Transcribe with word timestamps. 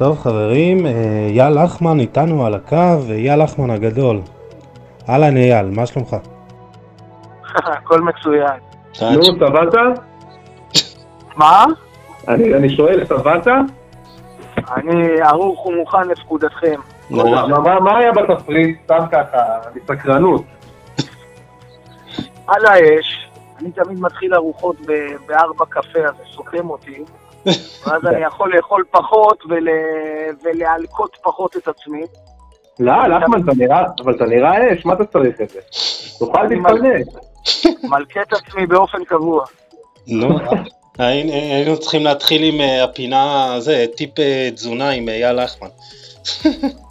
טוב 0.00 0.18
חברים, 0.18 0.86
אה, 0.86 0.92
אייל 1.30 1.64
לחמן 1.64 2.00
איתנו 2.00 2.46
על 2.46 2.54
הקו, 2.54 2.98
אייל 3.10 3.42
לחמן 3.42 3.70
הגדול. 3.70 4.20
אהלן 5.08 5.36
אייל, 5.36 5.70
מה 5.70 5.86
שלומך? 5.86 6.16
הכל 7.54 8.00
מצוין. 8.00 8.58
נו, 9.02 9.22
סבלת? 9.22 9.74
מה? 11.40 11.64
אני 12.28 12.54
אני 12.54 12.76
שואל, 12.76 13.04
סבלת? 13.06 13.46
אני 14.76 15.20
ערוך 15.20 15.66
ומוכן 15.66 16.08
לפקודתכם. 16.08 16.80
מה- 17.10 17.46
מה 17.46 17.80
מה 17.80 17.98
היה 17.98 18.12
בתפריט? 18.12 18.78
סתם 18.84 19.04
ככה, 19.12 19.38
מסקרנות. 19.74 20.42
על 22.46 22.66
האש, 22.66 23.28
אני 23.60 23.72
תמיד 23.72 24.00
מתחיל 24.00 24.34
ארוחות 24.34 24.76
בארבע 25.26 25.64
קפה, 25.68 25.98
אז 25.98 26.14
סוכם 26.34 26.70
אותי. 26.70 27.04
ואז 27.86 28.06
אני 28.06 28.20
יכול 28.24 28.56
לאכול 28.56 28.84
פחות 28.90 29.42
ול... 29.50 29.68
ולהלקות 30.44 31.16
פחות 31.22 31.56
את 31.56 31.68
עצמי. 31.68 32.02
לא, 32.80 33.06
לחמן, 33.06 33.42
אתה 33.42 33.52
נראה, 33.58 33.82
אבל 34.04 34.14
אתה 34.16 34.24
נראה 34.24 34.72
אש, 34.74 34.86
מה 34.86 34.92
אתה 34.94 35.04
צריך 35.04 35.40
את 35.40 35.48
זה? 35.50 35.60
תאכל 36.18 36.48
תתפלק. 36.48 37.06
מלכה 37.90 38.22
את 38.22 38.32
עצמי 38.32 38.66
באופן 38.66 39.04
קבוע. 39.04 39.44
נו, 40.08 40.38
היינו 41.04 41.78
צריכים 41.78 42.04
להתחיל 42.04 42.42
עם 42.54 42.60
אה, 42.60 42.84
הפינה, 42.84 43.54
זה, 43.58 43.84
טיפ 43.96 44.18
אה, 44.18 44.48
תזונה 44.54 44.90
עם 44.90 45.08
אייל 45.08 45.42
לחמן. 45.44 45.68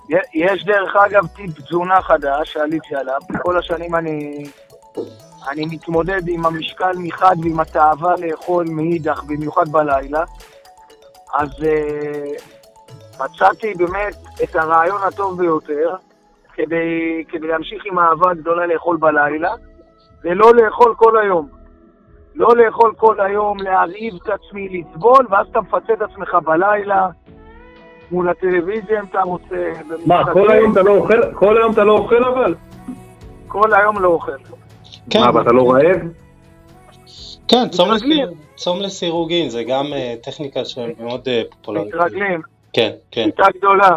י- 0.09 0.16
יש 0.33 0.66
דרך 0.66 0.95
אגב 0.95 1.28
טיפ 1.28 1.59
תזונה 1.59 2.02
חדש 2.02 2.53
שעליתי 2.53 2.95
עליו. 2.95 3.20
כל 3.42 3.58
השנים 3.59 3.95
אני, 3.95 4.44
אני 5.50 5.66
מתמודד 5.66 6.28
עם 6.28 6.45
המשקל 6.45 6.92
מחד 6.98 7.36
ועם 7.44 7.59
התאווה 7.59 8.14
לאכול 8.17 8.66
מאידך, 8.70 9.23
במיוחד 9.23 9.70
בלילה. 9.70 10.23
אז 11.33 11.50
uh, 11.50 12.42
מצאתי 13.23 13.73
באמת 13.73 14.16
את 14.44 14.55
הרעיון 14.55 15.02
הטוב 15.08 15.38
ביותר 15.38 15.95
כדי, 16.53 17.23
כדי 17.30 17.48
להמשיך 17.48 17.83
עם 17.86 18.00
האהבה 18.00 18.31
הגדולה 18.31 18.66
לאכול 18.66 18.98
בלילה, 18.98 19.52
ולא 20.23 20.55
לאכול 20.55 20.94
כל 20.98 21.20
היום. 21.20 21.58
לא 22.35 22.55
לאכול 22.55 22.94
כל 22.97 23.19
היום, 23.19 23.58
להרעיב 23.58 24.13
את 24.23 24.30
עצמי, 24.30 24.69
לסבול, 24.91 25.25
ואז 25.30 25.47
אתה 25.47 25.61
מפצה 25.61 25.94
את 25.94 26.02
עצמך 26.02 26.36
בלילה, 26.45 27.08
מול 28.11 28.30
הטלוויזיה 28.30 28.99
אם 28.99 29.05
אתה 29.05 29.21
רוצה. 29.21 29.71
מה, 30.05 30.33
כל 30.33 30.52
היום 30.52 30.71
אתה 30.71 30.81
לא 30.81 30.91
אוכל? 30.97 31.33
כל 31.33 31.58
היום 31.58 31.73
אתה 31.73 31.83
לא 31.83 31.94
אוכל 31.97 32.23
אבל? 32.23 32.55
כל 33.47 33.73
היום 33.73 33.99
לא 33.99 34.08
אוכל. 34.08 34.31
כן, 35.09 35.19
מה, 35.19 35.36
ואתה 35.36 35.52
לא 35.52 35.71
רעב? 35.71 35.97
כן, 37.47 37.69
צום. 37.69 37.91
לסיר- 37.91 38.31
צום 38.55 38.80
לסירוגין, 38.81 39.49
זה 39.49 39.64
גם 39.64 39.86
אה, 39.93 40.16
טכניקה 40.23 40.66
שמאוד 40.66 41.27
אה, 41.27 41.41
פופולרית. 41.49 41.88
מתרגלים, 41.95 42.41
כן, 42.73 42.91
כן. 43.11 43.23
שיטה 43.25 43.47
גדולה. 43.58 43.95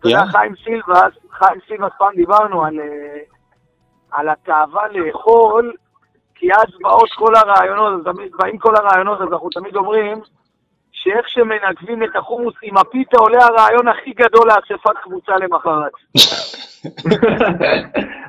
אתה 0.00 0.08
יודע. 0.08 0.26
חיים 0.26 0.52
סילבס, 0.64 1.12
חיים 1.32 1.60
סילבס 1.68 1.90
פעם 1.98 2.14
דיברנו 2.16 2.64
על, 2.64 2.80
אה, 2.80 3.18
על 4.10 4.28
התאווה 4.28 4.82
לאכול, 4.92 5.72
כי 6.38 6.52
אז 6.52 6.66
באות 6.80 7.10
כל 7.16 7.34
הרעיונות, 7.34 8.04
באים 8.38 8.58
כל 8.58 8.76
הרעיונות, 8.76 9.20
אז 9.20 9.26
אנחנו 9.32 9.50
תמיד 9.50 9.76
אומרים 9.76 10.20
שאיך 10.92 11.28
שמנגבים 11.28 12.02
את 12.02 12.16
החומוס 12.16 12.54
עם 12.62 12.76
הפיתה 12.76 13.18
עולה 13.18 13.44
הרעיון 13.44 13.88
הכי 13.88 14.12
גדול 14.12 14.48
לאספת 14.48 14.98
קבוצה 15.02 15.32
למחרת. 15.36 15.92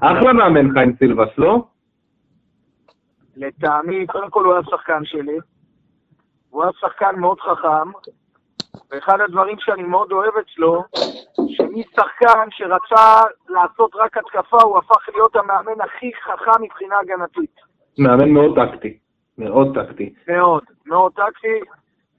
אחלה 0.09 0.33
מאמן 0.33 0.73
חיים 0.73 0.95
סילבס, 0.99 1.37
לא? 1.37 1.63
לטעמי, 3.37 4.07
קודם 4.07 4.29
כל 4.29 4.45
הוא 4.45 4.53
היה 4.53 4.63
שחקן 4.63 5.05
שלי, 5.05 5.37
הוא 6.49 6.63
היה 6.63 6.71
שחקן 6.79 7.19
מאוד 7.19 7.39
חכם, 7.39 7.91
ואחד 8.91 9.21
הדברים 9.21 9.55
שאני 9.59 9.83
מאוד 9.83 10.11
אוהב 10.11 10.33
אצלו, 10.37 10.83
שמשחקן 11.47 12.47
שרצה 12.51 13.21
לעשות 13.49 13.91
רק 13.95 14.17
התקפה, 14.17 14.57
הוא 14.63 14.77
הפך 14.77 15.09
להיות 15.13 15.35
המאמן 15.35 15.81
הכי 15.81 16.11
חכם 16.23 16.61
מבחינה 16.61 16.95
הגנתית. 16.99 17.55
מאמן 17.97 18.29
מאוד 18.29 18.55
טקטי. 18.55 18.97
מאוד 19.37 19.77
טקטי. 19.77 20.13
מאוד, 20.27 20.63
מאוד 20.85 21.11
טקטי. 21.11 21.59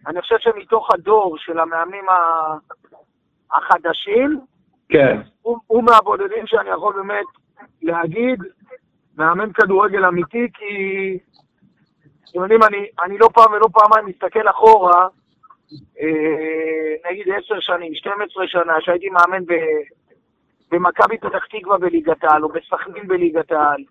אני 0.07 0.21
חושב 0.21 0.37
שמתוך 0.39 0.91
הדור 0.95 1.37
של 1.39 1.59
המאמנים 1.59 2.05
החדשים, 3.53 4.41
כן. 4.89 5.21
הוא, 5.43 5.59
הוא 5.67 5.83
מהבודדים 5.85 6.47
שאני 6.47 6.71
יכול 6.71 6.95
באמת 6.95 7.27
להגיד, 7.83 8.43
מאמן 9.19 9.53
כדורגל 9.53 10.05
אמיתי, 10.05 10.47
כי 10.55 11.19
אתם 12.31 12.43
יודעים, 12.43 12.63
אני, 12.63 12.87
אני 13.05 13.19
לא 13.19 13.29
פעם 13.35 13.53
ולא 13.53 13.67
פעמיים 13.73 14.07
מסתכל 14.07 14.49
אחורה, 14.51 15.09
אה, 16.01 17.11
נגיד 17.11 17.27
עשר 17.29 17.61
שנים, 17.61 17.95
12 17.95 18.49
שנה, 18.49 18.73
שהייתי 18.81 19.09
מאמן 19.09 19.45
ב, 19.45 19.53
במכבי 20.71 21.19
פתח 21.19 21.45
תקווה 21.51 21.79
בליגת 21.79 22.25
העל, 22.25 22.45
או 22.45 22.49
בסכנין 22.49 23.09
בליגת 23.09 23.53
העל. 23.53 23.85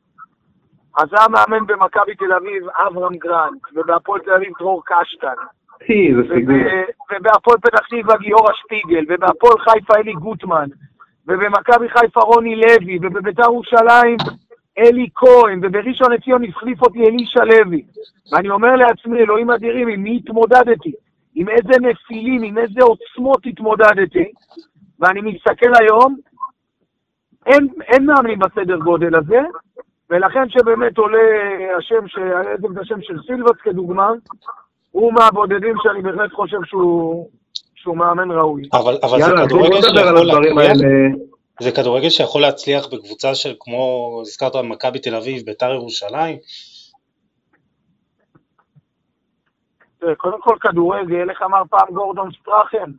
אז 0.98 1.08
היה 1.12 1.28
מאמן 1.28 1.66
במכבי 1.68 2.16
תל 2.16 2.34
אביב, 2.34 2.64
אברהם 2.70 3.18
גרנט, 3.18 3.62
ובהפועל 3.74 4.22
תל 4.22 4.34
אביב 4.34 4.52
דרור 4.60 4.82
קשטן. 4.86 5.42
ובהפועל 7.12 7.58
פתח 7.58 7.80
תקווה 7.80 8.18
גיורא 8.18 8.54
שפיגל, 8.54 9.06
ובהפועל 9.10 9.60
חיפה 9.60 9.94
אלי 9.98 10.14
גוטמן, 10.14 10.68
ובמכבי 11.28 11.90
חיפה 11.90 12.20
רוני 12.20 12.56
לוי, 12.56 13.00
ובביתר 13.02 13.44
ירושלים 13.44 14.18
אלי 14.78 15.08
כהן, 15.16 15.60
ובראשון 15.64 16.12
לציון 16.12 16.44
החליף 16.44 16.82
אותי 16.82 17.00
אלישע 17.00 17.44
לוי. 17.44 17.86
ואני 18.32 18.50
אומר 18.50 18.76
לעצמי, 18.76 19.20
אלוהים 19.20 19.52
אדירים, 19.52 19.88
עם 19.88 20.04
מי 20.04 20.18
התמודדתי? 20.18 20.92
עם 21.36 21.50
איזה 21.50 21.80
נפילים, 21.82 22.44
עם 22.44 22.58
איזה 22.58 22.80
עוצמות 22.82 23.46
התמודדתי? 23.46 24.32
ואני 25.00 25.22
מסתכל 25.22 25.72
היום, 25.80 26.16
אין, 27.46 27.68
אין 27.82 28.06
מאמנים 28.06 28.40
בסדר 28.40 28.78
גודל 28.78 29.16
הזה, 29.16 29.40
ולכן 30.10 30.50
שבאמת 30.50 30.98
עולה 30.98 31.20
השם, 31.78 32.08
ש- 32.08 32.18
העזב 32.18 32.80
השם 32.80 33.02
של 33.02 33.18
סילבס 33.28 33.62
כדוגמה, 33.64 34.12
הוא 34.92 35.14
מהבודדים 35.14 35.76
שאני 35.84 36.02
בהחלט 36.02 36.32
חושב 36.34 36.58
שהוא, 36.66 37.30
שהוא 37.76 37.98
מאמן 37.98 38.32
ראוי. 38.32 38.62
אבל 38.74 38.98
אבל 39.04 39.22
זה 39.22 39.24
יאללה, 39.24 39.46
בואו 39.46 39.64
כדורגל 39.64 39.82
שיכול 39.82 40.26
להצליח, 40.26 40.58
האלה. 40.58 40.88
זה 41.62 41.72
כדורגל 41.72 42.10
שיכול 42.10 42.42
להצליח 42.42 42.86
בקבוצה 42.88 43.36
של 43.36 43.56
כמו, 43.60 44.18
הזכרת 44.22 44.56
מכבי 44.56 45.00
תל 45.00 45.16
אביב, 45.16 45.46
ביתר 45.46 45.72
ירושלים, 45.74 46.38
קודם 50.18 50.42
כל 50.42 50.58
כדורגל, 50.62 51.30
איך 51.30 51.42
אמר 51.42 51.62
פעם 51.70 51.88
גורדון 51.94 52.30
סטראכן? 52.42 52.92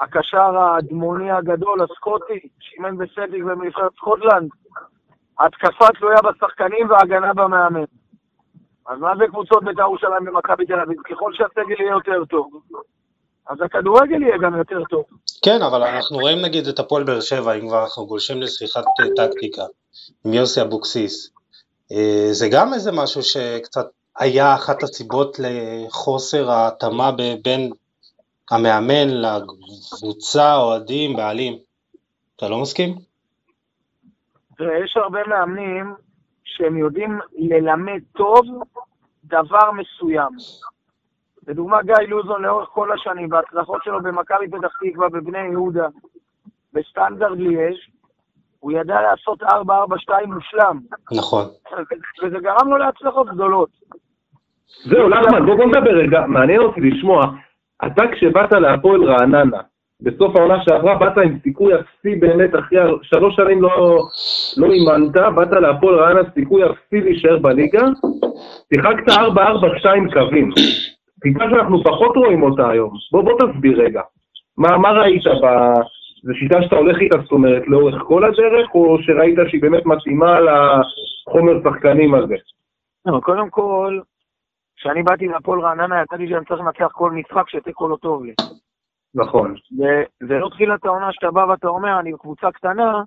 הקשר 0.00 0.56
האדמוני 0.58 1.30
הגדול, 1.30 1.82
הסקוטי, 1.82 2.48
שאימן 2.60 2.96
בסלטיק 2.96 3.44
בנבחרת 3.44 3.92
סקוטלנד. 3.96 4.50
התקפה 5.40 5.86
תלויה 5.98 6.18
בשחקנים 6.22 6.90
והגנה 6.90 7.34
במאמן. 7.34 7.84
אז 8.86 8.98
מה 8.98 9.12
זה 9.18 9.24
קבוצות 9.28 9.64
בית"ר 9.64 9.80
ירושלים 9.82 10.28
ומכבי 10.28 10.66
תל 10.66 10.80
אביב? 10.80 10.98
ככל 11.02 11.32
שהסגל 11.34 11.80
יהיה 11.80 11.90
יותר 11.90 12.24
טוב, 12.24 12.50
אז 13.48 13.56
הכדורגל 13.64 14.22
יהיה 14.22 14.38
גם 14.38 14.58
יותר 14.58 14.84
טוב. 14.90 15.04
כן, 15.44 15.62
אבל 15.62 15.82
אנחנו 15.82 16.18
רואים 16.18 16.38
נגיד 16.42 16.66
את 16.66 16.78
הפועל 16.78 17.04
באר 17.04 17.20
שבע, 17.20 17.54
אם 17.54 17.68
כבר 17.68 17.82
אנחנו 17.82 18.06
גולשים 18.06 18.42
לשיחת 18.42 18.84
אה, 19.00 19.06
טקטיקה, 19.16 19.62
עם 20.24 20.34
יוסי 20.34 20.62
אבוקסיס. 20.62 21.30
אה, 21.92 22.28
זה 22.30 22.48
גם 22.52 22.74
איזה 22.74 22.92
משהו 22.92 23.22
שקצת 23.22 23.86
היה 24.18 24.54
אחת 24.54 24.82
הסיבות 24.82 25.36
לחוסר 25.38 26.50
ההתאמה 26.50 27.10
בין 27.42 27.72
המאמן 28.50 29.08
לקבוצה, 29.08 30.56
אוהדים, 30.56 31.16
בעלים. 31.16 31.58
אתה 32.36 32.48
לא 32.48 32.58
מסכים? 32.58 33.07
תראה, 34.58 34.78
יש 34.84 34.96
הרבה 34.96 35.20
מאמנים 35.26 35.94
שהם 36.44 36.76
יודעים 36.76 37.18
ללמד 37.38 38.00
טוב 38.16 38.46
דבר 39.24 39.70
מסוים. 39.72 40.32
לדוגמה, 41.48 41.82
גיא 41.82 41.94
לוזון 42.08 42.42
לאורך 42.42 42.68
כל 42.68 42.92
השנים, 42.92 43.28
בהצלחות 43.28 43.84
שלו 43.84 44.02
במכבי 44.02 44.48
פתח 44.48 44.68
תקווה, 44.80 45.08
בבני 45.08 45.38
יהודה, 45.38 45.86
בסטנדרט 46.72 47.38
ליאז', 47.38 47.76
הוא 48.60 48.72
ידע 48.72 49.00
לעשות 49.00 49.42
4-4-2 49.42 49.46
מושלם, 50.26 50.80
נכון. 51.12 51.44
וזה 52.22 52.38
גרם 52.38 52.68
לו 52.68 52.76
להצלחות 52.76 53.26
גדולות. 53.28 53.68
זהו, 54.84 55.08
בוא 55.46 55.56
בוא 55.56 55.64
נדבר 55.64 55.90
רגע, 55.90 56.26
מעניין 56.26 56.60
אותי 56.60 56.80
לשמוע, 56.80 57.26
אתה 57.86 58.02
כשבאת 58.12 58.52
להפועל 58.52 59.04
רעננה, 59.04 59.60
בסוף 60.02 60.36
העונה 60.36 60.62
שעברה 60.62 60.98
באת 60.98 61.18
עם 61.18 61.38
סיכוי 61.42 61.74
אפסי 61.74 62.14
באמת, 62.14 62.50
אחרי 62.54 62.78
שלוש 63.02 63.36
שנים 63.36 63.62
לא, 63.62 63.98
לא 64.56 64.66
אימנת, 64.72 65.12
באת 65.34 65.52
להפועל 65.52 65.94
רעננה 65.94 66.30
סיכוי 66.34 66.62
אפסי 66.64 67.00
להישאר 67.00 67.38
בליגה, 67.38 67.86
שיחקת 68.74 69.08
4-4-2 69.08 70.12
קווים. 70.12 70.50
טיפה 71.22 71.44
שאנחנו 71.50 71.84
פחות 71.84 72.16
רואים 72.16 72.42
אותה 72.42 72.70
היום. 72.70 72.90
בוא, 73.12 73.22
בוא 73.22 73.32
תסביר 73.38 73.82
רגע. 73.82 74.02
מה, 74.56 74.78
מה 74.78 74.90
ראית 74.90 75.22
ב... 75.26 75.46
זו 76.22 76.34
שיטה 76.34 76.62
שאתה 76.62 76.76
הולך 76.76 76.98
איתה, 77.00 77.18
זאת 77.22 77.32
אומרת, 77.32 77.62
לאורך 77.66 78.02
כל 78.02 78.24
הדרך, 78.24 78.74
או 78.74 78.98
שראית 79.02 79.38
שהיא 79.48 79.62
באמת 79.62 79.86
מתאימה 79.86 80.40
לחומר 80.40 81.52
שחקנים 81.64 82.14
הזה? 82.14 82.34
לא, 83.06 83.20
קודם 83.20 83.50
כל, 83.50 84.00
כשאני 84.76 85.02
באתי 85.02 85.26
מהפועל 85.26 85.60
רעננה, 85.60 86.02
ידעתי 86.02 86.28
שאני 86.28 86.44
צריך 86.44 86.60
לנצח 86.60 86.92
כל 86.92 87.10
משחק 87.10 87.48
שתיקו 87.48 87.88
לא 87.88 87.96
טוב 87.96 88.24
לי. 88.24 88.34
נכון. 89.14 89.54
זה 90.20 90.34
לא 90.38 90.48
תחילת 90.48 90.84
העונה 90.84 91.12
שאתה 91.12 91.30
בא 91.30 91.40
ואתה 91.40 91.68
אומר, 91.68 92.00
אני 92.00 92.12
בקבוצה 92.12 92.52
קטנה, 92.52 93.02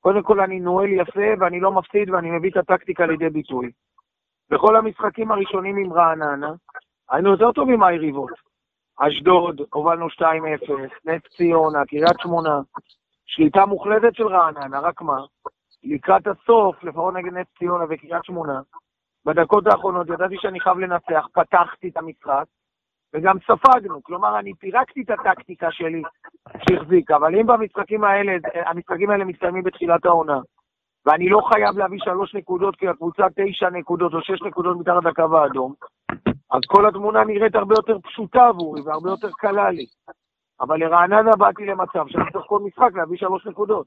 קודם 0.00 0.22
כל 0.22 0.40
אני 0.40 0.60
נועל 0.60 0.88
יפה 0.88 1.28
ואני 1.40 1.60
לא 1.60 1.72
מפסיד 1.72 2.10
ואני 2.10 2.30
מביא 2.30 2.50
את 2.50 2.56
הטקטיקה 2.56 3.06
לידי 3.06 3.30
ביטוי. 3.30 3.70
בכל 4.50 4.76
המשחקים 4.76 5.30
הראשונים 5.30 5.76
עם 5.76 5.92
רעננה, 5.92 6.52
היינו 7.10 7.30
יותר 7.30 7.52
טובים 7.52 7.78
מהיריבות. 7.78 8.30
אשדוד, 8.98 9.60
הובלנו 9.72 10.06
2-0, 10.06 10.22
נס 11.04 11.22
ציונה, 11.36 11.84
קריית 11.86 12.20
שמונה, 12.22 12.60
שליטה 13.26 13.66
מוחלטת 13.66 14.14
של 14.14 14.26
רעננה, 14.26 14.80
רק 14.80 15.02
מה? 15.02 15.16
לקראת 15.84 16.26
הסוף, 16.26 16.84
לפחות 16.84 17.14
נגד 17.14 17.32
נס 17.32 17.46
ציונה 17.58 17.84
וקריית 17.88 18.24
שמונה, 18.24 18.60
בדקות 19.24 19.66
האחרונות 19.66 20.08
ידעתי 20.08 20.34
שאני 20.38 20.60
חייב 20.60 20.78
לנצח, 20.78 21.26
פתחתי 21.32 21.88
את 21.88 21.96
המשחק, 21.96 22.44
וגם 23.16 23.36
ספגנו. 23.38 24.02
כלומר, 24.02 24.38
אני 24.38 24.54
פירקתי 24.54 25.02
את 25.02 25.10
הטקטיקה 25.10 25.70
שלי 25.70 26.02
שהחזיקה, 26.68 27.16
אבל 27.16 27.34
אם 27.40 27.46
במשחקים 27.46 28.04
האלה, 28.04 28.32
המשחקים 28.66 29.10
האלה 29.10 29.24
מסתיימים 29.24 29.62
בתחילת 29.62 30.06
העונה, 30.06 30.40
ואני 31.06 31.28
לא 31.28 31.40
חייב 31.52 31.78
להביא 31.78 31.98
שלוש 32.04 32.34
נקודות 32.34 32.76
כי 32.76 32.88
הקבוצה 32.88 33.26
תשע 33.36 33.70
נקודות 33.70 34.14
או 34.14 34.20
שש 34.22 34.42
נקודות 34.42 34.76
מתחת 34.80 35.04
לקו 35.04 35.38
האדום, 35.38 35.74
אז 36.52 36.60
כל 36.66 36.86
התמונה 36.86 37.24
נראית 37.24 37.54
הרבה 37.54 37.74
יותר 37.78 37.98
פשוטה 37.98 38.46
עבורי 38.46 38.80
והרבה 38.80 39.10
יותר 39.10 39.28
קלה 39.38 39.70
לי. 39.70 39.86
אבל 40.60 40.80
לרעננה 40.80 41.36
באתי 41.38 41.66
למצב 41.66 42.04
שאני 42.08 42.24
צריך 42.32 42.44
כל 42.46 42.60
משחק 42.60 42.90
להביא 42.94 43.18
שלוש 43.18 43.46
נקודות. 43.46 43.86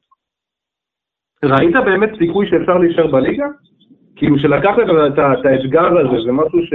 ראית 1.44 1.76
באמת 1.86 2.10
סיכוי 2.18 2.50
שאפשר 2.50 2.78
להישאר 2.78 3.08
בליגה? 3.08 3.46
כאילו 4.16 4.40
שלקחת 4.40 4.84
את 5.14 5.46
האתגר 5.46 5.86
הזה, 6.00 6.22
זה 6.26 6.32
משהו 6.32 6.60
ש... 6.66 6.74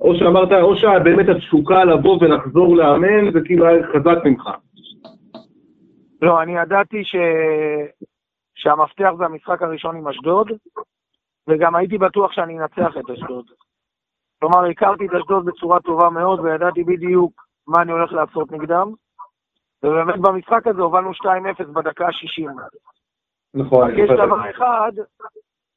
או 0.00 0.14
שאמרת, 0.14 0.52
או 0.62 0.76
שבאמת 0.76 1.28
התשוקה 1.28 1.84
לבוא 1.84 2.18
ולחזור 2.20 2.76
לאמן, 2.76 3.32
זה 3.32 3.38
כאילו 3.44 3.66
היה 3.66 3.86
חזק 3.86 4.24
ממך. 4.24 4.48
לא, 6.22 6.42
אני 6.42 6.56
ידעתי 6.56 7.04
ש... 7.04 7.16
שהמפתח 8.54 9.10
זה 9.18 9.24
המשחק 9.24 9.62
הראשון 9.62 9.96
עם 9.96 10.08
אשדוד, 10.08 10.50
וגם 11.48 11.76
הייתי 11.76 11.98
בטוח 11.98 12.32
שאני 12.32 12.58
אנצח 12.58 12.96
את 12.96 13.10
אשדוד. 13.10 13.44
כלומר, 14.40 14.64
הכרתי 14.64 15.06
את 15.06 15.14
אשדוד 15.14 15.44
בצורה 15.44 15.80
טובה 15.80 16.10
מאוד, 16.10 16.40
וידעתי 16.40 16.84
בדיוק 16.84 17.32
מה 17.66 17.82
אני 17.82 17.92
הולך 17.92 18.12
לעשות 18.12 18.52
נגדם, 18.52 18.92
ובאמת 19.82 20.20
במשחק 20.20 20.66
הזה 20.66 20.82
הובלנו 20.82 21.10
2-0 21.10 21.64
בדקה 21.72 22.06
ה-60. 22.06 22.50
נכון. 23.54 23.90
יש 23.98 24.10
דבר 24.10 24.50
אחד 24.50 24.92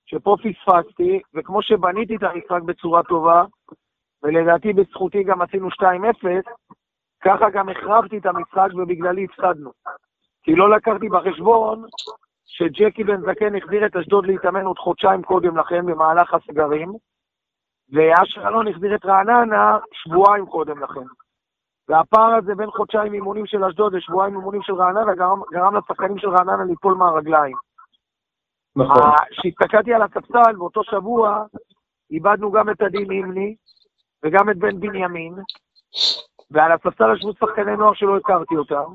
שפה 0.06 0.36
פספסתי, 0.38 1.22
וכמו 1.34 1.62
שבניתי 1.62 2.16
את 2.16 2.24
המשחק 2.24 2.62
בצורה 2.62 3.04
טובה, 3.04 3.44
ולדעתי 4.24 4.74
בזכותי 4.74 5.24
גם 5.24 5.42
עשינו 5.42 5.68
2-0, 5.68 5.74
ככה 7.24 7.50
גם 7.50 7.70
החרבתי 7.70 8.18
את 8.18 8.26
המשחק 8.26 8.68
ובגללי 8.74 9.26
הפסדנו. 9.26 9.72
כי 10.44 10.56
לא 10.56 10.70
לקחתי 10.70 11.10
בחשבון 11.10 11.84
שג'קי 12.46 13.04
בן 13.04 13.22
זקן 13.22 13.56
החזיר 13.56 13.86
את 13.86 13.96
אשדוד 13.96 14.26
להתאמן 14.26 14.66
עוד 14.66 14.78
חודשיים 14.78 15.22
קודם 15.22 15.58
לכן 15.58 15.86
במהלך 15.86 16.34
הסגרים, 16.34 16.92
ואשר 17.92 18.48
אלון 18.48 18.68
החזיר 18.68 18.96
את 18.96 19.06
רעננה 19.06 19.78
שבועיים 19.94 20.46
קודם 20.46 20.84
לכן. 20.84 21.08
והפער 21.90 22.34
הזה 22.36 22.56
בין 22.56 22.72
חודשיים 22.72 23.14
אימונים 23.14 23.46
של 23.46 23.64
אשדוד 23.64 23.94
לשבועיים 23.94 24.36
אימונים 24.36 24.62
של 24.62 24.74
רעננה 24.74 25.16
גרם, 25.16 25.42
גרם 25.52 25.76
לשחקנים 25.76 26.18
של 26.18 26.30
רעננה 26.30 26.64
ליפול 26.64 26.94
מהרגליים. 26.94 27.56
נכון. 28.76 29.12
כשהסתכלתי 29.32 29.94
על 29.94 30.02
הספסל 30.02 30.56
באותו 30.58 30.84
שבוע, 30.84 31.46
איבדנו 32.12 32.52
גם 32.52 32.70
את 32.70 32.82
עדי 32.82 33.06
נימני 33.06 33.56
וגם 34.24 34.50
את 34.50 34.58
בן 34.58 34.80
בנימין, 34.80 35.34
ועל 36.52 36.72
הספסל 36.72 37.16
ישבו 37.16 37.34
שחקני 37.34 37.76
נוער 37.78 37.94
שלא 37.94 38.18
הכרתי 38.18 38.56
אותם. 38.56 38.94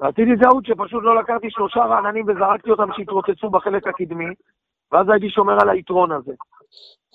ועשיתי 0.00 0.30
טעות 0.42 0.66
שפשוט 0.66 1.02
לא 1.02 1.20
לקחתי 1.20 1.50
שלושה 1.50 1.80
רעננים 1.80 2.24
וזרקתי 2.28 2.70
אותם 2.70 2.88
שהתרוצצו 2.96 3.50
בחלק 3.50 3.86
הקדמי, 3.86 4.34
ואז 4.92 5.06
הייתי 5.08 5.30
שומר 5.30 5.60
על 5.60 5.70
היתרון 5.70 6.12
הזה. 6.12 6.32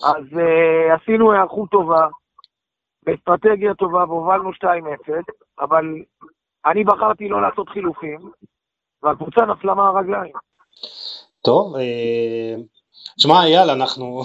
אז 0.03 0.25
uh, 0.33 1.01
עשינו 1.01 1.31
היערכות 1.31 1.69
טובה, 1.69 2.07
באסטרטגיה 3.05 3.73
טובה, 3.73 4.03
והובלנו 4.07 4.51
2-0, 4.51 4.55
אבל 5.59 5.85
אני 6.65 6.83
בחרתי 6.83 7.27
לא 7.27 7.41
לעשות 7.41 7.69
חילופים, 7.69 8.19
והקבוצה 9.03 9.45
נפלה 9.45 9.73
מהרגליים. 9.73 10.33
טוב, 11.41 11.75
אה, 11.75 12.55
אייל, 13.43 13.69
אנחנו, 13.69 14.21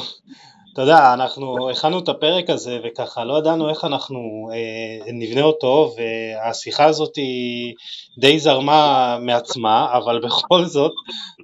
אתה 0.78 0.86
יודע, 0.86 1.14
אנחנו 1.14 1.70
הכנו 1.70 1.98
את 1.98 2.08
הפרק 2.08 2.50
הזה 2.50 2.78
וככה 2.84 3.24
לא 3.24 3.38
ידענו 3.38 3.70
איך 3.70 3.84
אנחנו 3.84 4.50
אה, 4.52 5.12
נבנה 5.12 5.42
אותו 5.42 5.94
והשיחה 5.96 6.84
הזאת 6.84 7.16
היא 7.16 7.74
די 8.18 8.38
זרמה 8.38 9.18
מעצמה, 9.20 9.88
אבל 9.92 10.20
בכל 10.26 10.64
זאת 10.64 10.92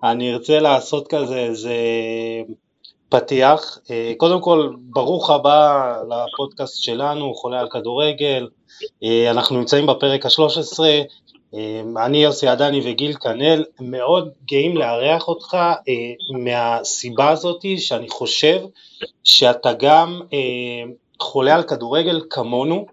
אני 0.04 0.32
ארצה 0.32 0.60
לעשות 0.60 1.08
כזה 1.08 1.38
איזה 1.38 1.74
פתיח. 3.08 3.78
אה, 3.90 4.12
קודם 4.16 4.40
כל, 4.40 4.70
ברוך 4.78 5.30
הבא 5.30 5.94
לפודקאסט 6.08 6.82
שלנו, 6.82 7.34
חולה 7.34 7.60
על 7.60 7.68
כדורגל. 7.70 8.48
אה, 9.04 9.30
אנחנו 9.30 9.58
נמצאים 9.58 9.86
בפרק 9.86 10.26
ה-13, 10.26 10.80
אמ, 10.80 11.04
אני 11.96 12.18
יוסי 12.18 12.48
עדני 12.48 12.80
וגיל 12.84 13.14
כנל 13.14 13.64
מאוד 13.80 14.28
גאים 14.44 14.76
לארח 14.76 15.28
אותך 15.28 15.54
אה, 15.54 16.38
מהסיבה 16.38 17.30
הזאתי 17.30 17.78
שאני 17.78 18.08
חושב 18.08 18.60
שאתה 19.24 19.72
גם 19.72 20.20
אה, 20.32 20.38
חולה 21.20 21.54
על 21.54 21.62
כדורגל 21.62 22.20
כמונו, 22.30 22.86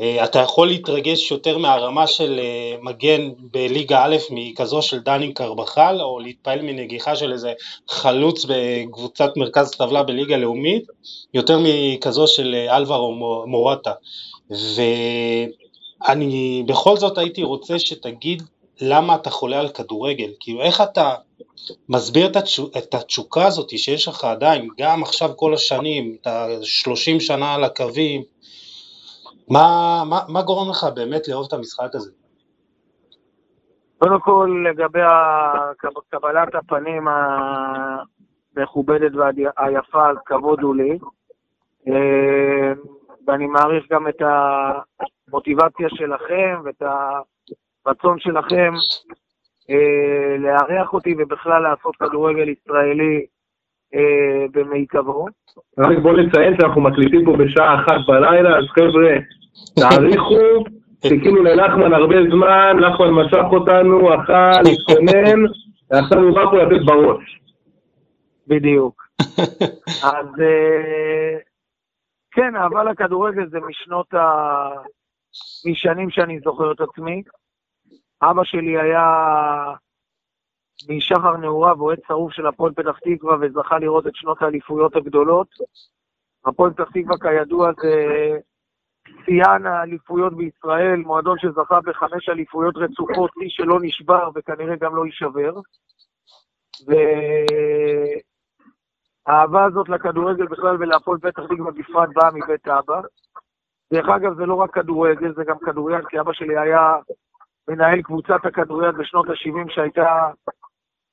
אה, 0.00 0.24
אתה 0.24 0.38
יכול 0.38 0.68
להתרגש 0.68 1.30
יותר 1.30 1.58
מהרמה 1.58 2.06
של 2.06 2.40
מגן 2.82 3.30
בליגה 3.52 4.04
א' 4.04 4.16
מכזו 4.30 4.82
של 4.82 4.98
דני 4.98 5.34
קרבחל 5.34 6.00
או 6.00 6.20
להתפעל 6.20 6.62
מנגיחה 6.62 7.16
של 7.16 7.32
איזה 7.32 7.52
חלוץ 7.88 8.46
בקבוצת 8.48 9.36
מרכז 9.36 9.70
טבלה 9.70 10.02
בליגה 10.02 10.36
לאומית 10.36 10.84
יותר 11.34 11.58
מכזו 11.62 12.26
של 12.26 12.54
אלברו 12.68 13.44
מורטה 13.46 13.92
אני 16.08 16.64
בכל 16.68 16.96
זאת 16.96 17.18
הייתי 17.18 17.42
רוצה 17.42 17.78
שתגיד 17.78 18.42
למה 18.80 19.14
אתה 19.14 19.30
חולה 19.30 19.60
על 19.60 19.68
כדורגל, 19.68 20.30
כאילו 20.40 20.62
איך 20.62 20.80
אתה 20.80 21.14
מסביר 21.88 22.26
את 22.78 22.94
התשוקה 22.94 23.46
הזאת 23.46 23.70
שיש 23.70 24.08
לך 24.08 24.24
עדיין, 24.24 24.68
גם 24.78 25.02
עכשיו 25.02 25.28
כל 25.36 25.54
השנים, 25.54 26.16
את 26.20 26.26
ה-30 26.26 27.20
שנה 27.20 27.54
על 27.54 27.64
הקווים, 27.64 28.22
מה, 29.50 30.02
מה, 30.06 30.20
מה 30.28 30.42
גורם 30.42 30.70
לך 30.70 30.86
באמת 30.94 31.28
לאהוב 31.28 31.46
את 31.48 31.52
המשחק 31.52 31.94
הזה? 31.94 32.10
קודם 33.98 34.20
כל, 34.20 34.64
לגבי 34.70 35.00
קבלת 36.10 36.54
הפנים 36.54 37.04
המכובדת 38.56 39.12
והיפה, 39.14 40.04
כבוד 40.26 40.60
הוא 40.60 40.76
לי. 40.76 40.98
אה, 41.88 42.72
ואני 43.26 43.46
מעריך 43.46 43.84
גם 43.92 44.08
את 44.08 44.22
המוטיבציה 45.30 45.88
שלכם 45.88 46.60
ואת 46.64 46.82
הרצון 47.86 48.18
שלכם 48.18 48.74
אה, 49.70 50.36
לארח 50.38 50.92
אותי 50.92 51.14
ובכלל 51.18 51.62
לעשות 51.62 51.96
כדורגל 51.96 52.48
ישראלי 52.48 53.26
אה, 53.94 54.46
במיטבו. 54.52 55.26
רק 55.78 55.98
בוא 55.98 56.12
נציין 56.12 56.56
שאנחנו 56.60 56.80
מקליטים 56.80 57.24
פה 57.24 57.36
בשעה 57.36 57.74
אחת 57.74 58.00
בלילה, 58.08 58.58
אז 58.58 58.64
חבר'ה, 58.68 59.16
תעריכו, 59.76 60.64
חיכינו 61.08 61.42
לנחמן 61.42 61.92
הרבה 61.92 62.16
זמן, 62.30 62.76
נחמן 62.80 63.10
משך 63.10 63.44
אותנו, 63.52 64.14
אכל, 64.14 64.70
התכונן, 64.72 65.40
ועכשיו 65.90 66.18
הוא 66.18 66.34
בא 66.34 66.44
פה 66.50 66.56
לתת 66.56 66.84
בראש. 66.84 67.40
בדיוק. 68.46 69.02
אז 70.12 70.26
אה, 70.40 71.38
כן, 72.30 72.56
אהבה 72.56 72.84
לכדורגל 72.84 73.48
זה 73.50 73.58
משנות 73.60 74.14
ה... 74.14 74.68
משנים 75.66 76.10
שאני 76.10 76.40
זוכר 76.40 76.72
את 76.72 76.80
עצמי. 76.80 77.22
אבא 78.22 78.44
שלי 78.44 78.80
היה 78.80 79.04
משחר 80.88 81.36
נעוריו 81.36 81.80
אוהד 81.80 81.98
שרוף 82.06 82.32
של 82.32 82.46
הפועל 82.46 82.72
פתח 82.72 82.98
תקווה 82.98 83.36
וזכה 83.40 83.78
לראות 83.78 84.06
את 84.06 84.14
שנות 84.14 84.42
האליפויות 84.42 84.96
הגדולות. 84.96 85.48
הפועל 86.46 86.72
פתח 86.72 86.90
תקווה 86.94 87.16
כידוע 87.18 87.70
זה 87.82 88.38
שיאן 89.24 89.66
האליפויות 89.66 90.36
בישראל, 90.36 90.96
מועדון 90.96 91.38
שזכה 91.38 91.80
בחמש 91.80 92.28
אליפויות 92.28 92.76
רצופות, 92.76 93.30
מי 93.36 93.50
שלא 93.50 93.78
נשבר 93.82 94.30
וכנראה 94.34 94.76
גם 94.76 94.96
לא 94.96 95.06
יישבר. 95.06 95.60
האהבה 99.26 99.64
הזאת 99.64 99.88
לכדורגל 99.88 100.46
בכלל 100.46 100.76
ולהפועל 100.80 101.18
פתח 101.18 101.42
תקווה 101.42 101.70
בפרט 101.70 102.08
באה 102.14 102.30
מבית 102.30 102.68
אבא. 102.68 103.00
דרך 103.92 104.08
אגב, 104.08 104.34
זה 104.34 104.46
לא 104.46 104.54
רק 104.54 104.70
כדורגל, 104.70 105.34
זה 105.34 105.44
גם 105.44 105.58
כדוריד, 105.58 106.06
כי 106.08 106.20
אבא 106.20 106.32
שלי 106.32 106.58
היה 106.58 106.94
מנהל 107.68 108.02
קבוצת 108.02 108.44
הכדוריד 108.44 108.94
בשנות 108.94 109.28
ה-70, 109.28 109.72
שהייתה 109.72 110.30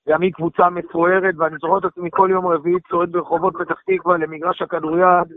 גם 0.09 0.21
היא 0.21 0.33
קבוצה 0.33 0.69
מפוארת, 0.69 1.35
ואני 1.37 1.55
זוכר 1.61 1.77
את 1.77 1.85
עצמי 1.85 2.09
כל 2.11 2.29
יום 2.31 2.47
רביעי 2.47 2.79
צועד 2.89 3.11
ברחובות 3.11 3.53
פתח 3.59 3.81
תקווה 3.85 4.17
למגרש 4.17 4.61
הכדוריד 4.61 5.27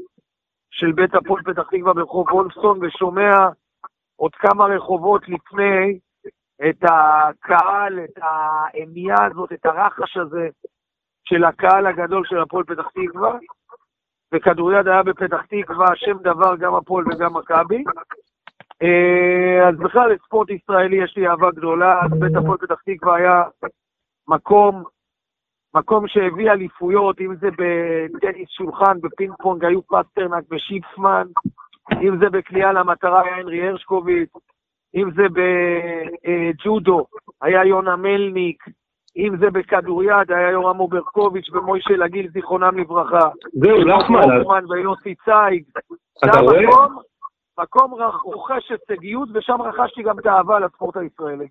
של 0.71 0.93
בית 0.93 1.15
הפועל 1.15 1.43
פתח 1.43 1.69
תקווה 1.71 1.93
ברחוב 1.93 2.33
וולפסון, 2.33 2.79
ושומע 2.83 3.31
עוד 4.17 4.35
כמה 4.35 4.65
רחובות 4.65 5.29
לפני 5.29 5.99
את 6.69 6.83
הקהל, 6.83 8.01
את 8.05 8.19
האמייה 8.23 9.25
הזאת, 9.31 9.53
את 9.53 9.67
הרחש 9.67 10.17
הזה 10.17 10.49
של 11.25 11.45
הקהל 11.45 11.87
הגדול 11.87 12.25
של 12.25 12.39
הפועל 12.39 12.65
פתח 12.65 12.89
תקווה, 12.89 13.39
וכדוריד 14.35 14.89
היה 14.89 15.03
בפתח 15.03 15.43
תקווה, 15.49 15.87
שם 15.97 16.17
דבר 16.23 16.57
גם 16.57 16.75
הפועל 16.75 17.05
וגם 17.09 17.37
מכבי. 17.37 17.85
אה, 18.83 19.69
אז 19.69 19.77
בכלל 19.77 20.13
לספורט 20.13 20.51
ישראלי 20.51 21.05
יש 21.05 21.17
לי 21.17 21.29
אהבה 21.29 21.51
גדולה, 21.51 22.01
אז 22.05 22.11
בית 22.21 22.37
הפועל 22.37 22.59
פתח 22.59 22.81
תקווה 22.87 23.17
היה 23.17 23.43
מקום, 24.29 24.85
מקום 25.75 26.09
שהביא 26.09 26.51
אליפויות, 26.51 27.21
אם 27.21 27.35
זה 27.37 27.49
בטניס 27.51 28.49
שולחן, 28.49 29.01
בפינג 29.01 29.35
פונג 29.43 29.65
היו 29.65 29.81
פסטרנק 29.83 30.45
ושיפסמן, 30.51 31.27
אם 32.03 32.19
זה 32.19 32.31
בקליעה 32.31 32.73
למטרה 32.73 33.23
היה 33.23 33.37
הנרי 33.37 33.69
הרשקוביץ, 33.69 34.31
אם 34.95 35.11
זה 35.17 35.23
בג'ודו 35.33 37.07
היה 37.43 37.65
יונה 37.65 37.97
מלניק, 37.97 38.65
אם 39.17 39.37
זה 39.37 39.51
בכדוריד 39.51 40.11
היה 40.29 40.51
יורם 40.51 40.81
אוברקוביץ' 40.81 41.51
ומוישה 41.53 41.97
לגיל, 41.97 42.29
זיכרונם 42.33 42.79
לברכה. 42.79 43.29
זהו, 43.53 43.85
נחמן. 43.85 44.65
ויוסי 44.71 45.15
צייג. 45.25 45.65
אתה 46.25 46.41
רואה? 46.41 46.87
מקום 47.61 47.95
רוכש 48.25 48.71
הישגיות, 48.71 49.29
ושם 49.35 49.63
רכשתי 49.63 50.03
גם 50.03 50.19
את 50.19 50.27
האהבה 50.27 50.59
לספורט 50.59 50.97
הישראלי. 50.97 51.47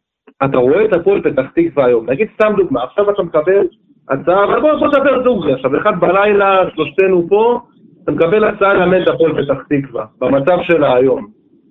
אתה 0.46 0.58
רואה 0.58 0.86
את 0.86 0.94
הפועל 0.94 1.22
פתח 1.22 1.46
תקווה 1.56 1.86
היום, 1.86 2.10
נגיד 2.10 2.28
סתם 2.34 2.54
דוגמה, 2.58 2.84
עכשיו 2.84 3.10
אתה 3.10 3.24
מקבל 3.24 3.68
הצעה, 4.10 4.44
אבל 4.44 4.62
בוא 4.62 4.88
נדבר 4.88 5.24
דוגרי 5.24 5.54
עכשיו, 5.54 5.78
אחד 5.82 6.00
בלילה, 6.00 6.70
שלושתנו 6.75 7.28
פה, 7.30 7.60
אתה 8.04 8.12
מקבל 8.12 8.44
הצעה 8.44 8.74
לאמן 8.74 9.04
את 9.04 9.08
הפועל 9.08 9.44
פתח 9.44 9.63
תקווה, 9.70 10.06
במצב 10.20 10.58
שלה 10.62 10.94
היום. 10.94 11.28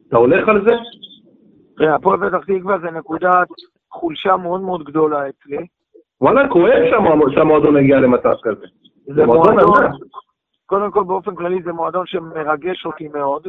אתה 0.08 0.16
הולך 0.16 0.48
על 0.48 0.64
זה? 0.64 0.74
הפועל 1.94 2.30
פתח 2.30 2.44
תקווה 2.44 2.78
זה 2.78 2.90
נקודת 2.90 3.48
חולשה 3.90 4.36
מאוד 4.36 4.60
מאוד 4.60 4.84
גדולה 4.84 5.28
אצלי. 5.28 5.66
וואלה, 6.20 6.48
כואב 6.48 6.82
שהמועדון 7.34 7.76
הגיע 7.76 7.96
למצב 8.00 8.34
כזה. 8.42 8.66
זה 9.14 9.26
מועדון, 9.26 9.92
קודם 10.66 10.90
כל 10.90 11.04
באופן 11.04 11.34
כללי 11.34 11.62
זה 11.62 11.72
מועדון 11.72 12.06
שמרגש 12.06 12.86
אותי 12.86 13.08
מאוד. 13.08 13.48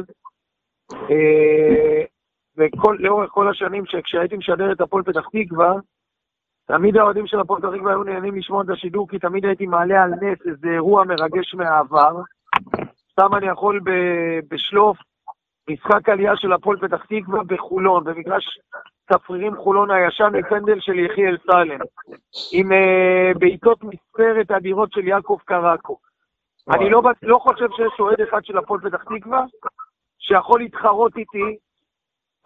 אה, 0.92 2.04
ולאורך 2.56 3.30
כל 3.30 3.48
השנים 3.48 3.86
שכשהייתי 3.86 4.36
משדר 4.36 4.72
את 4.72 4.80
הפועל 4.80 5.02
פתח 5.02 5.28
תקווה, 5.32 5.72
תמיד 6.66 6.96
האוהדים 6.96 7.26
של 7.26 7.40
הפועל 7.40 7.60
פתח 7.60 7.70
תקווה 7.74 7.92
היו 7.92 8.02
נהנים 8.02 8.34
לשמוע 8.34 8.62
את 8.62 8.68
השידור, 8.68 9.08
כי 9.08 9.18
תמיד 9.18 9.44
הייתי 9.44 9.66
מעלה 9.66 10.02
על 10.02 10.10
נס 10.10 10.38
איזה 10.46 10.68
אירוע 10.68 11.04
מרגש 11.04 11.54
מהעבר. 11.54 12.16
סתם 13.12 13.34
אני 13.34 13.46
יכול 13.46 13.80
בשלוף, 14.50 14.96
משחק 15.72 16.08
עלייה 16.08 16.36
של 16.36 16.52
הפועל 16.52 16.78
פתח 16.78 17.04
תקווה 17.04 17.42
בחולון, 17.46 18.04
במגרש 18.04 18.58
צפרירים 19.12 19.56
חולון 19.56 19.90
הישן, 19.90 20.30
מפנדל 20.32 20.80
של 20.80 20.98
יחיאל 20.98 21.36
סלם, 21.46 21.78
עם 22.52 22.72
uh, 22.72 23.38
בעיטות 23.38 23.78
מספרת 23.84 24.50
אדירות 24.50 24.92
של 24.92 25.08
יעקב 25.08 25.38
קרקו. 25.44 25.98
אני 26.70 26.90
לא, 26.90 27.02
לא 27.22 27.38
חושב 27.38 27.66
שיש 27.76 28.00
אוהד 28.00 28.20
אחד 28.20 28.44
של 28.44 28.58
הפועל 28.58 28.80
פתח 28.80 29.04
תקווה 29.04 29.44
שיכול 30.18 30.60
להתחרות 30.60 31.16
איתי 31.16 31.56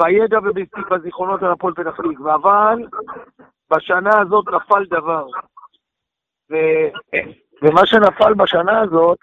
בידע 0.02 0.38
ובזיכרונות 0.38 1.42
על 1.42 1.52
הפועל 1.52 1.74
פתח 1.74 1.96
תקווה, 1.96 2.34
אבל 2.34 2.78
בשנה 3.70 4.20
הזאת 4.20 4.44
נפל 4.48 4.84
דבר. 4.84 5.26
ו... 6.50 6.54
ומה 7.62 7.86
שנפל 7.86 8.34
בשנה 8.34 8.80
הזאת, 8.80 9.18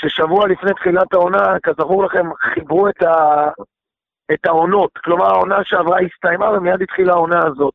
ששבוע 0.00 0.48
לפני 0.48 0.74
תחילת 0.74 1.14
העונה, 1.14 1.60
כזכור 1.62 2.04
לכם, 2.04 2.26
חיברו 2.54 2.88
את, 2.88 3.02
ה... 3.02 3.48
את 4.32 4.46
העונות. 4.46 4.98
כלומר, 5.04 5.24
העונה 5.24 5.58
שעברה 5.64 5.98
הסתיימה 6.00 6.50
ומיד 6.50 6.82
התחילה 6.82 7.12
העונה 7.12 7.40
הזאת. 7.46 7.74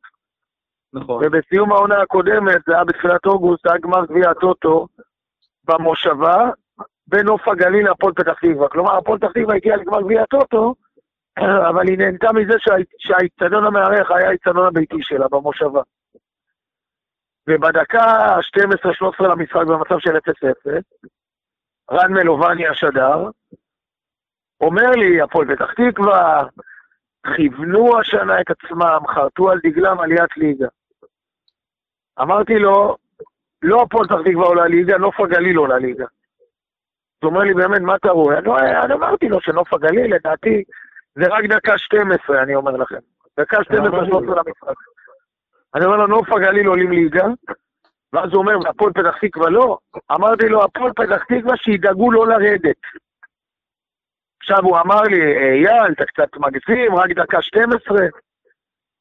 נכון. 0.93 1.23
ובסיום 1.25 1.71
העונה 1.71 2.01
הקודמת, 2.01 2.61
זה 2.67 2.73
היה 2.73 2.83
בתחילת 2.83 3.25
אוגוסט, 3.25 3.67
היה 3.67 3.77
גמר 3.77 4.05
גביע 4.05 4.29
הטוטו 4.29 4.87
במושבה, 5.63 6.49
בנוף 7.07 7.47
הגליל 7.47 7.85
להפועל 7.85 8.13
פתח 8.13 8.33
תקווה. 8.33 8.69
כלומר, 8.69 8.97
הפועל 8.97 9.19
פתח 9.19 9.31
תקווה 9.31 9.55
הגיעה 9.55 9.77
לגמר 9.77 10.01
גביע 10.01 10.21
הטוטו, 10.21 10.75
אבל 11.69 11.87
היא 11.87 11.97
נהנתה 11.97 12.33
מזה 12.33 12.53
שהאיצטדיון 12.97 13.65
המארח 13.65 14.11
היה 14.11 14.27
האיצטדיון 14.29 14.67
הביתי 14.67 14.97
שלה 15.01 15.27
במושבה. 15.31 15.81
ובדקה 17.49 18.03
ה-12-13 18.03 19.23
למשחק 19.23 19.61
במצב 19.67 19.99
של 19.99 20.17
0-0, 20.17 20.19
רן 21.91 22.13
מלובני 22.13 22.67
השדר, 22.67 23.29
אומר 24.61 24.91
לי, 24.91 25.21
הפועל 25.21 25.55
פתח 25.55 25.71
תקווה, 25.73 26.43
כיוונו 27.35 27.99
השנה 27.99 28.41
את 28.41 28.51
עצמם, 28.51 28.99
חרטו 29.07 29.49
על 29.49 29.59
דגלם 29.63 29.99
עליית 29.99 30.37
ליגה. 30.37 30.67
אמרתי 32.21 32.59
לו, 32.59 32.97
לא 33.61 33.81
הפועל 33.81 34.07
פתח 34.07 34.21
תקווה 34.25 34.45
עולה 34.45 34.67
ליגה, 34.67 34.97
נוף 34.97 35.19
הגליל 35.19 35.57
עולה 35.57 35.77
ליגה. 35.77 36.05
הוא 37.23 37.29
אומר 37.29 37.41
לי, 37.41 37.53
באמת, 37.53 37.81
מה 37.81 37.95
אתה 37.95 38.09
רואה? 38.09 38.39
אני 38.85 38.93
אמרתי 38.93 39.29
לו 39.29 39.41
שנוף 39.41 39.73
הגליל, 39.73 40.15
לדעתי, 40.15 40.63
זה 41.15 41.23
רק 41.29 41.45
דקה 41.45 41.77
12, 41.77 42.43
אני 42.43 42.55
אומר 42.55 42.71
לכם. 42.71 42.99
דקה 43.39 43.63
12 43.63 44.05
שלוש 44.05 44.23
למשחק. 44.23 44.75
אני 45.75 45.85
אומר 45.85 45.97
לו, 45.97 46.07
נוף 46.07 46.31
הגליל 46.31 46.67
עולים 46.67 46.91
ליגה, 46.91 47.25
ואז 48.13 48.29
הוא 48.33 48.39
אומר, 48.39 48.59
והפועל 48.59 48.93
פתח 48.93 49.17
תקווה 49.21 49.49
לא. 49.49 49.77
אמרתי 50.11 50.49
לו, 50.49 50.63
הפועל 50.63 50.91
פתח 50.93 51.23
תקווה 51.23 51.57
שידאגו 51.57 52.11
לא 52.11 52.27
לרדת. 52.27 52.81
עכשיו 54.41 54.63
הוא 54.63 54.79
אמר 54.79 55.01
לי, 55.01 55.21
אייל, 55.65 55.91
אתה 55.91 56.05
קצת 56.05 56.37
מגזים, 56.37 56.95
רק 56.95 57.11
דקה 57.11 57.41
12. 57.41 57.97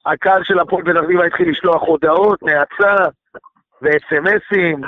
הקהל 0.07 0.45
של 0.45 0.59
הפועל 0.59 0.85
פתח 0.85 1.01
תקווה 1.01 1.27
התחיל 1.27 1.51
לשלוח 1.51 1.83
הודעות, 1.83 2.43
נאצה, 2.43 2.95
וסמסים, 3.83 4.81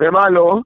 ומה 0.00 0.30
לא. 0.30 0.60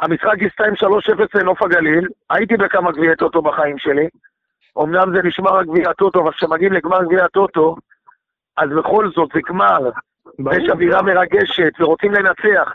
המשחק 0.00 0.42
הסתיים 0.46 0.74
3-0 0.74 1.40
לנוף 1.40 1.62
הגליל, 1.62 2.08
הייתי 2.30 2.56
בכמה 2.56 2.92
גביעי 2.92 3.16
טוטו 3.16 3.42
בחיים 3.42 3.78
שלי, 3.78 4.08
אמנם 4.78 5.16
זה 5.16 5.22
נשמע 5.22 5.50
רק 5.50 5.66
גביע 5.66 5.90
הטוטו, 5.90 6.20
אבל 6.20 6.32
כשמגיעים 6.32 6.72
לגמר 6.72 7.04
גביע 7.04 7.24
הטוטו, 7.24 7.76
אז 8.56 8.70
בכל 8.70 9.10
זאת 9.14 9.28
זה 9.34 9.40
גמר, 9.48 9.90
ויש 10.46 10.70
אווירה 10.70 11.02
מרגשת, 11.02 11.72
ורוצים 11.80 12.12
לנצח, 12.12 12.72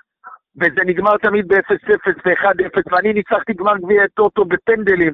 וזה 0.55 0.81
נגמר 0.85 1.17
תמיד 1.17 1.47
ב-0-0 1.47 2.09
ו-1-0, 2.25 2.81
ואני 2.91 3.13
ניצחתי 3.13 3.53
גמר 3.53 3.77
גביע 3.77 4.03
הטוטו 4.03 4.45
בפנדלים, 4.45 5.13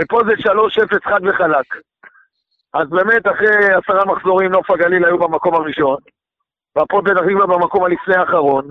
ופה 0.00 0.20
זה 0.26 0.32
3-0 0.32 1.10
חד 1.10 1.20
וחלק. 1.22 1.66
אז 2.74 2.88
באמת, 2.88 3.26
אחרי 3.26 3.66
עשרה 3.74 4.04
מחזורים, 4.04 4.50
נוף 4.50 4.70
הגליל 4.70 5.04
היו 5.04 5.18
במקום 5.18 5.54
הראשון, 5.54 5.96
והפועל 6.76 7.04
פתח 7.04 7.20
תקווה 7.20 7.46
במקום 7.46 7.84
הלפני 7.84 8.14
האחרון, 8.14 8.68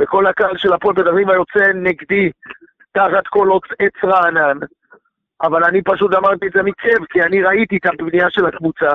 וכל 0.00 0.26
הקהל 0.26 0.58
של 0.58 0.72
הפועל 0.72 0.94
פתח 0.94 1.04
תקווה 1.04 1.34
יוצא 1.34 1.72
נגדי 1.74 2.30
תחת 2.92 3.26
כל 3.28 3.48
עץ 3.78 4.04
רענן. 4.04 4.58
אבל 5.42 5.64
אני 5.64 5.82
פשוט 5.82 6.14
אמרתי 6.14 6.46
את 6.46 6.52
זה 6.52 6.62
מכאב, 6.62 7.04
כי 7.10 7.22
אני 7.22 7.42
ראיתי 7.42 7.76
את 7.76 7.86
הבנייה 7.86 8.30
של 8.30 8.46
הקבוצה, 8.46 8.90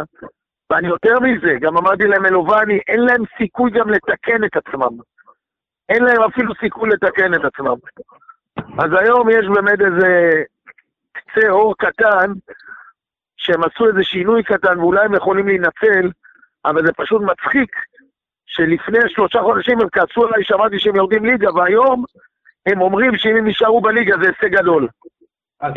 ואני 0.73 0.87
יותר 0.87 1.19
מזה, 1.19 1.53
גם 1.61 1.77
אמרתי 1.77 2.03
להם 2.03 2.25
אלובני, 2.25 2.79
אין 2.87 2.99
להם 2.99 3.23
סיכוי 3.37 3.71
גם 3.71 3.89
לתקן 3.89 4.43
את 4.43 4.55
עצמם. 4.55 4.97
אין 5.89 6.03
להם 6.03 6.21
אפילו 6.21 6.53
סיכוי 6.59 6.89
לתקן 6.89 7.33
את 7.33 7.45
עצמם. 7.45 7.75
אז 8.57 8.91
היום 8.99 9.29
יש 9.29 9.45
באמת 9.55 9.81
איזה 9.81 10.31
קצה 11.11 11.49
אור 11.49 11.75
קטן, 11.77 12.31
שהם 13.37 13.63
עשו 13.63 13.87
איזה 13.87 14.03
שינוי 14.03 14.43
קטן, 14.43 14.79
ואולי 14.79 15.05
הם 15.05 15.15
יכולים 15.15 15.47
להינצל, 15.47 16.09
אבל 16.65 16.85
זה 16.85 16.93
פשוט 16.93 17.21
מצחיק, 17.21 17.75
שלפני 18.45 18.99
שלושה 19.07 19.41
חודשים 19.41 19.81
הם 19.81 19.87
כעסו 19.89 20.27
עליי, 20.27 20.43
שמעתי 20.43 20.79
שהם 20.79 20.95
יורדים 20.95 21.25
ליגה, 21.25 21.53
והיום 21.53 22.03
הם 22.65 22.81
אומרים 22.81 23.17
שאם 23.17 23.35
הם 23.35 23.47
יישארו 23.47 23.81
בליגה 23.81 24.15
זה 24.17 24.27
הישג 24.27 24.55
גדול. 24.57 24.87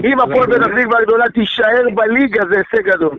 אם 0.05 0.21
הפועל 0.21 0.47
פתח 0.47 0.67
תקווה 0.67 0.99
הגדולה 0.99 1.29
תישאר 1.29 1.83
בליגה 1.95 2.45
זה 2.51 2.57
הישג 2.57 2.89
גדול. 2.89 3.19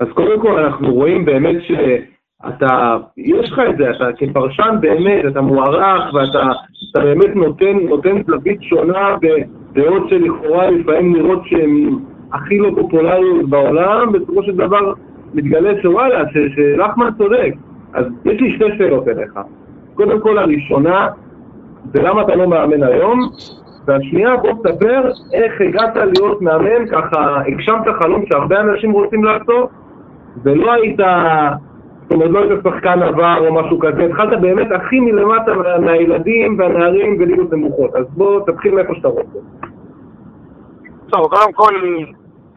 אז 0.00 0.08
קודם 0.14 0.40
כל 0.40 0.58
אנחנו 0.58 0.94
רואים 0.94 1.24
באמת 1.24 1.56
שאתה, 1.62 2.96
יש 3.16 3.52
לך 3.52 3.60
את 3.70 3.76
זה, 3.76 3.90
אתה 3.90 4.08
כפרשן 4.16 4.76
באמת, 4.80 5.24
אתה 5.28 5.40
מוערך 5.40 6.14
ואתה 6.14 6.52
אתה 6.90 7.00
באמת 7.04 7.36
נותן, 7.36 7.76
נותן 7.88 8.22
זווית 8.26 8.62
שונה 8.62 9.16
בדעות 9.22 10.08
שלכאורה 10.08 10.70
לפעמים 10.70 11.12
נראות 11.12 11.42
שהן 11.44 11.98
הכי 12.32 12.58
לא 12.58 12.70
פופולריות 12.76 13.48
בעולם, 13.48 14.12
בסופו 14.12 14.42
של 14.42 14.56
דבר 14.56 14.92
מתגלה 15.34 15.82
שוואלה, 15.82 16.24
שלחמן 16.54 17.08
צודק. 17.18 17.52
אז 17.92 18.06
יש 18.24 18.40
לי 18.40 18.54
שתי 18.54 18.78
שאלות 18.78 19.08
אליך. 19.08 19.32
קודם 19.94 20.20
כל 20.20 20.38
הראשונה, 20.38 21.08
זה 21.94 22.02
למה 22.02 22.22
אתה 22.22 22.34
לא 22.34 22.48
מאמן 22.48 22.82
היום? 22.82 23.20
והשנייה, 23.86 24.36
בוא 24.36 24.52
תספר 24.52 25.10
איך 25.32 25.60
הגעת 25.60 25.96
להיות 25.96 26.42
מאמן, 26.42 26.86
ככה 26.92 27.40
הגשמת 27.46 27.88
חלום 28.02 28.24
שהרבה 28.26 28.60
אנשים 28.60 28.92
רוצים 28.92 29.24
לעשות, 29.24 29.70
ולא 30.42 30.72
היית, 30.72 30.96
זאת 32.02 32.12
אומרת, 32.12 32.30
לא 32.30 32.38
היית 32.38 32.60
שחקן 32.64 33.02
עבר 33.02 33.48
או 33.48 33.54
משהו 33.54 33.78
כזה, 33.80 34.04
התחלת 34.04 34.40
באמת 34.40 34.66
הכי 34.72 35.00
מלמטה 35.00 35.52
מהילדים 35.80 36.58
והנערים 36.58 37.16
וליגות 37.20 37.52
נמוכות. 37.52 37.94
אז 37.94 38.06
בוא 38.08 38.40
תתחיל 38.46 38.74
מאיפה 38.74 38.94
שאתה 38.94 39.08
רוצה. 39.08 39.38
טוב, 41.08 41.28
קודם 41.30 41.52
כל, 41.52 41.74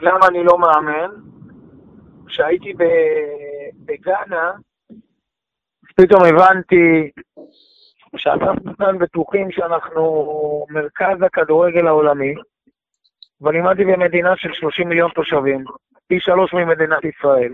למה 0.01 0.27
אני 0.27 0.43
לא 0.43 0.57
מאמן? 0.59 1.09
כשהייתי 2.27 2.73
בגאנה, 3.85 4.51
פתאום 5.95 6.21
הבנתי 6.23 7.11
שאנחנו 8.17 8.77
כאן 8.77 8.97
בטוחים 8.97 9.51
שאנחנו 9.51 10.65
מרכז 10.69 11.21
הכדורגל 11.21 11.87
העולמי, 11.87 12.33
אבל 13.43 13.51
לימדתי 13.51 13.85
במדינה 13.85 14.35
של 14.35 14.53
30 14.53 14.89
מיליון 14.89 15.11
תושבים, 15.15 15.63
פי 16.07 16.19
שלוש 16.19 16.53
ממדינת 16.53 17.05
ישראל. 17.05 17.51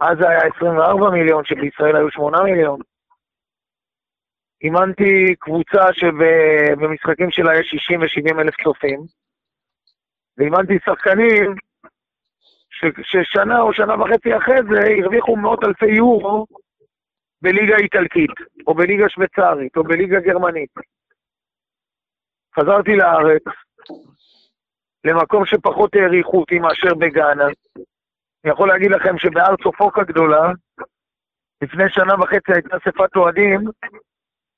אז 0.00 0.18
זה 0.18 0.28
היה 0.28 0.40
24 0.56 1.10
מיליון, 1.10 1.44
שבישראל 1.44 1.96
היו 1.96 2.10
8 2.10 2.42
מיליון. 2.42 2.80
אימנתי 4.62 5.34
קבוצה 5.38 5.92
שבמשחקים 5.92 7.30
שלה 7.30 7.58
יש 7.60 7.66
60 7.70 8.00
ו-70 8.00 8.40
אלף 8.40 8.54
צופים, 8.64 9.00
ואימנתי 10.38 10.78
שחקנים 10.84 11.54
ש, 12.70 12.84
ששנה 13.02 13.60
או 13.60 13.72
שנה 13.72 13.94
וחצי 14.00 14.36
אחרי 14.36 14.56
זה 14.70 14.80
הרוויחו 15.02 15.36
מאות 15.36 15.64
אלפי 15.64 15.86
יורו 15.86 16.46
בליגה 17.42 17.76
איטלקית, 17.76 18.30
או 18.66 18.74
בליגה 18.74 19.08
שוויצרית, 19.08 19.76
או 19.76 19.84
בליגה 19.84 20.20
גרמנית. 20.20 20.70
חזרתי 22.56 22.96
לארץ, 22.96 23.42
למקום 25.04 25.46
שפחות 25.46 25.94
העריכו 25.94 26.40
אותי 26.40 26.58
מאשר 26.58 26.94
בגאנה. 26.94 27.48
אני 28.44 28.52
יכול 28.52 28.68
להגיד 28.68 28.90
לכם 28.90 29.18
שבהר 29.18 29.56
צופוק 29.62 29.98
הגדולה, 29.98 30.52
לפני 31.62 31.84
שנה 31.88 32.14
וחצי 32.14 32.52
הייתה 32.52 32.76
אספת 32.76 33.16
אוהדים, 33.16 33.60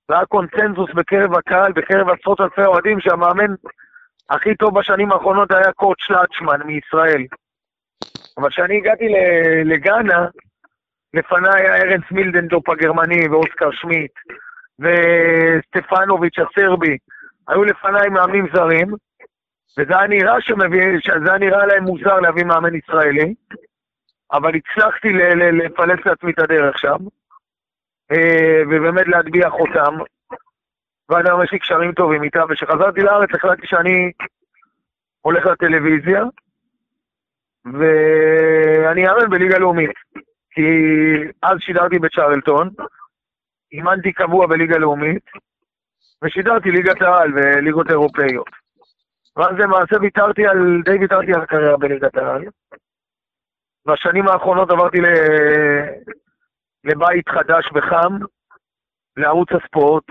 והיה 0.08 0.26
קונצנזוס 0.26 0.90
בקרב 0.94 1.34
הקהל, 1.34 1.72
בקרב 1.72 2.08
עשרות 2.08 2.40
אלפי 2.40 2.64
אוהדים, 2.64 3.00
שהמאמן 3.00 3.54
הכי 4.30 4.54
טוב 4.54 4.78
בשנים 4.78 5.12
האחרונות 5.12 5.50
היה 5.50 5.72
קורט 5.72 5.98
שלאצ'מן 6.00 6.66
מישראל. 6.66 7.24
אבל 8.38 8.50
כשאני 8.50 8.76
הגעתי 8.76 9.04
לגאנה, 9.64 10.26
לפניי 11.14 11.60
היה 11.60 11.76
ארנסט 11.76 12.04
מילדנדופ 12.10 12.68
הגרמני 12.68 13.28
ואוסקר 13.28 13.70
שמיט 13.70 14.12
וסטפנוביץ' 14.78 16.38
הסרבי, 16.38 16.96
היו 17.48 17.64
לפניי 17.64 18.08
מאמנים 18.08 18.46
זרים, 18.54 18.94
וזה 19.78 19.98
היה 19.98 20.06
נראה, 20.06 20.40
שמביא, 20.40 20.82
היה 21.26 21.38
נראה 21.38 21.66
להם 21.66 21.84
מוזר 21.84 22.20
להביא 22.20 22.44
מאמן 22.44 22.74
ישראלי, 22.74 23.34
אבל 24.32 24.52
הצלחתי 24.54 25.08
לפלס 25.52 26.06
לעצמי 26.06 26.32
את 26.32 26.38
הדרך 26.38 26.78
שם, 26.78 26.96
אה, 28.12 28.62
ובאמת 28.70 29.08
להטביע 29.08 29.50
חותם, 29.50 29.94
ועד 31.08 31.26
היום 31.26 31.42
יש 31.42 31.52
לי 31.52 31.58
קשרים 31.58 31.92
טובים 31.92 32.22
איתה, 32.22 32.42
וכשחזרתי 32.48 33.00
לארץ 33.00 33.28
החלטתי 33.34 33.66
שאני 33.66 34.12
הולך 35.20 35.46
לטלוויזיה, 35.46 36.22
ואני 37.64 39.08
אאמן 39.08 39.30
בליגה 39.30 39.58
לאומית. 39.58 39.90
כי 40.50 40.62
אז 41.42 41.56
שידרתי 41.60 41.98
בצ'רלטון, 41.98 42.70
אימנתי 43.72 44.12
קבוע 44.12 44.46
בליגה 44.46 44.78
לאומית, 44.78 45.24
ושידרתי 46.24 46.70
ליגת 46.70 47.02
העל 47.02 47.32
וליגות 47.34 47.90
אירופאיות. 47.90 48.50
ואז 49.36 49.56
למעשה 49.58 49.96
ויתרתי 50.00 50.46
על, 50.46 50.82
די 50.84 50.98
ויתרתי 51.00 51.32
על 51.34 51.42
הקריירה 51.42 51.76
בליגת 51.76 52.16
העל. 52.16 52.44
בשנים 53.86 54.28
האחרונות 54.28 54.70
עברתי 54.70 55.00
ל... 55.00 55.06
לבית 56.84 57.28
חדש 57.28 57.70
וחם, 57.74 58.18
לערוץ 59.16 59.48
הספורט, 59.52 60.04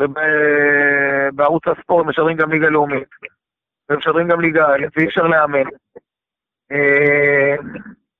ובערוץ 0.00 1.62
הספורט 1.66 2.06
משדרים 2.06 2.36
גם 2.36 2.50
ליגה 2.50 2.68
לאומית, 2.68 3.08
ומשדרים 3.90 4.28
גם 4.28 4.40
ליגה 4.40 4.66
א', 4.66 4.86
ואי 4.96 5.06
אפשר 5.06 5.22
לאמן. 5.22 5.68
אה, 6.72 7.56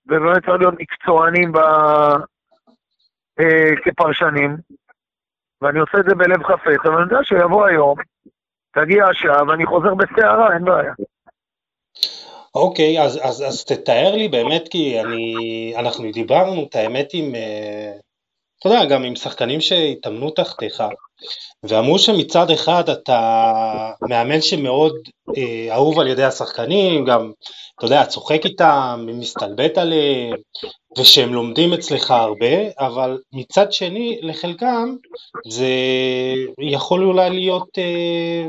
ובאמת 0.06 0.46
צריך 0.46 0.58
להיות 0.58 0.74
מקצוענים 0.78 1.52
ב... 1.52 1.58
אה, 3.40 3.76
כפרשנים, 3.84 4.56
ואני 5.62 5.78
עושה 5.78 5.98
את 5.98 6.04
זה 6.08 6.14
בלב 6.14 6.42
חפץ, 6.42 6.86
אבל 6.86 6.94
אני 6.94 7.02
יודע 7.02 7.24
שיבוא 7.24 7.66
היום, 7.66 7.96
תגיע 8.72 9.06
השעה, 9.06 9.46
ואני 9.48 9.66
חוזר 9.66 9.94
בסערה, 9.94 10.54
אין 10.54 10.64
בעיה. 10.64 10.92
אוקיי, 12.54 13.02
אז, 13.02 13.18
אז, 13.22 13.42
אז 13.42 13.64
תתאר 13.64 14.14
לי 14.16 14.28
באמת, 14.28 14.68
כי 14.68 15.00
אני, 15.00 15.34
אנחנו 15.76 16.12
דיברנו 16.12 16.64
את 16.64 16.76
האמת 16.76 17.08
עם, 17.12 17.34
אה, 17.34 17.92
אתה 18.58 18.68
יודע, 18.68 18.84
גם 18.84 19.04
עם 19.04 19.16
שחקנים 19.16 19.60
שהתאמנו 19.60 20.30
תחתיך, 20.30 20.82
ואמרו 21.62 21.98
שמצד 21.98 22.50
אחד 22.50 22.88
אתה 22.88 23.90
מאמן 24.08 24.40
שמאוד 24.40 24.92
אה, 25.36 25.74
אהוב 25.74 25.98
על 25.98 26.06
ידי 26.06 26.24
השחקנים, 26.24 27.04
גם, 27.04 27.32
אתה 27.76 27.86
יודע, 27.86 28.04
צוחק 28.04 28.44
איתם, 28.44 29.06
מסתלבט 29.08 29.78
עליהם, 29.78 30.34
ושהם 30.98 31.34
לומדים 31.34 31.72
אצלך 31.72 32.10
הרבה, 32.10 32.70
אבל 32.78 33.18
מצד 33.32 33.72
שני, 33.72 34.18
לחלקם 34.22 34.96
זה 35.48 35.68
יכול 36.58 37.04
אולי 37.04 37.30
להיות 37.30 37.78
אה, 37.78 38.48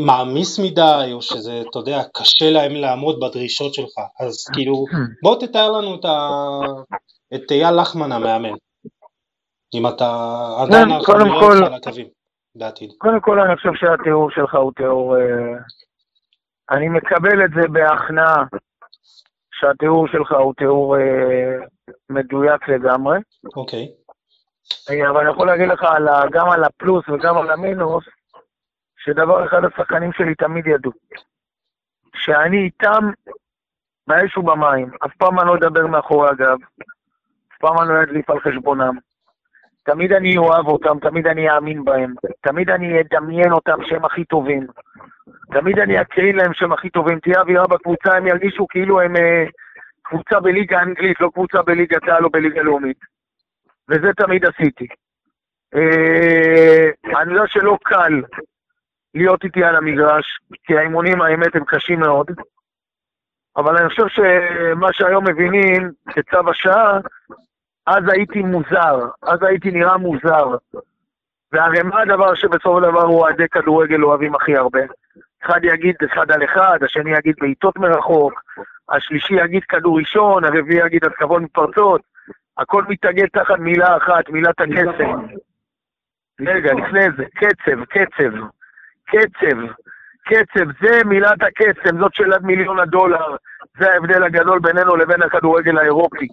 מעמיס 0.00 0.58
מדי, 0.58 1.10
או 1.12 1.22
שזה, 1.22 1.62
אתה 1.70 1.78
יודע, 1.78 2.02
קשה 2.14 2.50
להם 2.50 2.72
לעמוד 2.72 3.20
בדרישות 3.20 3.74
שלך, 3.74 3.94
אז 4.20 4.44
כאילו, 4.52 4.84
בוא 5.22 5.40
תתאר 5.40 5.70
לנו 5.70 5.94
את, 5.94 6.04
ה... 6.04 6.18
את 7.34 7.50
אייל 7.50 7.80
לחמן 7.80 8.12
המאמן. 8.12 8.54
אם 9.74 9.86
אתה 9.86 10.38
עדיין 10.62 10.88
כן, 10.88 11.04
כל, 11.40 11.64
על 11.64 11.74
הקווים 11.74 12.06
בעתיד. 12.54 12.90
קודם 12.98 13.20
כל 13.20 13.40
אני 13.40 13.56
חושב 13.56 13.74
שהתיאור 13.74 14.30
שלך 14.30 14.54
הוא 14.54 14.72
תיאור... 14.76 15.16
אה, 15.16 15.58
אני 16.70 16.88
מקבל 16.88 17.44
את 17.44 17.50
זה 17.50 17.68
בהכנעה, 17.68 18.44
שהתיאור 19.60 20.08
שלך 20.08 20.32
הוא 20.32 20.54
תיאור 20.54 20.96
אה, 20.96 21.56
מדויק 22.10 22.68
לגמרי. 22.68 23.18
אוקיי. 23.56 23.88
אה, 24.90 25.10
אבל 25.10 25.20
אני 25.20 25.30
יכול 25.30 25.46
להגיד 25.46 25.68
לך 25.68 25.86
גם 26.32 26.50
על 26.50 26.64
הפלוס 26.64 27.04
וגם 27.08 27.38
על 27.38 27.50
המינוס, 27.50 28.04
שדבר 29.06 29.46
אחד 29.46 29.64
השחקנים 29.64 30.12
שלי 30.12 30.34
תמיד 30.34 30.66
ידעו. 30.66 30.92
שאני 32.14 32.56
איתם 32.56 33.10
באש 34.06 34.36
ובמים, 34.36 34.90
אף 35.04 35.16
פעם 35.18 35.40
אני 35.40 35.48
לא 35.48 35.54
אדבר 35.54 35.86
מאחורי 35.86 36.28
הגב, 36.28 36.58
אף 37.52 37.58
פעם 37.58 37.78
אני 37.80 37.88
לא 37.88 38.02
אדליף 38.02 38.30
על 38.30 38.40
חשבונם. 38.40 38.94
תמיד 39.82 40.12
אני 40.12 40.36
אוהב 40.36 40.66
אותם, 40.66 40.98
תמיד 40.98 41.26
אני 41.26 41.50
אאמין 41.50 41.84
בהם, 41.84 42.14
תמיד 42.40 42.70
אני 42.70 43.00
אדמיין 43.00 43.52
אותם 43.52 43.78
שהם 43.84 44.04
הכי 44.04 44.24
טובים, 44.24 44.66
תמיד 45.52 45.78
אני 45.78 46.00
אקרין 46.00 46.36
להם 46.36 46.54
שהם 46.54 46.72
הכי 46.72 46.90
טובים, 46.90 47.20
תהיה 47.20 47.40
אווירה 47.40 47.66
בקבוצה, 47.66 48.16
הם 48.16 48.26
ירגישו 48.26 48.66
כאילו 48.68 49.00
הם 49.00 49.16
אה, 49.16 49.44
קבוצה 50.02 50.40
בליגה 50.40 50.82
אנגלית, 50.82 51.20
לא 51.20 51.30
קבוצה 51.32 51.62
בליגת 51.62 52.08
העל 52.08 52.24
או 52.24 52.30
בליגה 52.30 52.62
לאומית. 52.62 52.98
וזה 53.88 54.12
תמיד 54.16 54.44
עשיתי. 54.44 54.86
אה, 55.74 57.20
אני 57.22 57.32
יודע 57.32 57.46
שלא 57.46 57.78
קל 57.84 58.22
להיות 59.14 59.44
איתי 59.44 59.64
על 59.64 59.76
המגרש, 59.76 60.38
כי 60.64 60.78
האימונים 60.78 61.22
האמת 61.22 61.56
הם 61.56 61.64
קשים 61.64 62.00
מאוד, 62.00 62.26
אבל 63.56 63.76
אני 63.76 63.88
חושב 63.88 64.08
שמה 64.08 64.92
שהיום 64.92 65.24
מבינים 65.28 65.90
כצו 66.08 66.50
השעה, 66.50 66.98
אז 67.86 68.02
הייתי 68.08 68.42
מוזר, 68.42 69.08
אז 69.22 69.42
הייתי 69.42 69.70
נראה 69.70 69.96
מוזר. 69.96 70.56
והרי 71.52 71.82
מה 71.82 72.00
הדבר 72.00 72.34
שבסופו 72.34 72.80
של 72.80 72.90
דבר 72.90 73.04
אוהדי 73.04 73.48
כדורגל 73.48 74.02
אוהבים 74.02 74.34
הכי 74.34 74.56
הרבה? 74.56 74.80
אחד 75.44 75.60
יגיד 75.64 75.94
אחד 76.12 76.30
על 76.30 76.44
אחד, 76.44 76.78
השני 76.82 77.10
יגיד 77.10 77.34
בעיטות 77.40 77.76
מרחוק, 77.76 78.42
השלישי 78.88 79.34
יגיד 79.34 79.64
כדור 79.64 79.98
ראשון, 79.98 80.44
הרביעי 80.44 80.86
יגיד 80.86 81.04
התקפות 81.04 81.42
מתפרצות, 81.42 82.00
הכל 82.58 82.84
מתאגד 82.88 83.26
תחת 83.26 83.58
מילה 83.58 83.96
אחת, 83.96 84.28
מילת 84.28 84.60
הקסם. 84.60 85.26
רגע, 86.40 86.72
לפני 86.72 87.10
זה, 87.16 87.24
קצב, 87.34 87.84
קצב, 87.84 88.46
קצב, 89.06 89.58
קצב, 90.26 90.66
זה 90.80 91.04
מילת 91.04 91.42
הקסם, 91.42 91.98
זאת 91.98 92.14
שאלת 92.14 92.42
מיליון 92.42 92.78
הדולר, 92.78 93.36
זה 93.78 93.92
ההבדל 93.92 94.22
הגדול 94.22 94.58
בינינו 94.58 94.96
לבין 94.96 95.22
הכדורגל 95.22 95.78
האירופי. 95.78 96.28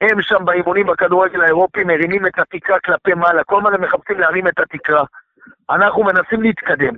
הם 0.00 0.22
שם 0.22 0.44
באימונים 0.44 0.86
בכדורגל 0.86 1.40
האירופי 1.40 1.84
מרימים 1.84 2.26
את 2.26 2.38
התקרה 2.38 2.78
כלפי 2.80 3.14
מעלה, 3.14 3.44
כל 3.44 3.56
הזמן 3.56 3.74
הם 3.74 3.82
מחפשים 3.82 4.20
להרים 4.20 4.48
את 4.48 4.58
התקרה. 4.58 5.04
אנחנו 5.70 6.04
מנסים 6.04 6.42
להתקדם, 6.42 6.94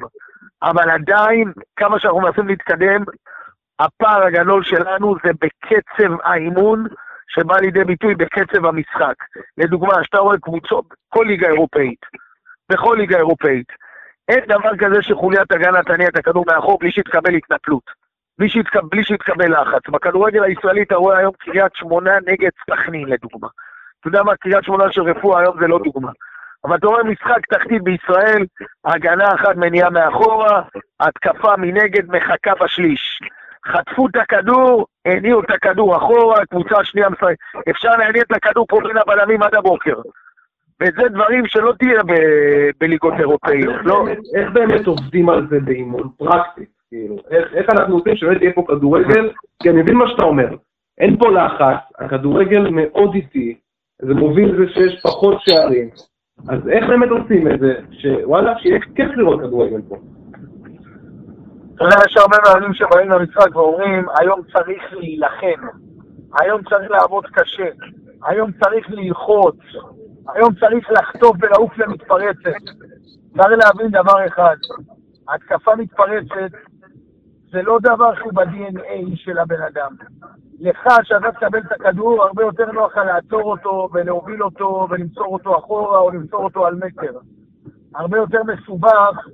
אבל 0.63 0.91
עדיין, 0.91 1.53
כמה 1.77 2.01
שאנחנו 2.01 2.21
מנסים 2.21 2.49
להתקדם, 2.49 3.05
הפער 3.79 4.23
הגדול 4.23 4.65
שלנו 4.65 5.17
זה 5.25 5.31
בקצב 5.33 6.13
האימון 6.25 6.87
שבא 7.29 7.57
לידי 7.61 7.85
ביטוי 7.85 8.15
בקצב 8.15 8.67
המשחק. 8.67 9.15
לדוגמה, 9.59 10.03
כשאתה 10.03 10.19
רואה 10.19 10.39
קבוצות, 10.39 10.85
כל 11.09 11.25
ליגה 11.29 11.49
אירופאית, 11.49 12.01
בכל 12.73 12.97
ליגה 12.99 13.17
אירופאית, 13.17 13.67
אין 14.29 14.41
דבר 14.49 14.77
כזה 14.79 15.03
שחוליית 15.03 15.53
הגנה 15.53 15.83
תניע 15.83 16.09
את 16.09 16.17
הכדור 16.17 16.45
מאחור 16.47 16.79
בלי 16.79 16.93
שיתקבל 16.93 17.35
התנפלות. 17.35 18.05
בלי 18.39 18.49
שיתקבל, 18.49 18.89
בלי 18.91 19.05
שיתקבל 19.05 19.61
לחץ. 19.61 19.89
בכדורגל 19.89 20.45
הישראלי 20.45 20.83
אתה 20.83 20.97
רואה 20.97 21.19
היום 21.19 21.33
קריית 21.39 21.75
שמונה 21.75 22.19
נגד 22.27 22.51
סכנין 22.71 23.09
לדוגמה. 23.09 23.49
אתה 24.01 24.09
יודע 24.09 24.23
מה, 24.23 24.37
קריית 24.37 24.65
שמונה 24.65 24.93
של 24.93 25.03
רפואה 25.03 25.41
היום 25.41 25.57
זה 25.61 25.67
לא 25.67 25.79
דוגמה. 25.79 26.11
אבל 26.65 26.77
אתה 26.77 26.87
רואה 26.87 27.03
משחק 27.03 27.47
תחתית 27.49 27.83
בישראל, 27.83 28.47
הגנה 28.85 29.35
אחת 29.35 29.57
מניעה 29.57 29.91
מאחורה, 29.91 30.63
התקפה 31.01 31.57
מנגד 31.57 32.11
מחכה 32.11 32.55
בשליש. 32.61 33.21
חטפו 33.67 34.07
את 34.07 34.17
הכדור, 34.17 34.87
הניעו 35.07 35.41
את 35.41 35.51
הכדור 35.51 35.97
אחורה, 35.97 36.43
הקבוצה 36.43 36.79
השנייה 36.79 37.09
משחקת. 37.09 37.37
אפשר 37.71 37.91
להניע 37.91 38.23
את 38.23 38.33
הכדור 38.33 38.67
פה 38.69 38.79
בין 38.85 38.97
הבלמים 38.97 39.43
עד 39.43 39.55
הבוקר. 39.55 39.95
וזה 40.85 41.09
דברים 41.09 41.47
שלא 41.47 41.73
תהיה 41.79 42.01
בליגות 42.81 43.15
אירופאיות. 43.19 43.75
לא... 43.85 44.07
איך 44.35 44.53
באמת 44.53 44.87
עובדים 44.87 45.29
על 45.29 45.47
זה 45.51 45.61
באימון 45.61 46.09
פרקטית? 46.19 46.69
כאילו, 46.89 47.17
איך, 47.31 47.55
איך 47.55 47.71
אנחנו 47.71 47.95
עושים 47.95 48.17
שבאמת 48.17 48.43
יהיה 48.43 48.53
פה 48.53 48.65
כדורגל? 48.69 49.31
כי 49.63 49.71
אני 49.71 49.83
מבין 49.83 49.97
מה 49.97 50.09
שאתה 50.09 50.23
אומר. 50.23 50.49
אין 50.99 51.17
פה 51.17 51.31
לחץ, 51.31 51.77
הכדורגל 51.99 52.69
מאוד 52.71 53.15
איטי, 53.15 53.55
זה 54.03 54.15
מוביל 54.15 54.53
לזה 54.53 54.73
שיש 54.73 55.03
פחות 55.03 55.41
שערים. 55.41 55.89
אז 56.49 56.69
איך 56.69 56.87
באמת 56.89 57.09
עושים 57.09 57.49
את 57.49 57.61
זה, 57.61 57.75
שוואלה, 57.91 58.59
שיהיה 58.59 58.81
כיף 58.95 59.11
לראות 59.17 59.41
כדורגל 59.41 59.81
פה? 59.89 59.97
אתה 61.75 61.85
יודע, 61.85 61.97
יש 62.07 62.17
הרבה 62.17 62.37
מאמנים 62.47 62.75
שבאים 62.75 63.11
למשחק 63.11 63.57
ואומרים, 63.57 64.07
היום 64.21 64.41
צריך 64.53 64.83
להילחם, 64.93 65.67
היום 66.41 66.63
צריך 66.63 66.91
לעבוד 66.91 67.27
קשה, 67.27 67.69
היום 68.27 68.51
צריך 68.53 68.91
ללחוץ, 68.91 69.57
היום 70.29 70.55
צריך 70.55 70.91
לחטוף 70.91 71.37
ולעוף 71.41 71.79
למתפרצת. 71.79 72.65
צריך 73.37 73.51
להבין 73.65 73.91
דבר 73.91 74.27
אחד, 74.27 74.57
התקפה 75.29 75.77
מתפרצת 75.77 76.57
זה 77.51 77.63
לא 77.63 77.79
דבר 77.83 78.15
שהוא 78.15 78.33
ב-DNA 78.33 79.17
של 79.17 79.39
הבן 79.39 79.63
אדם. 79.63 79.97
לך, 80.61 80.89
שאתה 81.03 81.33
תקבל 81.33 81.59
את 81.59 81.73
הכדור, 81.73 82.23
הרבה 82.23 82.43
יותר 82.43 82.73
נוח 82.73 82.97
לך 82.97 83.05
לעצור 83.07 83.43
אותו 83.43 83.89
ולהוביל 83.93 84.43
אותו 84.43 84.87
ולמסור 84.91 85.27
אותו 85.27 85.59
אחורה 85.59 85.99
או 85.99 86.11
למסור 86.11 86.45
אותו 86.45 86.67
על 86.67 86.75
מטר. 86.75 87.19
הרבה 87.95 88.19
יותר 88.19 88.43
מסובך 88.43 89.27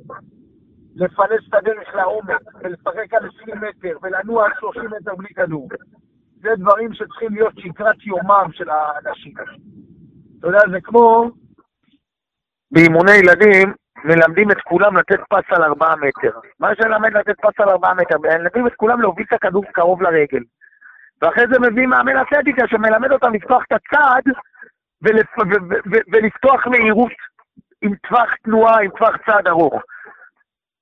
לפלס 0.96 1.48
את 1.48 1.54
הדרך 1.54 1.94
לעומק 1.94 2.42
ולשחק 2.60 3.14
על 3.14 3.28
20 3.42 3.56
מטר 3.56 3.96
ולנוע 4.02 4.44
על 4.44 4.50
30 4.60 4.84
מטר 4.84 5.14
בלי 5.14 5.28
כדור. 5.28 5.68
זה 6.40 6.48
דברים 6.56 6.94
שצריכים 6.94 7.34
להיות 7.34 7.52
שגרת 7.58 8.06
יומם 8.06 8.46
של 8.52 8.70
האנשים. 8.70 9.34
אתה 10.40 10.48
יודע, 10.48 10.58
זה 10.70 10.80
כמו 10.80 11.30
באימוני 12.70 13.12
ילדים, 13.12 13.74
מלמדים 14.04 14.50
את 14.50 14.60
כולם 14.60 14.96
לתת 14.96 15.20
פס 15.28 15.44
על 15.50 15.62
4 15.62 15.94
מטר. 15.96 16.38
מה 16.60 16.68
זה 16.80 16.88
ללמד 16.88 17.12
לתת 17.12 17.40
פס 17.40 17.60
על 17.60 17.68
4 17.68 17.94
מטר? 17.94 18.18
מלמדים 18.18 18.66
את 18.66 18.74
כולם 18.74 19.00
להוביל 19.00 19.26
את 19.28 19.32
הכדור 19.32 19.64
קרוב 19.72 20.02
לרגל. 20.02 20.42
ואחרי 21.22 21.44
זה 21.52 21.58
מביא 21.60 21.86
מאמן 21.86 22.20
אתלטיקה 22.20 22.68
שמלמד 22.68 23.12
אותם 23.12 23.34
לפתוח 23.34 23.62
את 23.68 23.72
הצעד 23.72 24.24
ולפ... 25.02 25.26
ולפתוח 26.12 26.66
מהירות 26.66 27.12
עם 27.82 27.94
טווח 28.08 28.34
תנועה, 28.42 28.80
עם 28.80 28.90
טווח 28.90 29.16
צעד 29.26 29.48
ארוך. 29.48 29.82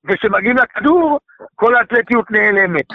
וכשמגיעים 0.05 0.57
לכדור, 0.57 1.21
כל 1.55 1.77
האתלטיות 1.77 2.31
נעלמת. 2.31 2.87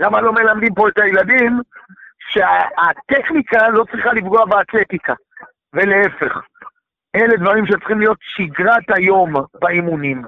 למה 0.00 0.20
לא 0.20 0.32
מלמדים 0.32 0.74
פה 0.74 0.88
את 0.88 0.98
הילדים 0.98 1.60
שהטכניקה 2.18 3.68
לא 3.68 3.84
צריכה 3.84 4.12
לפגוע 4.12 4.44
באתלטיקה, 4.44 5.14
ולהפך. 5.76 6.40
אלה 7.16 7.36
דברים 7.36 7.66
שצריכים 7.66 8.00
להיות 8.00 8.18
שגרת 8.20 8.90
היום 8.96 9.32
באימונים. 9.60 10.22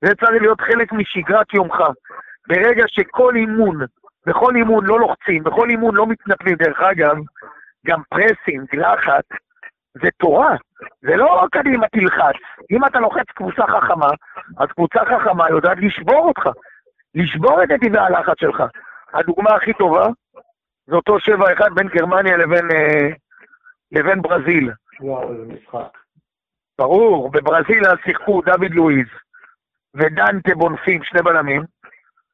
זה 0.00 0.14
צריך 0.14 0.42
להיות 0.42 0.60
חלק 0.60 0.92
משגרת 0.92 1.54
יומך. 1.54 1.78
ברגע 2.48 2.84
שכל 2.88 3.36
אימון, 3.36 3.78
בכל 4.26 4.56
אימון 4.56 4.86
לא 4.86 5.00
לוחצים, 5.00 5.42
בכל 5.44 5.70
אימון 5.70 5.94
לא 5.94 6.06
מתנפלים, 6.06 6.56
דרך 6.56 6.80
אגב, 6.80 7.16
גם 7.86 8.00
פרסינג, 8.08 8.76
לחץ, 8.76 9.24
זה 10.02 10.08
תורה, 10.18 10.56
זה 11.02 11.16
לא 11.16 11.42
קדימה 11.52 11.86
תלחץ. 11.88 12.36
אם 12.70 12.84
אתה 12.84 13.00
לוחץ 13.00 13.26
קבוצה 13.34 13.62
חכמה, 13.66 14.08
אז 14.58 14.68
קבוצה 14.68 15.00
חכמה 15.04 15.50
יודעת 15.50 15.78
לשבור 15.80 16.28
אותך, 16.28 16.48
לשבור 17.14 17.62
את 17.62 17.70
נתיבי 17.70 17.98
הלחץ 17.98 18.40
שלך. 18.40 18.62
הדוגמה 19.14 19.54
הכי 19.54 19.72
טובה 19.72 20.06
זה 20.86 20.96
אותו 20.96 21.16
7-1 21.16 21.74
בין 21.74 21.88
גרמניה 21.88 22.36
לבין, 22.36 22.70
אה, 22.70 23.08
לבין 23.92 24.22
ברזיל. 24.22 24.70
וואו, 25.00 25.32
איזה 25.32 25.52
משחק. 25.52 25.98
ברור, 26.78 27.30
בברזיל 27.30 27.86
אז 27.86 27.98
שיחקו 28.04 28.42
דוד 28.42 28.70
לואיז 28.70 29.06
ודנטה 29.94 30.54
בונפים, 30.54 31.04
שני 31.04 31.22
בלמים. 31.22 31.62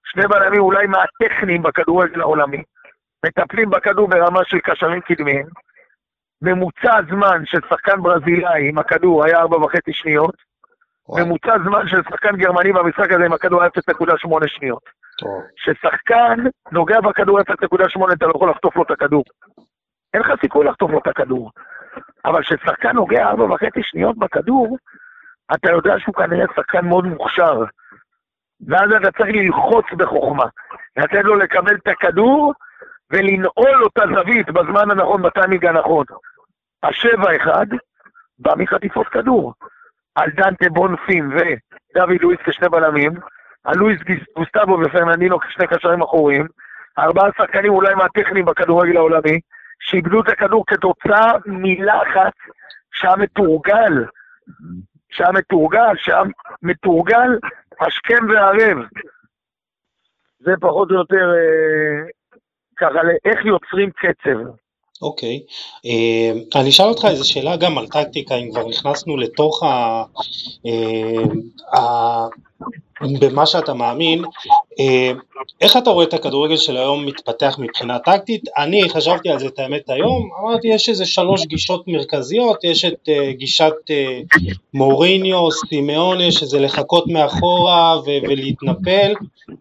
שני 0.05 0.27
בלמים 0.27 0.61
אולי 0.61 0.87
מהטכניים 0.87 1.63
בכדורגל 1.63 2.21
העולמי. 2.21 2.63
מטפלים 3.27 3.71
בכדור 3.71 4.09
ברמה 4.09 4.41
של 4.45 4.59
קשרים 4.59 5.01
קדמיים. 5.01 5.47
ממוצע 6.43 7.01
זמן 7.11 7.43
של 7.45 7.59
שחקן 7.69 8.03
ברזילאי 8.03 8.69
עם 8.69 8.79
הכדור 8.79 9.25
היה 9.25 9.43
4.5 9.43 9.93
שניות. 9.93 10.35
וואו. 11.09 11.27
ממוצע 11.27 11.59
זמן 11.65 11.89
של 11.89 12.03
שחקן 12.03 12.37
גרמני 12.37 12.73
במשחק 12.73 13.13
הזה 13.13 13.25
עם 13.25 13.33
הכדור 13.33 13.63
היה 13.63 13.71
0.8 13.71 14.49
שניות. 14.49 14.83
כששחקן 15.57 16.45
נוגע 16.73 17.01
בכדור 17.01 17.41
0.8 17.41 18.13
אתה 18.13 18.27
לא 18.27 18.33
יכול 18.37 18.51
לחטוף 18.51 18.77
לו 18.77 18.83
את 18.83 18.91
הכדור. 18.91 19.25
אין 20.15 20.23
לך 20.23 20.41
סיכוי 20.41 20.67
לחטוף 20.67 20.91
לו 20.91 20.99
את 20.99 21.07
הכדור. 21.07 21.51
אבל 22.25 22.43
כששחקן 22.43 22.93
נוגע 22.93 23.29
ארבע 23.29 23.45
וחצי 23.45 23.81
שניות 23.83 24.19
בכדור, 24.19 24.77
אתה 25.55 25.71
יודע 25.71 25.95
שהוא 25.99 26.15
כנראה 26.15 26.47
שחקן 26.57 26.87
מאוד 26.87 27.05
מוכשר. 27.05 27.65
ואז 28.69 28.91
אתה 29.01 29.13
צריך 29.13 29.31
ללחוץ 29.35 29.85
בחוכמה. 29.97 30.45
לתת 30.97 31.25
לו 31.25 31.37
לקבל 31.37 31.75
את 31.75 31.89
הכדור 31.89 32.55
ולנעול 33.11 33.71
לו 33.71 33.87
את 33.87 33.99
הזווית 33.99 34.51
בזמן 34.51 34.91
הנכון, 34.91 35.23
בטיימינג 35.23 35.67
הנכון. 35.67 36.05
השבע 36.83 37.37
אחד 37.37 37.67
בא 38.39 38.53
מחטיפות 38.57 39.09
כדור. 39.09 39.55
על 40.15 40.31
דנטה 40.31 40.69
בונפים 40.69 41.31
ודוד 41.31 42.21
לואיס 42.21 42.39
כשני 42.45 42.69
בלמים, 42.69 43.13
על 43.65 43.79
לואיס 43.79 44.01
גוסטבו 44.37 44.79
ופרננדינו 44.81 45.39
כשני 45.39 45.67
קשרים 45.67 46.03
אחוריים, 46.03 46.47
ארבעה 46.99 47.29
שחקנים 47.39 47.73
אולי 47.73 47.95
מהטכניים 47.95 48.45
בכדורגל 48.45 48.97
העולמי, 48.97 49.41
שאיבדו 49.81 50.21
את 50.21 50.29
הכדור 50.29 50.65
כתוצאה 50.67 51.33
מלחץ 51.47 52.35
שהיה 52.93 53.17
מתורגל, 53.17 53.93
שהיה 55.11 55.33
מתורגל, 55.33 55.97
שהיה 55.97 56.23
מתורגל 56.63 57.39
השכם 57.81 58.29
והערב. 58.29 58.79
זה 60.41 60.51
פחות 60.61 60.91
או 60.91 60.95
יותר 60.95 61.33
אה, 61.35 62.11
ככה, 62.77 62.99
איך 63.25 63.45
יוצרים 63.45 63.91
קצב. 63.91 64.51
אוקיי, 65.03 65.41
okay. 65.47 66.57
uh, 66.57 66.61
אני 66.61 66.69
אשאל 66.69 66.87
אותך 66.87 67.05
איזה 67.05 67.25
שאלה 67.25 67.57
גם 67.57 67.79
על 67.79 67.87
טקטיקה, 67.87 68.35
אם 68.35 68.51
כבר 68.51 68.69
נכנסנו 68.69 69.17
לתוך 69.17 69.63
ה... 69.63 70.05
Uh, 70.67 71.79
ה... 71.79 71.81
במה 73.01 73.47
שאתה 73.47 73.75
מאמין, 73.75 74.25
אה, 74.81 75.13
איך 75.61 75.77
אתה 75.77 75.91
רואה 75.91 76.05
את 76.05 76.15
הכדורגל 76.15 76.57
של 76.57 76.77
היום 76.77 77.07
מתפתח 77.07 77.57
מבחינה 77.59 77.99
טקטית? 77.99 78.45
אני 78.59 78.89
חשבתי 78.89 79.29
על 79.29 79.39
זה 79.39 79.47
את 79.47 79.59
האמת 79.59 79.91
היום, 79.91 80.31
אמרתי 80.41 80.69
יש 80.69 80.89
איזה 80.89 81.07
שלוש 81.07 81.47
גישות 81.47 81.89
מרכזיות, 81.89 82.65
יש 82.65 82.85
את 82.85 83.09
uh, 83.09 83.33
גישת 83.33 83.73
uh, 83.89 84.49
מוריניו, 84.75 85.51
סימאונה, 85.51 86.33
שזה 86.33 86.61
לחכות 86.61 87.07
מאחורה 87.07 87.99
ו- 88.01 88.23
ולהתנפל, 88.29 89.13
uh, 89.51 89.55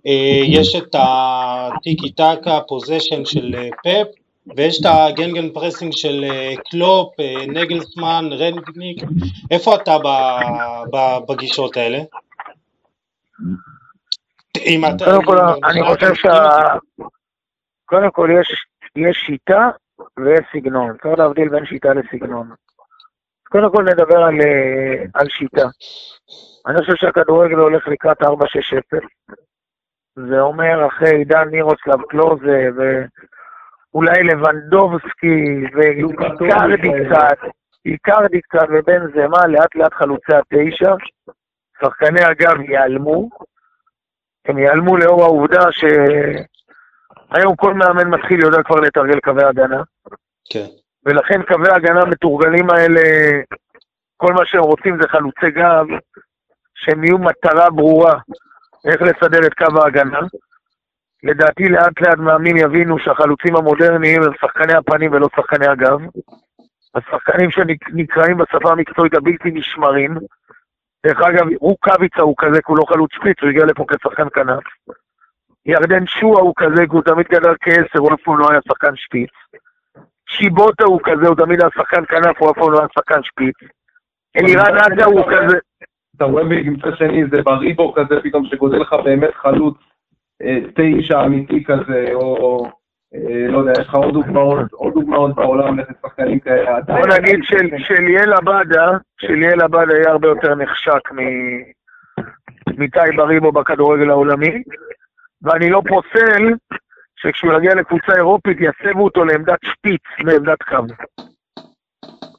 יש 0.45 0.75
את 0.75 0.95
הטיקי 0.99 2.10
טקה, 2.10 2.60
possession 2.68 3.26
של 3.25 3.56
פפ, 3.84 4.08
ויש 4.56 4.80
את 4.80 4.86
ה 4.86 5.50
gegenpressing 5.50 5.94
של 5.93 6.25
קלופ, 6.69 7.13
נגלסמן, 7.47 8.30
רנגניק, 8.32 9.04
איפה 9.52 9.75
אתה 9.75 9.97
בגישות 11.28 11.78
האלה? 11.78 11.99
קודם 15.06 15.23
כל, 15.25 15.38
אני 15.69 15.84
חושב 15.84 16.13
ש... 16.13 16.25
קודם 17.86 18.12
כל, 18.12 18.30
יש 18.95 19.17
שיטה 19.25 19.69
ויש 20.17 20.39
סגנון. 20.54 20.97
צריך 21.04 21.19
להבדיל 21.19 21.49
בין 21.49 21.65
שיטה 21.65 21.93
לסגנון. 21.93 22.49
קודם 23.49 23.71
כל 23.71 23.84
נדבר 23.84 24.17
על, 24.17 24.41
אה, 24.41 25.04
על 25.13 25.30
שיטה. 25.30 25.67
אני 26.67 26.78
חושב 26.78 26.95
שהכדורגל 26.95 27.56
הולך 27.56 27.88
לקראת 27.88 28.21
4-6-0. 28.21 28.28
זה 30.15 30.39
אומר 30.39 30.88
אחרי 30.88 31.15
עידן 31.17 31.47
נירוסלב 31.52 32.02
קלוזה 32.10 32.67
ואולי 32.75 34.23
לבנדובסקי 34.23 35.65
ואיקרדי 35.73 36.89
קצת, 37.06 37.38
איקרדי 37.86 38.41
קצת 38.41 38.67
ובין 38.69 39.02
זה 39.15 39.28
מה, 39.28 39.47
לאט 39.47 39.75
לאט 39.75 39.93
חלוצי 39.93 40.32
התשע. 40.34 40.93
שחקני 41.82 42.22
הגב 42.22 42.62
ייעלמו, 42.62 43.30
הם 44.46 44.58
ייעלמו 44.58 44.98
לאור 44.98 45.24
העובדה 45.24 45.72
שהיום 45.72 47.56
כל 47.56 47.74
מאמן 47.74 48.08
מתחיל 48.08 48.39
יודע 48.39 48.63
כבר 48.63 48.76
לתרגל 48.76 49.20
קווי 49.20 49.44
הגנה. 49.44 49.82
כן. 50.52 50.65
ולכן 51.06 51.44
קווי 51.44 51.70
ההגנה 51.70 52.02
המתורגלים 52.02 52.70
האלה, 52.70 53.02
כל 54.18 54.34
מה 54.34 54.46
שהם 54.46 54.62
רוצים 54.62 55.02
זה 55.02 55.08
חלוצי 55.08 55.52
גב, 55.52 55.86
שהם 56.76 57.04
יהיו 57.04 57.18
מטרה 57.18 57.70
ברורה 57.70 58.20
איך 58.86 59.02
לסדר 59.02 59.48
את 59.48 59.54
קו 59.54 59.82
ההגנה. 59.82 60.20
לדעתי 61.24 61.63
לאט 61.63 62.02
לאט 62.02 62.18
מאמנים 62.18 62.58
יבינו 62.58 63.00
שהחלוצים 63.00 63.56
המודרניים 63.56 64.24
הם 64.24 64.32
שחקני 64.42 64.74
הפנים 64.74 65.12
ולא 65.12 65.28
שחקני 65.36 65.68
הגב. 65.68 66.00
השחקנים 66.96 67.52
שנקראים 67.52 68.38
בשפה 68.38 68.72
המקצועית 68.72 69.13
הבלתי 69.13 69.52
נשמרים. 69.52 70.18
דרך 71.06 71.22
אגב, 71.22 71.48
רוקאביצה 71.62 72.22
הוא 72.22 72.36
כזה, 72.38 72.62
כי 72.62 72.72
הוא 72.72 72.78
לא 72.78 72.84
חלוץ 72.90 73.14
שפיץ, 73.14 73.38
הוא 73.42 73.50
הגיע 73.50 73.66
לפה 73.66 73.86
כשחקן 73.88 74.28
כנף. 74.34 74.64
ירדן 75.66 76.08
שואה 76.08 76.42
הוא 76.42 76.54
כזה, 76.58 76.88
כי 76.88 76.92
הוא 76.92 77.02
תמיד 77.02 77.28
גדל 77.28 77.56
כעשר, 77.62 78.00
הוא 78.00 78.14
אף 78.14 78.22
פעם 78.24 78.40
לא 78.40 78.48
היה 78.52 78.60
שחקן 78.68 78.96
שפיץ. 78.96 79.30
שיבוטה 80.28 80.86
הוא 80.86 81.00
כזה, 81.04 81.28
הוא 81.28 81.36
תמיד 81.36 81.62
היה 81.62 81.70
שחקן 81.76 82.06
כנף, 82.06 82.38
הוא 82.40 82.52
אף 82.52 82.56
פעם 82.56 82.72
לא 82.72 82.80
היה 82.80 82.88
שחקן 82.94 83.24
שפיץ. 83.24 83.56
אלירן 84.38 84.78
עדה 84.78 85.06
הוא 85.06 85.24
כזה... 85.32 85.58
אתה 86.16 86.26
רואה 86.26 86.44
במצד 86.44 86.98
שני 86.98 87.24
זה 87.32 87.42
בריבו 87.42 87.94
כזה 87.94 88.22
פתאום 88.24 88.46
שגודל 88.46 88.78
לך 88.78 88.94
באמת 89.04 89.34
חלוץ 89.36 89.78
אה, 90.42 90.60
תשע 90.76 91.26
אמיתי 91.26 91.64
כזה, 91.64 92.10
או 92.14 92.72
לא 93.50 93.58
יודע, 93.58 93.72
יש 93.72 93.88
לך 93.88 93.95
עוד 93.95 94.13
דוגמאות, 94.13 94.72
עוד 94.72 94.93
דוגמאות 94.93 95.36
בעולם 95.36 95.78
לאיזה 95.78 95.91
שחקנים 96.02 96.39
כאלה. 96.39 96.82
בוא 96.82 97.17
נגיד 97.19 97.39
שליאל 97.78 98.34
עבדה, 98.34 98.91
שליאל 99.22 99.62
עבדה 99.62 99.95
היה 99.95 100.12
הרבה 100.12 100.28
יותר 100.28 100.56
נחשק 100.56 101.12
מטי 102.78 103.15
בריבו 103.17 103.52
בכדורגל 103.52 104.10
העולמי, 104.10 104.63
ואני 105.41 105.69
לא 105.69 105.82
פוסל 105.88 106.54
שכשהוא 107.15 107.54
יגיע 107.54 107.76
לקבוצה 107.76 108.13
אירופית 108.15 108.58
יסבו 108.60 109.04
אותו 109.04 109.26
לעמדת 109.26 109.60
שפיץ, 109.65 110.02
מעמדת 110.26 110.63
קו. 110.63 110.76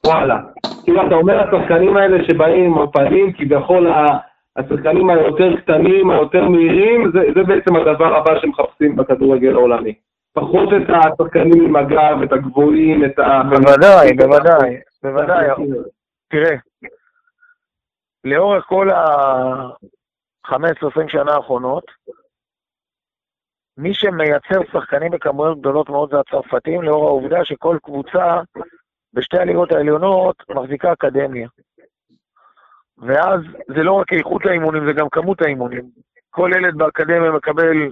וואלה. 0.07 0.41
כאילו 0.85 1.07
אתה 1.07 1.15
אומר 1.15 1.41
השחקנים 1.41 1.97
האלה 1.97 2.25
שבאים 2.25 2.65
עם 2.65 2.79
הפנים, 2.79 3.33
כביכול 3.33 3.93
השחקנים 4.57 5.11
היותר 5.11 5.57
קטנים, 5.57 6.11
היותר 6.11 6.49
מהירים, 6.49 7.11
זה, 7.13 7.21
זה 7.35 7.43
בעצם 7.43 7.77
הדבר 7.77 8.17
הבא 8.17 8.41
שמחפשים 8.41 8.97
בכדורגל 8.97 9.55
העולמי. 9.55 9.95
פחות 10.33 10.69
את 10.77 10.83
השחקנים 10.89 11.65
עם 11.65 11.77
הגב, 11.77 12.23
את 12.25 12.33
הגבוהים, 12.33 13.05
את 13.05 13.19
ה... 13.19 13.43
בוודאי, 13.51 14.13
בוודאי, 14.13 14.81
בוודאי. 15.03 15.47
תראה, 16.29 16.57
לאורך 18.25 18.65
כל 18.65 18.91
ה-15-20 18.91 21.09
שנה 21.09 21.33
האחרונות, 21.33 21.85
מי 23.77 23.95
שמייצר 23.95 24.61
שחקנים 24.73 25.11
בכמויות 25.11 25.59
גדולות 25.59 25.89
מאוד 25.89 26.11
זה 26.11 26.21
הצרפתים, 26.21 26.83
לאור 26.83 27.07
העובדה 27.07 27.45
שכל 27.45 27.79
קבוצה 27.83 28.41
בשתי 29.15 29.39
הליגות 29.39 29.73
העליונות 29.73 30.37
מחזיקה 30.51 30.93
אקדמיה. 30.93 31.49
ואז 32.99 33.41
זה 33.69 33.83
לא 33.83 33.93
רק 33.93 34.13
איכות 34.13 34.47
האימונים, 34.47 34.87
זה 34.87 34.93
גם 34.93 35.09
כמות 35.09 35.43
האימונים. 35.43 35.91
כל 36.31 36.51
ילד 36.57 36.77
באקדמיה 36.77 37.31
מקבל 37.31 37.91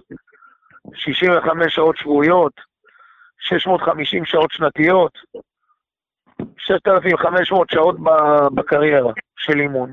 65 0.95 1.75
שעות 1.75 1.97
שבועיות, 1.97 2.53
650 3.39 4.25
שעות 4.25 4.51
שנתיות, 4.51 5.19
6,500 6.57 7.71
שעות 7.71 7.97
בקריירה 8.55 9.13
של 9.37 9.61
אימון. 9.61 9.93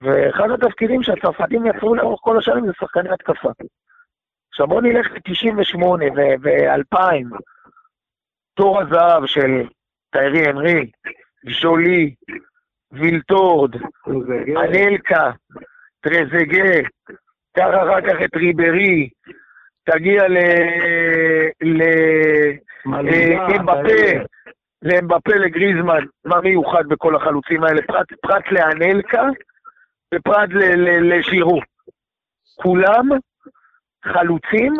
ואחד 0.00 0.50
התפקידים 0.50 1.02
שהצרפתים 1.02 1.66
יצרו 1.66 1.94
לאורך 1.94 2.20
כל 2.22 2.38
השנים 2.38 2.66
זה 2.66 2.72
שחקני 2.80 3.10
התקפה. 3.10 3.48
עכשיו 4.50 4.66
בואו 4.66 4.80
נלך 4.80 5.06
ל-98 5.12 5.84
ו-2000, 6.42 7.36
תור 8.54 8.80
הזהב 8.80 9.26
של 9.26 9.68
טיירי 10.10 10.50
אנרי, 10.50 10.90
ז'ולי, 11.60 12.14
וילטורד, 12.92 13.76
אנלקה, 14.56 15.30
טרזגה, 16.00 16.88
קח 17.56 17.68
אחר 17.68 18.00
כך 18.00 18.22
את 18.24 18.36
ריברי, 18.36 19.08
תגיע 19.84 20.22
לאמבפה, 22.90 24.24
לאמבפה 24.82 25.34
לגריזמן, 25.34 26.04
מה 26.24 26.40
מיוחד 26.40 26.86
בכל 26.88 27.16
החלוצים 27.16 27.64
האלה? 27.64 27.82
פרט, 27.82 28.06
פרט 28.22 28.44
לאנלקה 28.50 29.22
ופרט 30.14 30.48
לז'ירו. 31.00 31.60
כולם 32.54 33.08
חלוצים 34.04 34.74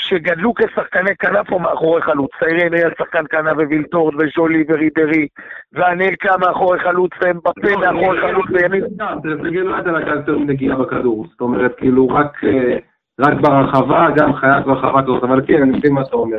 שגדלו 0.00 0.54
כשחקני 0.54 1.16
כנף 1.16 1.52
או 1.52 1.58
מאחורי 1.58 2.02
חלוץ. 2.02 2.30
סיירן 2.38 2.74
היה 2.74 2.88
שחקן 2.98 3.24
כנף 3.30 3.56
ווילטורד 3.56 4.14
וז'ולי 4.14 4.64
וריברי, 4.68 5.28
ואנלקה 5.72 6.36
מאחורי 6.36 6.78
חלוץ 6.78 7.10
ואמבפה 7.20 7.70
לא, 7.70 7.80
מאחורי 7.80 8.20
חלוץ 8.20 8.46
וימין. 8.50 8.84
זה 9.22 9.60
לא 9.62 9.74
הייתה 9.74 9.90
לקחת 9.90 10.28
יותר 10.28 10.76
בכדור, 10.76 11.26
זאת 11.30 11.40
אומרת, 11.40 11.74
כאילו 11.76 12.08
רק 12.08 12.44
אה, 12.44 12.76
ברחבה, 13.18 14.06
גם 14.16 14.34
חיית 14.34 14.66
ברחבה 14.66 15.02
כזאת, 15.02 15.24
אבל 15.24 15.46
כן, 15.46 15.62
אני 15.62 15.78
מבין 15.78 15.92
מה 15.92 16.02
אתה 16.02 16.16
אומר. 16.16 16.38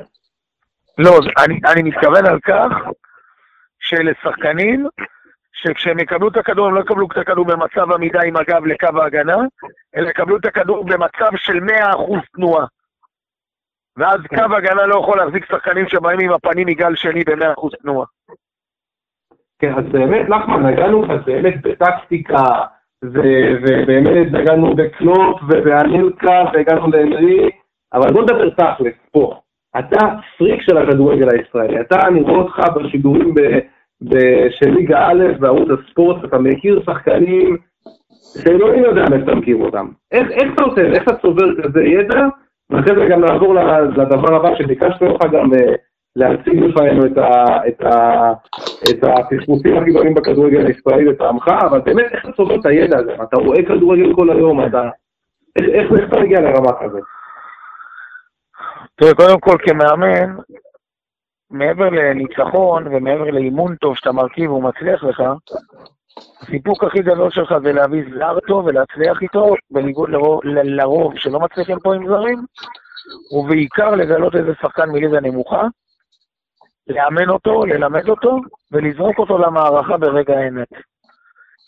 לא, 0.98 1.20
אני 1.72 1.84
מתכוון 1.84 2.26
על 2.26 2.40
כך 2.40 2.68
שאלה 3.80 4.12
שחקנים 4.24 4.88
שכשהם 5.54 6.00
יקבלו 6.00 6.28
את 6.28 6.38
הכדור, 6.38 6.68
הם 6.68 6.76
לא 6.76 6.80
יקבלו 6.80 7.08
את 7.12 7.18
הכדור 7.18 7.46
במצב 7.46 7.92
עמידה 7.92 8.22
עם 8.22 8.36
הגב 8.36 8.66
לקו 8.66 9.02
ההגנה, 9.02 9.38
אלא 9.96 10.10
יקבלו 10.10 10.38
את 10.38 10.46
הכדור 10.46 10.86
במצב 10.86 11.36
של 11.36 11.60
100% 11.60 11.70
תנועה. 12.36 12.66
ואז 13.98 14.20
כן. 14.30 14.36
קו 14.36 14.56
הגנה 14.56 14.86
לא 14.86 14.96
יכול 14.96 15.18
להחזיק 15.18 15.46
שחקנים 15.46 15.88
שבאים 15.88 16.20
עם 16.20 16.32
הפנים 16.32 16.68
מגל 16.68 16.96
שני 16.96 17.24
ב-100% 17.24 17.82
תנועה. 17.82 18.06
כן, 19.60 19.74
אז 19.74 19.84
באמת, 19.92 20.30
נחמן, 20.30 20.66
נגענו 20.66 21.04
באמת 21.26 21.62
בטקטיקה, 21.62 22.44
ובאמת 23.04 24.32
נגענו 24.32 24.76
בקלופ 24.76 25.42
ובאנילקה, 25.50 26.44
והגענו 26.54 26.92
לאנרי, 26.92 27.50
אבל 27.94 28.14
בוא 28.14 28.24
נדבר 28.24 28.50
תכלס, 28.50 28.94
פה. 29.12 29.40
אתה 29.80 30.00
פריק 30.38 30.62
של 30.62 30.78
הכדורגל 30.78 31.28
הישראלי, 31.30 31.82
אתה, 31.82 32.08
אני 32.08 32.22
רואה 32.22 32.36
אותך 32.36 32.60
בשידורים 32.76 33.34
של 34.50 34.70
ליגה 34.70 35.08
א' 35.08 35.24
בערוץ 35.40 35.68
הספורט, 35.70 36.26
אתה 36.26 36.38
מכיר 36.38 36.84
שחקנים 36.86 37.58
שאלוהים 38.44 38.84
יודע 38.84 39.06
מאיפה 39.10 39.24
אתה 39.24 39.36
מכיר 39.36 39.56
אותם. 39.56 39.88
איך, 40.12 40.32
איך 40.32 40.54
אתה 40.54 40.64
עושה, 40.64 40.82
איך 40.82 41.04
אתה 41.04 41.16
צובר 41.16 41.64
כזה 41.64 41.84
ידע, 41.84 42.28
ואחרי 42.72 42.96
זה 42.96 43.06
גם 43.10 43.22
נעבור 43.22 43.56
לדבר 43.98 44.36
הבא 44.36 44.56
שביקשנו 44.56 45.16
לך 45.16 45.22
גם 45.32 45.54
אה, 45.54 45.76
להציג 46.16 46.64
בפנינו 46.64 47.06
את, 47.06 47.18
את, 47.68 47.82
את 48.90 49.04
הפספוסים 49.04 49.78
הכי 49.78 49.92
גדולים 49.92 50.14
בכדורגל 50.14 50.66
הישראלי 50.66 51.06
לטעמך, 51.06 51.48
אבל 51.48 51.82
באמת 51.82 52.06
איך 52.12 52.26
אתה 52.26 52.32
צובר 52.32 52.56
את 52.56 52.66
הידע 52.66 52.98
הזה? 53.00 53.16
אתה 53.24 53.38
רואה 53.38 53.64
כדורגל 53.64 54.16
כל 54.16 54.30
היום, 54.30 54.66
אתה... 54.66 54.90
איך, 55.56 55.66
איך, 55.70 55.92
איך 56.00 56.10
אתה 56.10 56.20
מגיע 56.20 56.42
לרמה 56.42 56.72
כזאת? 56.80 57.04
תראה, 58.96 59.14
קודם 59.14 59.40
כל 59.40 59.58
כמאמן, 59.60 60.36
מעבר 61.52 61.90
לניצחון 61.90 62.88
ומעבר 62.88 63.32
לאימון 63.32 63.76
טוב 63.76 63.96
שאתה 63.96 64.12
מרכיב 64.12 64.52
והוא 64.52 64.64
מצליח 64.64 65.04
לך, 65.04 65.24
הסיפוק 66.18 66.84
הכי 66.84 67.00
גדול 67.00 67.32
שלך 67.32 67.54
זה 67.64 67.74
להביא 67.74 68.04
זר 68.20 68.40
טוב 68.48 68.66
ולהצליח 68.66 69.22
איתו, 69.22 69.54
בניגוד 69.72 70.10
לרוב, 70.10 70.40
לרוב 70.46 71.18
שלא 71.18 71.40
מצליחים 71.40 71.80
פה 71.80 71.96
עם 71.96 72.08
זרים, 72.08 72.40
ובעיקר 73.32 73.96
לגלות 73.96 74.36
איזה 74.36 74.52
שחקן 74.62 74.90
מליגה 74.90 75.20
נמוכה, 75.20 75.64
לאמן 76.88 77.30
אותו, 77.30 77.66
ללמד 77.66 78.10
אותו, 78.10 78.38
ולזרוק 78.72 79.20
אותו 79.20 79.38
למערכה 79.38 79.98
ברגע 79.98 80.38
האמת. 80.38 80.68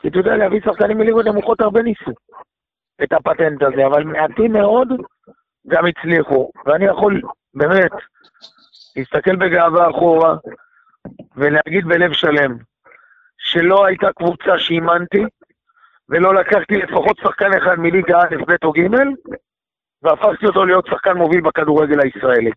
כי 0.02 0.08
אתה 0.08 0.18
יודע, 0.18 0.36
להביא 0.36 0.62
שחקנים 0.66 0.98
מליגות 0.98 1.26
נמוכות 1.26 1.62
הרבה 1.62 1.82
ניסו 1.82 2.12
את 3.04 3.14
הפטנט 3.14 3.64
הזה, 3.64 3.86
אבל 3.86 4.04
מעטים 4.04 4.54
מאוד 4.54 4.88
גם 5.68 5.86
הצליחו. 5.86 6.52
ואני 6.66 6.86
יכול, 6.86 7.22
באמת, 7.54 7.92
להסתכל 8.96 9.36
בגאווה 9.36 9.90
אחורה 9.90 10.36
ולהגיד 11.36 11.86
בלב 11.86 12.14
שלם, 12.14 12.58
שלא 13.44 13.86
הייתה 13.86 14.08
קבוצה 14.14 14.60
שאימנתי, 14.60 15.24
ולא 16.10 16.36
לקחתי 16.36 16.78
לפחות 16.78 17.18
שחקן 17.18 17.54
אחד 17.58 17.80
מליגה 17.80 18.22
א', 18.22 18.36
ב' 18.48 18.56
או 18.64 18.72
ג', 18.72 18.88
והפכתי 20.02 20.46
אותו 20.46 20.66
להיות 20.66 20.86
שחקן 20.88 21.18
מוביל 21.18 21.42
בכדורגל 21.42 22.00
הישראלי. 22.00 22.52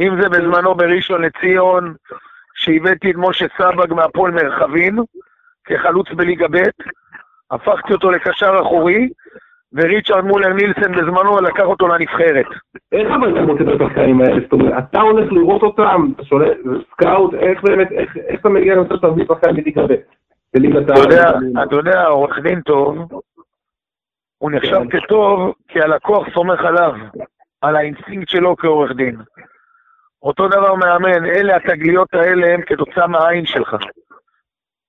אם 0.00 0.22
זה 0.22 0.28
בזמנו 0.28 0.74
בראשון 0.74 1.22
לציון, 1.22 1.94
שהבאתי 2.54 3.10
את 3.10 3.16
משה 3.16 3.46
סבג 3.58 3.92
מהפועל 3.92 4.32
מרחבים, 4.32 4.98
כחלוץ 5.64 6.06
בליגה 6.16 6.48
ב', 6.48 6.62
הפכתי 7.50 7.92
אותו 7.92 8.10
לקשר 8.10 8.54
אחורי, 8.62 9.08
וריצ'רד 9.74 10.24
מולר 10.24 10.52
נילסן 10.52 10.92
בזמנו 10.92 11.40
לקח 11.40 11.64
אותו 11.64 11.88
לנבחרת. 11.88 12.46
איך 12.92 13.08
אבל 13.10 13.32
אתה 13.32 13.40
מוצא 13.40 13.62
את 13.62 13.80
השחקנים 13.80 14.20
האלה? 14.20 14.40
זאת 14.40 14.52
אומרת, 14.52 14.84
אתה 14.90 15.00
הולך 15.00 15.32
לראות 15.32 15.62
אותם, 15.62 16.06
אתה 16.16 16.24
שולח, 16.24 16.56
סקאוט, 16.92 17.34
איך 17.34 17.62
באמת, 17.62 17.92
איך, 17.92 18.16
אתה 18.34 18.48
מגיע 18.48 18.74
למצב 18.74 18.96
שאתה 18.96 19.06
מביא 19.06 19.24
שחקן 19.24 19.52
מליגה 19.54 19.86
ב'? 19.86 19.94
אתה 21.62 21.76
יודע, 21.76 22.04
עורך 22.04 22.38
דין 22.38 22.60
טוב, 22.60 22.98
הוא 24.38 24.50
נחשב 24.50 24.80
כן. 24.90 25.00
כטוב 25.00 25.54
כי 25.68 25.80
הלקוח 25.80 26.26
סומך 26.34 26.60
עליו, 26.64 26.92
על 27.60 27.76
האינסטינקט 27.76 28.28
שלו 28.28 28.56
כעורך 28.56 28.92
דין. 28.92 29.16
אותו 30.22 30.48
דבר 30.48 30.74
מאמן, 30.74 31.24
אלה 31.24 31.56
התגליות 31.56 32.14
האלה 32.14 32.54
הם 32.54 32.62
כתוצאה 32.62 33.06
מהעין 33.06 33.46
שלך. 33.46 33.76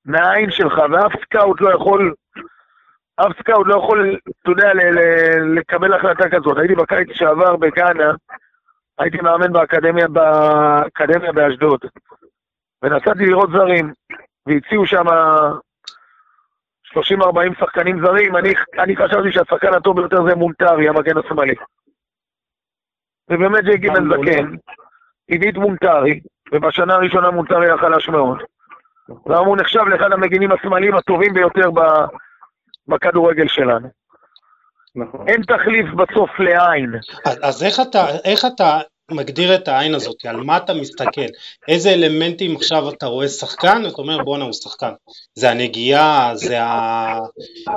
מהעין 0.06 0.52
שלך, 0.52 0.82
ואף 0.92 1.12
סקאוט 1.22 1.62
לא 1.62 1.70
יכול 1.70 2.14
אף 3.16 3.40
סקאוט 3.40 3.68
לא 3.68 3.78
יכול, 3.78 4.18
אתה 4.42 4.52
יודע, 4.52 4.72
לקבל 5.56 5.94
החלטה 5.94 6.30
כזאת. 6.30 6.58
הייתי 6.58 6.76
בקיץ 6.76 7.08
שעבר 7.14 7.56
בגאנה, 7.56 8.12
הייתי 9.00 9.18
מאמן 9.18 9.54
באקדמיה, 9.54 10.08
באקדמיה 10.08 11.32
באשדוד, 11.32 11.80
ונסעתי 12.84 13.26
לראות 13.26 13.50
זרים, 13.52 13.94
והציעו 14.46 14.86
שם 14.86 15.06
30-40 16.94 17.00
שחקנים 17.60 18.06
זרים, 18.06 18.36
אני, 18.36 18.54
אני 18.80 18.96
חשבתי 18.96 19.32
שהשחקן 19.32 19.74
הטוב 19.74 20.00
ביותר 20.00 20.28
זה 20.28 20.36
מונטרי, 20.36 20.90
המגן 20.90 21.18
השמאלי. 21.18 21.56
ובאמת 23.30 23.64
ג'יי 23.64 23.78
גימל 23.78 24.16
זקן, 24.16 24.56
הביא 25.30 25.50
את 25.50 25.56
מונטרי, 25.56 26.20
ובשנה 26.52 26.94
הראשונה 26.94 27.32
מונטרי 27.32 27.66
היה 27.66 27.78
חלש 27.78 28.10
מאוד. 28.10 28.44
והיום 29.26 29.48
הוא 29.48 29.58
נחשב 29.58 29.84
לאחד 29.88 30.12
המגינים 30.12 30.52
השמאליים 30.52 30.96
הטובים 30.96 31.34
ביותר 31.34 31.72
ב- 31.72 32.06
בכדורגל 32.88 33.48
שלנו. 33.48 33.88
נכון. 34.96 35.28
אין 35.28 35.42
תחליף 35.42 35.86
בסוף 35.94 36.40
לעין. 36.40 36.92
אז, 37.26 37.40
אז 37.42 37.64
איך, 37.64 37.80
אתה, 37.80 38.06
איך 38.26 38.46
אתה 38.46 38.80
מגדיר 39.12 39.56
את 39.56 39.68
העין 39.68 39.96
הזאת? 39.96 40.26
על 40.26 40.38
מה 40.38 40.58
אתה 40.58 40.74
מסתכל? 40.74 41.30
איזה 41.68 41.90
אלמנטים 41.90 42.56
עכשיו 42.56 42.90
אתה 42.90 43.06
רואה 43.06 43.28
שחקן? 43.28 43.82
אתה 43.88 44.02
אומר 44.02 44.24
בואנה 44.24 44.44
הוא 44.44 44.54
שחקן. 44.54 44.92
זה 45.36 45.52
הנגיעה, 45.52 46.32
זה 46.36 46.58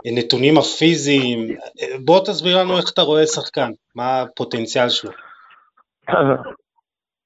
הנתונים 0.06 0.58
הפיזיים. 0.58 1.56
בוא 2.04 2.20
תסביר 2.20 2.58
לנו 2.58 2.76
איך 2.76 2.90
אתה 2.94 3.02
רואה 3.02 3.26
שחקן, 3.26 3.70
מה 3.94 4.20
הפוטנציאל 4.20 4.88
שלו. 4.88 5.10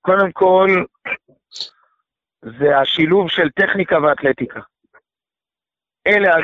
קודם 0.01 0.33
כל, 0.33 0.85
זה 2.43 2.79
השילוב 2.79 3.31
של 3.31 3.51
טכניקה 3.51 3.99
ואתלטיקה. 4.03 4.61
אלה, 6.07 6.35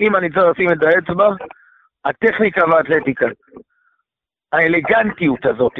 אם- 0.00 0.16
אני 0.16 0.30
צריך 0.30 0.44
לשים 0.50 0.70
את 0.72 0.82
האצבע, 0.82 1.28
הטכניקה 2.04 2.64
והאתלטיקה. 2.68 3.26
האלגנטיות 4.52 5.46
הזאת, 5.46 5.72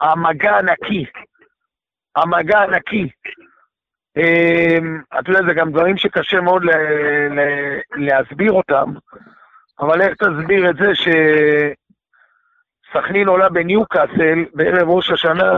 המגע 0.00 0.56
הנקי, 0.56 1.06
המגע 2.16 2.58
הנקי. 2.58 3.08
אמ, 4.16 5.00
אתה 5.20 5.30
יודע, 5.30 5.40
זה 5.48 5.54
גם 5.54 5.70
דברים 5.70 5.96
שקשה 5.96 6.40
מאוד 6.40 6.62
להסביר 7.96 8.52
אותם, 8.52 8.92
אבל 9.80 10.02
איך 10.02 10.14
תסביר 10.14 10.70
את 10.70 10.76
זה 10.76 10.92
שסכנין 12.90 13.28
עולה 13.28 13.48
בניוקאסל 13.48 14.44
בערב 14.54 14.88
ראש 14.88 15.10
השנה 15.10 15.52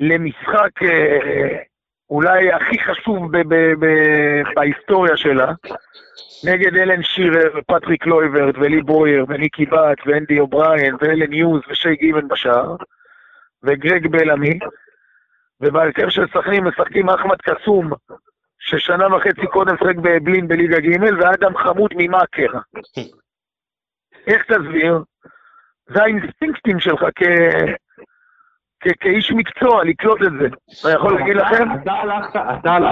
למשחק 0.00 0.82
אה, 0.82 1.58
אולי 2.10 2.52
הכי 2.52 2.78
חשוב 2.78 3.36
ב- 3.36 3.54
ב- 3.54 3.84
ב- 3.84 4.42
בהיסטוריה 4.54 5.16
שלה, 5.16 5.52
נגד 6.44 6.76
אלן 6.76 7.02
שירר 7.02 7.58
ופטריק 7.58 8.06
קלויברט 8.06 8.54
ולי 8.58 8.82
בויר 8.82 9.24
וניקי 9.28 9.66
באט 9.66 9.98
ואנדי 10.06 10.40
אובריין 10.40 10.94
ואלן 11.00 11.32
יוז 11.32 11.60
ושי 11.70 11.94
גיבן 11.94 12.28
בשער 12.28 12.76
וגרג 13.62 14.06
בלעמי 14.06 14.58
ובהרכב 15.60 16.08
של 16.08 16.26
סכנין 16.34 16.64
משחקים 16.64 17.08
אחמד 17.08 17.36
קסום 17.36 17.90
ששנה 18.58 19.16
וחצי 19.16 19.46
קודם 19.46 19.76
שחק 19.76 19.96
באבלין 19.96 20.48
בליגה 20.48 20.80
ג' 20.80 21.02
ואדם 21.02 21.56
חמוד 21.56 21.90
ממאקר. 21.96 22.52
איך 24.26 24.44
תסביר? 24.44 25.02
זה 25.86 26.02
האינסטינקטים 26.02 26.80
שלך 26.80 27.04
כ... 27.16 27.22
כאיש 28.80 29.32
מקצוע 29.32 29.84
לקלוט 29.84 30.22
את 30.22 30.32
זה. 30.32 30.48
אני 30.84 30.94
יכול 30.94 31.14
להגיד 31.14 31.36
לכם? 31.36 31.68
אתה 31.82 31.92
הלכת, 31.92 32.40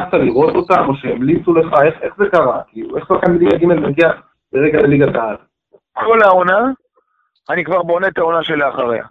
אתה 0.09 0.19
לראות 0.19 0.55
אותם, 0.55 0.85
או 0.89 0.97
שהמליצו 0.97 1.55
לך, 1.55 1.73
איך, 1.83 2.15
זה 2.19 2.25
קרה? 2.33 2.63
כאילו, 2.69 2.97
איך 2.97 3.07
שחקן 3.09 3.39
בליגה 3.39 3.57
ג' 3.57 3.65
מגיע 3.65 4.11
ברגע 4.53 4.79
לליגת 4.79 5.15
העל? 5.15 5.37
כל 5.93 6.23
העונה, 6.23 6.67
אני 7.51 7.65
כבר 7.65 7.83
בונה 7.83 8.09
את 8.09 8.19
העונה 8.19 8.45
שלאחריה. 8.45 9.05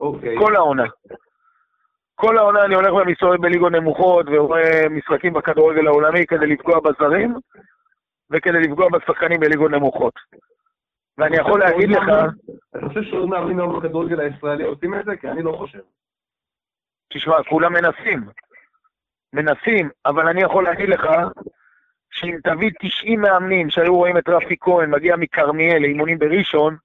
אוקיי. 0.00 0.36
כל 0.38 0.56
העונה. 0.56 0.84
כל 2.14 2.38
העונה 2.38 2.64
אני 2.64 2.74
הולך 2.74 2.92
ומסתובב 2.92 3.40
בליגות 3.40 3.72
נמוכות 3.72 4.26
ורואה 4.28 4.88
משחקים 4.90 5.32
בכדורגל 5.32 5.86
העולמי 5.86 6.26
כדי 6.26 6.46
לפגוע 6.46 6.80
בזרים 6.80 7.34
וכדי 8.30 8.60
לפגוע 8.60 8.88
בשחקנים 8.92 9.40
בליגות 9.40 9.70
נמוכות. 9.70 10.14
ואני 11.20 11.36
יכול 11.36 11.60
להגיד 11.60 11.90
לך, 11.90 12.02
אני 12.74 12.88
חושב 12.88 13.02
שעוד 13.02 13.28
מאמנים 13.28 13.58
היום 13.58 13.80
בכדורגל 13.80 14.20
הישראלי 14.20 14.64
עושים 14.64 14.94
את 14.94 15.04
זה, 15.04 15.16
כי 15.16 15.28
אני 15.28 15.42
לא 15.42 15.52
חושב. 15.52 15.78
תשמע, 17.12 17.42
כולם 17.48 17.72
מנסים. 17.72 18.24
מנסים, 19.32 19.90
אבל 20.06 20.28
אני 20.28 20.42
יכול 20.42 20.64
להגיד 20.64 20.88
לך 20.88 21.06
שאם 22.10 22.36
תביא 22.44 22.70
90 22.80 23.20
מאמנים 23.20 23.70
שהיו 23.70 23.96
רואים 23.96 24.18
את 24.18 24.28
רפי 24.28 24.56
כהן 24.60 24.90
מגיע 24.90 25.16
מכרמיאל 25.16 25.82
לאימונים 25.82 26.18
בראשון, 26.18 26.76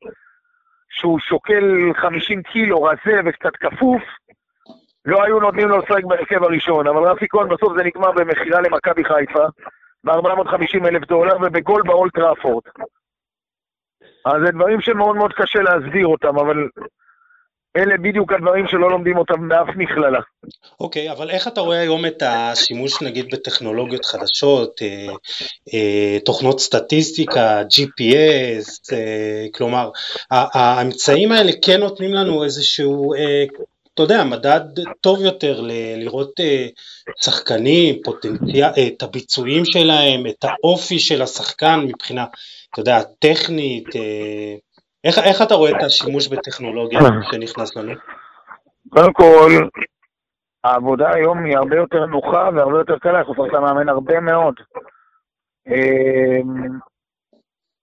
שהוא 0.90 1.20
שוקל 1.20 1.94
50 1.96 2.44
קילו, 2.44 2.84
רזה 2.84 3.20
וקצת 3.26 3.56
כפוף, 3.56 4.04
לא 5.06 5.24
היו 5.24 5.40
נותנים 5.40 5.70
לו 5.70 5.78
לשחק 5.78 6.04
בהרכב 6.04 6.44
הראשון, 6.44 6.88
אבל 6.88 7.04
רפי 7.04 7.26
כהן 7.30 7.48
בסוף 7.48 7.78
זה 7.78 7.84
נגמר 7.84 8.12
במכירה 8.12 8.62
למכבי 8.62 9.04
חיפה 9.04 9.46
ב-450 10.04 10.88
אלף 10.88 11.08
דולר 11.08 11.38
ובגול 11.42 11.82
באולט 11.82 12.14
טראפורד. 12.14 12.64
אז 14.26 14.42
זה 14.46 14.52
דברים 14.52 14.82
שמאוד 14.82 15.16
מאוד 15.16 15.32
קשה 15.34 15.60
להסביר 15.60 16.08
אותם, 16.08 16.40
אבל 16.40 16.58
אלה 17.78 17.98
בדיוק 17.98 18.32
הדברים 18.34 18.68
שלא 18.68 18.90
לומדים 18.90 19.18
אותם 19.18 19.50
באף 19.50 19.68
מכללה. 19.76 20.20
אוקיי, 20.80 21.12
אבל 21.12 21.30
איך 21.30 21.48
אתה 21.48 21.62
רואה 21.62 21.80
היום 21.80 22.06
את 22.06 22.24
השימוש 22.26 23.02
נגיד 23.02 23.26
בטכנולוגיות 23.32 24.06
חדשות, 24.06 24.82
אה, 24.82 25.14
אה, 25.74 26.18
תוכנות 26.26 26.60
סטטיסטיקה, 26.60 27.62
GPS, 27.62 28.94
אה, 28.94 29.46
כלומר, 29.54 29.90
האמצעים 30.32 31.32
האלה 31.32 31.52
כן 31.62 31.80
נותנים 31.80 32.14
לנו 32.14 32.44
איזשהו, 32.44 33.14
אה, 33.14 33.44
אתה 33.94 34.04
יודע, 34.04 34.24
מדד 34.24 34.62
טוב 35.02 35.22
יותר 35.22 35.62
ל- 35.62 35.96
לראות 35.98 36.40
אה, 36.40 36.68
שחקנים, 37.22 37.96
פוטנציאל, 38.04 38.70
את 38.88 39.04
הביצועים 39.04 39.66
שלהם, 39.66 40.28
את 40.28 40.44
האופי 40.44 41.00
של 41.00 41.22
השחקן 41.22 41.80
מבחינה, 41.88 42.26
אתה 42.76 42.82
יודע, 42.82 42.98
טכנית, 43.20 43.96
אה, 43.96 44.56
איך, 45.04 45.18
איך 45.18 45.42
אתה 45.42 45.54
רואה 45.54 45.72
את 45.72 45.84
השימוש 45.84 46.28
בטכנולוגיה 46.28 47.00
שנכנס 47.32 47.76
לנו? 47.76 47.94
קודם 48.90 49.14
כל, 49.14 49.52
העבודה 50.64 51.14
היום 51.14 51.46
היא 51.46 51.58
הרבה 51.58 51.76
יותר 51.76 52.06
נוחה 52.06 52.50
והרבה 52.56 52.78
יותר 52.78 52.98
קלה, 53.00 53.20
אנחנו 53.20 53.36
צריכים 53.36 53.56
למאמן 53.56 53.90
הרבה 53.90 54.20
מאוד. 54.20 54.56
אמ, 55.68 56.80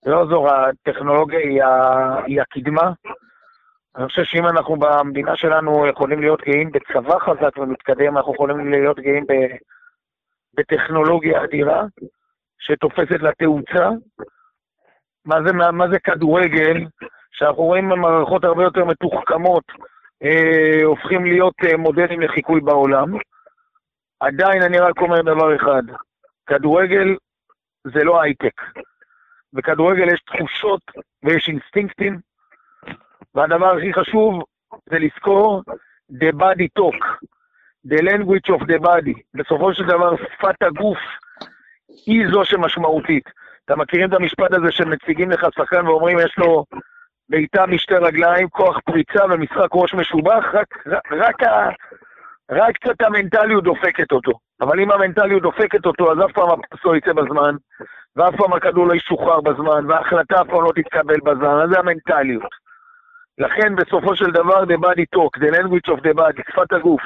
לא 0.07 0.27
זו, 0.27 0.47
הטכנולוגיה 0.49 1.39
היא, 1.39 1.63
ה- 1.63 2.23
היא 2.27 2.41
הקדמה. 2.41 2.93
אני 3.97 4.07
חושב 4.07 4.25
שאם 4.25 4.47
אנחנו 4.47 4.77
במדינה 4.77 5.37
שלנו 5.37 5.87
יכולים 5.87 6.21
להיות 6.21 6.41
גאים 6.41 6.71
בצבא 6.73 7.19
חזק 7.19 7.59
ומתקדם, 7.59 8.17
אנחנו 8.17 8.35
יכולים 8.35 8.71
להיות 8.71 8.99
גאים 8.99 9.25
ב, 9.27 9.33
בטכנולוגיה 10.55 11.45
אדירה 11.45 11.85
שתופסת 12.59 13.23
לה 13.23 13.33
תאוצה. 13.33 13.89
מה 15.25 15.43
זה, 15.47 15.53
מה, 15.53 15.71
מה 15.71 15.89
זה 15.89 15.99
כדורגל? 15.99 16.87
שאנחנו 17.33 17.63
רואים 17.63 17.89
מערכות 17.89 18.45
הרבה 18.45 18.63
יותר 18.63 18.85
מתוחכמות, 18.85 19.65
אה, 20.23 20.85
הופכים 20.85 21.25
להיות 21.25 21.55
אה, 21.65 21.77
מודלים 21.77 22.21
לחיקוי 22.21 22.61
בעולם. 22.61 23.09
עדיין 24.21 24.63
אני 24.63 24.79
רק 24.79 25.01
אומר 25.01 25.23
דבר 25.23 25.57
אחד, 25.57 25.83
כדורגל 26.47 27.17
זה 27.85 28.05
לא 28.05 28.23
הייטק. 28.23 28.63
בכדורגל 29.53 30.09
יש 30.15 30.21
תחושות 30.21 30.81
ויש 31.23 31.49
אינסטינקטים, 31.49 32.19
והדבר 33.35 33.77
הכי 33.77 33.93
חשוב 33.93 34.43
זה 34.91 34.99
לזכור 34.99 35.63
the 36.13 36.33
body 36.33 36.69
talk, 36.79 37.27
the 37.87 38.03
language 38.03 38.55
of 38.55 38.61
the 38.61 38.79
body. 38.79 39.21
בסופו 39.35 39.75
של 39.75 39.85
דבר 39.85 40.17
שפת 40.17 40.63
הגוף 40.63 40.99
היא 42.07 42.27
זו 42.33 42.45
שמשמעותית. 42.45 43.25
אתם 43.65 43.81
מכירים 43.81 44.09
את 44.09 44.15
המשפט 44.15 44.53
הזה 44.53 44.73
שמציגים 44.73 45.31
לך 45.31 45.47
שחקן 45.55 45.87
ואומרים 45.87 46.19
יש 46.19 46.35
לו 46.39 46.65
בעיטה 47.29 47.67
משתי 47.67 47.95
רגליים, 47.95 48.49
כוח 48.49 48.79
פריצה 48.85 49.25
ומשחק 49.25 49.69
ראש 49.73 49.95
משובח, 49.95 50.45
רק, 50.53 50.87
רק, 50.87 51.13
רק, 51.13 51.43
ה- 51.43 51.71
רק 52.51 52.77
קצת 52.77 53.01
המנטליות 53.03 53.65
דופקת 53.65 54.13
אותו. 54.13 54.33
אבל 54.61 54.81
אם 54.81 54.91
המנטליות 54.91 55.43
דופקת 55.43 55.87
אותו, 55.87 56.13
אז 56.13 56.19
אף 56.27 56.33
פעם 56.33 56.49
הפס 56.51 56.85
לא 56.85 56.97
יצא 56.97 57.13
בזמן, 57.13 57.55
ואף 58.17 58.35
פעם 58.37 58.53
הכדור 58.53 58.87
לא 58.87 58.95
ישוחרר 58.95 59.41
בזמן, 59.41 59.91
וההחלטה 59.91 60.41
אף 60.41 60.47
פעם 60.47 60.65
לא 60.65 60.73
תתקבל 60.77 61.17
בזמן, 61.25 61.61
אז 61.63 61.71
זה 61.71 61.79
המנטליות. 61.79 62.49
לכן 63.39 63.77
בסופו 63.77 64.17
של 64.17 64.31
דבר, 64.31 64.63
the 64.63 64.77
body 64.79 65.05
talk, 65.17 65.41
the 65.41 65.57
language 65.57 65.95
of 65.95 66.01
the 66.01 66.15
body, 66.21 66.43
שפת 66.53 66.73
הגוף. 66.73 67.03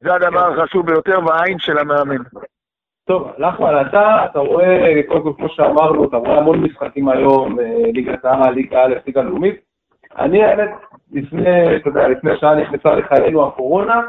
זה 0.00 0.14
הדבר 0.14 0.62
החשוב 0.62 0.86
ביותר, 0.86 1.18
והעין 1.26 1.58
של 1.58 1.78
המאמן. 1.78 2.22
טוב, 3.10 3.32
נחמן, 3.38 3.80
אתה, 3.80 4.24
אתה 4.24 4.38
רואה, 4.38 5.00
קודם 5.08 5.22
כל, 5.22 5.32
כמו 5.36 5.48
שאמרנו, 5.48 6.04
אתה 6.04 6.16
רואה 6.16 6.38
המון 6.38 6.60
משחקים 6.60 7.08
היום, 7.08 7.60
אה, 7.60 7.82
ליגת 7.94 8.24
העל, 8.24 8.54
ליגה 8.54 8.84
א', 8.84 8.94
ליגה 9.06 9.22
לאומית. 9.22 9.54
אני, 10.18 10.44
האמת, 10.44 10.70
לפני, 11.12 11.76
אתה 11.76 11.88
יודע, 11.88 12.08
לפני 12.08 12.30
שעה 12.36 12.54
נכנסה 12.54 12.94
לחיינו 12.94 13.46
הקורונה, 13.46 14.00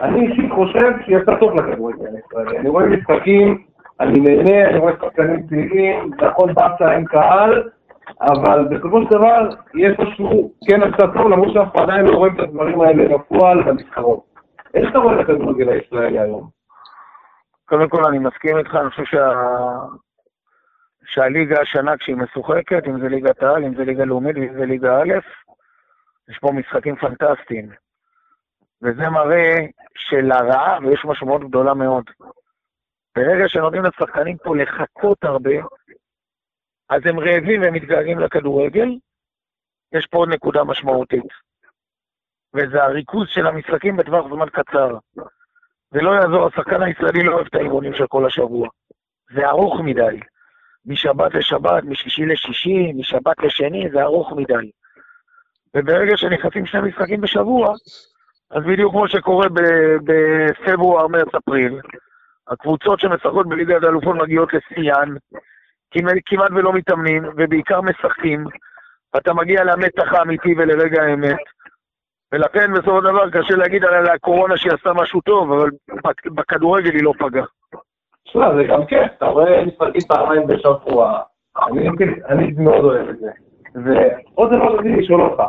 אני 0.00 0.26
אישית 0.26 0.52
חושב 0.52 0.92
שיצא 1.06 1.34
טוב 1.40 1.54
לכדורגל 1.54 2.06
הישראלי. 2.06 2.58
אני 2.58 2.68
רואה 2.68 2.86
משחקים 2.86 3.64
אני 4.00 4.20
נהנה, 4.20 4.68
אני 4.68 4.78
רואה 4.78 4.92
שחקנים 5.02 5.46
צעירים, 5.46 6.10
נכון 6.22 6.54
באסה 6.54 6.92
אין 6.92 7.04
קהל, 7.04 7.62
אבל 8.20 8.68
בסופו 8.70 9.02
של 9.02 9.08
דבר 9.10 9.48
יש 9.74 9.98
משהו 9.98 10.50
כן 10.68 10.90
קצת 10.90 11.08
טוב, 11.14 11.28
למרות 11.28 11.52
שאנחנו 11.52 11.80
עדיין 11.80 12.06
לא 12.06 12.16
רואים 12.16 12.34
את 12.34 12.40
הדברים 12.40 12.80
האלה 12.80 13.18
בפועל 13.18 13.62
בנבחרות. 13.62 14.20
איך 14.74 14.90
אתה 14.90 14.98
רואה 14.98 15.14
את 15.14 15.20
הכדורגל 15.20 15.68
הישראלי 15.68 16.18
היום? 16.18 16.55
קודם 17.68 17.88
כל 17.88 18.04
אני 18.08 18.18
מסכים 18.18 18.58
איתך, 18.58 18.74
אני 18.74 18.90
חושב 18.90 19.04
שה... 19.04 19.32
שהליגה 21.06 21.60
השנה 21.60 21.96
כשהיא 21.96 22.16
משוחקת, 22.16 22.82
אם 22.86 23.00
זה 23.00 23.08
ליגת 23.08 23.42
העל, 23.42 23.64
אם 23.64 23.74
זה 23.74 23.84
ליגה 23.84 24.04
לאומית 24.04 24.36
ואם 24.36 24.54
זה 24.58 24.66
ליגה 24.66 25.02
א', 25.02 25.14
יש 26.28 26.38
פה 26.38 26.52
משחקים 26.52 26.96
פנטסטיים. 26.96 27.68
וזה 28.82 29.08
מראה 29.10 29.56
שלרעב 29.96 30.82
יש 30.92 31.04
משמעות 31.04 31.48
גדולה 31.48 31.74
מאוד. 31.74 32.04
ברגע 33.16 33.48
שנותנים 33.48 33.82
לשחקנים 33.84 34.36
פה 34.36 34.56
לחכות 34.56 35.24
הרבה, 35.24 35.56
אז 36.88 37.02
הם 37.04 37.20
רעבים 37.20 37.62
והם 37.62 37.74
מתגעגעים 37.74 38.18
לכדורגל, 38.18 38.88
יש 39.92 40.06
פה 40.06 40.18
עוד 40.18 40.28
נקודה 40.28 40.64
משמעותית. 40.64 41.46
וזה 42.54 42.82
הריכוז 42.82 43.28
של 43.28 43.46
המשחקים 43.46 43.96
בטווח 43.96 44.26
זמן 44.28 44.48
קצר. 44.48 44.98
ולא 45.92 46.10
יעזור, 46.10 46.46
השחקן 46.46 46.82
הישראלי 46.82 47.22
לא 47.22 47.32
אוהב 47.34 47.46
את 47.46 47.54
האימונים 47.54 47.94
של 47.94 48.06
כל 48.06 48.26
השבוע. 48.26 48.68
זה 49.34 49.48
ארוך 49.48 49.80
מדי. 49.80 50.20
משבת 50.86 51.34
לשבת, 51.34 51.84
משישי 51.84 52.26
לשישי, 52.26 52.92
משבת 52.92 53.38
לשני, 53.42 53.88
זה 53.92 54.02
ארוך 54.02 54.32
מדי. 54.32 54.70
וברגע 55.76 56.16
שנכנסים 56.16 56.66
שני 56.66 56.80
משחקים 56.80 57.20
בשבוע, 57.20 57.74
אז 58.50 58.62
בדיוק 58.64 58.92
כמו 58.92 59.08
שקורה 59.08 59.46
בפברואר, 60.04 61.08
מרץ, 61.08 61.34
אפריל, 61.34 61.80
הקבוצות 62.48 63.00
שמשחקות 63.00 63.48
בליגת 63.48 63.82
האלופות 63.82 64.16
מגיעות 64.16 64.50
לשיאן, 64.54 65.08
כמעט 66.26 66.50
ולא 66.50 66.72
מתאמנים, 66.72 67.24
ובעיקר 67.36 67.80
משחקים, 67.80 68.44
אתה 69.16 69.34
מגיע 69.34 69.64
למתח 69.64 70.12
האמיתי 70.12 70.54
ולרגע 70.58 71.02
האמת, 71.02 71.38
ולכן 72.32 72.72
בסופו 72.72 72.98
של 72.98 73.04
דבר 73.04 73.30
קשה 73.30 73.56
להגיד 73.56 73.84
על 73.84 74.06
הקורונה 74.06 74.56
שהיא 74.56 74.72
עשתה 74.72 74.92
משהו 74.92 75.20
טוב, 75.20 75.52
אבל 75.52 75.70
בכדורגל 76.34 76.90
היא 76.90 77.02
לא 77.02 77.12
פגעה. 77.18 77.44
תשמע, 78.24 78.54
זה 78.54 78.64
גם 78.64 78.86
כיף, 78.86 79.12
אתה 79.18 79.26
רואה 79.26 79.64
משחקים 79.64 80.00
פעמיים 80.08 80.46
בשבוע, 80.46 81.20
אני 82.28 82.52
מאוד 82.58 82.84
אוהב 82.84 83.08
את 83.08 83.18
זה. 83.18 83.30
ועוד 83.84 84.52
דבר 84.52 84.76
רציתי 84.76 84.96
לשאול 84.96 85.22
אותך, 85.22 85.42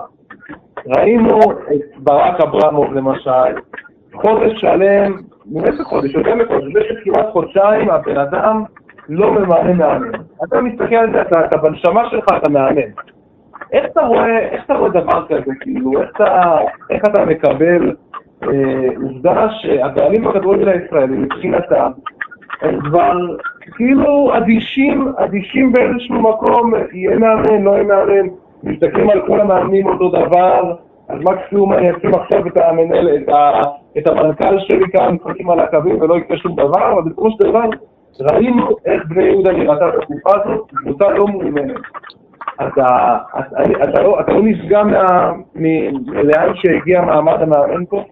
ראינו 0.87 1.39
את 1.51 1.97
ברק 1.97 2.41
אברמוב 2.41 2.93
למשל, 2.93 3.59
חודש 4.13 4.61
שלם, 4.61 5.15
באמת 5.45 5.73
חודש, 5.83 6.13
יותר 6.13 6.35
מחודש, 6.35 6.63
במשך 6.73 6.95
כמעט 7.03 7.25
חודשיים 7.31 7.89
הבן 7.89 8.17
אדם 8.17 8.63
לא 9.09 9.31
ממאמן 9.31 9.77
מאמן. 9.77 10.11
אתה 10.43 10.61
מסתכל 10.61 10.95
על 10.95 11.11
זה, 11.11 11.21
אתה 11.21 11.57
בנשמה 11.57 12.09
שלך 12.09 12.25
אתה 12.37 12.49
מאמן. 12.49 12.91
איך 13.71 13.85
אתה 13.85 14.01
רואה, 14.01 14.39
איך 14.39 14.65
אתה 14.65 14.73
רואה 14.73 14.89
דבר 14.89 15.25
כזה, 15.27 15.51
כאילו, 15.59 16.01
איך 16.01 16.09
אתה, 16.15 16.57
איך 16.89 17.05
אתה 17.05 17.25
מקבל 17.25 17.95
אה, 18.43 18.87
עובדה 19.03 19.47
שהבעלים 19.49 20.23
בכדורגל 20.23 20.69
הישראלי 20.69 21.17
מבחינתם 21.17 21.91
הם 22.61 22.79
כבר 22.79 23.17
כאילו 23.75 24.37
אדישים, 24.37 25.13
אדישים 25.17 25.71
באיזשהו 25.71 26.21
מקום, 26.21 26.73
יהיה 26.93 27.17
מאמן, 27.17 27.63
לא 27.63 27.71
יהיה 27.71 27.83
מאמן, 27.83 28.27
מסתכלים 28.63 29.09
על 29.09 29.27
כל 29.27 29.39
המאמנים 29.39 29.87
אותו 29.87 30.09
דבר, 30.09 30.75
אז 31.09 31.19
מקסימום 31.21 31.73
אני 31.73 31.91
אשים 31.91 32.13
עכשיו 32.13 32.47
את 32.47 32.57
המנהל, 32.57 33.09
את, 33.17 33.29
את 33.97 34.07
המנכ"ל 34.07 34.59
שלי 34.59 34.91
כאן, 34.91 35.15
משחקים 35.15 35.49
על 35.49 35.59
הקווים 35.59 36.01
ולא 36.01 36.17
יקרה 36.17 36.37
שום 36.37 36.55
דבר, 36.55 36.93
אבל 36.93 37.01
בסופו 37.01 37.31
של 37.31 37.43
דבר 37.43 37.63
ראינו 38.21 38.67
איך 38.85 39.03
בני 39.07 39.23
יהודה 39.23 39.51
נראתה 39.51 39.85
בתקופה 39.87 40.29
הזאת, 40.35 40.71
קבוצה 40.75 41.09
לא 41.09 41.27
מאומנת. 41.27 41.75
אתה, 42.61 43.17
אתה, 43.39 43.63
אתה, 43.83 44.01
לא, 44.03 44.19
אתה 44.21 44.31
לא 44.31 44.41
נפגע 44.43 44.83
לאן 46.23 46.55
שהגיע 46.55 47.01
מעמד 47.01 47.41
המאמן 47.41 47.85
פה? 47.89 48.03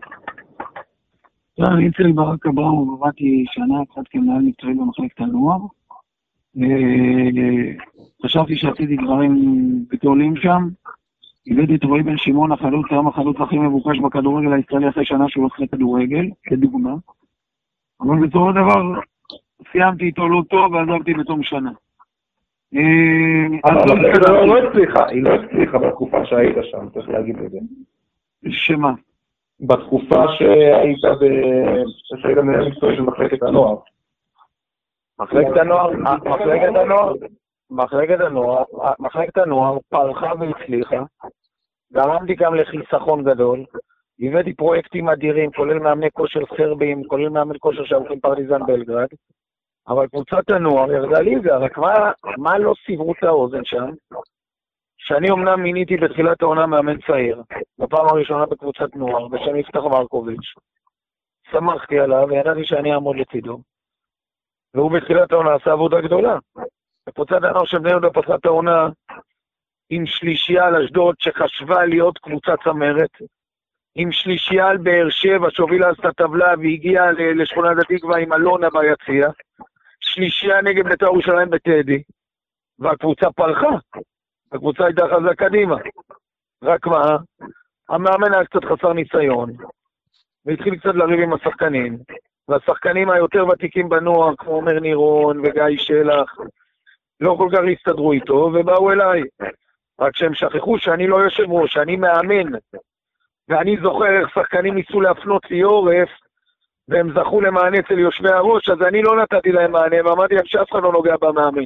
לא, 1.58 1.68
אני 1.68 1.90
אצל 1.90 2.12
ברק 2.12 2.46
אברהם 2.46 2.90
עבדתי 2.94 3.46
שנה 3.48 3.76
אחת 3.92 4.04
כמנהל 4.10 4.42
מקצועי 4.42 4.74
במחלקת 4.74 5.20
הנוער. 5.20 5.60
חשבתי 8.26 8.56
שעשיתי 8.56 8.98
דברים 8.98 9.36
גדולים 9.90 10.36
שם. 10.36 10.68
הבאתי 11.48 11.76
את 11.76 11.84
רועי 11.84 12.04
בן 12.04 12.18
שמעון 12.18 12.52
החלוץ, 12.52 12.86
היום 12.90 13.08
החלוץ 13.08 13.38
הכי 13.40 13.58
מבוקש 13.58 14.00
בכדורגל 14.00 14.54
הישראלי 14.54 14.90
אחרי 14.90 15.06
שנה 15.06 15.26
שהוא 15.30 15.46
עושה 15.46 15.68
כדורגל, 15.72 16.26
כדוגמה. 16.44 16.96
אבל 18.02 18.16
של 18.32 18.62
דבר 18.62 19.00
סיימתי 19.72 20.06
איתו 20.06 20.30
לא 20.30 20.44
טוב 20.50 20.74
ועזבתי 20.74 21.14
בתום 21.14 21.44
שנה. 21.44 21.72
אה, 22.74 22.82
היא 22.82 24.48
לא 24.48 24.58
הצליחה, 24.58 25.08
היא 25.08 25.24
לא 25.24 25.30
הצליחה 25.30 25.78
בתקופה 25.78 26.26
שהיית 26.26 26.56
שם, 26.62 26.90
צריך 26.94 27.10
להגיד 27.10 27.40
את 27.40 27.52
זה. 27.52 27.58
שמה? 28.50 28.92
בתקופה 29.60 30.24
שהיית 30.38 30.98
שהיית 32.22 32.38
מנהל 32.38 32.70
מקצועי 32.70 32.96
של 32.96 33.02
מחלקת 33.02 33.44
הנוער. 33.44 33.76
מחלקת 35.20 35.58
הנוער, 35.58 35.92
מחלקת 36.26 36.76
הנוער, 36.76 37.14
מחלקת 37.70 38.20
הנוער, 38.20 38.64
מחלקת 39.00 39.38
הנוער 39.38 39.78
פרחה 39.90 40.32
והצליחה, 40.40 41.04
גרמתי 41.94 42.36
גם 42.36 42.56
לחיסכון 42.56 43.24
גדול, 43.24 43.66
הבאתי 44.20 44.54
פרויקטים 44.54 45.10
אדירים, 45.10 45.52
כולל 45.52 45.80
מאמני 45.80 46.12
כושר 46.12 46.40
סרבים, 46.58 47.04
כולל 47.04 47.30
מאמן 47.30 47.56
כושר 47.60 47.86
שהולכים 47.86 48.20
פרטיזן 48.20 48.66
בלגרד, 48.68 49.08
אבל 49.88 50.08
קבוצת 50.08 50.50
הנוער 50.50 50.92
ירדה 50.92 51.20
ליגה, 51.20 51.58
רק 51.58 51.78
מה, 51.78 52.12
מה 52.38 52.58
לא 52.58 52.74
סיברו 52.86 53.14
את 53.14 53.24
האוזן 53.24 53.66
שם? 53.66 53.90
שאני 54.98 55.32
אמנם 55.32 55.64
מיניתי 55.64 55.98
בתחילת 55.98 56.42
העונה 56.42 56.66
מאמן 56.66 57.02
צעיר, 57.02 57.42
בפעם 57.80 58.08
הראשונה 58.08 58.46
בקבוצת 58.46 58.96
נוער, 58.96 59.28
בשם 59.28 59.56
יפתח 59.56 59.80
מרקוביץ'. 59.80 60.54
שמחתי 61.52 62.00
עליו 62.00 62.28
וידעתי 62.30 62.66
שאני 62.66 62.94
אעמוד 62.94 63.16
לצידו. 63.16 63.60
והוא 64.74 64.92
בתחילת 64.92 65.32
העונה 65.32 65.56
עשה 65.56 65.72
עבודה 65.72 66.02
גדולה. 66.02 66.38
בקבוצת 67.08 67.36
הנוער 67.36 67.66
של 67.66 67.80
בני 67.80 67.90
יהודה 67.90 68.10
פתחה 68.10 68.36
העונה 68.46 68.90
עם 69.90 70.06
שלישייה 70.06 70.66
על 70.66 70.84
אשדוד 70.84 71.16
שחשבה 71.20 71.86
להיות 71.86 72.18
קבוצה 72.18 72.54
צמרת, 72.64 73.12
עם 73.96 74.12
שלישייה 74.12 74.68
על 74.68 74.78
באר 74.78 75.10
שבע 75.10 75.48
שהובילה 75.52 75.90
אז 75.90 75.96
את 76.00 76.06
הטבלה 76.06 76.54
והגיעה 76.58 77.12
לשכונת 77.12 77.78
התקווה 77.78 78.18
עם 78.18 78.34
אלונה 78.34 78.68
ביציע, 78.70 79.30
שלישייה 80.16 80.62
נגד 80.62 80.88
בית"ר 80.88 81.06
ירושלים 81.06 81.50
בטדי, 81.50 82.04
והקבוצה 82.80 83.32
פרחה. 83.32 83.78
הקבוצה 84.52 84.86
הייתה 84.86 85.02
חזרה 85.06 85.36
קדימה. 85.36 85.76
רק 86.64 86.88
מה, 86.88 87.18
המאמן 87.90 88.34
היה 88.34 88.46
קצת 88.46 88.66
חסר 88.66 88.94
ניסיון, 88.94 89.54
והתחיל 90.46 90.76
קצת 90.76 90.96
לריב 90.96 91.20
עם 91.20 91.34
השחקנים, 91.34 91.98
והשחקנים 92.48 93.10
היותר 93.10 93.48
ותיקים 93.48 93.90
בנוער, 93.90 94.36
כמו 94.38 94.52
עומר 94.52 94.80
נירון 94.80 95.40
וגיא 95.40 95.78
שלח, 95.78 96.36
לא 97.20 97.36
כל 97.38 97.50
כך 97.52 97.60
הסתדרו 97.74 98.12
איתו, 98.12 98.34
ובאו 98.34 98.92
אליי. 98.92 99.24
רק 100.00 100.16
שהם 100.16 100.34
שכחו 100.34 100.80
שאני 100.80 101.08
לא 101.08 101.16
יושב 101.16 101.44
ראש, 101.48 101.74
שאני 101.74 101.96
מאמן. 101.96 102.58
ואני 103.50 103.78
זוכר 103.82 104.20
איך 104.20 104.30
שחקנים 104.30 104.76
ניסו 104.76 105.02
להפנות 105.02 105.52
לי 105.52 105.62
עורף, 105.62 106.10
והם 106.90 107.14
זכו 107.14 107.42
למענה 107.42 107.80
אצל 107.80 108.00
יושבי 108.00 108.30
הראש, 108.30 108.70
אז 108.70 108.82
אני 108.82 109.02
לא 109.02 109.22
נתתי 109.22 109.52
להם 109.52 109.72
מענה, 109.72 109.96
ואמרתי 110.06 110.36
להם 110.36 110.46
שאף 110.46 110.72
אחד 110.72 110.84
לא 110.84 110.92
נוגע 110.92 111.16
במאמן. 111.22 111.64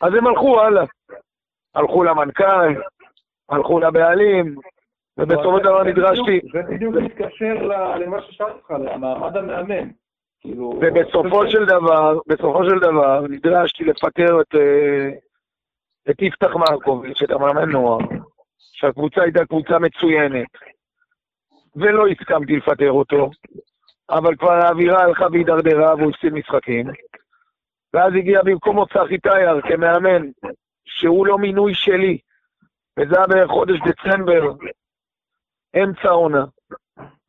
אז 0.00 0.14
הם 0.14 0.26
הלכו 0.26 0.60
הלאה. 0.60 0.84
הלכו 1.74 2.04
למנכ"ל, 2.04 2.74
הלכו 3.48 3.80
לבעלים, 3.80 4.56
ובסופו 5.18 5.58
של 5.58 5.64
דבר 5.64 5.82
נדרשתי... 5.82 6.40
זה 6.52 6.62
בדיוק 6.62 6.94
מתקשר 6.94 7.54
למה 7.98 8.22
ששאלתי 8.22 8.52
אותך, 8.52 8.70
למעמד 8.70 9.36
המאמן. 9.36 9.88
כאילו, 10.40 10.80
ובסופו 10.80 11.50
של 11.50 11.64
דבר, 11.64 12.18
בסופו 12.26 12.64
של 12.64 12.78
דבר, 12.78 13.20
נדרשתי 13.28 13.84
לפטר 13.84 14.40
את, 14.40 14.54
אה, 14.54 15.08
את 16.10 16.22
יפתח 16.22 16.56
מרקוביץ', 16.56 17.22
את 17.22 17.30
המאמן 17.30 17.70
נוער, 17.70 17.98
שהקבוצה 18.58 19.22
הייתה 19.22 19.44
קבוצה 19.46 19.78
מצוינת, 19.78 20.48
ולא 21.76 22.06
הסכמתי 22.06 22.56
לפטר 22.56 22.90
אותו, 22.90 23.30
אבל 24.12 24.36
כבר 24.36 24.52
האווירה 24.52 25.02
הלכה 25.02 25.26
והידרדרה 25.32 25.94
והוא 25.94 26.10
הפסיד 26.10 26.32
משחקים, 26.32 26.86
ואז 27.94 28.12
הגיע 28.14 28.42
במקומו 28.42 28.86
צחי 28.86 29.18
טייר 29.18 29.60
כמאמן, 29.60 30.30
שהוא 30.84 31.26
לא 31.26 31.38
מינוי 31.38 31.74
שלי, 31.74 32.18
וזה 32.98 33.16
היה 33.16 33.26
בערך 33.26 33.50
חודש 33.50 33.78
דצמבר, 33.86 34.52
אמצע 35.76 36.08
העונה. 36.08 36.44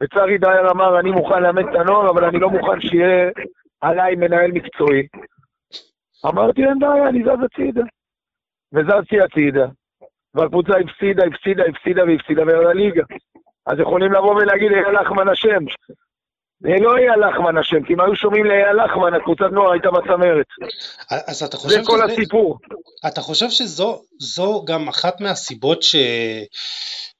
וצחי 0.03 0.37
דייר 0.37 0.71
אמר, 0.71 0.99
אני 0.99 1.11
מוכן 1.11 1.43
לאמן 1.43 1.69
את 1.69 1.75
הנוער, 1.75 2.09
אבל 2.09 2.25
אני 2.25 2.39
לא 2.39 2.49
מוכן 2.49 2.81
שיהיה 2.81 3.31
עליי 3.81 4.15
מנהל 4.15 4.51
מקצועי. 4.51 5.07
אמרתי, 6.25 6.65
אין 6.65 6.79
בעיה, 6.79 7.09
אני 7.09 7.23
זז 7.23 7.43
הצידה. 7.45 7.83
וזזתי 8.73 9.21
הצידה. 9.21 9.65
והקבוצה 10.35 10.73
הפסידה, 10.77 11.23
הפסידה, 11.25 11.63
הפסידה 11.65 12.03
והפסידה 12.03 12.43
וירדה 12.43 12.73
ליגה. 12.73 13.03
אז 13.65 13.79
יכולים 13.79 14.11
לבוא 14.13 14.35
ולהגיד, 14.35 14.71
היה 14.71 14.91
לחמן 14.91 15.27
השם. 15.27 15.63
זה 16.63 16.75
לא 16.81 16.97
אייל 16.97 17.27
לחמן 17.29 17.57
אשם, 17.57 17.83
כי 17.83 17.93
אם 17.93 18.01
היו 18.01 18.15
שומעים 18.15 18.45
לאייל 18.45 18.83
לחמן, 18.85 19.13
הקבוצת 19.13 19.51
נוער 19.51 19.71
הייתה 19.71 19.89
בצמרת. 19.91 20.45
אז 21.27 21.43
אתה 21.43 21.57
חושב 21.57 21.75
זה 21.79 21.85
כל 21.85 21.97
שזה- 22.03 22.13
הסיפור. 22.13 22.59
אתה 23.07 23.21
חושב 23.21 23.49
שזו 23.49 24.01
זו 24.19 24.63
גם 24.67 24.87
אחת 24.87 25.21
מהסיבות 25.21 25.81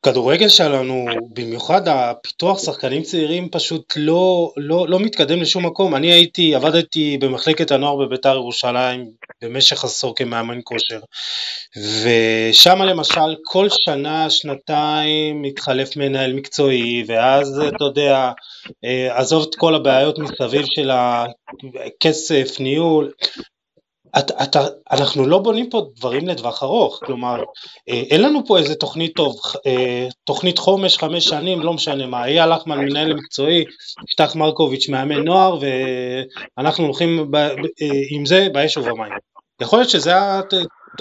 שכדורגל 0.04 0.49
שלנו, 0.49 1.06
במיוחד 1.34 1.88
הפיתוח 1.88 2.60
שחקנים 2.60 3.01
צעירים 3.04 3.49
פשוט 3.49 3.93
לא, 3.95 4.51
לא, 4.58 4.86
לא 4.89 4.99
מתקדם 4.99 5.41
לשום 5.41 5.66
מקום. 5.66 5.95
אני 5.95 6.12
הייתי, 6.12 6.56
עבדתי 6.56 7.18
במחלקת 7.18 7.72
הנוער 7.72 7.95
בביתר 7.95 8.36
ירושלים 8.36 9.10
במשך 9.41 9.84
עשור 9.84 10.16
כמאמן 10.16 10.60
כושר, 10.64 10.99
ושם 11.78 12.82
למשל 12.82 13.36
כל 13.43 13.68
שנה, 13.70 14.30
שנתיים 14.30 15.41
מתחלף 15.41 15.97
מנהל 15.97 16.34
מקצועי, 16.34 17.04
ואז 17.08 17.62
אתה 17.68 17.84
יודע, 17.84 18.32
אה, 18.86 19.20
עזוב 19.20 19.45
את 19.49 19.56
כל 19.56 19.76
הבעיות 19.76 20.20
מסביב 20.20 20.66
של 20.66 20.91
הכסף, 21.86 22.60
ניהול, 22.60 23.12
אתה, 24.20 24.34
אתה, 24.43 24.59
אנחנו 24.91 25.28
לא 25.28 25.39
בונים 25.39 25.70
פה 25.70 25.82
דברים 25.95 26.28
לטווח 26.28 26.64
ארוך, 26.64 26.99
כלומר, 27.05 27.43
אה, 27.89 28.01
אין 28.11 28.22
לנו 28.22 28.45
פה 28.47 28.57
איזה 28.57 28.76
תוכנית 28.76 29.16
טוב, 29.16 29.36
אה, 29.68 30.07
תוכנית 30.24 30.57
חומש 30.57 30.97
חמש 30.97 31.26
שנים, 31.26 31.59
לא 31.61 31.74
משנה 31.74 32.07
מה, 32.07 32.26
אייל 32.26 32.53
לחמן 32.53 32.80
מנהל 32.80 33.14
מקצועי, 33.14 33.66
יפתח 34.09 34.36
מרקוביץ' 34.36 34.89
מאמן 34.89 35.24
נוער, 35.24 35.57
ואנחנו 36.57 36.86
הולכים 36.86 37.32
ב, 37.32 37.36
אה, 37.36 37.51
עם 38.11 38.26
זה 38.26 38.47
באש 38.53 38.78
ובמים. 38.78 39.14
יכול 39.61 39.80
להיות 39.80 39.89
שזה 39.89 40.11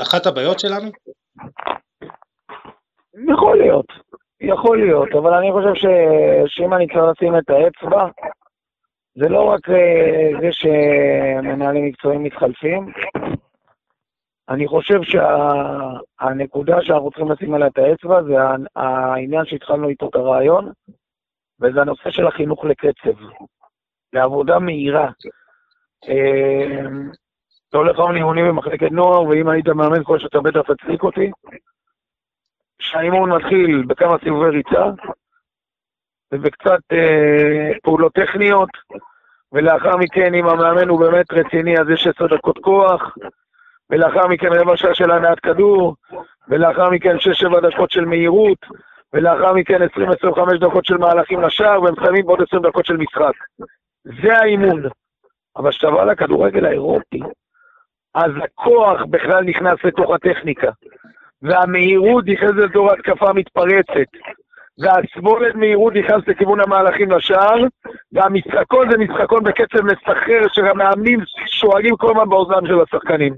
אחת 0.02 0.26
הבעיות 0.26 0.58
שלנו? 0.58 0.90
יכול 3.32 3.58
להיות, 3.58 3.86
יכול 4.40 4.80
להיות, 4.84 5.08
אבל 5.12 5.34
אני 5.34 5.52
חושב 5.52 5.74
ש... 5.74 5.86
שאם 6.46 6.74
אני 6.74 6.86
צריך 6.86 7.04
לשים 7.10 7.36
את 7.36 7.50
האצבע, 7.50 8.06
זה 9.14 9.28
לא 9.28 9.44
רק 9.44 9.68
אה, 9.68 10.30
זה 10.40 10.48
שמנהלים 10.52 11.84
מקצועיים 11.84 12.22
מתחלפים, 12.22 12.92
אני 14.48 14.68
חושב 14.68 15.00
שהנקודה 15.02 16.76
שאנחנו 16.82 17.10
צריכים 17.10 17.30
לשים 17.30 17.54
עליה 17.54 17.66
את 17.66 17.78
האצבע 17.78 18.22
זה 18.22 18.34
העניין 18.76 19.44
שהתחלנו 19.44 19.88
איתו 19.88 20.08
את 20.08 20.14
הרעיון, 20.14 20.72
וזה 21.60 21.80
הנושא 21.80 22.10
של 22.10 22.26
החינוך 22.26 22.64
לקצב, 22.64 23.22
לעבודה 24.12 24.58
מהירה. 24.58 25.10
אה, 26.08 26.86
אתה 27.68 27.78
הולך 27.78 27.98
היום 27.98 28.12
לאימונים 28.12 28.48
במחלקת 28.48 28.92
נוער, 28.92 29.22
ואם 29.22 29.48
היית 29.48 29.68
מאמן 29.68 30.04
כושר 30.04 30.26
אתה 30.26 30.40
בטח 30.40 30.60
תצדיק 30.60 31.02
אותי. 31.02 31.30
שהאימון 32.78 33.32
מתחיל 33.32 33.84
בכמה 33.86 34.18
סיבובי 34.24 34.48
ריצה 34.50 34.84
ובקצת 36.32 36.80
אה, 36.92 37.70
פעולות 37.82 38.12
טכניות, 38.12 38.70
ולאחר 39.52 39.96
מכן, 39.96 40.34
אם 40.34 40.46
המאמן 40.46 40.88
הוא 40.88 41.00
באמת 41.00 41.32
רציני, 41.32 41.78
אז 41.78 41.90
יש 41.90 42.06
עשר 42.06 42.26
דקות 42.26 42.58
כוח, 42.58 43.14
ולאחר 43.90 44.26
מכן 44.26 44.52
רבע 44.52 44.76
שעה 44.76 44.94
של 44.94 45.10
הנעת 45.10 45.40
כדור, 45.40 45.94
ולאחר 46.48 46.90
מכן 46.90 47.20
שש-שבע 47.20 47.60
דקות 47.60 47.90
של 47.90 48.04
מהירות, 48.04 48.58
ולאחר 49.12 49.52
מכן 49.52 49.82
20-25 49.82 49.86
דקות 50.60 50.84
של 50.84 50.96
מהלכים 50.96 51.40
לשער, 51.40 51.82
והם 51.82 51.94
מסיימים 51.98 52.26
בעוד 52.26 52.42
20 52.42 52.62
דקות 52.62 52.86
של 52.86 52.96
משחק. 52.96 53.34
זה 54.04 54.38
האימון. 54.38 54.82
אבל 55.56 55.70
כשאתה 55.70 55.90
בא 55.90 56.04
לכדורגל 56.04 56.64
האירופי, 56.66 57.20
אז 58.14 58.30
הכוח 58.44 59.00
בכלל 59.10 59.44
נכנס 59.44 59.84
לתוך 59.84 60.10
הטכניקה. 60.10 60.70
והמהירות 61.42 62.24
נכנסת 62.26 62.54
לתוך 62.54 62.92
התקפה 62.92 63.32
מתפרצת, 63.32 64.10
והסבולת 64.78 65.54
מהירות 65.54 65.94
נכנס 65.94 66.28
לכיוון 66.28 66.60
המהלכים 66.60 67.10
לשער, 67.10 67.58
והמשחקון 68.12 68.90
זה 68.90 68.98
משחקון 68.98 69.44
בקצב 69.44 69.80
מסחרר 69.84 70.42
שהמאמנים 70.52 71.20
שואלים 71.46 71.96
כל 71.96 72.10
הזמן 72.10 72.28
באוזנם 72.28 72.66
של 72.66 72.80
השחקנים. 72.80 73.34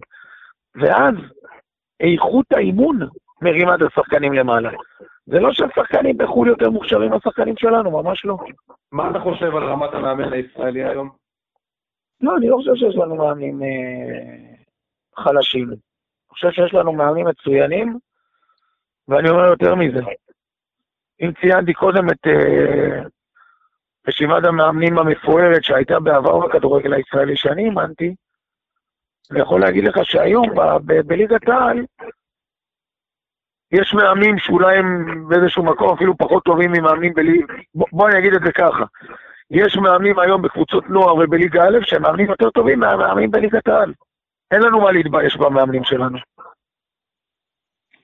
ואז 0.74 1.14
איכות 2.00 2.46
האימון 2.52 2.98
מרימה 3.42 3.74
את 3.74 3.80
השחקנים 3.82 4.32
למעלה. 4.32 4.70
זה 5.26 5.40
לא 5.40 5.52
שהשחקנים 5.52 6.18
בחו"ל 6.18 6.48
יותר 6.48 6.70
מוכשרים 6.70 7.10
מהשחקנים 7.10 7.56
שלנו, 7.56 8.02
ממש 8.02 8.24
לא. 8.24 8.36
מה 8.92 9.10
אתה 9.10 9.20
חושב 9.20 9.56
על 9.56 9.64
רמת 9.64 9.94
המאמן 9.94 10.32
הישראלי 10.32 10.84
היום? 10.84 11.10
לא, 12.20 12.36
אני 12.36 12.48
לא 12.48 12.56
חושב 12.56 12.74
שיש 12.74 12.96
לנו 12.96 13.14
מאמנים 13.16 13.62
אה, 13.62 15.24
חלשים. 15.24 15.68
אני 15.68 15.76
חושב 16.28 16.50
שיש 16.50 16.74
לנו 16.74 16.92
מאמנים 16.92 17.26
מצוינים, 17.26 17.98
ואני 19.08 19.28
אומר 19.28 19.44
יותר 19.44 19.74
מזה. 19.74 20.00
אם 21.20 21.32
ציינתי 21.40 21.72
קודם 21.72 22.10
את 22.10 22.26
אה, 22.26 23.02
רשימת 24.08 24.44
המאמנים 24.44 24.98
המפוארת 24.98 25.64
שהייתה 25.64 26.00
בעבר 26.00 26.38
בכדורגל 26.38 26.94
הישראלי 26.94 27.36
שאני 27.36 27.64
אימנתי, 27.64 28.14
אני 29.30 29.40
יכול 29.40 29.60
להגיד 29.60 29.84
לך 29.84 29.96
שהיום 30.02 30.48
בליגת 31.06 31.48
העל 31.48 31.84
יש 33.72 33.94
מאמנים 33.94 34.38
שאולי 34.38 34.76
הם 34.76 35.28
באיזשהו 35.28 35.64
מקום 35.64 35.94
אפילו 35.94 36.16
פחות 36.18 36.44
טובים 36.44 36.72
ממאמנים 36.72 37.14
בליגה, 37.14 37.54
בוא, 37.74 37.86
בוא 37.92 38.08
אני 38.08 38.18
אגיד 38.18 38.34
את 38.34 38.40
זה 38.44 38.52
ככה, 38.52 38.84
יש 39.50 39.76
מאמנים 39.76 40.18
היום 40.18 40.42
בקבוצות 40.42 40.90
נוער 40.90 41.14
ובליגה 41.14 41.62
א' 41.62 41.78
שהם 41.82 42.02
מאמנים 42.02 42.26
יותר 42.30 42.50
טובים 42.50 42.80
מהמאמנים 42.80 43.30
בליגת 43.30 43.68
העל. 43.68 43.92
אין 44.50 44.62
לנו 44.62 44.80
מה 44.80 44.92
להתבייש 44.92 45.36
במאמנים 45.36 45.84
שלנו. 45.84 46.18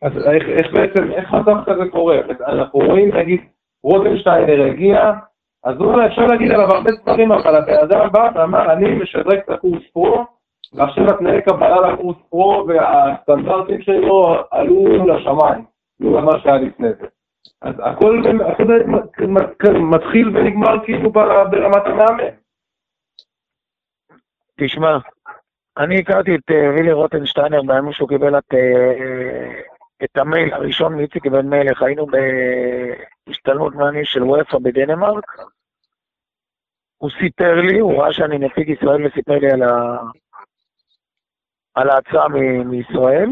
אז 0.03 0.13
איך, 0.17 0.49
איך 0.49 0.73
בעצם, 0.73 1.13
איך 1.13 1.35
מצב 1.35 1.65
כזה 1.67 1.91
קורה? 1.91 2.19
אנחנו 2.47 2.79
רואים, 2.79 3.17
נגיד, 3.17 3.41
רוטנשטיינר 3.85 4.67
הגיע, 4.67 5.13
אז 5.65 5.77
אולי 5.81 6.07
אפשר 6.07 6.27
להגיד 6.27 6.51
עליו 6.51 6.69
הרבה 6.71 6.91
דברים, 7.03 7.33
אבל 7.33 7.57
הבן 7.57 7.77
אדם 7.83 8.09
בא 8.13 8.31
ואמר, 8.35 8.73
אני 8.73 8.95
משדרג 8.95 9.39
את 9.39 9.51
הקורס 9.51 9.83
פרו, 9.93 10.25
ועכשיו 10.73 11.05
התנאי 11.11 11.43
קבלה 11.43 11.93
לקורס 11.93 12.17
פרו 12.31 12.67
והסטנדרטים 12.69 13.83
שלו 13.83 14.37
עלו 14.51 15.07
לשמיים, 15.07 15.65
לעומת 16.01 16.25
מה 16.25 16.41
שהיה 16.41 16.57
לפני 16.57 16.89
זה. 17.01 17.07
אז 17.63 17.75
הכל 17.79 18.23
הכל 18.47 19.73
מתחיל 19.73 20.37
ונגמר 20.37 20.85
כאילו 20.85 21.11
ברמת 21.11 21.87
המאמן. 21.87 22.25
תשמע, 24.61 24.99
אני 25.79 25.99
הכרתי 25.99 26.35
את 26.35 26.51
אה, 26.51 26.71
וילי 26.71 26.93
רוטנשטיינר 26.93 27.63
בימים 27.63 27.93
שהוא 27.93 28.09
קיבל 28.09 28.39
את, 28.39 28.55
אה, 28.55 29.61
את 30.05 30.17
המייל 30.17 30.55
הראשון 30.55 30.97
מאיציק 30.97 31.27
בן 31.27 31.49
מלך, 31.49 31.83
היינו 31.83 32.07
בהשתלמות 33.27 33.75
מאמנים 33.75 34.05
של 34.05 34.23
וופא 34.23 34.59
בדנמרק. 34.63 35.25
הוא 36.97 37.11
סיפר 37.21 37.55
לי, 37.61 37.79
הוא 37.79 38.03
ראה 38.03 38.13
שאני 38.13 38.39
נציג 38.39 38.69
ישראל 38.69 39.07
וסיפר 39.07 39.39
לי 39.39 39.51
על, 39.51 39.63
ה... 39.63 39.99
על 41.75 41.91
ההצעה 41.91 42.29
מ- 42.29 42.69
מישראל, 42.71 43.31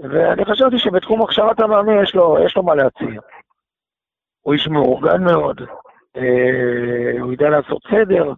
ואני 0.00 0.44
חשבתי 0.44 0.78
שבתחום 0.78 1.22
הכשרת 1.22 1.60
המאמין 1.60 2.02
יש 2.02 2.14
יש 2.46 2.56
לו 2.56 2.62
מה 2.62 2.74
להציע. 2.74 3.20
הוא 4.40 4.54
איש 4.54 4.68
מאורגן 4.68 5.24
מאוד, 5.24 5.60
אה, 6.16 7.20
הוא 7.20 7.32
ידע 7.32 7.48
לעשות 7.48 7.82
סדר, 7.90 8.32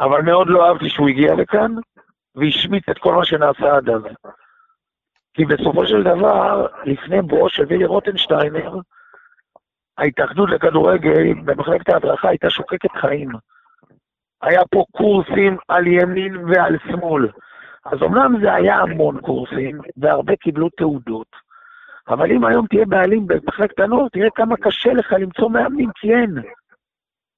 אבל 0.00 0.22
מאוד 0.22 0.46
לא 0.50 0.68
אהבתי 0.68 0.88
שהוא 0.88 1.08
הגיע 1.08 1.34
לכאן 1.34 1.72
והשמיט 2.34 2.88
את 2.88 2.98
כל 2.98 3.14
מה 3.14 3.24
שנעשה 3.24 3.76
עד 3.76 3.90
אז. 3.90 4.02
כי 5.34 5.44
בסופו 5.44 5.86
של 5.86 6.02
דבר, 6.02 6.66
לפני 6.84 7.22
בואו 7.22 7.48
של 7.48 7.64
וילי 7.68 7.84
רוטנשטיינר, 7.84 8.74
ההתאחדות 9.98 10.50
לכדורגל 10.50 11.34
במחלקת 11.44 11.88
ההדרכה 11.88 12.28
הייתה 12.28 12.50
שוקקת 12.50 12.90
חיים. 12.96 13.28
היה 14.42 14.60
פה 14.70 14.84
קורסים 14.90 15.56
על 15.68 15.86
ימין 15.86 16.36
ועל 16.36 16.76
שמאל. 16.88 17.28
אז 17.84 18.02
אמנם 18.02 18.40
זה 18.42 18.54
היה 18.54 18.76
המון 18.78 19.20
קורסים, 19.20 19.80
והרבה 19.96 20.36
קיבלו 20.36 20.68
תעודות, 20.68 21.26
אבל 22.08 22.30
אם 22.32 22.44
היום 22.44 22.66
תהיה 22.66 22.84
בעלים 22.86 23.26
במחלקת 23.26 23.80
הנוער, 23.80 24.08
תראה 24.08 24.30
כמה 24.34 24.56
קשה 24.56 24.92
לך 24.92 25.12
למצוא 25.12 25.50
מאמנים, 25.50 25.90
כי 25.94 26.14
אין. 26.14 26.34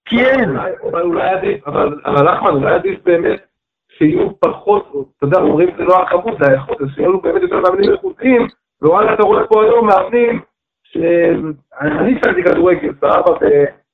כי 0.04 0.24
אין. 0.24 0.50
אולי- 0.56 1.02
אולי 1.02 1.28
עדיף, 1.28 1.68
אבל 1.68 2.00
אבל 2.04 2.34
אחמד, 2.34 2.50
אולי 2.50 2.74
עדיף 2.74 3.00
באמת 3.04 3.44
שיהיו 3.98 4.40
פחות, 4.40 4.92
אתה 5.16 5.26
יודע, 5.26 5.38
אומרים 5.38 5.70
זה 5.76 5.84
לא 5.84 6.02
הכמות, 6.02 6.38
זה 6.40 6.50
האיכות, 6.50 6.80
אז 6.80 6.88
שיהיו 6.94 7.20
באמת 7.20 7.42
יותר 7.42 7.60
מאמנים 7.60 7.92
איכותיים, 7.92 8.46
ווואלה, 8.82 9.14
אתה 9.14 9.22
רואה 9.22 9.46
פה 9.46 9.62
היום 9.62 9.86
מאמנים, 9.86 10.40
שאני 10.84 12.20
שאלתי 12.24 12.42
כדורגל, 12.42 12.92
סבבה, 13.00 13.46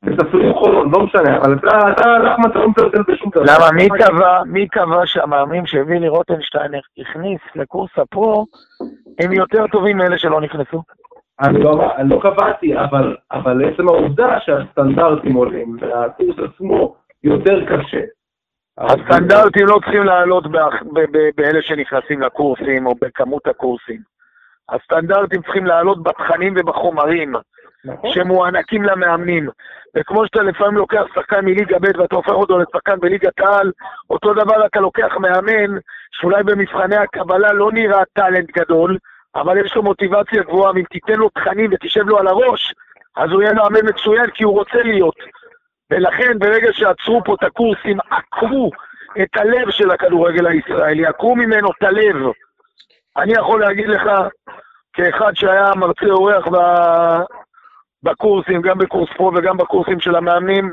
בספרים 0.03 0.55
חולון, 0.55 0.91
לא 0.93 1.03
משנה, 1.03 1.39
אבל 1.39 1.55
אתה, 1.55 1.69
אחמד, 2.35 2.51
אתה 2.51 2.59
לא 2.59 2.69
מזלזל 2.69 3.03
בשום 3.09 3.31
דבר. 3.31 3.43
למה 3.43 3.71
מי 3.75 3.89
קבע, 3.89 4.43
מי 4.47 4.69
קבע 4.69 5.07
שהמאמנים 5.07 5.67
שהביא 5.67 5.99
לי 5.99 6.09
רוטנשטיינר 6.09 6.81
הכניס 6.99 7.41
לקורס 7.55 7.91
הפרו 7.99 8.47
הם 9.21 9.33
יותר 9.33 9.67
טובים 9.67 9.97
מאלה 9.97 10.19
שלא 10.19 10.41
נכנסו? 10.41 10.83
אני 11.41 11.63
לא, 11.63 11.97
אני 11.97 12.09
לא 12.09 12.21
קבעתי, 12.23 12.79
אבל, 12.79 13.17
אבל 13.33 13.65
עצם 13.65 13.89
העובדה 13.89 14.41
שהסטנדרטים 14.41 15.35
עולים, 15.35 15.77
והקורס 15.81 16.37
עצמו 16.39 16.95
יותר 17.25 17.65
קשה. 17.67 18.01
הסטנדרטים 18.81 19.67
לא 19.67 19.79
צריכים 19.85 20.05
לעלות 20.05 20.45
באלה 21.37 21.63
שנכנסים 21.63 22.23
לקורסים 22.23 22.87
או 22.87 22.95
בכמות 23.01 23.47
הקורסים. 23.47 24.01
הסטנדרטים 24.69 25.43
צריכים 25.43 25.67
לעלות 25.67 26.03
בתכנים 26.03 26.55
ובחומרים. 26.57 27.35
נכון. 27.85 28.13
שמוענקים 28.13 28.83
למאמנים. 28.83 29.49
וכמו 29.97 30.27
שאתה 30.27 30.43
לפעמים 30.43 30.77
לוקח 30.77 31.03
שחקן 31.15 31.45
מליגה 31.45 31.79
ב' 31.79 32.01
ואתה 32.01 32.17
הופך 32.17 32.33
אותו 32.33 32.59
לשחקן 32.59 33.01
בליגת 33.01 33.41
העל, 33.41 33.73
אותו 34.11 34.35
דבר 34.35 34.67
אתה 34.67 34.81
לוקח 34.81 35.17
מאמן 35.21 35.79
שאולי 36.11 36.43
במבחני 36.43 36.97
הקבלה 36.97 37.53
לא 37.53 37.73
נראה 37.73 38.03
טאלנט 38.13 38.51
גדול, 38.51 38.97
אבל 39.35 39.59
יש 39.59 39.77
לו 39.77 39.83
מוטיבציה 39.83 40.43
גבוהה, 40.43 40.73
ואם 40.75 40.85
תיתן 40.91 41.15
לו 41.15 41.29
תכנים 41.29 41.71
ותשב 41.73 42.09
לו 42.09 42.19
על 42.19 42.27
הראש, 42.27 42.75
אז 43.17 43.31
הוא 43.31 43.43
יהיה 43.43 43.55
מאמן 43.55 43.89
מצוין 43.89 44.31
כי 44.31 44.45
הוא 44.45 44.59
רוצה 44.59 44.83
להיות. 44.83 45.17
ולכן 45.91 46.39
ברגע 46.39 46.73
שעצרו 46.73 47.25
פה 47.25 47.35
את 47.35 47.43
הקורסים, 47.43 47.99
עקרו 48.11 48.71
את 49.23 49.37
הלב 49.37 49.71
של 49.71 49.91
הכדורגל 49.91 50.47
הישראלי, 50.47 51.07
עקרו 51.07 51.37
ממנו 51.37 51.71
את 51.71 51.83
הלב. 51.83 52.17
אני 53.17 53.33
יכול 53.33 53.61
להגיד 53.61 53.89
לך, 53.89 54.11
כאחד 54.93 55.33
שהיה 55.35 55.75
מרצה 55.77 56.07
אורח 56.07 56.47
בקורסים, 58.03 58.63
גם 58.63 58.79
בקורס 58.79 59.11
פרו 59.17 59.31
וגם 59.35 59.57
בקורסים 59.57 60.01
של 60.01 60.17
המאמנים, 60.17 60.73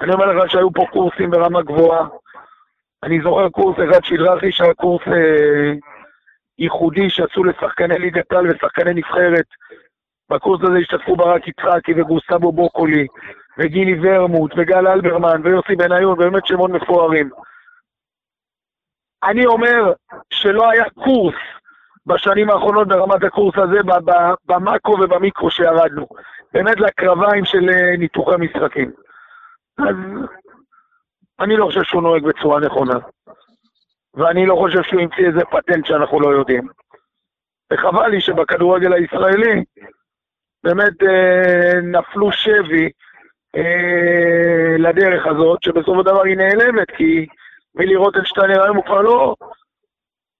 אני 0.00 0.12
אומר 0.12 0.26
לך 0.26 0.50
שהיו 0.50 0.72
פה 0.72 0.86
קורסים 0.92 1.30
ברמה 1.30 1.62
גבוהה. 1.62 2.06
אני 3.02 3.20
זוכר 3.22 3.48
קורס 3.48 3.76
אחד 3.76 4.04
שהדרכתי 4.04 4.52
שהיה 4.52 4.74
קורס 4.74 5.02
אה, 5.08 5.72
ייחודי 6.58 7.10
שעשו 7.10 7.44
לשחקני 7.44 7.98
ליגת 7.98 8.32
העל 8.32 8.46
ושחקני 8.50 8.94
נבחרת. 8.94 9.46
בקורס 10.30 10.60
הזה 10.62 10.78
השתתפו 10.78 11.16
ברק 11.16 11.48
יצחקי 11.48 11.92
וגוסטבו 11.96 12.52
בוקולי, 12.52 13.06
וגילי 13.58 13.98
ורמוט, 14.02 14.52
וגל 14.56 14.86
אלברמן, 14.86 15.40
ויוסי 15.44 15.76
בניון, 15.76 16.18
באמת 16.18 16.46
שמות 16.46 16.70
מפוארים. 16.70 17.30
אני 19.22 19.46
אומר 19.46 19.92
שלא 20.30 20.70
היה 20.70 20.84
קורס 20.90 21.34
בשנים 22.06 22.50
האחרונות 22.50 22.88
ברמת 22.88 23.24
הקורס 23.24 23.54
הזה, 23.58 23.78
במאקרו 24.46 24.94
ובמיקרו 24.94 25.50
שירדנו. 25.50 26.06
באמת 26.52 26.80
לקרביים 26.80 27.44
של 27.44 27.70
אה, 27.70 27.96
ניתוחי 27.98 28.36
משחקים. 28.38 28.92
אז 29.78 29.94
אני 31.40 31.56
לא 31.56 31.66
חושב 31.66 31.82
שהוא 31.82 32.02
נוהג 32.02 32.22
בצורה 32.22 32.60
נכונה. 32.60 32.98
ואני 34.14 34.46
לא 34.46 34.54
חושב 34.54 34.82
שהוא 34.82 35.00
המציא 35.00 35.26
איזה 35.26 35.40
פטנט 35.50 35.86
שאנחנו 35.86 36.20
לא 36.20 36.28
יודעים. 36.28 36.68
וחבל 37.72 38.08
לי 38.08 38.20
שבכדורגל 38.20 38.92
הישראלי 38.92 39.64
באמת 40.64 41.02
אה, 41.02 41.80
נפלו 41.82 42.32
שבי 42.32 42.90
אה, 43.56 44.76
לדרך 44.78 45.26
הזאת, 45.26 45.62
שבסופו 45.62 45.98
של 45.98 46.06
דבר 46.06 46.22
היא 46.22 46.36
נעלמת, 46.36 46.90
כי 46.96 47.26
מילי 47.74 47.96
רוטנשטיינר 47.96 48.62
היום 48.62 48.76
הוא 48.76 48.84
כבר 48.84 49.00
לא 49.00 49.34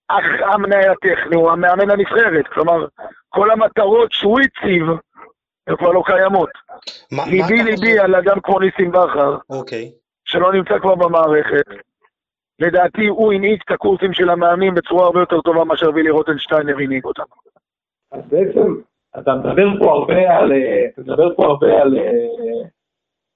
אח 0.08 0.24
המנהל 0.52 0.90
הטכני, 0.90 1.36
הוא 1.36 1.50
המאמן 1.50 1.90
הנבחרת. 1.90 2.46
כלומר, 2.48 2.86
כל 3.28 3.50
המטרות 3.50 4.12
שהוא 4.12 4.40
הציב, 4.40 4.86
הן 5.66 5.76
כבר 5.76 5.90
לא 5.90 6.02
קיימות. 6.06 6.50
ליבי 7.12 7.62
ליבי? 7.62 7.98
על 7.98 8.14
אדם 8.14 8.40
כמו 8.40 8.58
ניסים 8.60 8.90
בכר, 8.90 9.36
אוקיי. 9.50 9.92
שלא 10.24 10.52
נמצא 10.52 10.78
כבר 10.78 10.94
במערכת. 10.94 11.64
לדעתי 12.58 13.06
הוא 13.06 13.32
הנהיג 13.32 13.60
את 13.66 13.70
הקורסים 13.70 14.12
של 14.12 14.30
המאמנים 14.30 14.74
בצורה 14.74 15.06
הרבה 15.06 15.20
יותר 15.20 15.40
טובה 15.40 15.64
מאשר 15.64 15.90
וילי 15.94 16.10
רוטנשטיינר 16.10 16.78
הנהיג 16.78 17.04
אותם. 17.04 17.22
אז 18.12 18.20
בעצם, 18.28 18.74
אתה 19.18 19.34
מדבר 19.34 19.68
פה 19.78 19.92
הרבה 19.92 20.36
על, 20.36 20.52
אה, 20.52 20.86
אתה 20.94 21.00
מדבר 21.00 21.34
פה 21.36 21.44
הרבה 21.44 21.82
על, 21.82 21.98
אה, 21.98 22.68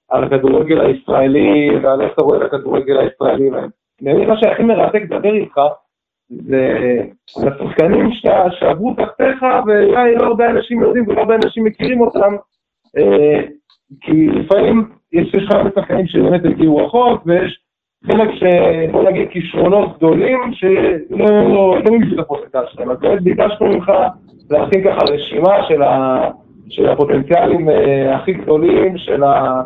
על 0.09 0.23
הכדורגל 0.23 0.81
הישראלי 0.81 1.69
ועל 1.83 2.01
איך 2.01 2.13
אתה 2.13 2.21
רואה 2.21 2.37
את 2.37 2.41
הכדורגל 2.41 2.97
הישראלי. 2.97 3.49
ואני 4.01 4.25
מה 4.25 4.37
שהכי 4.37 4.63
מרתק 4.63 5.01
לדבר 5.01 5.33
איתך 5.33 5.59
זה 6.29 6.77
על 7.37 7.47
השחקנים 7.47 8.09
שעברו 8.59 8.93
תחתיך 8.93 9.45
ואולי 9.67 10.15
לא 10.15 10.25
הרבה 10.25 10.49
אנשים 10.49 10.81
יודעים 10.81 11.07
ולא 11.07 11.19
הרבה 11.19 11.35
אנשים 11.35 11.63
מכירים 11.63 12.01
אותם. 12.01 12.35
אה, 12.97 13.41
כי 14.01 14.27
לפעמים 14.27 14.89
יש 15.13 15.35
לך 15.35 15.51
הרבה 15.51 15.69
שחקנים 15.75 16.07
שבאמת 16.07 16.45
הגיעו 16.45 16.77
רחוק 16.77 17.21
ויש 17.25 17.59
חלק 18.05 18.29
שבוא 18.35 19.09
נגיד 19.09 19.29
כישרונות 19.29 19.97
גדולים 19.97 20.39
שלא 20.53 21.25
לא, 21.49 21.77
לא 21.85 21.91
מימשו 21.91 22.15
את 22.15 22.19
הפוטנציאל 22.19 22.63
שלהם. 22.69 22.91
אז 22.91 22.97
באמת 22.99 23.21
ביקשנו 23.21 23.67
ממך 23.67 23.91
להכין 24.49 24.83
ככה 24.83 25.13
רשימה 25.13 25.67
של 26.69 26.89
הפוטנציאלים 26.89 27.69
אה, 27.69 28.15
הכי 28.15 28.33
גדולים 28.33 28.97
של 28.97 29.23
ה, 29.23 29.61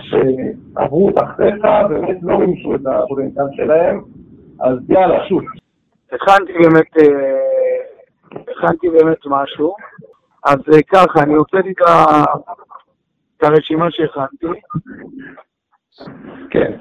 שעברו 0.00 1.10
תחתיך 1.12 1.54
ובאמת 1.54 2.16
לא 2.22 2.38
מימשו 2.38 2.74
את 2.74 2.80
הפוטנציאל 2.86 3.46
שלהם. 3.56 4.02
אז 4.60 4.78
יאללה, 4.88 5.28
שוב. 5.28 5.42
הכנתי 6.12 6.52
באמת, 6.52 6.96
אה, 6.96 8.42
הכנתי 8.52 8.88
באמת 8.88 9.18
משהו. 9.26 9.74
אז 10.44 10.58
אה, 10.74 10.82
ככה, 10.82 11.22
אני 11.22 11.34
הוצאתי 11.34 11.72
את 13.36 13.42
הרשימה 13.42 13.90
שהכנתי, 13.90 14.46
כן. 16.50 16.72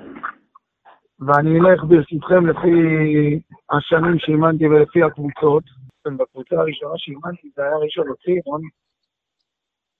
ואני 1.19 1.59
אלך 1.59 1.83
ברשותכם 1.83 2.47
לפי 2.47 3.39
השנים 3.71 4.19
שאימנתי 4.19 4.67
ולפי 4.67 5.03
הקבוצות. 5.03 5.63
בקבוצה 6.07 6.55
הראשונה 6.55 6.93
שאימנתי 6.97 7.49
זה 7.55 7.63
היה 7.63 7.75
ראשון 7.75 8.07
לציון, 8.07 8.61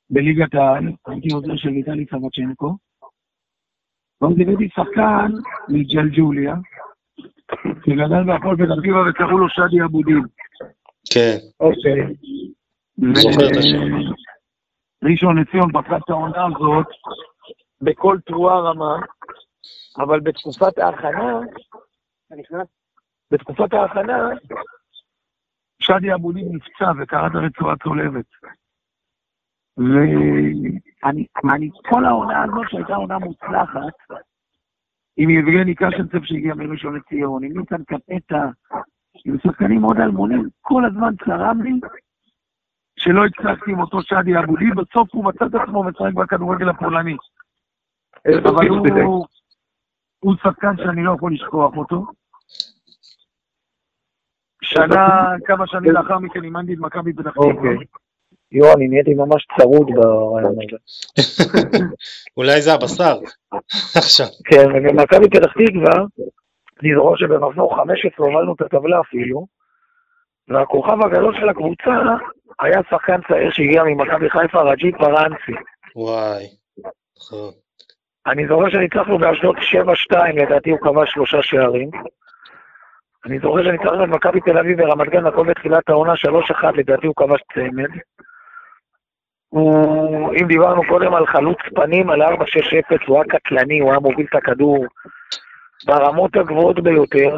בליגת 0.10 0.54
העל, 0.54 0.92
הייתי 1.08 1.28
עוזר 1.34 1.56
של 1.56 1.70
ויטלי 1.70 2.06
סבצ'נקו. 2.12 2.78
ואז 4.22 4.32
הבאתי 4.32 4.70
שחקן 4.70 5.32
מג'לג'וליה, 5.70 6.56
שגדל 7.86 8.24
בהפועל 8.26 8.56
פתח 8.56 8.82
תקווה 8.82 9.10
וקראו 9.10 9.38
לו 9.38 9.50
שדי 9.50 9.84
אבודין. 9.84 10.24
כן. 11.14 11.38
אוקיי. 11.60 12.16
זוכר 13.14 13.48
את 13.52 13.58
השם. 13.58 14.12
ראשון 15.04 15.38
לציון 15.38 15.72
פתחה 15.72 15.98
את 15.98 16.10
העונה 16.10 16.46
הזאת 16.46 16.88
בכל 17.82 18.18
תרועה 18.26 18.60
רמה, 18.60 18.96
אבל 19.98 20.20
בתקופת 20.20 20.78
ההכנה, 20.78 21.40
אתה 22.28 22.36
נכנס? 22.36 22.68
בתקופת 23.32 23.74
ההכנה, 23.74 24.30
שדי 25.80 26.14
אבודין 26.14 26.48
נפצע 26.52 26.92
וקרע 26.98 27.28
את 27.28 27.36
הרצועה 27.36 27.76
צולבת. 27.84 28.26
ואני, 29.78 31.26
אני, 31.52 31.70
כל 31.90 32.06
העונה 32.06 32.44
הזאת 32.44 32.70
שהייתה 32.70 32.96
עונה 32.96 33.20
מוצלחת, 33.20 33.94
עם 35.18 35.30
יבגני 35.30 35.76
קשנצב 35.76 36.24
שהגיע 36.24 36.54
מראשון 36.54 36.96
לציון, 36.96 37.44
עם 37.44 37.58
ניצן 37.58 37.84
קפטה, 37.84 38.50
עם 39.26 39.38
שחקנים 39.44 39.82
מאוד 39.82 39.98
אלמונים, 40.00 40.50
כל 40.62 40.86
הזמן 40.86 41.14
צרם 41.26 41.62
לי 41.62 41.72
שלא 43.00 43.26
הצלחתי 43.26 43.72
עם 43.72 43.80
אותו 43.80 44.02
שדי 44.02 44.40
אבודי, 44.40 44.72
בסוף 44.72 45.10
הוא 45.12 45.26
מצא 45.26 45.46
את 45.46 45.56
עצמו 45.56 45.84
משחק 45.84 46.14
בכדורגל 46.14 46.70
הפולני. 46.70 47.16
אבל 48.44 48.68
הוא, 48.68 49.26
הוא 50.20 50.36
שחקן 50.44 50.78
שאני 50.78 51.04
לא 51.04 51.12
יכול 51.12 51.34
לשכוח 51.34 51.78
אותו. 51.78 52.06
שנה, 54.62 55.30
כמה 55.46 55.68
שנים 55.68 55.92
לאחר 55.92 56.20
מכן 56.20 56.44
אימנתי 56.44 56.74
את 56.74 56.80
מכבי 56.80 57.14
פתח 57.14 57.32
תקווה. 57.32 57.72
אוקיי. 58.58 58.70
יו, 58.70 58.78
אני 58.78 58.88
נהייתי 58.88 59.14
ממש 59.14 59.48
צרוד 59.58 59.88
בריאיון 59.96 60.56
הזה. 60.62 60.78
אולי 62.38 62.62
זה 62.62 62.74
הבשר. 62.74 63.18
עכשיו. 63.96 64.26
כן, 64.46 64.66
ובמכבי 64.70 65.30
פתח 65.30 65.52
תקווה, 65.52 66.06
אני 66.82 66.90
זוכר 66.96 67.16
שבמחזור 67.16 67.76
15 67.76 68.28
הובלנו 68.28 68.54
את 68.54 68.62
הטבלה 68.62 69.00
אפילו, 69.00 69.48
והכוכב 70.48 71.02
הגדול 71.06 71.36
של 71.40 71.50
הקבוצה 71.50 71.92
היה 72.60 72.80
שחקן 72.90 73.20
צעיר 73.28 73.52
שהגיע 73.52 73.84
ממכבי 73.84 74.30
חיפה, 74.30 74.62
רג'יט 74.62 74.96
פרנסי. 74.98 75.56
וואי. 75.96 76.46
נכון. 77.18 77.52
אני 78.28 78.48
זוכר 78.48 78.70
שניצחנו 78.70 79.18
באשדוד 79.18 79.56
7-2, 79.58 80.16
לדעתי 80.34 80.70
הוא 80.70 80.80
כבש 80.80 81.12
שלושה 81.12 81.42
שערים. 81.42 81.90
אני 83.26 83.40
זוכר 83.40 83.64
שניצחנו 83.64 84.04
את 84.04 84.10
מכבי 84.10 84.42
תל 84.42 84.58
אביב 84.58 84.80
ורמת 84.80 85.10
גן, 85.10 85.26
הכל 85.26 85.46
בתחילת 85.46 85.90
העונה 85.90 86.14
3-1, 86.14 86.72
לדעתי 86.76 87.08
הוא 87.08 87.16
כבש 87.16 87.42
צמד. 87.54 87.90
הוא, 89.56 90.34
אם 90.42 90.48
דיברנו 90.48 90.82
קודם 90.88 91.14
על 91.14 91.28
חלוץ 91.28 91.58
פנים, 91.76 92.10
על 92.10 92.22
4-6-0, 92.22 92.28
הוא 93.08 93.16
היה 93.18 93.26
קטלני, 93.30 93.80
הוא 93.80 93.90
היה 93.90 94.00
מוביל 94.00 94.26
את 94.30 94.36
הכדור 94.36 94.86
ברמות 95.86 96.36
הגבוהות 96.36 96.80
ביותר, 96.84 97.38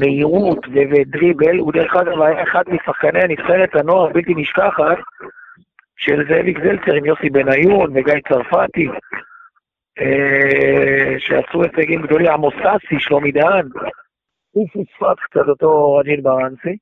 מהירות 0.00 0.58
ודריבל, 0.68 1.58
הוא 1.58 1.72
דרך 1.72 1.96
אגב 1.96 2.22
היה 2.22 2.42
אחד 2.42 2.62
משחקני 2.66 3.22
הנבחרת 3.22 3.74
הנוער 3.74 4.10
הבלתי 4.10 4.34
נשכחת 4.36 4.98
של 5.96 6.24
זאביק 6.28 6.58
זלצר 6.58 6.94
עם 6.94 7.04
יוסי 7.04 7.30
בניון 7.30 7.90
וגיא 7.90 8.14
צרפתי, 8.28 8.88
אה, 10.00 11.14
שעשו 11.18 11.62
הישגים 11.62 12.02
גדולים, 12.02 12.26
עמוס 12.26 12.54
סאסי, 12.62 13.00
שלומי 13.00 13.32
דהן. 13.32 13.68
הוא 14.50 14.68
פוספס 14.72 15.24
קצת 15.30 15.48
אותו 15.48 15.94
רג'יל 15.94 16.20
ברנסי. 16.20 16.76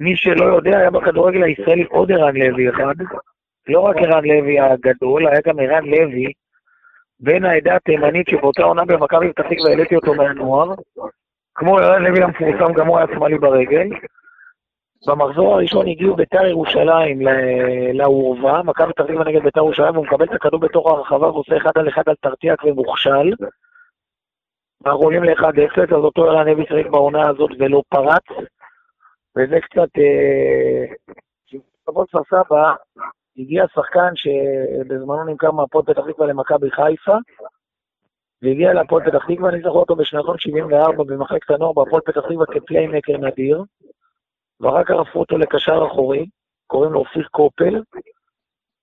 מי 0.00 0.16
שלא 0.16 0.44
יודע, 0.44 0.78
היה 0.78 0.90
בכדורגל 0.90 1.42
הישראלי 1.42 1.84
עוד 1.84 2.12
ערן 2.12 2.36
לוי 2.36 2.70
אחד. 2.70 2.94
לא 3.68 3.80
רק 3.80 3.96
ערן 3.96 4.24
לוי 4.24 4.60
הגדול, 4.60 5.26
היה 5.26 5.40
גם 5.46 5.58
ערן 5.58 5.84
לוי, 5.84 6.32
בן 7.20 7.44
העדה 7.44 7.76
התימנית 7.76 8.28
שבאותה 8.28 8.62
עונה 8.62 8.84
במכבי 8.84 9.32
פתח 9.32 9.42
תקווה 9.42 9.70
העליתי 9.70 9.96
אותו 9.96 10.14
מהנוער. 10.14 10.74
כמו 11.54 11.78
ערן 11.78 12.02
לוי 12.02 12.22
המפורסם, 12.22 12.72
גם 12.72 12.86
הוא 12.86 12.98
היה 12.98 13.06
שמאלי 13.14 13.38
ברגל. 13.38 13.88
במחזור 15.06 15.54
הראשון 15.54 15.88
הגיעו 15.88 16.16
ביתר 16.16 16.46
ירושלים 16.46 17.18
לאורווה, 17.94 18.62
מכבי 18.62 18.92
פתח 18.92 19.04
תקווה 19.04 19.24
נגד 19.24 19.42
ביתר 19.42 19.60
ירושלים, 19.60 19.94
והוא 19.94 20.06
מקבל 20.06 20.24
את 20.24 20.32
הכדור 20.32 20.60
בתוך 20.60 20.86
הרחבה 20.86 21.26
ועושה 21.26 21.56
אחד 21.56 21.70
על 21.74 21.88
אחד 21.88 22.02
על 22.06 22.14
תרתיאק 22.20 22.64
ומוכשל. 22.64 23.32
אנחנו 24.86 25.00
עולים 25.00 25.24
ל-1-0, 25.24 25.80
אז 25.80 25.92
אותו 25.92 26.24
ערן 26.24 26.48
לוי 26.48 26.64
שיחק 26.68 26.90
בעונה 26.90 27.28
הזאת 27.28 27.50
ולא 27.58 27.82
פרץ, 27.88 28.48
וזה 29.36 29.60
קצת... 29.60 29.98
אה, 29.98 30.94
במכבי 31.88 32.04
כפר 32.08 32.22
סבא 32.30 32.74
הגיע 33.38 33.64
שחקן 33.74 34.10
שבזמנו 34.14 35.24
נמכר 35.24 35.50
מהפועל 35.50 35.84
פתח 35.84 36.02
תקווה 36.10 36.26
למכבי 36.26 36.70
חיפה, 36.70 37.16
והגיע 38.42 38.72
להפועל 38.72 39.10
פתח 39.10 39.24
תקווה, 39.28 39.50
אני 39.50 39.62
זוכר 39.62 39.78
אותו 39.78 39.96
בשנתון 39.96 40.38
74 40.38 41.04
במחלקת 41.04 41.50
הנוער 41.50 41.72
בהפועל 41.72 42.02
פתח 42.02 42.20
תקווה 42.20 42.46
כפליימקר 42.46 43.16
נדיר, 43.16 43.62
ואחר 44.60 44.84
כך 44.84 44.94
הפכו 45.00 45.18
אותו 45.18 45.38
לקשר 45.38 45.86
אחורי, 45.86 46.26
קוראים 46.66 46.92
לו 46.92 46.98
אופיר 46.98 47.28
קופל. 47.30 47.82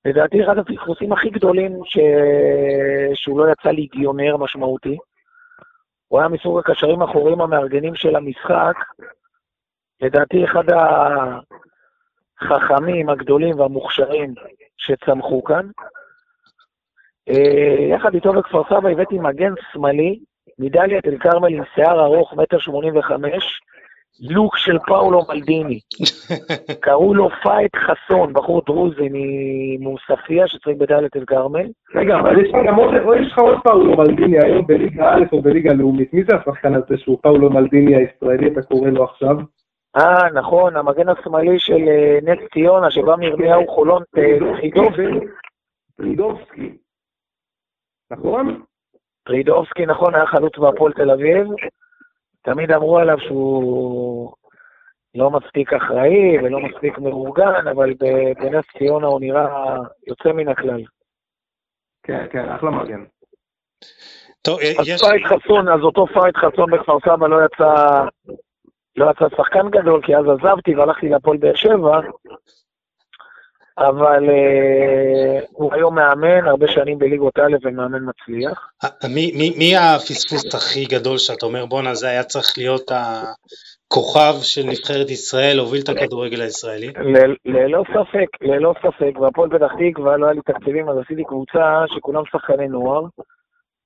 לדעתי 0.05 0.43
אחד 0.43 0.57
הפספוסים 0.57 1.13
הכי 1.13 1.29
גדולים 1.29 1.71
ש... 1.85 1.97
שהוא 3.13 3.39
לא 3.39 3.51
יצא 3.51 3.69
ליגיונר 3.69 4.37
משמעותי. 4.37 4.97
הוא 6.07 6.19
היה 6.19 6.29
מסוג 6.29 6.59
הקשרים 6.59 7.01
האחוריים 7.01 7.41
המארגנים 7.41 7.95
של 7.95 8.15
המשחק. 8.15 8.75
לדעתי 10.05 10.45
אחד 10.45 10.63
החכמים 12.41 13.09
הגדולים 13.09 13.59
והמוכשרים 13.59 14.33
שצמחו 14.77 15.43
כאן. 15.43 15.67
אה, 17.29 17.85
יחד 17.89 18.13
איתו 18.13 18.33
בכפר 18.33 18.61
סבא 18.69 18.89
הבאתי 18.89 19.19
מגן 19.19 19.53
שמאלי, 19.73 20.19
מדליית 20.59 21.07
אל 21.07 21.17
כרמל 21.17 21.53
עם 21.53 21.63
שיער 21.75 22.05
ארוך, 22.05 22.33
מטר 22.33 22.59
שמונים 22.59 22.97
וחמש, 22.97 23.61
לוק 24.21 24.57
של 24.57 24.77
פאולו 24.87 25.21
מלדיני. 25.29 25.79
קראו 26.85 27.13
לו 27.13 27.29
פאיט 27.43 27.71
חסון, 27.75 28.33
בחור 28.33 28.61
דרוזי 28.65 29.09
ממוספיה 29.11 30.47
שצריך 30.47 30.77
בדליית 30.77 31.15
אל 31.15 31.25
כרמל. 31.27 31.65
רגע, 31.95 32.19
אבל 32.19 32.45
יש 32.45 33.31
לך 33.31 33.39
עוד 33.39 33.57
פאולו 33.63 33.97
מלדיני 33.97 34.39
היום 34.39 34.67
בליגה 34.67 35.13
א' 35.13 35.23
או 35.31 35.41
בליגה 35.41 35.73
לאומית. 35.73 36.13
מי 36.13 36.23
זה 36.23 36.35
השחקן 36.35 36.75
הזה 36.75 36.97
שהוא 36.97 37.17
פאולו 37.21 37.49
מלדיני 37.49 37.95
הישראלי, 37.95 38.47
אתה 38.47 38.61
קורא 38.61 38.89
לו 38.89 39.03
עכשיו? 39.03 39.35
אה, 39.97 40.29
נכון, 40.33 40.75
המגן 40.75 41.09
השמאלי 41.09 41.59
של 41.59 41.87
אה, 41.87 42.19
נס 42.23 42.39
ציונה, 42.53 42.91
שבא 42.91 43.15
מירמיהו 43.15 43.67
חולון, 43.67 44.03
אה. 44.17 44.37
פרידובסקי. 45.97 46.77
נכון? 48.11 48.63
פרידובסקי, 49.23 49.85
נכון, 49.85 50.15
היה 50.15 50.25
חלוץ 50.25 50.57
בהפועל 50.57 50.93
תל 50.93 51.11
אביב. 51.11 51.47
תמיד 52.41 52.71
אמרו 52.71 52.99
עליו 52.99 53.19
שהוא 53.19 54.33
לא 55.15 55.31
מספיק 55.31 55.73
אחראי 55.73 56.37
ולא 56.43 56.59
מספיק 56.59 56.97
מאורגן, 56.97 57.67
אבל 57.71 57.93
ב- 57.93 58.41
בנס 58.41 58.65
ציונה 58.77 59.07
הוא 59.07 59.19
נראה 59.19 59.75
יוצא 60.07 60.31
מן 60.31 60.47
הכלל. 60.47 60.83
כן, 62.03 62.25
כן, 62.31 62.49
אחלה 62.49 62.71
מגן. 62.71 63.03
טוב, 64.41 64.59
אה, 64.59 64.71
אז 64.79 64.87
יש... 64.87 65.01
פייט 65.01 65.25
חסון, 65.25 65.67
אז 65.67 65.81
אותו 65.81 66.07
פייט 66.07 66.37
חסון 66.37 66.71
בכפר 66.71 66.97
סבא 66.99 67.27
לא 67.27 67.45
יצא, 67.45 68.05
לא 68.97 69.11
יצא 69.11 69.35
שחקן 69.37 69.69
גדול, 69.69 70.01
כי 70.03 70.15
אז 70.15 70.25
עזבתי 70.25 70.75
והלכתי 70.75 71.09
להפועל 71.09 71.37
באר 71.37 71.55
שבע, 71.55 71.99
אבל 73.77 74.29
אה, 74.29 75.39
הוא 75.51 75.73
היום 75.73 75.95
מאמן, 75.95 76.47
הרבה 76.47 76.67
שנים 76.67 76.99
בליגות 76.99 77.39
א' 77.39 77.55
ומאמן 77.63 77.99
מצליח. 78.09 78.69
אה, 78.83 78.89
מי, 79.09 79.31
מי, 79.37 79.53
מי 79.57 79.77
הפספוס 79.77 80.55
הכי 80.55 80.85
גדול 80.85 81.17
שאתה 81.17 81.45
אומר, 81.45 81.65
בואנה, 81.65 81.93
זה 81.93 82.07
היה 82.09 82.23
צריך 82.23 82.53
להיות 82.57 82.91
הכוכב 82.91 84.33
של 84.41 84.61
נבחרת 84.65 85.09
ישראל, 85.09 85.55
להוביל 85.55 85.81
את 85.83 85.89
הכדורגל 85.89 86.41
הישראלי? 86.41 86.93
ללא 87.45 87.83
ספק, 87.93 88.27
ללא 88.41 88.73
ספק, 88.79 89.19
והפועל 89.19 89.49
פתח 89.49 89.71
תקווה, 89.79 90.17
לא 90.17 90.25
היה 90.25 90.33
לי 90.33 90.41
תקציבים, 90.45 90.89
אז 90.89 90.97
עשיתי 90.97 91.23
קבוצה 91.23 91.83
שכולם 91.87 92.23
שחקני 92.31 92.67
נוער. 92.67 93.01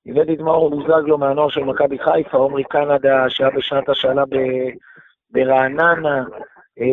הבאתי 0.06 0.34
את 0.34 0.40
מאור 0.40 0.70
בוזגלו 0.70 1.18
מהנוער 1.18 1.48
של 1.48 1.60
מכבי 1.60 1.98
חיפה, 1.98 2.36
עומרי 2.36 2.64
קנדה, 2.64 3.24
שהיה 3.28 3.50
בשנת 3.50 3.88
השאלה 3.88 4.24
ב- 4.24 4.70
ברעננה, 5.32 6.24
אה, 6.80 6.86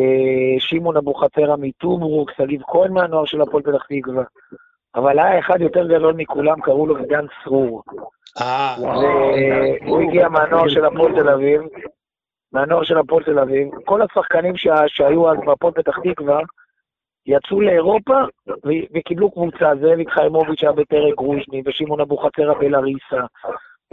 שמעון 0.58 0.96
אבוחצירא 0.96 1.56
מטוברוק, 1.58 2.30
שגיב 2.36 2.62
כהן 2.66 2.92
מהנוער 2.92 3.24
של 3.24 3.40
הפועל 3.40 3.62
פתח 3.62 3.86
תקווה. 3.88 4.22
אבל 4.94 5.18
היה 5.18 5.38
אחד 5.38 5.60
יותר 5.60 5.86
גדול 5.88 6.14
מכולם, 6.14 6.60
קראו 6.60 6.86
לו 6.86 6.96
עידן 6.96 7.24
צרור. 7.44 7.82
אה, 8.40 8.74
והוא 9.86 10.00
הגיע 10.02 10.28
מהנוער 10.28 10.68
של 10.68 10.84
הפועל 10.84 11.12
תל 11.14 11.28
אביב, 11.28 11.62
מהנוער 12.52 12.82
של 12.82 12.98
הפועל 12.98 13.24
תל 13.24 13.38
אביב. 13.38 13.68
כל 13.84 14.02
השחקנים 14.02 14.56
שה- 14.56 14.84
שהיו 14.88 15.30
אז 15.32 15.38
בהפועל 15.46 15.72
פתח 15.72 15.98
תקווה, 16.04 16.40
יצאו 17.26 17.60
לאירופה 17.60 18.14
וקיבלו 18.94 19.30
קבוצה, 19.30 19.72
זאביק 19.80 20.10
חיימוביץ' 20.10 20.62
היה 20.62 20.72
בפרק 20.72 21.18
רוז'ני, 21.18 21.62
ושמעון 21.66 22.00
אבוחצירא 22.00 22.54
בלריסה, 22.54 23.20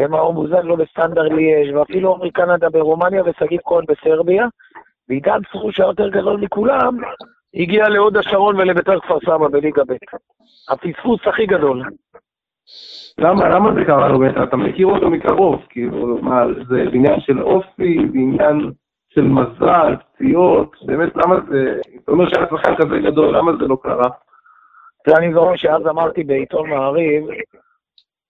ומאור 0.02 0.34
בוזגלו 0.34 0.78
בסטנדר 0.78 1.24
ליאז', 1.24 1.76
ואפילו 1.76 2.10
עומרי 2.10 2.32
קנדה 2.32 2.70
ברומניה 2.70 3.24
ושגיב 3.26 3.60
כהן 3.66 3.86
בסרביה, 3.88 4.48
ועידן 5.10 5.40
שהיה 5.72 5.88
יותר 5.88 6.10
גדול 6.10 6.40
מכולם, 6.40 6.98
הגיע 7.54 7.90
להוד 7.90 8.18
השרון 8.18 8.56
ולביתר 8.56 9.00
כפר 9.00 9.20
סבא 9.20 9.48
בליגה 9.48 9.84
ב'. 9.88 9.94
הפספוס 10.70 11.20
הכי 11.28 11.46
גדול. 11.46 11.84
למה, 13.18 13.50
למה 13.50 13.74
זה 13.74 13.86
קרה 13.86 14.08
לו 14.10 14.20
בטח? 14.20 14.42
אתה 14.44 14.58
מכיר 14.58 14.88
אותו 14.88 15.10
מקרוב, 15.10 15.66
כאילו, 15.70 16.18
מה, 16.22 16.46
זה 16.68 16.84
עניין 16.94 17.20
של 17.20 17.42
אופי, 17.42 17.98
זה 18.12 18.18
עניין 18.18 18.72
של 19.10 19.22
מזל, 19.22 19.96
פציעות, 19.96 20.76
באמת, 20.86 21.16
למה 21.16 21.36
זה, 21.50 21.80
אתה 22.04 22.12
אומר 22.12 22.30
שהיה 22.30 22.46
שחקן 22.50 22.76
כזה 22.76 23.00
גדול, 23.00 23.38
למה 23.38 23.52
זה 23.60 23.68
לא 23.68 23.78
קרה? 23.84 24.10
ואני 25.08 25.34
זוכר 25.34 25.56
שאז 25.56 25.88
אמרתי 25.88 26.24
בעיתון 26.24 26.70
מעריב, 26.70 27.26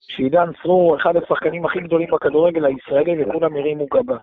שעידן 0.07 0.51
צרור 0.61 0.89
הוא 0.89 0.97
אחד 0.97 1.15
השחקנים 1.15 1.65
הכי 1.65 1.79
גדולים 1.79 2.07
בכדורגל 2.11 2.65
הישראלי 2.65 3.23
וכולם 3.23 3.55
הרימו 3.55 3.85
גבה. 3.93 4.17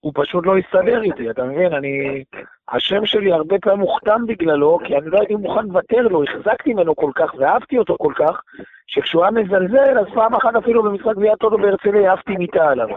הוא 0.00 0.12
פשוט 0.14 0.46
לא 0.46 0.56
הסתדר 0.58 1.02
איתי, 1.02 1.30
אתה 1.30 1.44
מבין? 1.44 1.74
אני... 1.74 2.24
השם 2.68 3.06
שלי 3.06 3.32
הרבה 3.32 3.56
פעמים 3.58 3.80
הוכתם 3.80 4.26
בגללו, 4.26 4.78
כי 4.84 4.96
אני 4.96 5.10
לא 5.10 5.18
הייתי 5.18 5.34
מוכן 5.34 5.66
לוותר 5.66 6.08
לו, 6.08 6.24
החזקתי 6.24 6.74
ממנו 6.74 6.96
כל 6.96 7.10
כך 7.14 7.34
ואהבתי 7.38 7.78
אותו 7.78 7.96
כל 7.98 8.12
כך, 8.16 8.40
שכשהוא 8.86 9.22
היה 9.22 9.30
מזלזל, 9.30 9.98
אז 9.98 10.06
פעם 10.14 10.34
אחת 10.34 10.56
אפילו 10.56 10.82
במשחק 10.82 11.16
גביעת 11.16 11.38
טוטו 11.38 11.58
בהרצליה 11.58 12.10
אהבתי 12.10 12.36
מיטה 12.36 12.68
עליו. 12.68 12.88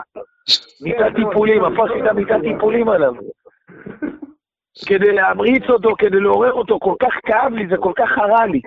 מיטת 0.82 1.16
טיפולים, 1.16 1.64
הפכתי 1.64 2.02
את 2.02 2.08
המיטת 2.08 2.42
טיפולים 2.44 2.90
עליו. 2.90 3.14
כדי 4.88 5.12
להמריץ 5.12 5.64
אותו, 5.70 5.90
כדי 5.98 6.20
לעורר 6.20 6.54
אותו, 6.54 6.80
כל 6.80 6.96
כך 7.00 7.14
כאב 7.26 7.54
לי, 7.54 7.68
זה 7.68 7.78
כל 7.78 7.94
כך 7.96 8.10
חרה 8.10 8.46
לי. 8.46 8.62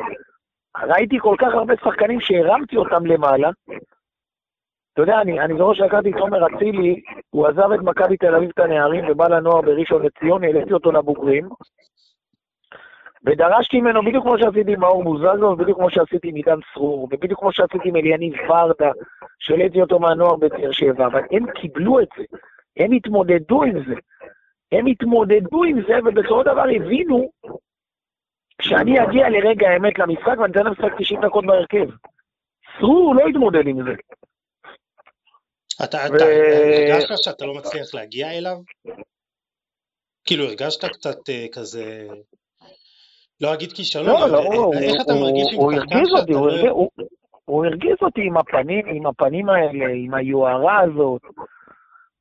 ראיתי 0.76 1.18
כל 1.18 1.36
כך 1.38 1.54
הרבה 1.54 1.74
שחקנים 1.84 2.20
שהרמתי 2.20 2.76
אותם 2.76 3.06
למעלה. 3.06 3.50
אתה 4.92 5.02
יודע, 5.02 5.20
אני, 5.20 5.40
אני 5.40 5.54
זוכר 5.58 5.74
שהכרתי 5.74 6.10
את 6.10 6.16
עומר 6.16 6.46
אצילי, 6.46 7.00
הוא 7.30 7.46
עזב 7.46 7.72
את 7.72 7.80
מכבי 7.80 8.16
תל 8.16 8.34
אביב 8.34 8.50
את 8.54 8.58
הנערים 8.58 9.04
ובא 9.08 9.28
לנוער 9.28 9.60
בראשון 9.60 10.02
לציון, 10.02 10.44
העליתי 10.44 10.72
אותו 10.72 10.92
לבוגרים, 10.92 11.48
ודרשתי 13.26 13.80
ממנו 13.80 14.02
בדיוק 14.02 14.24
כמו 14.24 14.38
שעשיתי 14.38 14.72
עם 14.72 14.80
מאור 14.80 15.04
בוזגלו, 15.04 15.48
ובדיוק 15.48 15.78
כמו 15.78 15.90
שעשיתי 15.90 16.28
עם 16.28 16.34
עידן 16.34 16.58
צרור, 16.74 17.04
ובדיוק 17.04 17.40
כמו 17.40 17.52
שעשיתי 17.52 17.88
עם 17.88 17.96
אליניב 17.96 18.34
ורדה, 18.48 18.90
שהעליתי 19.38 19.80
אותו 19.80 19.98
מהנוער 19.98 20.36
בבאר 20.36 20.72
שבע, 20.72 21.06
אבל 21.06 21.20
הם 21.30 21.50
קיבלו 21.50 22.00
את 22.00 22.08
זה, 22.16 22.24
הם 22.76 22.92
התמודדו 22.92 23.62
עם 23.62 23.84
זה. 23.84 23.94
הם 24.72 24.86
התמודדו 24.86 25.64
עם 25.64 25.82
זה, 25.88 25.98
ובסופו 26.04 26.42
דבר 26.42 26.64
הבינו 26.76 27.30
כשאני 28.58 29.02
אגיע 29.04 29.28
לרגע 29.28 29.68
האמת 29.68 29.98
למשחק 29.98 30.38
ואני 30.38 30.52
אתן 30.52 30.66
למשחק 30.66 30.92
90 30.98 31.20
דקות 31.24 31.46
בהרכב. 31.46 31.86
צרור 32.80 33.14
לא 33.14 33.26
התמודד 33.28 33.66
עם 33.66 33.82
זה. 33.84 33.90
אתה, 35.84 35.98
הרגשת 36.02 37.22
שאתה 37.24 37.46
לא 37.46 37.54
מצליח 37.54 37.94
להגיע 37.94 38.30
אליו? 38.38 38.56
כאילו 40.24 40.44
הרגשת 40.44 40.84
קצת 40.84 41.28
אה, 41.28 41.46
כזה, 41.52 42.06
לא 43.40 43.54
אגיד 43.54 43.72
כישלון, 43.72 44.06
לא, 44.06 44.24
אבל 44.24 44.30
לא, 44.32 44.38
אה, 44.38 44.56
הוא- 44.56 44.74
איך 44.74 44.94
אתה 45.04 45.12
הוא- 45.12 45.22
מרגיש 45.22 45.46
עם 45.52 45.58
הוא 45.60 45.72
שחקן 45.72 45.94
הרגיז 45.94 46.08
שאתה 46.08 46.20
אותי, 46.20 46.32
הוא 46.32 46.46
לא... 46.48 46.52
הרגיז- 46.52 46.70
הוא- 46.70 46.90
הוא 47.44 47.64
הרגיז 47.66 47.96
אותי 48.02 48.20
עם 48.20 48.36
הפנים, 48.36 48.86
עם 48.86 49.06
הפנים 49.06 49.48
האלה, 49.48 49.84
עם 50.04 50.14
היוהרה 50.14 50.80
הזאת. 50.80 51.22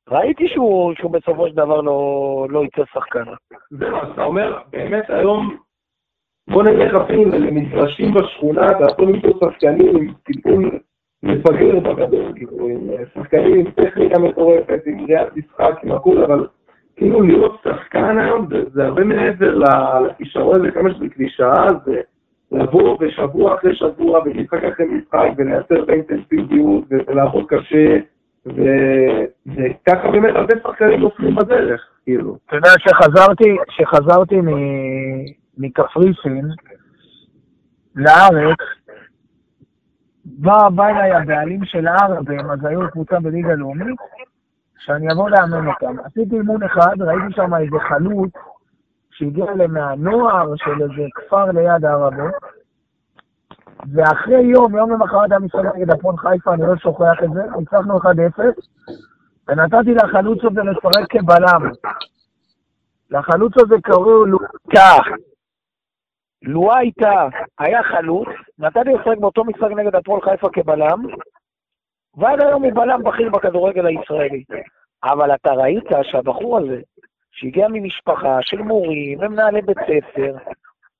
ראיתי 0.08 0.44
שהוא 0.54 0.94
שהוא 0.98 1.10
בסופו 1.12 1.48
של 1.48 1.54
דבר 1.54 1.80
לא 1.80 2.00
לא 2.50 2.64
יצא 2.64 2.82
שחקן. 2.94 3.24
זהו, 3.70 3.96
אז 3.96 4.08
אתה 4.12 4.24
אומר, 4.24 4.58
באמת 4.70 5.10
היום, 5.10 5.56
בוא 6.48 6.62
נלך 6.62 6.94
אפילו 6.94 7.24
למגרשים 7.24 8.14
בשכונה, 8.14 8.66
יכול 8.90 9.08
למצוא 9.08 9.30
שחקנים 9.40 9.96
עם 9.96 10.12
טיפול 10.24 10.70
מפגר 11.22 11.80
בגדול, 11.80 12.32
כאילו, 12.34 12.68
עם 12.68 12.90
אה, 12.90 13.04
שחקנים 13.14 13.54
עם 13.54 13.70
טכניקה 13.70 14.18
מטורפת, 14.18 14.80
עם 14.86 15.06
ראיית 15.08 15.28
משחק, 15.36 15.74
עם 15.82 15.92
הכול, 15.92 16.24
אבל 16.24 16.46
כאילו 16.96 17.22
להיות 17.22 17.62
שחקן 17.64 18.18
היום, 18.18 18.48
זה, 18.72 18.84
הרבה 18.84 19.04
מעבר 19.04 19.58
לכישרון 20.06 20.54
הזה, 20.60 20.70
כמה 20.70 20.94
שזה 20.94 21.08
קלישאה, 21.08 21.66
זה 21.84 22.00
לבוא 22.52 22.96
ושבוע 23.00 23.54
אחרי 23.54 23.74
שבוע, 23.74 24.20
ומשחק 24.24 24.64
אחרי 24.64 24.86
משחק, 24.86 25.28
ולייצר 25.36 25.82
את 25.82 25.88
האינטנסיביות, 25.88 26.84
ולעבוד 26.90 27.44
קשה, 27.48 27.98
וככה 28.46 30.10
באמת 30.10 30.36
הרבה 30.36 30.54
שחקנים 30.62 31.00
נופלים 31.00 31.34
בדרך, 31.34 31.88
כאילו. 32.04 32.36
אתה 32.46 32.56
יודע, 32.56 32.70
שחזרתי, 32.78 33.56
שחזרתי 33.70 34.36
מקפריסין 35.62 36.48
לארץ, 37.96 38.58
בא, 40.24 40.68
בא 40.68 40.86
אליי 40.86 41.12
הבעלים 41.12 41.64
של 41.64 41.86
הערבים, 41.86 42.50
אז 42.50 42.64
היו 42.64 42.90
קבוצה 42.90 43.20
בליגה 43.20 43.54
לאומית, 43.54 44.00
שאני 44.78 45.12
אבוא 45.12 45.30
לאמן 45.30 45.66
אותם. 45.66 45.96
עשיתי 46.04 46.36
אימון 46.36 46.62
אחד, 46.62 47.02
ראיתי 47.02 47.34
שם 47.34 47.54
איזה 47.54 47.76
חלוץ 47.88 48.30
שהגיע 49.10 49.44
אליהם 49.52 49.74
מהנוער 49.74 50.56
של 50.56 50.82
איזה 50.82 51.08
כפר 51.14 51.44
ליד 51.44 51.84
ערבה, 51.84 52.30
ואחרי 53.92 54.42
יום, 54.42 54.76
יום 54.76 54.90
למחרת 54.90 55.30
היה 55.30 55.38
משחק 55.40 55.76
נגד 55.76 55.90
הפועל 55.90 56.16
חיפה, 56.16 56.54
אני 56.54 56.62
לא 56.62 56.76
שוכח 56.76 57.24
את 57.24 57.32
זה, 57.32 57.42
ניצחנו 57.58 57.98
1-0, 57.98 58.04
ונתתי 59.48 59.94
לחלוץ 59.94 60.38
הזה 60.44 60.60
לשחק 60.62 61.04
כבלם. 61.10 61.70
לחלוץ 63.10 63.52
הזה 63.56 63.74
קראו 63.82 64.26
לו... 64.26 64.38
לו 66.42 66.74
הייתה, 66.74 67.28
היה 67.58 67.82
חלוץ, 67.82 68.28
נתתי 68.58 68.90
לשחק 68.92 69.18
באותו 69.20 69.44
משחק 69.44 69.70
נגד 69.76 69.94
הפועל 69.94 70.20
חיפה 70.20 70.48
כבלם, 70.52 71.06
ועד 72.16 72.42
היום 72.42 72.64
הוא 72.64 72.72
בלם 72.72 73.02
בכיר 73.02 73.30
בכדורגל 73.30 73.86
הישראלי. 73.86 74.44
אבל 75.04 75.34
אתה 75.34 75.52
ראית 75.52 75.84
שהבחור 76.02 76.58
הזה, 76.58 76.80
שהגיע 77.32 77.68
ממשפחה 77.68 78.38
של 78.42 78.62
מורים 78.62 79.18
ומנהלי 79.20 79.62
בית 79.62 79.78
ספר, 79.78 80.36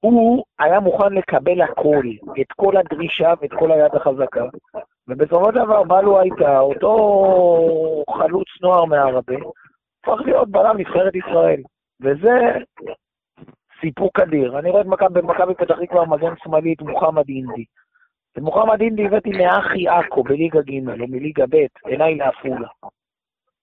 הוא 0.01 0.45
היה 0.59 0.81
מוכן 0.81 1.13
לקבל 1.13 1.63
הכל, 1.63 2.07
את 2.41 2.53
כל 2.57 2.77
הדרישה 2.77 3.33
ואת 3.41 3.51
כל 3.53 3.73
היד 3.73 3.95
החזקה. 3.95 4.45
ובסופו 5.09 5.45
של 5.45 5.65
דבר 5.65 5.83
בא 5.83 6.01
לו 6.01 6.21
הייתה, 6.21 6.61
אותו 6.61 8.05
חלוץ 8.19 8.47
נוער 8.63 8.85
מערבה, 8.85 9.37
הפך 10.03 10.21
להיות 10.25 10.49
בלם 10.49 10.77
נבחרת 10.77 11.15
ישראל. 11.15 11.63
וזה 12.01 12.59
סיפוק 13.85 14.21
אדיר. 14.21 14.59
אני 14.59 14.71
רואה 14.71 14.83
את 14.83 14.87
מכבי 14.87 15.55
פתח 15.55 15.75
תקווה 15.83 16.07
מגן 16.07 16.33
שמאלית 16.45 16.83
מוחמד 16.83 17.29
אינדי. 17.29 17.65
את 18.33 18.39
מוחמד 18.39 18.81
אינדי 18.81 19.07
הבאתי 19.07 19.31
מאחי 19.31 19.89
עכו 19.89 20.23
בליגה 20.23 20.61
ג' 20.61 20.89
או 20.89 21.07
מליגה 21.09 21.45
ב', 21.51 21.67
אליי 21.87 22.15
לעפולה. 22.15 22.69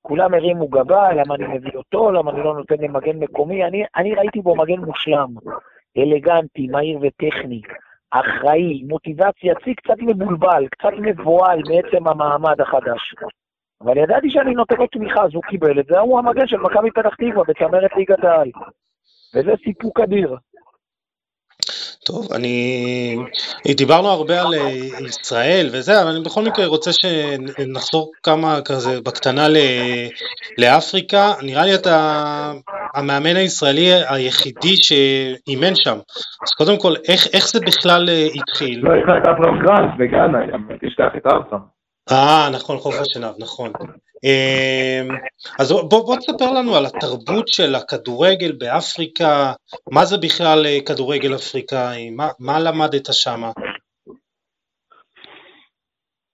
כולם 0.01 0.33
הרימו 0.33 0.67
גבה, 0.67 1.13
למה 1.13 1.35
אני 1.35 1.47
מביא 1.47 1.71
אותו, 1.75 2.11
למה 2.11 2.31
אני 2.31 2.43
לא 2.43 2.53
נותן 2.53 2.75
למגן 2.79 3.17
מקומי. 3.19 3.65
אני, 3.65 3.83
אני 3.95 4.15
ראיתי 4.15 4.41
בו 4.41 4.55
מגן 4.55 4.79
מושלם, 4.79 5.27
אלגנטי, 5.97 6.67
מהיר 6.67 6.99
וטכני, 7.01 7.61
אחראי, 8.11 8.83
מוטיבציה, 8.83 9.53
צי 9.63 9.75
קצת 9.75 9.97
מבולבל, 9.99 10.67
קצת 10.67 10.93
מבוהל 10.97 11.59
מעצם 11.69 12.07
המעמד 12.07 12.61
החדש. 12.61 13.15
אבל 13.81 13.97
ידעתי 13.97 14.29
שאני 14.29 14.53
נותן 14.53 14.75
לו 14.75 14.87
תמיכה, 14.87 15.23
אז 15.23 15.33
הוא 15.33 15.43
קיבל 15.43 15.79
את 15.79 15.85
זה, 15.85 15.99
הוא 15.99 16.19
המגן 16.19 16.47
של 16.47 16.57
מכבי 16.57 16.91
פתח 16.91 17.15
תקווה 17.15 17.43
בצמרת 17.47 17.95
ליגת 17.95 18.23
העל. 18.23 18.51
וזה 19.35 19.51
סיפוק 19.63 19.99
אדיר. 19.99 20.35
טוב, 22.05 22.33
אני... 22.33 23.15
דיברנו 23.77 24.07
הרבה 24.07 24.41
על 24.41 24.53
אה, 24.53 24.69
ישראל 25.09 25.69
וזה, 25.73 26.01
אבל 26.01 26.11
אני 26.11 26.19
בכל 26.23 26.43
מקרה 26.43 26.65
רוצה 26.65 26.91
שנחזור 26.93 28.11
כמה 28.23 28.61
כזה 28.65 29.01
בקטנה 29.01 29.47
ל... 29.47 29.57
לאפריקה. 30.57 31.31
נראה 31.41 31.65
לי 31.65 31.75
אתה 31.75 31.95
המאמן 32.95 33.35
הישראלי 33.35 33.89
היחידי 34.09 34.75
שאימן 34.75 35.75
שם. 35.75 35.97
אז 36.43 36.51
קודם 36.57 36.79
כל, 36.79 36.93
איך, 37.07 37.27
איך 37.33 37.47
זה 37.47 37.59
בכלל 37.59 38.09
אה, 38.09 38.27
התחיל? 38.35 38.79
לא, 38.83 38.93
יש 38.97 39.03
לך 39.03 39.15
את 39.23 39.27
אברהם 39.27 39.59
גרנט 39.65 39.91
בגאנה, 39.99 40.39
תשכח 40.81 41.11
את 41.17 41.25
ארצם. 41.25 41.63
אה, 42.11 42.49
נכון, 42.53 42.77
חוף 42.77 42.95
השנהב, 43.01 43.35
נכון. 43.39 43.71
אמ, 44.23 45.07
אז 45.59 45.71
בוא, 45.71 46.05
בוא 46.05 46.15
תספר 46.15 46.51
לנו 46.51 46.75
על 46.75 46.85
התרבות 46.85 47.47
של 47.47 47.75
הכדורגל 47.75 48.51
באפריקה, 48.51 49.53
מה 49.91 50.05
זה 50.05 50.17
בכלל 50.17 50.65
אה, 50.65 50.77
כדורגל 50.85 51.35
אפריקאי, 51.35 52.09
מה, 52.09 52.27
מה 52.39 52.59
למדת 52.59 53.05
שם? 53.11 53.41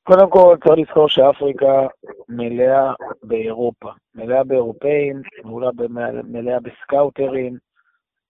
קודם 0.03 0.29
כל 0.29 0.57
צריך 0.63 0.79
לזכור 0.79 1.09
שאפריקה 1.09 1.87
מלאה 2.29 2.93
באירופה, 3.23 3.89
מלאה 4.15 4.43
באירופאים, 4.43 5.21
מלאה 6.23 6.59
בסקאוטרים, 6.59 7.57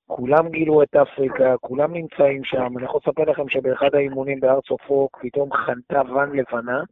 כולם 0.08 0.49
גילו 0.49 0.84
את 0.84 0.95
אפריקה, 0.95 1.56
כולם 1.62 1.93
נמצאים 1.93 2.43
שם. 2.43 2.78
אני 2.78 2.86
יכול 2.86 2.99
לספר 3.06 3.32
לכם 3.32 3.49
שבאחד 3.49 3.95
האימונים 3.95 4.39
בהר 4.39 4.60
צופוק 4.62 5.18
פתאום 5.22 5.49
חנתה 5.53 6.01
ואן 6.12 6.30
לבנה, 6.36 6.84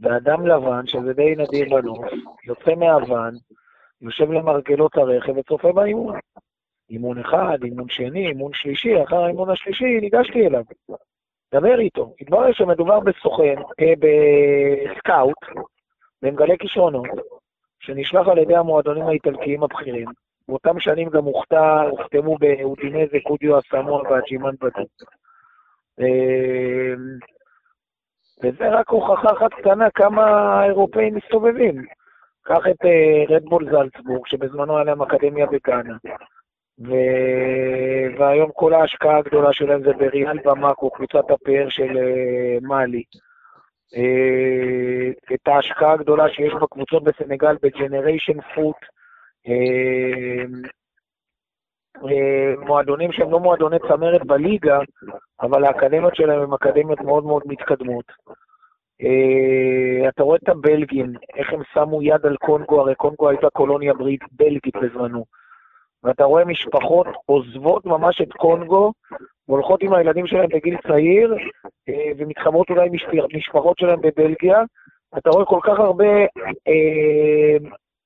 ואדם 0.00 0.46
לבן, 0.46 0.86
שזה 0.86 1.12
די 1.12 1.34
נדיר 1.36 1.68
בנוף, 1.70 2.06
יוצא 2.44 2.74
מהוואן, 2.74 3.34
יושב 4.00 4.32
למרגלות 4.32 4.96
הרכב 4.96 5.36
וצופה 5.36 5.72
באימון. 5.72 6.18
אימון 6.90 7.18
אחד, 7.18 7.58
אימון 7.64 7.88
שני, 7.88 8.28
אימון 8.28 8.52
שלישי, 8.54 9.02
אחר 9.02 9.16
האימון 9.16 9.50
השלישי 9.50 10.00
ניגשתי 10.00 10.46
אליו. 10.46 10.62
דבר 11.54 11.80
איתו. 11.80 12.14
התברר 12.20 12.52
שמדובר 12.52 13.00
בסוכן, 13.00 13.54
אה, 13.80 13.92
בסקאוט, 13.98 15.66
במגלה 16.22 16.56
כישרונות, 16.56 17.08
שנשלח 17.80 18.28
על 18.28 18.38
ידי 18.38 18.56
המועדונים 18.56 19.06
האיטלקיים 19.06 19.62
הבכירים. 19.62 20.08
באותם 20.48 20.80
שנים 20.80 21.08
גם 21.08 21.24
הוכתה, 21.24 21.82
הוכתמו 21.90 22.36
באודינזה, 22.38 23.18
קודיו 23.22 23.58
אסמוע 23.58 24.02
והג'ימן 24.02 24.54
בדו. 24.60 24.86
אה, 26.00 26.94
וזה 28.42 28.68
רק 28.68 28.88
הוכחה 28.88 29.32
אחת 29.32 29.54
קטנה 29.54 29.90
כמה 29.90 30.24
האירופאים 30.24 31.14
מסתובבים. 31.14 31.84
קח 32.44 32.66
את 32.70 32.84
רדבול 33.28 33.68
אה, 33.68 33.72
זלצבורג, 33.72 34.26
שבזמנו 34.26 34.76
היה 34.76 34.84
להם 34.84 35.02
אקדמיה 35.02 35.46
בגאנה. 35.46 35.96
ו... 36.86 36.92
והיום 38.18 38.50
כל 38.54 38.74
ההשקעה 38.74 39.18
הגדולה 39.18 39.52
שלהם 39.52 39.82
זה 39.82 39.92
בריאל 39.92 40.38
במאקו, 40.44 40.90
קבוצת 40.90 41.30
הפאר 41.30 41.68
של 41.68 41.96
uh, 41.96 42.66
מאלי. 42.66 43.02
Uh, 43.94 45.34
את 45.34 45.48
ההשקעה 45.48 45.92
הגדולה 45.92 46.28
שיש 46.28 46.52
בקבוצות 46.62 47.04
בסנגל 47.04 47.56
בג'נריישן 47.62 48.40
פוט, 48.54 48.76
מועדונים 52.66 53.12
שהם 53.12 53.30
לא 53.30 53.40
מועדוני 53.40 53.76
צמרת 53.88 54.26
בליגה, 54.26 54.78
אבל 55.40 55.64
האקדמיות 55.64 56.16
שלהם 56.16 56.40
הן 56.40 56.52
אקדמיות 56.52 57.00
מאוד 57.00 57.24
מאוד 57.24 57.42
מתקדמות. 57.46 58.04
אתה 60.08 60.22
רואה 60.22 60.38
את 60.42 60.48
הבלגים, 60.48 61.12
איך 61.36 61.52
הם 61.52 61.62
שמו 61.74 62.02
יד 62.02 62.26
על 62.26 62.36
קונגו, 62.36 62.80
הרי 62.80 62.94
קונגו 62.94 63.28
הייתה 63.28 63.50
קולוניה 63.50 63.94
ברית 63.94 64.20
בלגית 64.32 64.76
בזמנו. 64.76 65.24
ואתה 66.04 66.24
רואה 66.24 66.44
משפחות 66.44 67.06
עוזבות 67.26 67.86
ממש 67.86 68.20
את 68.20 68.32
קונגו, 68.32 68.92
והולכות 69.48 69.82
עם 69.82 69.94
הילדים 69.94 70.26
שלהם 70.26 70.48
בגיל 70.48 70.76
צעיר, 70.88 71.36
אה, 71.88 72.10
ומתחברות 72.18 72.70
אולי 72.70 72.88
משפחות 73.34 73.78
שלהם 73.78 74.00
בבלגיה. 74.00 74.62
אתה 75.18 75.30
רואה 75.30 75.44
כל 75.44 75.60
כך 75.62 75.78
הרבה 75.78 76.18
אה, 76.68 77.56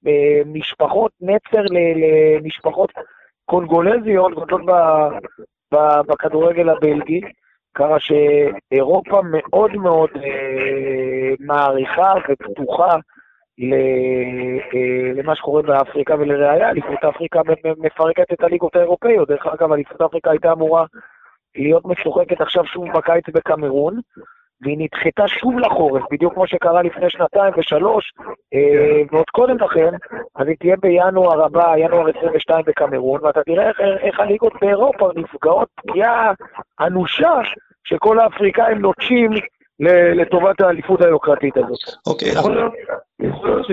אה, 0.06 0.42
משפחות 0.46 1.12
נצר 1.20 1.62
למשפחות 1.72 2.92
קונגולזיות 3.52 4.32
גדולות 4.32 4.62
בכדורגל 6.08 6.68
הבלגי, 6.68 7.20
ככה 7.74 7.96
שאירופה 8.00 9.20
מאוד 9.24 9.72
מאוד 9.76 10.10
אה, 10.16 11.34
מעריכה 11.40 12.12
ופתוחה 12.28 12.96
אה, 13.62 15.12
למה 15.14 15.36
שקורה 15.36 15.62
באפריקה, 15.62 16.14
ולראיה, 16.14 16.70
אליפות 16.70 17.04
אפריקה 17.04 17.40
מפרקת 17.78 18.32
את 18.32 18.40
הליגות 18.42 18.76
האירופאיות. 18.76 19.28
דרך 19.28 19.46
אגב, 19.46 19.72
אליפות 19.72 20.00
אפריקה 20.00 20.30
הייתה 20.30 20.52
אמורה 20.52 20.84
להיות 21.56 21.84
משוחקת 21.84 22.40
עכשיו 22.40 22.66
שוב 22.66 22.84
בקיץ 22.94 23.24
בקמרון, 23.28 24.00
והיא 24.62 24.76
נדחתה 24.78 25.28
שוב 25.28 25.58
לחורף, 25.58 26.02
בדיוק 26.12 26.34
כמו 26.34 26.46
שקרה 26.46 26.82
לפני 26.82 27.10
שנתיים 27.10 27.52
ושלוש, 27.56 28.12
אה, 28.54 29.02
ועוד 29.12 29.30
קודם 29.30 29.56
לכן, 29.56 29.90
אז 30.36 30.48
היא 30.48 30.56
תהיה 30.60 30.76
בינואר 30.76 31.44
הבא, 31.44 31.74
ינואר 31.76 32.08
22 32.08 32.64
בקמרון, 32.66 33.20
ואתה 33.24 33.42
תראה 33.42 33.68
איך, 33.68 33.80
איך 33.80 34.20
הליגות 34.20 34.52
באירופה 34.60 35.10
נפגעות 35.16 35.68
פגיעה 35.76 36.32
אנושה, 36.80 37.32
שכל 37.84 38.18
האפריקאים 38.18 38.78
נוטשים 38.78 39.30
לטובת 40.14 40.60
האליפות 40.60 41.00
היוקרתית 41.00 41.56
הזאת. 41.56 41.78
אוקיי. 42.06 42.28
יכול 42.28 42.54
להיות 42.54 43.66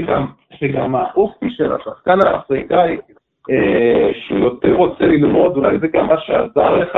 שגם 0.53 0.95
האופי 0.95 1.49
של 1.49 1.73
השחקן 1.73 2.27
האפריקאי, 2.27 2.97
אה, 3.49 4.09
שהוא 4.13 4.39
יותר 4.39 4.73
רוצה 4.73 5.05
ללמוד, 5.05 5.57
אולי 5.57 5.79
זה 5.79 5.87
גם 5.87 6.07
מה 6.07 6.19
שעזר 6.19 6.75
לך 6.75 6.95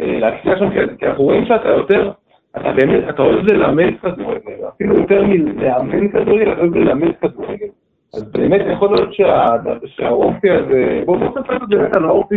אה, 0.00 0.18
להצליח 0.18 0.58
שם, 0.58 0.70
כי 0.98 1.06
אנחנו 1.06 1.24
רואים 1.24 1.46
שאתה 1.46 1.68
יותר, 1.68 2.10
אתה 2.56 2.72
באמת, 2.72 3.04
אתה 3.08 3.22
אוהב 3.22 3.46
ללמד 3.46 3.92
כדורגל, 4.02 4.68
אפילו 4.68 4.96
יותר 5.00 5.22
מלאמן 5.22 6.08
כדורגל, 6.08 6.52
אתה 6.52 6.60
אוהב 6.60 6.74
ללמד 6.74 7.12
כדורגל. 7.20 7.66
אז 8.14 8.22
באמת 8.22 8.60
יכול 8.72 8.96
להיות 8.96 9.14
שהאופי 9.86 10.50
הזה, 10.50 11.02
בואו 11.04 11.18
נספר 11.18 11.56
את 11.56 11.68
זה 11.70 11.76
על 11.96 12.04
האופי 12.04 12.36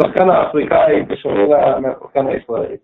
השחקן 0.00 0.30
האפריקאי 0.30 1.02
בשונה 1.02 1.78
מהשחקן 1.80 2.26
הישראלי. 2.26 2.76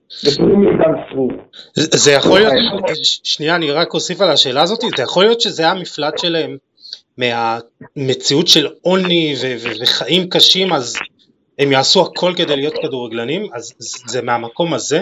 זה 1.77 2.13
יכול 2.13 2.39
להיות, 2.39 2.53
ש- 2.95 3.21
שנייה 3.25 3.55
אני 3.57 3.71
רק 3.71 3.95
אוסיף 3.95 4.21
על 4.21 4.31
השאלה 4.31 4.63
הזאת, 4.63 4.81
זה 4.97 5.03
יכול 5.03 5.25
להיות 5.25 5.41
שזה 5.41 5.69
המפלט 5.69 6.19
שלהם 6.19 6.57
מהמציאות 7.19 8.49
של 8.49 8.67
עוני 8.83 9.35
וחיים 9.83 10.29
קשים 10.31 10.73
אז 10.73 10.97
הם 11.59 11.73
יעשו 11.73 12.03
הכל 12.03 12.33
כדי 12.37 12.57
להיות 12.57 12.75
כדורגלנים, 12.83 13.47
אז 13.55 13.75
זה 14.07 14.23
מהמקום 14.23 14.75
הזה? 14.75 15.01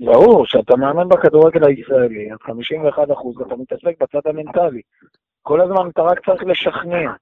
ברור, 0.00 0.44
כשאתה 0.44 0.76
מאמן 0.76 1.08
בכדורגל 1.08 1.64
הישראלי, 1.64 2.32
אז 2.32 2.38
51 2.42 3.10
אחוז, 3.10 3.40
אתה 3.40 3.56
מתעסק 3.56 4.02
בצד 4.02 4.20
המנטלי. 4.24 4.82
כל 5.42 5.60
הזמן 5.60 5.88
אתה 5.88 6.02
רק 6.02 6.26
צריך 6.26 6.42
לשכנע. 6.44 7.12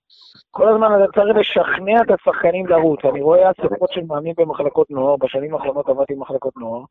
כל 0.51 0.69
הזמן 0.69 0.87
אתה 0.87 1.13
צריך 1.13 1.37
לשכנע 1.37 2.03
את 2.03 2.11
השחקנים 2.11 2.67
לרוץ. 2.67 3.05
אני 3.05 3.23
רואה 3.23 3.51
אספות 3.51 3.93
של 3.93 4.01
מאמנים 4.07 4.35
במחלקות 4.39 4.91
נוער, 4.91 5.17
בשנים 5.17 5.55
האחרונות 5.55 5.89
עבדתי 5.89 6.15
במחלקות 6.15 6.57
נוער. 6.57 6.85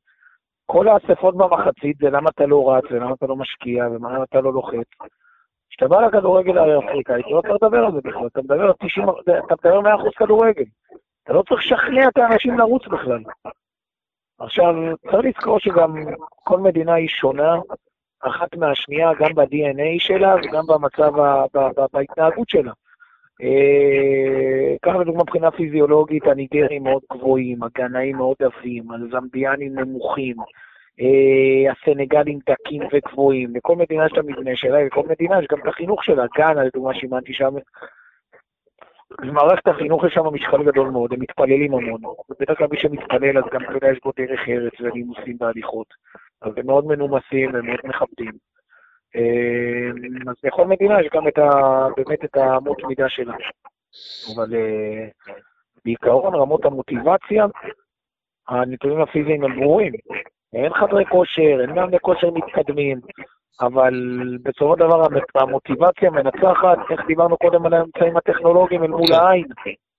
כל 0.66 0.88
האספות 0.88 1.38
במחצית 1.38 1.98
זה 1.98 2.10
למה 2.10 2.30
אתה 2.30 2.46
לא 2.46 2.72
רץ, 2.72 2.84
ולמה 2.92 3.14
אתה 3.14 3.26
לא 3.26 3.36
משקיע, 3.36 3.88
ולמה 3.88 4.24
אתה 4.24 4.42
לא 4.42 4.54
לוחץ. 4.54 4.88
כשאתה 5.70 5.88
בא 5.88 6.02
לכדורגל 6.02 6.58
האפריקאי, 6.58 7.22
אתה 7.22 7.30
לא 7.30 7.42
צריך 7.42 7.64
לדבר 7.64 7.86
על 7.86 7.92
זה 7.92 8.00
בכלל, 8.04 8.28
אתה 8.28 8.42
מדבר 8.42 8.64
על 8.64 8.74
90, 8.80 9.10
אתה 9.10 9.56
מדבר 9.66 9.82
100% 9.82 10.10
כדורגל. 10.18 10.66
אתה 11.24 11.34
לא 11.34 11.44
צריך 11.50 11.62
לשכנע 11.62 12.08
את 12.08 12.18
האנשים 12.18 12.60
לרוץ 12.60 12.88
בכלל. 12.88 13.24
עכשיו, 14.40 14.76
צריך 15.12 15.26
לזכור 15.26 15.60
שגם 15.60 15.96
כל 16.44 16.60
מדינה 16.60 16.94
היא 16.94 17.08
שונה, 17.08 17.56
אחת 18.20 18.56
מהשנייה, 18.56 19.12
גם 19.20 19.34
ב-DNA 19.36 20.00
שלה 20.00 20.36
וגם 20.36 20.66
במצב, 20.68 21.20
ה- 21.20 21.46
ב- 21.54 21.80
ב- 21.80 21.86
בהתנהגות 21.94 22.50
שלה. 22.50 22.72
אה, 23.42 24.76
ככה 24.82 24.98
לדוגמה 24.98 25.24
מבחינה 25.24 25.52
פיזיולוגית, 25.52 26.28
הניגרים 26.28 26.84
מאוד 26.84 27.02
גבוהים, 27.14 27.64
הגנאים 27.64 28.18
מאוד 28.18 28.36
עבים, 28.40 28.84
הזמביאנים 28.92 29.80
נמוכים, 29.80 30.36
אה, 31.02 31.72
הסנגלים 31.72 32.40
דקים 32.50 32.82
וגבוהים. 32.94 33.56
לכל 33.56 33.76
מדינה 33.76 34.06
יש 34.06 34.12
את 34.12 34.18
המבנה 34.18 34.52
שלה, 34.56 34.84
לכל 34.84 35.04
מדינה 35.10 35.40
יש 35.40 35.48
גם 35.52 35.60
את 35.60 35.68
החינוך 35.68 36.04
שלה. 36.04 36.26
גאנה, 36.38 36.64
לדוגמה, 36.64 36.94
שאימנתי 36.94 37.34
שם, 37.34 37.54
במערכת 39.22 39.68
החינוך 39.68 40.03
יש 40.03 40.14
שם 40.14 40.26
משקל 40.34 40.64
גדול 40.64 40.89
מאוד, 40.89 41.14
הם 41.14 41.20
מתפללים 41.20 41.74
המון. 41.74 42.01
בדרך 42.39 42.57
כלל 42.57 42.68
מי 42.72 42.80
שמתפלל, 42.80 43.38
אז 43.38 43.43
גם 43.51 43.64
אתה 43.64 43.74
יודע, 43.74 43.88
יש 43.91 43.99
בו 44.03 44.11
דרך 44.18 44.39
ארץ 44.49 44.74
ונימוסים 44.80 45.38
בהליכות. 45.38 45.88
אז 46.41 46.51
הם 46.57 46.66
מאוד 46.66 46.86
מנומסים 46.86 47.49
ומאוד 47.53 47.80
מכבדים. 47.84 48.32
אה, 49.16 49.89
אז 50.32 50.36
בכל 50.43 50.68
מדינה 50.68 51.01
יש 51.01 51.07
גם 51.14 51.28
את 51.28 51.38
ה, 51.38 51.49
באמת 51.97 52.26
את 52.26 52.38
האמות 52.38 52.84
מידה 52.84 53.09
שלה. 53.09 53.34
אבל 54.36 54.55
אה, 54.55 55.07
בעיקרון 55.86 56.36
רמות 56.36 56.66
המוטיבציה, 56.66 57.45
הנתונים 58.47 59.01
הפיזיים 59.01 59.43
הם 59.43 59.59
ברורים. 59.59 59.93
אין 60.53 60.74
חדרי 60.74 61.05
כושר, 61.05 61.61
אין 61.61 61.72
מאמני 61.76 61.99
כושר 61.99 62.32
מתקדמים, 62.32 62.99
אבל 63.62 63.93
בסופו 64.43 64.74
של 64.74 64.80
דבר 64.80 65.06
המ- 65.06 65.18
המוטיבציה 65.36 66.10
מנצחת, 66.12 66.78
איך 66.91 67.06
דיברנו 67.08 67.38
קודם 67.38 67.66
על 67.66 67.74
האמצעים 67.74 68.18
הטכנולוגיים 68.18 68.84
אל 68.84 68.89
מול 68.89 69.14
העין, 69.14 69.45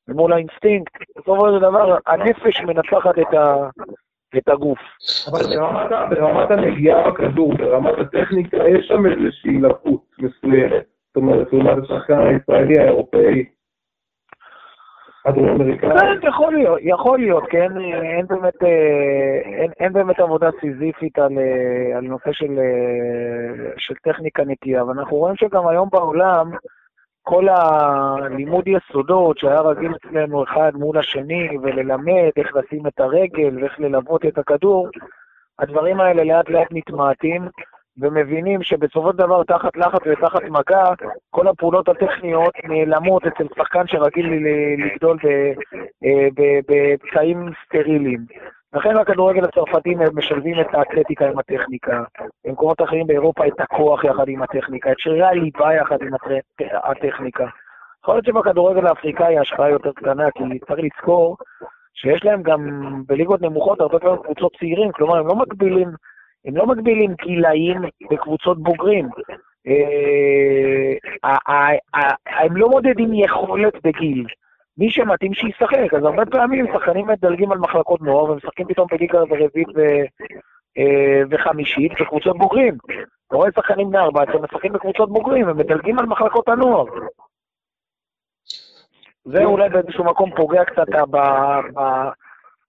אל 0.09 0.15
מול 0.15 0.33
האינסטינקט, 0.33 0.93
בסופו 1.17 1.49
של 1.53 1.59
דבר 1.59 1.97
הנפש 2.07 2.61
מנצחת 2.61 3.19
את, 3.19 3.35
ה, 3.35 3.69
את 4.37 4.49
הגוף. 4.49 4.79
אבל 5.31 5.41
ברמת, 5.57 5.91
ברמת 6.11 6.51
הנגיעה 6.51 7.11
בכדור, 7.11 7.55
ברמת 7.57 7.99
הטכניקה, 7.99 8.57
יש 8.57 8.87
שם 8.89 9.07
איזושהי 9.07 9.61
לקות 9.61 10.05
מסוימת. 10.19 10.85
זאת 11.09 11.17
אומרת, 11.17 11.53
לעומת 11.53 11.79
השחקן 11.85 12.19
הישראלי, 12.19 12.79
האירופאי. 12.79 13.45
כן, 15.81 16.29
יכול 16.29 16.55
להיות, 16.55 16.79
יכול 16.83 17.19
להיות, 17.19 17.45
כן, 17.51 17.69
אין 18.03 18.27
באמת, 18.27 18.63
אה, 18.63 19.41
אין, 19.45 19.71
אין 19.81 19.93
באמת 19.93 20.21
עבודה 20.21 20.51
סיזיפית 20.61 21.19
על, 21.19 21.39
אה, 21.39 21.97
על 21.97 22.05
נושא 22.05 22.33
של, 22.33 22.59
אה, 22.59 23.73
של 23.77 23.95
טכניקה 23.95 24.45
נקייה, 24.45 24.83
אבל 24.83 24.99
אנחנו 24.99 25.17
רואים 25.17 25.37
שגם 25.37 25.67
היום 25.69 25.89
בעולם, 25.93 26.51
כל 27.23 27.49
הלימוד 27.49 28.69
יסודות 28.69 29.39
שהיה 29.39 29.61
רגיל 29.61 29.93
אצלנו 29.95 30.45
אחד 30.45 30.73
מול 30.75 30.99
השני, 30.99 31.49
וללמד 31.63 32.31
איך 32.37 32.57
לשים 32.57 32.87
את 32.87 33.01
הרגל 33.01 33.59
ואיך 33.61 33.81
ללוות 33.81 34.27
את 34.27 34.39
הכדור, 34.39 34.89
הדברים 35.59 36.01
האלה 36.01 36.25
לאט 36.25 36.49
לאט 36.49 36.69
מתמעטים, 36.73 37.49
ומבינים 37.99 38.63
שבסופו 38.63 39.11
של 39.11 39.19
דבר 39.19 39.45
תחת 39.45 39.77
לחץ 39.77 40.01
ותחת 40.07 40.43
מגע, 40.43 40.85
כל 41.31 41.49
הפעולות 41.49 41.89
הטכניות 41.89 42.55
נעלמות 42.65 43.27
אצל 43.27 43.47
שחקן 43.57 43.87
שרגיל 43.87 44.27
לגדול 44.79 45.19
אה, 46.05 46.29
ב- 46.35 46.61
בתאים 46.69 47.51
סטריליים. 47.65 48.21
לכן 48.73 49.01
בכדורגל 49.01 49.45
הצרפתי 49.45 49.91
הם 49.91 50.19
משלבים 50.19 50.61
את 50.61 50.67
האתלטיקה 50.73 51.29
עם 51.29 51.39
הטכניקה, 51.39 52.03
במקומות 52.45 52.83
אחרים 52.83 53.07
באירופה 53.07 53.47
את 53.47 53.61
הכוח 53.61 54.05
יחד 54.05 54.29
עם 54.29 54.43
הטכניקה, 54.43 54.93
את 54.93 54.99
שרירי 54.99 55.27
הליבה 55.27 55.75
יחד 55.75 56.03
עם 56.03 56.15
הטכניקה. 56.85 57.47
יכול 58.03 58.15
להיות 58.15 58.25
שבכדורגל 58.25 58.87
האפריקאי 58.87 59.39
ההשפעה 59.39 59.71
יותר 59.71 59.93
קטנה, 59.93 60.31
כי 60.31 60.59
צריך 60.59 60.81
לזכור 60.85 61.37
שיש 61.95 62.25
להם 62.25 62.43
גם 62.43 62.61
בליגות 63.07 63.43
נמוכות 63.43 63.81
הרבה 63.81 63.99
פעמים 63.99 64.23
קבוצות 64.23 64.57
צעירים, 64.59 64.93
כלומר 64.93 65.17
הם 65.19 65.27
לא 65.27 65.37
מגבילים 65.37 65.89
הם 66.45 66.57
לא 66.57 66.67
מגבילים 66.67 67.15
גילאים 67.23 67.83
בקבוצות 68.11 68.63
בוגרים. 68.63 69.09
אה, 69.67 72.11
הם 72.27 72.57
לא 72.57 72.69
מודדים 72.69 73.11
יכולת 73.15 73.75
בגיל. 73.85 74.27
מי 74.79 74.91
שמתאים 74.91 75.35
שישחק, 75.35 75.95
אז 75.97 76.05
הרבה 76.05 76.27
פעמים 76.27 76.67
שחקנים 76.73 77.07
מדלגים 77.07 77.53
על 77.53 77.59
מחלקות 77.59 78.03
נוער 78.03 78.25
ומשחקים 78.25 78.69
פתאום 78.69 78.87
בליגה 78.91 79.21
רביעית 79.21 79.69
אה, 80.79 81.23
וחמישית 81.31 81.93
בקבוצות 82.01 82.39
בוגרים. 82.39 82.77
אתה 83.27 83.37
רואה 83.37 83.49
שחקנים 83.57 83.91
בני 83.91 83.99
14 83.99 84.41
משחקים 84.41 84.73
בקבוצות 84.73 85.13
בוגרים, 85.13 85.49
הם 85.49 85.57
מדלגים 85.57 85.99
על 85.99 86.07
מחלקות 86.07 86.49
הנוער. 86.49 86.85
זה 89.25 89.45
אולי 89.45 89.69
באיזשהו 89.69 90.05
מקום 90.05 90.31
פוגע 90.37 90.65
קצת 90.65 90.87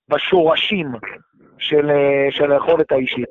בשורשים 0.10 0.92
של, 1.60 1.90
אה, 1.90 2.28
של 2.32 2.52
היכולת 2.52 2.92
האישית. 2.92 3.26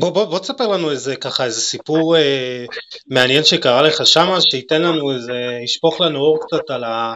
בוא, 0.00 0.10
בוא, 0.10 0.24
בוא 0.24 0.38
תספר 0.38 0.64
לנו 0.74 0.90
איזה 0.90 1.16
ככה 1.16 1.44
איזה 1.44 1.60
סיפור 1.60 2.16
אה, 2.16 2.64
מעניין 3.10 3.42
שקרה 3.44 3.82
לך 3.82 4.06
שמה, 4.06 4.40
שייתן 4.40 4.82
לנו 4.82 5.10
איזה, 5.10 5.58
ישפוך 5.64 6.00
לנו 6.00 6.18
אור 6.18 6.38
קצת 6.40 6.70
על, 6.70 6.84
ה, 6.84 7.14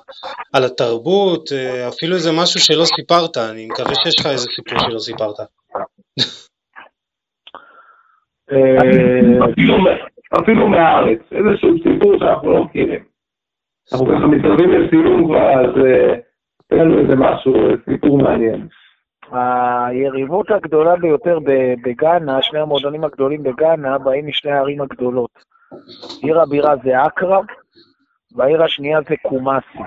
על 0.53 0.65
התרבות, 0.65 1.53
אה, 1.53 1.89
אפילו 1.89 2.15
איזה 2.15 2.31
משהו 2.33 2.61
שלא 2.61 2.85
סיפרת, 2.85 3.37
אני 3.37 3.67
מקווה 3.67 3.95
שיש 3.95 4.21
לך 4.21 4.27
איזה 4.27 4.47
סיפור 4.57 4.79
שלא 4.91 4.99
סיפרת. 4.99 5.37
אה, 8.53 9.47
אפילו 9.53 9.79
מה- 9.79 9.91
אפילו 10.43 10.69
מהארץ, 10.69 11.19
איזשהו 11.33 11.71
סיפור 11.83 12.19
שאנחנו 12.19 12.51
לא 12.53 12.65
מכירים. 12.65 13.05
אנחנו 13.93 14.07
ככה 14.07 14.27
מתקרבים 14.27 14.71
לסיום 14.73 15.25
כבר, 15.25 15.51
אז 15.61 15.73
אה, 15.87 16.15
תן 16.69 16.77
לנו 16.77 16.99
איזה 16.99 17.15
משהו, 17.17 17.53
סיפור 17.91 18.19
מעניין. 18.19 18.69
היריבות 19.33 20.51
הגדולה 20.51 20.97
ביותר 20.97 21.39
בגאנה, 21.83 22.43
שני 22.43 22.59
המועדונים 22.59 23.05
הגדולים 23.05 23.43
בגאנה, 23.43 23.99
באים 23.99 24.27
משני 24.27 24.53
הערים 24.53 24.81
הגדולות. 24.81 25.31
עיר 26.23 26.41
הבירה 26.41 26.75
זה 26.85 27.07
אקרא, 27.07 27.39
והעיר 28.37 28.63
השנייה 28.63 28.99
זה 29.09 29.15
קומאסי. 29.23 29.79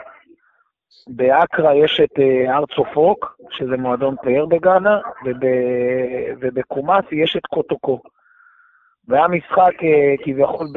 באקרא 1.07 1.73
יש 1.73 1.99
את 2.03 2.19
אה, 2.19 2.55
הר 2.55 2.65
צופוק, 2.75 3.37
שזה 3.51 3.77
מועדון 3.77 4.15
פאר 4.23 4.45
בגאנה, 4.45 4.99
וב- 5.25 6.35
ובקומאסי 6.39 7.15
יש 7.15 7.35
את 7.37 7.45
קוטוקו. 7.45 8.01
והיה 9.07 9.27
משחק 9.27 9.83
אה, 9.83 10.15
כביכול 10.23 10.67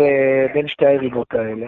בין 0.55 0.69
שתי 0.69 0.87
היריבות 0.87 1.35
האלה. 1.35 1.67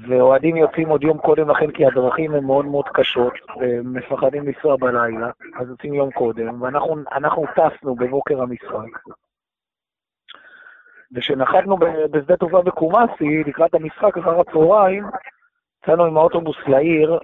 ואוהדים 0.00 0.56
יוצאים 0.56 0.88
עוד 0.88 1.02
יום 1.02 1.18
קודם 1.18 1.50
לכן 1.50 1.70
כי 1.70 1.86
הדרכים 1.86 2.34
הן 2.34 2.44
מאוד 2.44 2.66
מאוד 2.66 2.88
קשות, 2.88 3.32
ומפחדים 3.60 4.46
לנסוע 4.46 4.76
בלילה, 4.76 5.30
אז 5.56 5.68
יוצאים 5.68 5.94
יום 5.94 6.10
קודם, 6.10 6.62
ואנחנו 6.62 6.96
אנחנו 7.12 7.44
טסנו 7.54 7.94
בבוקר 7.94 8.42
המשחק. 8.42 8.98
וכשנחתנו 11.14 11.76
בשדה 12.10 12.36
תעופה 12.36 12.62
בקומאסי, 12.62 13.44
לקראת 13.46 13.74
המשחק 13.74 14.18
אחר 14.18 14.40
הצהריים, 14.40 15.04
יצאנו 15.82 16.04
עם 16.04 16.16
האוטובוס 16.16 16.56
לעיר, 16.66 17.18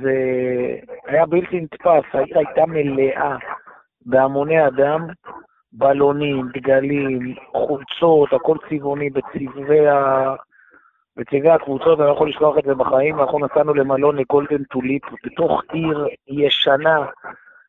והיה 0.00 1.26
בלתי 1.26 1.60
נתפס, 1.60 2.04
העיר 2.12 2.38
הייתה 2.38 2.66
מלאה 2.66 3.36
בהמוני 4.06 4.66
אדם, 4.66 5.06
בלונים, 5.72 6.48
דגלים, 6.54 7.34
חולצות, 7.52 8.32
הכל 8.32 8.56
צבעוני 8.68 9.10
בצבעי 9.10 9.88
ה... 9.88 10.34
בצבעי 11.16 11.50
הקבוצות, 11.50 12.00
אני 12.00 12.06
לא 12.06 12.12
יכול 12.12 12.28
לשכוח 12.28 12.58
את 12.58 12.64
זה 12.64 12.74
בחיים, 12.74 13.20
אנחנו 13.20 13.38
נסענו 13.38 13.74
למלון 13.74 14.16
לגולדן 14.16 14.64
טוליפ, 14.64 15.02
בתוך 15.24 15.62
עיר 15.72 16.06
ישנה, 16.28 17.06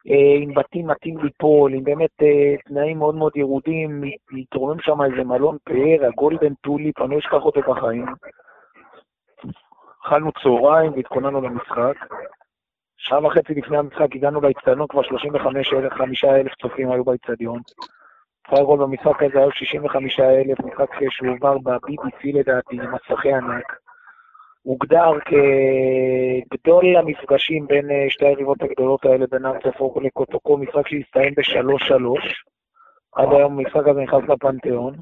אה, 0.10 0.36
עם 0.40 0.54
בתים 0.54 0.88
מטים 0.88 1.18
ליפול, 1.18 1.74
עם 1.74 1.84
באמת 1.84 2.22
אה, 2.22 2.56
תנאים 2.66 2.98
מאוד 2.98 3.16
מאוד 3.16 3.32
ירודים, 3.36 4.04
התרומם 4.42 4.80
שם 4.80 5.02
איזה 5.02 5.24
מלון 5.24 5.58
פאר, 5.64 6.08
הגולדן 6.08 6.54
טוליפ, 6.54 7.02
אני 7.02 7.14
לא 7.16 7.20
אשכח 7.20 7.46
אותו 7.46 7.62
בחיים. 7.62 8.06
אכלנו 10.06 10.32
צהריים 10.44 10.94
והתכוננו 10.94 11.42
למשחק. 11.42 11.96
שעה 12.98 13.26
וחצי 13.26 13.54
לפני 13.54 13.78
המשחק 13.78 14.16
הגענו 14.16 14.42
לאצטדיון, 14.42 14.88
כבר 14.88 15.04
35 15.04 16.24
אלף 16.24 16.56
צופים 16.62 16.92
היו 16.92 17.04
באצטדיון. 17.04 17.60
בסך 18.48 18.62
הכל 18.64 18.78
במשחק 18.78 19.24
הזה 19.24 19.40
היו 19.40 19.52
65 19.52 20.20
אלף, 20.20 20.60
משחק 20.60 20.90
שהועבר 21.10 21.58
ב-BBC 21.58 22.34
לדעתי, 22.34 22.76
עם 22.76 22.96
מסכי 22.96 23.34
ענק. 23.34 23.80
הוגדר 24.62 25.12
כגדול 25.26 26.98
המפגשים 26.98 27.68
בין 27.68 27.92
אה, 27.92 28.06
שתי 28.10 28.26
היריבות 28.26 28.62
הגדולות 28.62 29.06
האלה, 29.06 29.26
בין 29.32 29.46
ארצפורקו 29.46 30.00
לקוטוקו, 30.00 30.58
משחק 30.58 30.88
שהסתיים 30.88 31.34
ב-3-3. 31.34 31.94
עד 33.16 33.28
היום 33.32 33.60
המשחק 33.60 33.88
הזה 33.88 34.02
נכנס 34.02 34.30
לפנתיאון. 34.30 34.96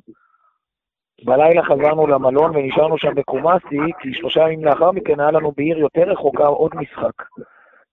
בלילה 1.25 1.63
חזרנו 1.63 2.07
למלון 2.07 2.55
ונשארנו 2.55 2.97
שם 2.97 3.15
בקומאסי, 3.15 3.91
כי 3.99 4.13
שלושה 4.13 4.41
ימים 4.41 4.65
לאחר 4.65 4.91
מכן 4.91 5.19
היה 5.19 5.31
לנו 5.31 5.51
בעיר 5.57 5.77
יותר 5.77 6.01
רחוקה 6.01 6.45
עוד 6.45 6.71
משחק. 6.75 7.23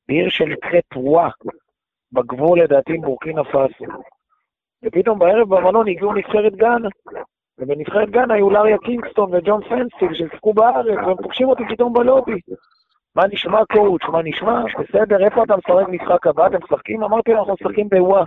בעיר 0.08 0.28
שנקראת 0.28 0.96
וואה, 0.96 1.28
בגבול 2.12 2.60
לדעתי 2.60 2.92
עם 2.94 3.00
בורקינה 3.00 3.44
פאסו. 3.44 3.84
ופתאום 4.84 5.18
בערב 5.18 5.54
במלון 5.54 5.88
הגיעו 5.88 6.12
נבחרת 6.12 6.56
גאנה, 6.56 6.88
ובנבחרת 7.58 8.10
גאנה 8.10 8.34
היו 8.34 8.50
לאריאה 8.50 8.78
קינגסטון 8.78 9.34
וג'ון 9.34 9.60
פנטסיל 9.68 10.14
ששיחקו 10.14 10.54
בארץ, 10.54 10.86
והם 10.86 11.16
פוגשים 11.16 11.48
אותי 11.48 11.62
פתאום 11.68 11.92
בלובי. 11.92 12.40
מה 13.16 13.22
נשמע 13.26 13.64
coach, 13.72 14.04
מה 14.04 14.22
נשמע? 14.22 14.62
בסדר, 14.78 15.24
איפה 15.24 15.44
אתה 15.44 15.54
משחק 15.56 15.88
משחק 15.88 16.26
הבא? 16.26 16.46
אתם 16.46 16.58
משחקים? 16.64 17.04
אמרתי 17.04 17.32
לו, 17.32 17.38
אנחנו 17.38 17.54
משחקים 17.60 17.88
בוואה. 17.88 18.22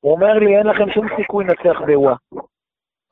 הוא 0.00 0.12
אומר 0.12 0.32
לי, 0.32 0.56
אין 0.58 0.66
לכם 0.66 0.90
שום 0.90 1.06
סיכוי 1.16 1.44
לנצח 1.44 1.80
בוואה. 1.86 2.14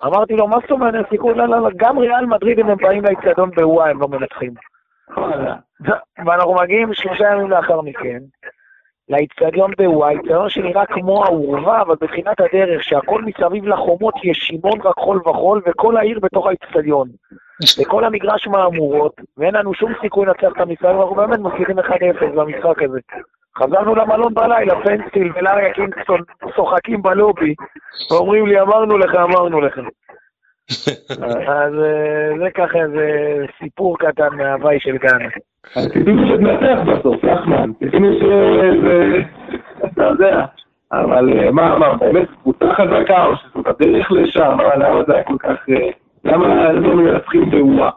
אמרתי 0.04 0.36
לו, 0.36 0.48
מה 0.48 0.56
זאת 0.62 0.70
אומרת, 0.70 0.94
אין 0.94 1.04
סיכוי? 1.10 1.34
לא, 1.34 1.48
לא, 1.48 1.62
לא, 1.62 1.68
גם 1.76 1.98
ריאל 1.98 2.26
מדריד, 2.26 2.58
אם 2.58 2.70
הם 2.70 2.76
באים 2.76 3.04
לאצטדיון 3.04 3.50
בוואה, 3.50 3.90
הם 3.90 4.00
לא 4.00 4.08
מנצחים. 4.08 4.54
ואנחנו 6.26 6.54
מגיעים 6.54 6.94
שלושה 6.94 7.24
ימים 7.32 7.50
לאחר 7.50 7.80
מכן, 7.80 8.18
לאיצטדיון 9.08 9.70
בוואי, 9.78 10.14
איצטדיון 10.14 10.50
שנראה 10.50 10.86
כמו 10.86 11.24
האורווה, 11.24 11.82
אבל 11.82 11.94
בתחילת 12.00 12.40
הדרך, 12.40 12.82
שהכל 12.82 13.22
מסביב 13.22 13.66
לחומות 13.66 14.14
יש 14.24 14.52
רק 14.84 14.98
חול 14.98 15.20
וחול, 15.28 15.62
וכל 15.66 15.96
העיר 15.96 16.18
בתוך 16.22 16.46
האיצטדיון. 16.46 17.08
וכל 17.78 18.04
המגרש 18.04 18.46
מהמורות, 18.46 19.20
ואין 19.36 19.54
לנו 19.54 19.74
שום 19.74 19.92
סיכוי 20.02 20.26
לנצח 20.26 20.52
את 20.56 20.60
המשחק, 20.60 20.84
ואנחנו 20.84 21.14
באמת 21.14 21.38
מפסידים 21.38 21.78
1-0 21.78 21.82
במשחק 22.34 22.82
הזה. 22.82 22.98
חזרנו 23.58 23.94
למלון 23.94 24.34
בלילה, 24.34 24.74
פנסטיל 24.84 25.32
ולאריה 25.34 25.74
קינגסטון 25.74 26.20
צוחקים 26.56 27.02
בלובי, 27.02 27.54
ואומרים 28.10 28.46
לי, 28.46 28.60
אמרנו 28.60 28.98
לך, 28.98 29.14
אמרנו 29.14 29.60
לך. 29.60 29.78
אז 31.48 31.72
אה, 31.74 32.38
זה 32.38 32.50
ככה 32.54 32.78
איזה 32.78 33.06
סיפור 33.58 33.98
קטן 33.98 34.36
מההוואי 34.36 34.80
של 34.80 34.96
גאנה. 34.96 35.28
הציפינו 35.76 36.22
שתנצח 36.28 36.78
בסוף, 36.86 37.24
נחמן, 37.24 37.70
ציפינו 37.78 38.12
ש... 38.12 38.22
אתה 39.84 40.02
יודע, 40.02 40.44
אבל 40.92 41.38
אה, 41.38 41.50
מה, 41.50 41.78
מה, 41.78 41.96
באמת 41.96 42.28
קבוצה 42.42 42.64
חזקה, 42.74 43.26
או 43.26 43.32
שזאת 43.36 43.66
הדרך 43.66 44.12
לשם, 44.12 44.56
למה 44.78 45.02
זה 45.06 45.14
היה 45.14 45.24
כל 45.24 45.36
כך... 45.38 45.68
אה, 45.70 45.90
למה 46.24 46.72
לא 46.72 46.96
מנצחים 46.96 47.50
באומה? 47.50 47.90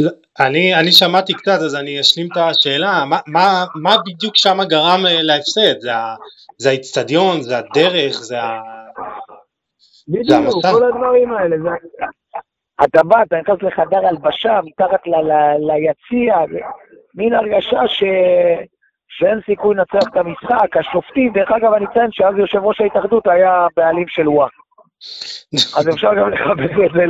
לא, 0.00 0.10
אני, 0.40 0.74
אני 0.74 0.92
שמעתי 0.92 1.32
קצת 1.32 1.58
אז 1.64 1.76
אני 1.76 2.00
אשלים 2.00 2.28
את 2.32 2.36
השאלה, 2.36 3.04
מה, 3.10 3.18
מה, 3.26 3.64
מה 3.82 3.96
בדיוק 4.06 4.36
שם 4.36 4.58
גרם 4.68 5.00
להפסד? 5.22 5.78
זה, 5.78 5.90
זה 6.58 6.68
האיצטדיון, 6.68 7.40
זה 7.40 7.58
הדרך, 7.58 8.12
זה 8.12 8.42
ה... 8.42 8.60
בדיוק, 10.08 10.64
כל 10.72 10.84
הדברים 10.84 11.32
האלה. 11.32 11.56
זה... 11.62 11.68
אתה 12.84 13.02
בא, 13.02 13.22
אתה 13.22 13.40
נכנס 13.40 13.62
לחדר 13.62 14.06
הלבשה, 14.06 14.60
מתחת 14.64 15.00
ליציע, 15.58 16.36
מין 17.14 17.34
הרגשה 17.34 17.88
ש... 17.88 18.02
שאין 19.08 19.40
סיכוי 19.46 19.74
לנצח 19.74 20.08
את 20.08 20.16
המשחק. 20.16 20.76
השופטים, 20.76 21.32
דרך 21.32 21.50
אגב, 21.50 21.72
אני 21.72 21.84
אציין 21.84 22.12
שאז 22.12 22.34
יושב 22.38 22.58
ראש 22.58 22.80
ההתאחדות 22.80 23.26
היה 23.26 23.66
בעלים 23.76 24.08
של 24.08 24.28
וואק. 24.28 24.52
אז 25.76 25.88
אפשר 25.88 26.08
גם 26.18 26.30
לכבד 26.30 26.64
את 26.64 26.90
זה 26.94 27.06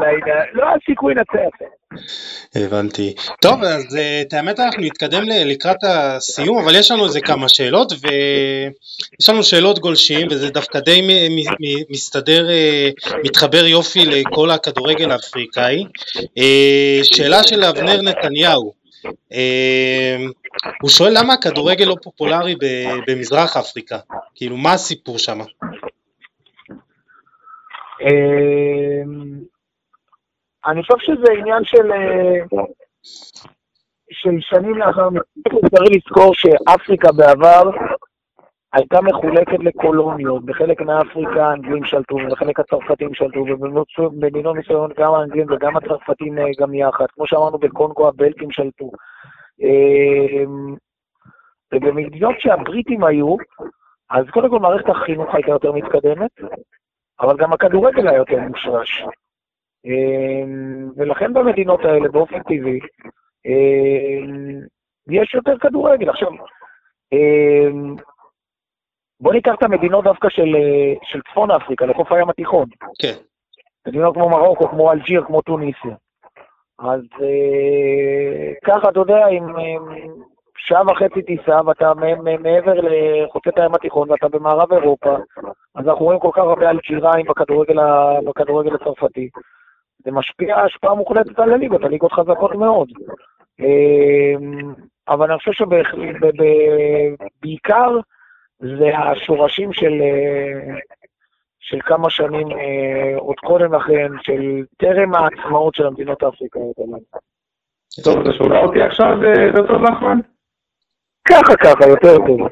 לעניין. 0.00 0.46
לא 0.52 0.62
היה 0.62 0.76
סיכוי 0.86 1.14
לנצח. 1.14 1.56
הבנתי. 2.54 3.14
טוב, 3.40 3.62
אז 3.64 3.96
אה, 3.96 4.20
את 4.20 4.32
האמת 4.32 4.60
אנחנו 4.60 4.82
נתקדם 4.82 5.22
לקראת 5.26 5.84
הסיום, 5.84 6.58
אבל 6.58 6.74
יש 6.74 6.90
לנו 6.90 7.04
איזה 7.04 7.20
כמה 7.20 7.48
שאלות, 7.48 7.92
ויש 7.92 9.28
לנו 9.28 9.42
שאלות 9.42 9.78
גולשים, 9.78 10.26
וזה 10.30 10.50
דווקא 10.50 10.80
די 10.80 11.02
מסתדר, 11.90 12.50
אה, 12.50 12.88
מתחבר 13.24 13.66
יופי 13.66 14.04
לכל 14.04 14.50
הכדורגל 14.50 15.10
האפריקאי. 15.10 15.84
אה, 16.38 17.00
שאלה 17.02 17.42
של 17.42 17.64
אבנר 17.64 18.02
נתניהו. 18.02 18.78
הוא 20.82 20.90
שואל 20.90 21.18
למה 21.18 21.32
הכדורגל 21.34 21.84
לא 21.84 21.96
פופולרי 22.02 22.54
במזרח 23.06 23.56
אפריקה? 23.56 23.98
כאילו, 24.34 24.56
מה 24.56 24.72
הסיפור 24.72 25.18
שם? 25.18 25.38
אני 30.66 30.82
חושב 30.82 30.98
שזה 30.98 31.32
עניין 31.38 31.64
של, 31.64 31.92
אה, 31.92 32.58
של 34.10 34.40
שנים 34.40 34.78
לאחר 34.78 35.10
מכן. 35.10 35.68
צריך 35.68 35.90
לזכור 35.90 36.34
שאפריקה 36.34 37.12
בעבר 37.12 37.70
הייתה 38.72 39.00
מחולקת 39.00 39.58
לקולוניות. 39.58 40.44
בחלק 40.44 40.80
מאפריקה 40.80 41.46
האנגלים 41.46 41.84
שלטו, 41.84 42.14
ובחלק 42.14 42.60
הצרפתים 42.60 43.14
שלטו, 43.14 43.40
ובמדינות 43.40 44.56
מסוימות 44.56 44.98
גם 44.98 45.14
האנגלים 45.14 45.46
וגם 45.50 45.76
הצרפתים 45.76 46.38
אה, 46.38 46.44
גם 46.58 46.74
יחד. 46.74 47.06
כמו 47.14 47.26
שאמרנו, 47.26 47.58
בקונגו 47.58 48.08
הבלטים 48.08 48.50
שלטו. 48.50 48.90
אה, 49.62 50.44
ובמדינות 51.74 52.34
שהבריטים 52.38 53.04
היו, 53.04 53.36
אז 54.10 54.24
קודם 54.30 54.50
כל 54.50 54.58
מערכת 54.58 54.88
החינוך 54.88 55.34
הייתה 55.34 55.50
יותר 55.50 55.72
מתקדמת, 55.72 56.30
אבל 57.20 57.36
גם 57.36 57.52
הכדורגל 57.52 58.08
היה 58.08 58.18
יותר 58.18 58.38
מושרש. 58.38 59.04
אמ, 59.84 60.90
ולכן 60.96 61.32
במדינות 61.32 61.84
האלה, 61.84 62.08
באופן 62.08 62.42
טבעי, 62.42 62.80
אמ, 63.46 64.60
יש 65.10 65.34
יותר 65.34 65.58
כדורגל. 65.58 66.10
עכשיו, 66.10 66.28
אמ, 67.12 67.96
בוא 69.20 69.32
ניקח 69.32 69.54
את 69.58 69.62
המדינות 69.62 70.04
דווקא 70.04 70.28
של, 70.28 70.56
של 71.02 71.20
צפון 71.30 71.50
אפריקה, 71.50 71.86
לחוף 71.86 72.12
הים 72.12 72.30
התיכון. 72.30 72.68
כן. 73.02 73.14
מדינות 73.88 74.14
כמו 74.14 74.30
מרוקו, 74.30 74.68
כמו 74.68 74.92
אלג'יר, 74.92 75.24
כמו 75.24 75.42
טוניסיה. 75.42 75.96
אז 76.78 77.00
אה, 77.22 78.52
ככה, 78.64 78.88
אתה 78.88 79.00
יודע, 79.00 79.26
עם 79.26 79.46
שעה 80.68 80.82
וחצי 80.86 81.22
טיסה, 81.22 81.60
ואתה 81.66 81.92
מעבר 82.40 82.74
לחוצה 82.74 83.50
את 83.50 83.58
הים 83.58 83.74
התיכון, 83.74 84.10
ואתה 84.10 84.28
במערב 84.28 84.72
אירופה, 84.72 85.16
אז 85.74 85.88
אנחנו 85.88 86.04
רואים 86.04 86.20
כל 86.20 86.30
כך 86.32 86.38
הרבה 86.38 86.70
אלג'יראים 86.70 87.26
בכדורגל, 87.26 87.76
בכדורגל 88.24 88.74
הצרפתי. 88.74 89.28
זה 90.04 90.10
משפיע 90.10 90.56
השפעה 90.56 90.94
מוחלטת 90.94 91.38
על 91.38 91.52
הליגות, 91.52 91.84
הליגות 91.84 92.12
חזקות 92.12 92.54
מאוד. 92.54 92.88
אמ, 93.60 94.74
אבל 95.08 95.30
אני 95.30 95.38
חושב 95.38 95.52
שבעיקר 97.42 97.98
זה 98.58 98.98
השורשים 98.98 99.72
של, 99.72 99.92
אה, 100.00 100.78
של 101.60 101.78
כמה 101.80 102.10
שנים 102.10 102.50
אה, 102.50 103.14
עוד 103.16 103.36
קודם 103.36 103.74
לכן, 103.74 104.12
של 104.22 104.64
טרם 104.76 105.14
העצמאות 105.14 105.74
של 105.74 105.86
המדינות 105.86 106.22
האפריקאיות 106.22 106.76
טוב, 108.04 108.18
אתה 108.20 108.32
שומע 108.32 108.60
אותי 108.60 108.82
עכשיו 108.82 109.24
אה, 109.24 109.42
יותר 109.42 109.66
טוב, 109.66 109.82
נחמן? 109.82 110.18
ככה 111.28 111.56
ככה, 111.56 111.88
יותר 111.88 112.16
טוב. 112.26 112.48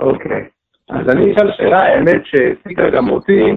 אוקיי. 0.00 0.48
אז 0.90 1.08
אני 1.08 1.32
אשאל 1.32 1.52
שאלה, 1.52 1.82
האמת 1.82 2.26
שהעסיקה 2.26 2.90
גם 2.90 3.10
אותי, 3.10 3.52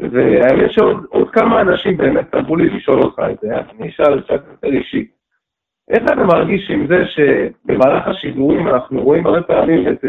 והאמת 0.00 0.72
שעוד 0.72 1.30
כמה 1.32 1.60
אנשים 1.60 1.96
באמת 1.96 2.34
אמרו 2.34 2.56
לי 2.56 2.70
לשאול 2.70 3.02
אותך 3.02 3.22
את 3.32 3.38
זה, 3.42 3.56
אני 3.56 3.88
אשאל 3.88 4.20
קצת 4.20 4.42
יותר 4.50 4.68
אישי. 4.68 5.06
איך 5.90 6.02
אתה 6.04 6.24
מרגיש 6.24 6.70
עם 6.70 6.86
זה 6.86 7.04
שבמהלך 7.06 8.08
השידורים 8.08 8.68
אנחנו 8.68 9.02
רואים 9.02 9.26
הרבה 9.26 9.42
פעמים 9.42 9.88
את, 9.88 10.04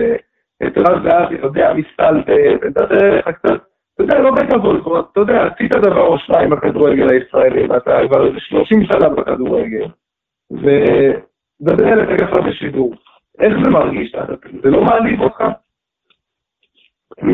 את 0.63 0.77
רז 0.77 1.03
זהבי, 1.03 1.35
אתה 1.35 1.45
יודע, 1.45 1.73
מסתלבט, 1.73 2.63
מדבר 2.65 3.17
לך 3.17 3.27
קצת, 3.27 3.59
אתה 3.93 4.03
יודע, 4.03 4.19
לא 4.19 4.31
בכבוד, 4.31 5.07
אתה 5.11 5.19
יודע, 5.19 5.47
עשית 5.47 5.71
דבר 5.71 6.07
או 6.07 6.19
שניים 6.19 6.49
בכדורגל 6.49 7.09
הישראלי, 7.09 7.67
ואתה 7.67 7.99
כבר 8.07 8.39
30 8.39 8.85
שנה 8.85 9.09
בכדורגל, 9.09 9.85
ומדבר 10.51 11.93
אליך 11.93 12.21
ככה 12.21 12.41
בשידור. 12.41 12.95
איך 13.39 13.53
זה 13.63 13.69
מרגיש? 13.69 14.15
זה 14.63 14.69
לא 14.69 14.83
מעליב 14.83 15.21
אותך? 15.21 15.43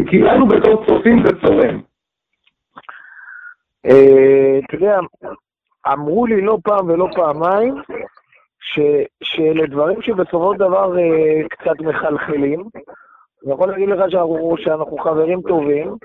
כי 0.10 0.20
לנו 0.20 0.48
בתור 0.48 0.86
צופים 0.86 1.24
זה 1.26 1.32
צורם. 1.46 1.82
אה, 3.86 4.60
אתה 4.66 4.76
יודע, 4.76 5.00
אמרו 5.94 6.26
לי 6.26 6.42
לא 6.42 6.58
פעם 6.64 6.90
ולא 6.90 7.08
פעמיים, 7.16 7.76
שאלה 9.24 9.68
דברים 9.68 10.02
שבסופו 10.02 10.54
של 10.54 10.60
דבר 10.60 11.00
אה, 11.00 11.50
קצת 11.50 11.80
מחלחלים. 11.80 12.64
אני 13.46 13.54
יכול 13.54 13.70
להגיד 13.70 13.90
לך 13.90 14.12
שאנחנו, 14.12 14.56
שאנחנו 14.58 14.98
חברים 14.98 15.42
טובים, 15.42 15.96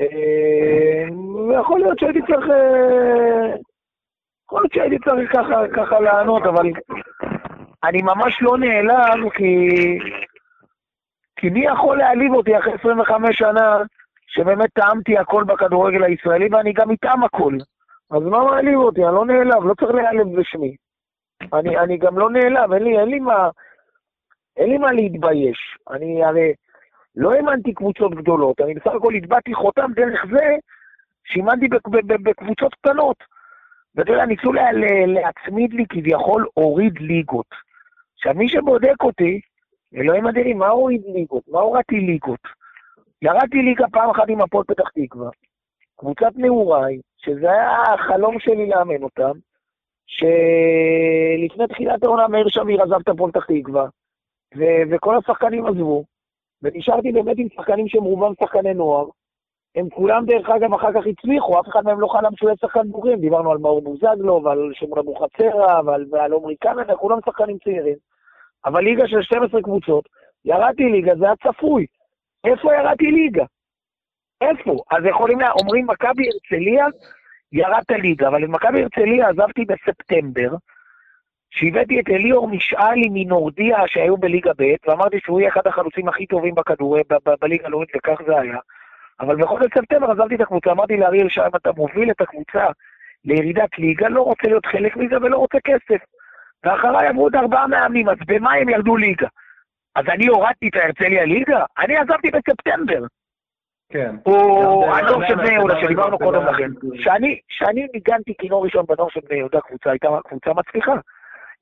אה, 0.00 1.04
ויכול 1.48 1.80
להיות 1.80 1.98
שהייתי 1.98 2.20
צריך... 2.20 2.44
יכול 4.46 4.60
להיות 4.60 4.72
שהייתי 4.72 4.98
צריך 5.08 5.32
ככה, 5.32 5.68
ככה 5.76 6.00
לענות, 6.00 6.42
אבל 6.42 6.70
אני 7.84 8.02
ממש 8.02 8.42
לא 8.42 8.58
נעלב, 8.58 9.30
כי... 9.30 9.68
כי 11.36 11.50
מי 11.50 11.64
יכול 11.64 11.98
להעליב 11.98 12.32
אותי 12.32 12.58
אחרי 12.58 12.72
25 12.80 13.38
שנה, 13.38 13.78
שבאמת 14.26 14.70
טעמתי 14.72 15.18
הכל 15.18 15.44
בכדורגל 15.44 16.04
הישראלי, 16.04 16.48
ואני 16.52 16.72
גם 16.72 16.90
אטעם 16.90 17.24
הכל. 17.24 17.54
אז 18.10 18.22
מה 18.22 18.44
מעליב 18.44 18.78
אותי? 18.78 19.04
אני 19.04 19.14
לא 19.14 19.26
נעלב, 19.26 19.64
לא 19.64 19.74
צריך 19.74 19.94
להיעלב 19.94 20.40
בשמי. 20.40 20.76
אני, 21.52 21.78
אני 21.78 21.96
גם 21.96 22.18
לא 22.18 22.30
נעלב, 22.30 22.72
אין 22.72 22.82
לי, 22.82 22.98
אין 22.98 23.08
לי 23.08 23.18
מה... 23.18 23.48
אין 24.56 24.70
לי 24.70 24.78
מה 24.78 24.92
להתבייש. 24.92 25.76
אני 25.90 26.24
הרי 26.24 26.52
לא 27.16 27.32
האמנתי 27.32 27.74
קבוצות 27.74 28.14
גדולות, 28.14 28.60
אני 28.60 28.74
בסך 28.74 28.90
הכל 28.94 29.14
הטבעתי 29.14 29.54
חותם 29.54 29.92
דרך 29.94 30.26
זה 30.30 30.56
שאימנתי 31.24 31.68
בקבוצות 32.04 32.74
קטנות. 32.74 33.16
ואתה 33.94 34.12
יודע, 34.12 34.24
ניסו 34.24 34.52
לה, 34.52 34.72
להצמיד 35.06 35.72
לי 35.72 35.84
כביכול 35.88 36.46
הוריד 36.54 36.98
ליגות. 36.98 37.69
עכשיו, 38.20 38.34
מי 38.34 38.48
שבודק 38.48 39.02
אותי, 39.02 39.40
אלוהים 39.94 40.26
אדירים, 40.26 40.58
מה 40.58 40.68
הוריד 40.68 41.02
ליגות? 41.06 41.42
מה 41.48 41.60
הורדתי 41.60 41.96
ליגות? 41.96 42.40
ירדתי 43.22 43.56
ליגה 43.56 43.84
פעם 43.92 44.10
אחת 44.10 44.28
עם 44.28 44.40
הפועל 44.40 44.64
פתח 44.64 44.88
תקווה, 44.88 45.30
קבוצת 45.96 46.32
נעוריי, 46.36 46.98
שזה 47.16 47.52
היה 47.52 47.82
החלום 47.94 48.40
שלי 48.40 48.68
לאמן 48.68 49.02
אותם, 49.02 49.32
שלפני 50.06 51.66
תחילת 51.68 52.04
העונה 52.04 52.28
מאיר 52.28 52.48
שמיר 52.48 52.82
עזב 52.82 53.00
את 53.02 53.08
הפועל 53.08 53.30
פתח 53.32 53.44
תקווה, 53.44 53.86
ו- 54.56 54.82
וכל 54.90 55.16
השחקנים 55.16 55.66
עזבו, 55.66 56.04
ונשארתי 56.62 57.12
באמת 57.12 57.38
עם 57.38 57.48
שחקנים 57.56 57.88
שהם 57.88 58.04
רובם 58.04 58.32
שחקני 58.40 58.74
נוער. 58.74 59.06
הם 59.74 59.88
כולם, 59.88 60.26
דרך 60.26 60.48
אגב, 60.48 60.74
אחר 60.74 60.92
כך 60.92 61.06
הצליחו, 61.06 61.60
אף 61.60 61.68
אחד 61.68 61.84
מהם 61.84 62.00
לא 62.00 62.08
חלם 62.08 62.36
שהוא 62.36 62.48
יהיה 62.48 62.56
שחקן 62.60 62.88
בוגרים. 62.88 63.20
דיברנו 63.20 63.52
על 63.52 63.58
מאור 63.58 63.82
בוזגלו, 63.82 64.42
ועל 64.44 64.70
שמעון 64.72 64.98
אבוחצירא, 64.98 65.80
ועל, 65.84 66.06
ועל 66.10 66.32
עומרי 66.32 66.56
קנדה, 66.56 66.96
כולם 66.96 67.18
שחקנים 67.26 67.58
צעירים. 67.64 68.09
אבל 68.64 68.80
ליגה 68.80 69.08
של 69.08 69.22
12 69.22 69.62
קבוצות, 69.62 70.04
ירדתי 70.44 70.84
ליגה, 70.84 71.16
זה 71.16 71.24
היה 71.24 71.34
צפוי. 71.36 71.86
איפה 72.44 72.74
ירדתי 72.74 73.10
ליגה? 73.10 73.44
איפה? 74.40 74.82
אז 74.90 75.04
יכולים. 75.04 75.38
אומרים 75.60 75.86
מכבי 75.86 76.24
הרצליה, 76.28 76.86
ירדת 77.52 77.90
ליגה, 77.90 78.28
אבל 78.28 78.44
את 78.44 78.48
מכבי 78.48 78.82
הרצליה 78.82 79.28
עזבתי 79.28 79.64
בספטמבר, 79.64 80.56
שהבאתי 81.50 82.00
את 82.00 82.08
אליאור 82.08 82.48
משאלי 82.48 83.08
מנורדיה 83.10 83.78
שהיו 83.86 84.16
בליגה 84.16 84.52
ב', 84.58 84.74
ואמרתי 84.86 85.20
שהוא 85.20 85.40
יהיה 85.40 85.50
אחד 85.50 85.66
החלוצים 85.66 86.08
הכי 86.08 86.26
טובים 86.26 86.54
בכדורי, 86.54 87.02
בליגה 87.40 87.66
הלאומית, 87.66 87.88
וכך 87.96 88.22
זה 88.26 88.40
היה. 88.40 88.58
אבל 89.20 89.36
בחודש 89.36 89.66
ספטמבר 89.78 90.10
עזבתי 90.10 90.34
את 90.34 90.40
הקבוצה, 90.40 90.70
אמרתי 90.70 90.96
לאריאל 90.96 91.28
שם, 91.28 91.48
אתה 91.56 91.70
מוביל 91.76 92.10
את 92.10 92.20
הקבוצה 92.20 92.66
לירידת 93.24 93.78
ליגה, 93.78 94.08
לא 94.08 94.22
רוצה 94.22 94.48
להיות 94.48 94.66
חלק 94.66 94.96
מזה 94.96 95.16
ולא 95.16 95.36
רוצה 95.38 95.58
כסף. 95.64 96.04
ואחריי 96.64 97.08
עברו 97.08 97.22
עוד 97.22 97.36
ארבעה 97.36 97.66
מאמנים, 97.66 98.08
אז 98.08 98.16
במה 98.26 98.52
הם 98.52 98.68
ירדו 98.68 98.96
ליגה? 98.96 99.26
אז 99.94 100.04
אני 100.08 100.26
הורדתי 100.26 100.68
את 100.68 100.76
הרצליה 100.76 101.24
ליגה? 101.24 101.64
אני 101.78 101.96
עזבתי 101.96 102.30
בספטמבר. 102.30 103.06
כן. 103.92 104.16
או 104.26 104.94
הנוער 104.94 105.28
של 105.28 105.34
בני 105.34 105.52
יהודה, 105.52 105.74
שדיברנו 105.80 106.18
קודם 106.18 106.46
לכן. 106.46 106.70
שאני 107.48 107.86
ניגנתי 107.94 108.34
כינור 108.38 108.64
ראשון 108.64 108.84
בנוער 108.88 109.08
של 109.08 109.20
בני 109.28 109.38
יהודה, 109.38 109.60
קבוצה 109.60 109.90
הייתה 109.90 110.08
קבוצה 110.24 110.50
מצליחה. 110.52 110.94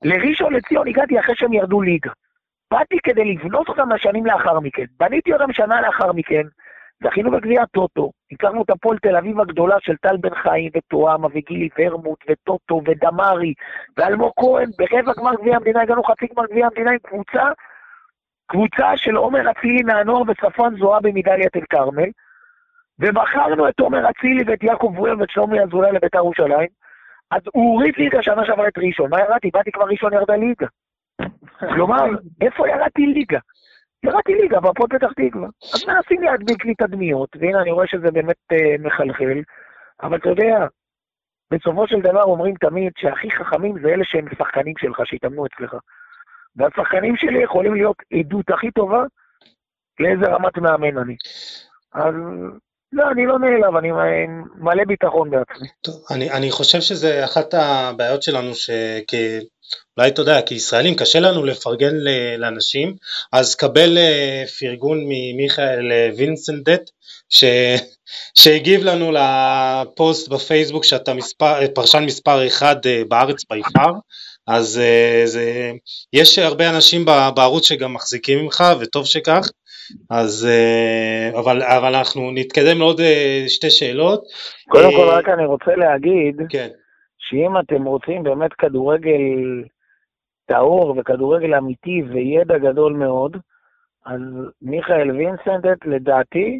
לראשון 0.03 0.53
לציון 0.53 0.87
הגעתי 0.87 1.19
אחרי 1.19 1.35
שהם 1.35 1.53
ירדו 1.53 1.81
ליגה. 1.81 2.11
באתי 2.71 2.97
כדי 3.03 3.25
לבנות 3.25 3.69
אותם 3.69 3.91
לשנים 3.91 4.25
לאחר 4.25 4.59
מכן. 4.59 4.85
בניתי 4.99 5.33
אותם 5.33 5.53
שנה 5.53 5.81
לאחר 5.81 6.11
מכן, 6.11 6.43
זכינו 7.03 7.31
בגביע 7.31 7.65
טוטו, 7.65 8.11
הכרנו 8.31 8.63
את 8.63 8.69
הפועל 8.69 8.97
תל 8.97 9.15
אביב 9.15 9.39
הגדולה 9.39 9.75
של 9.79 9.95
טל 9.95 10.17
בן 10.17 10.35
חיים 10.35 10.71
וטועמה 10.75 11.27
וגילי 11.33 11.69
ורמוט 11.79 12.23
וטוטו 12.29 12.81
ודמרי 12.85 13.53
ואלמוג 13.97 14.31
כהן, 14.35 14.69
ברבע 14.77 15.13
גמר 15.17 15.35
גביע 15.41 15.55
המדינה 15.55 15.81
הגענו 15.81 16.03
חצי 16.03 16.27
גמר 16.35 16.45
גביע 16.45 16.65
המדינה 16.65 16.91
עם 16.91 16.97
קבוצה, 16.97 17.43
קבוצה 18.47 18.97
של 18.97 19.15
עומר 19.15 19.51
אצילי 19.51 19.83
מהנוער 19.83 20.21
וצפון 20.27 20.77
זועבי 20.77 21.11
מדליית 21.13 21.55
אל 21.55 21.63
כרמל, 21.69 22.09
ובחרנו 22.99 23.69
את 23.69 23.79
עומר 23.79 24.09
אצילי 24.09 24.43
ואת 24.47 24.63
יעקב 24.63 24.93
וואל 24.97 25.19
ואת 25.19 25.29
שלומי 25.29 25.61
אזולאי 25.61 25.91
לבית"ר 25.91 26.17
ירושלים, 26.17 26.67
אז 27.31 27.41
הוא 27.53 27.73
הוריד 27.73 27.93
ליגה 27.97 28.23
שנה 28.23 28.45
שעברה 28.45 28.67
את 28.67 28.77
ראשון, 28.77 29.09
מה 29.09 29.19
ירדתי? 29.19 29.49
באתי 29.53 29.71
כבר 29.71 29.85
ראשון 29.85 30.13
ירדה 30.13 30.35
ליגה. 30.35 30.67
כלומר, 31.73 32.05
איפה 32.41 32.69
ירדתי 32.69 33.05
ליגה? 33.05 33.39
ירדתי 34.03 34.33
ליגה 34.33 34.59
בהפועל 34.59 34.89
פתח 34.89 35.11
תקווה. 35.15 35.47
אז 35.73 35.85
מנסים 35.87 36.21
להדביק 36.21 36.65
לי 36.65 36.75
תדמיות, 36.75 37.29
והנה 37.39 37.61
אני 37.61 37.71
רואה 37.71 37.87
שזה 37.87 38.11
באמת 38.11 38.37
אה, 38.51 38.75
מחלחל, 38.79 39.41
אבל 40.03 40.17
אתה 40.17 40.29
יודע, 40.29 40.65
בסופו 41.51 41.87
של 41.87 42.01
דבר 42.01 42.23
אומרים 42.23 42.55
תמיד 42.55 42.91
שהכי 42.97 43.31
חכמים 43.31 43.79
זה 43.81 43.87
אלה 43.87 44.03
שהם 44.05 44.25
שחקנים 44.37 44.73
שלך, 44.77 45.01
שהתאמנו 45.05 45.45
אצלך. 45.45 45.75
והשחקנים 46.55 47.17
שלי 47.17 47.43
יכולים 47.43 47.73
להיות 47.73 47.97
עדות 48.19 48.49
הכי 48.49 48.71
טובה 48.71 49.03
לאיזה 49.99 50.25
רמת 50.25 50.57
מאמן 50.57 50.97
אני. 50.97 51.15
אז 51.93 52.13
לא, 52.93 53.03
אני 53.11 53.25
לא 53.25 53.39
נעלב, 53.39 53.75
אני 53.75 53.89
מלא 54.55 54.83
ביטחון 54.87 55.29
בעצמי. 55.29 55.67
טוב, 55.81 55.95
אני, 56.11 56.31
אני 56.31 56.51
חושב 56.51 56.81
שזה 56.81 57.25
אחת 57.25 57.53
הבעיות 57.53 58.23
שלנו, 58.23 58.55
שכ... 58.55 59.13
אולי 59.97 60.09
אתה 60.09 60.21
יודע, 60.21 60.41
כישראלים 60.41 60.95
קשה 60.95 61.19
לנו 61.19 61.43
לפרגן 61.43 61.95
לאנשים, 62.37 62.95
אז 63.31 63.55
קבל 63.55 63.97
אה, 63.97 64.43
פרגון 64.59 64.99
ממיכאל 65.07 65.91
אה, 65.91 66.09
וינסנדט, 66.17 66.89
ש... 67.29 67.43
שהגיב 68.39 68.83
לנו 68.83 69.11
לפוסט 69.11 70.27
בפייסבוק 70.27 70.83
שאתה 70.83 71.13
מספר, 71.13 71.67
פרשן 71.73 72.03
מספר 72.03 72.47
אחד 72.47 72.75
אה, 72.85 73.01
בארץ 73.07 73.45
ביפר, 73.49 73.91
אז 74.47 74.81
זה, 75.25 75.71
יש 76.13 76.39
הרבה 76.39 76.69
אנשים 76.69 77.05
בערוץ 77.35 77.67
שגם 77.67 77.93
מחזיקים 77.93 78.39
ממך, 78.39 78.63
וטוב 78.79 79.05
שכך, 79.05 79.49
אז 80.09 80.47
אה, 80.49 81.39
אבל, 81.39 81.63
אבל 81.63 81.95
אנחנו 81.95 82.31
נתקדם 82.31 82.77
לעוד 82.77 82.99
אה, 82.99 83.43
שתי 83.47 83.69
שאלות. 83.69 84.23
קודם 84.69 84.91
כל 84.91 85.09
אה, 85.09 85.17
רק 85.17 85.29
אני 85.29 85.45
רוצה 85.45 85.75
להגיד, 85.75 86.41
כן. 86.49 86.67
שאם 87.17 87.59
אתם 87.59 87.83
רוצים 87.83 88.23
באמת 88.23 88.53
כדורגל 88.53 89.63
טהור 90.45 90.95
וכדורגל 90.97 91.55
אמיתי 91.55 92.01
וידע 92.09 92.57
גדול 92.57 92.93
מאוד, 92.93 93.37
אז 94.05 94.21
מיכאל 94.61 95.11
וינסנטט 95.11 95.85
לדעתי, 95.85 96.59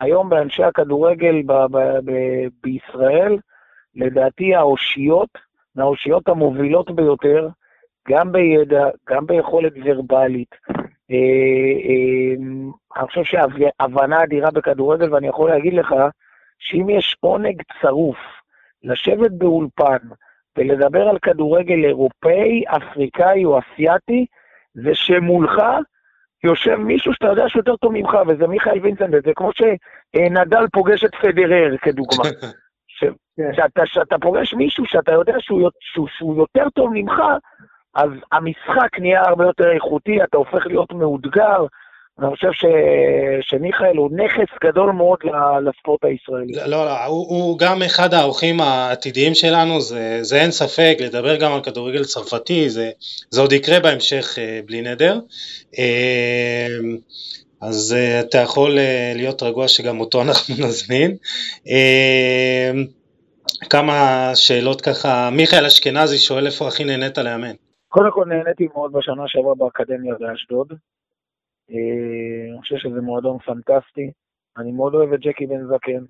היום 0.00 0.28
באנשי 0.28 0.62
הכדורגל 0.62 1.42
ב- 1.46 1.66
ב- 1.70 1.98
ב- 2.04 2.48
בישראל, 2.62 3.36
לדעתי 3.94 4.54
האושיות, 4.54 5.28
מהאושיות 5.74 6.28
המובילות 6.28 6.90
ביותר, 6.90 7.48
גם 8.08 8.32
בידע, 8.32 8.88
גם 9.08 9.26
ביכולת 9.26 9.72
ורבלית, 9.84 10.54
אני 12.96 13.06
חושב 13.06 13.24
שהבנה 13.24 14.22
אדירה 14.22 14.50
בכדורגל, 14.50 15.14
ואני 15.14 15.28
יכול 15.28 15.50
להגיד 15.50 15.74
לך 15.74 15.94
שאם 16.58 16.90
יש 16.90 17.16
עונג 17.20 17.62
צרוף 17.80 18.16
לשבת 18.82 19.30
באולפן 19.30 20.08
ולדבר 20.58 21.08
על 21.08 21.18
כדורגל 21.18 21.84
אירופאי, 21.84 22.64
אפריקאי 22.66 23.44
או 23.44 23.58
אסיאתי, 23.58 24.26
זה 24.74 24.94
שמולך 24.94 25.62
יושב 26.44 26.76
מישהו 26.76 27.12
שאתה 27.12 27.26
יודע 27.26 27.48
שהוא 27.48 27.60
יותר 27.60 27.76
טוב 27.76 27.92
ממך, 27.92 28.16
וזה 28.28 28.46
מיכאל 28.46 28.80
וינסנד, 28.82 29.26
זה 29.26 29.32
כמו 29.36 29.50
שנדל 29.52 30.66
פוגש 30.72 31.04
את 31.04 31.14
פדרר, 31.14 31.76
כדוגמה. 31.76 32.24
ש... 32.98 33.04
כן. 33.36 33.54
שאתה, 33.54 33.82
שאתה 33.86 34.18
פוגש 34.18 34.54
מישהו 34.54 34.84
שאתה 34.86 35.12
יודע 35.12 35.34
שהוא, 35.38 35.70
שהוא, 35.80 36.08
שהוא 36.08 36.36
יותר 36.36 36.68
טוב 36.74 36.90
ממך, 36.94 37.22
אז 37.96 38.10
המשחק 38.32 38.98
נהיה 38.98 39.22
הרבה 39.28 39.44
יותר 39.44 39.70
איכותי, 39.74 40.22
אתה 40.22 40.36
הופך 40.36 40.66
להיות 40.66 40.92
מאותגר. 40.92 41.66
אני 42.18 42.30
חושב 42.30 42.52
ש... 42.52 42.64
שמיכאל 43.40 43.96
הוא 43.96 44.10
נכס 44.12 44.58
גדול 44.64 44.92
מאוד 44.92 45.18
לספורט 45.68 46.04
הישראלי. 46.04 46.52
לא, 46.70 46.84
לא, 46.84 47.04
הוא, 47.04 47.28
הוא 47.28 47.58
גם 47.58 47.82
אחד 47.82 48.14
האורחים 48.14 48.60
העתידיים 48.60 49.34
שלנו, 49.34 49.80
זה, 49.80 50.18
זה 50.22 50.40
אין 50.40 50.50
ספק, 50.50 50.96
לדבר 51.00 51.36
גם 51.36 51.52
על 51.52 51.60
כדורגל 51.60 52.04
צרפתי, 52.04 52.70
זה, 52.70 52.90
זה 53.30 53.40
עוד 53.40 53.52
יקרה 53.52 53.80
בהמשך 53.80 54.38
אה, 54.38 54.60
בלי 54.66 54.82
נדר. 54.82 55.18
אה, 55.78 56.66
אז 57.60 57.96
אה, 57.98 58.20
אתה 58.20 58.38
יכול 58.38 58.78
להיות 59.14 59.42
רגוע 59.42 59.68
שגם 59.68 60.00
אותו 60.00 60.22
אנחנו 60.22 60.54
נזמין. 60.66 61.16
כמה 63.70 64.30
שאלות 64.34 64.80
ככה, 64.80 65.30
מיכאל 65.32 65.66
אשכנזי 65.66 66.18
שואל 66.18 66.46
איפה 66.46 66.68
הכי 66.68 66.84
נהנית 66.84 67.18
לאמן. 67.18 67.65
קודם 67.96 68.10
כל 68.12 68.24
נהניתי 68.24 68.68
מאוד 68.74 68.92
בשנה 68.92 69.28
שעברה 69.28 69.54
באקדמיה 69.54 70.14
באשדוד. 70.20 70.72
אה, 71.70 72.50
אני 72.52 72.60
חושב 72.60 72.76
שזה 72.76 73.00
מועדון 73.00 73.38
פנטסטי. 73.38 74.10
אני 74.58 74.72
מאוד 74.72 74.94
אוהב 74.94 75.12
את 75.12 75.20
ג'קי 75.20 75.46
בן 75.46 75.66
זקן. 75.66 76.04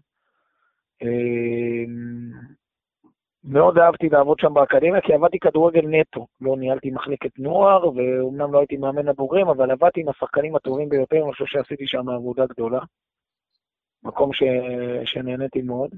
אה, 1.03 1.85
מאוד 3.45 3.79
אהבתי 3.79 4.09
לעבוד 4.09 4.39
שם 4.39 4.55
באקדמיה, 4.55 5.01
כי 5.01 5.13
עבדתי 5.13 5.39
כדורגל 5.39 5.87
נטו. 5.87 6.27
לא 6.41 6.57
ניהלתי 6.57 6.91
מחלקת 6.91 7.39
נוער, 7.39 7.89
ואומנם 7.89 8.53
לא 8.53 8.59
הייתי 8.59 8.77
מאמן 8.77 9.09
הבוגרים, 9.09 9.49
אבל 9.49 9.71
עבדתי 9.71 10.01
עם 10.01 10.09
השחקנים 10.09 10.57
הטובים 10.57 10.89
ביותר, 10.89 11.23
אני 11.25 11.33
חושב 11.33 11.47
שעשיתי 11.47 11.87
שם 11.87 12.09
עבודה 12.09 12.47
גדולה. 12.47 12.81
מקום 14.03 14.33
ש... 14.33 14.43
שנהניתי 15.05 15.63
מאוד. 15.63 15.91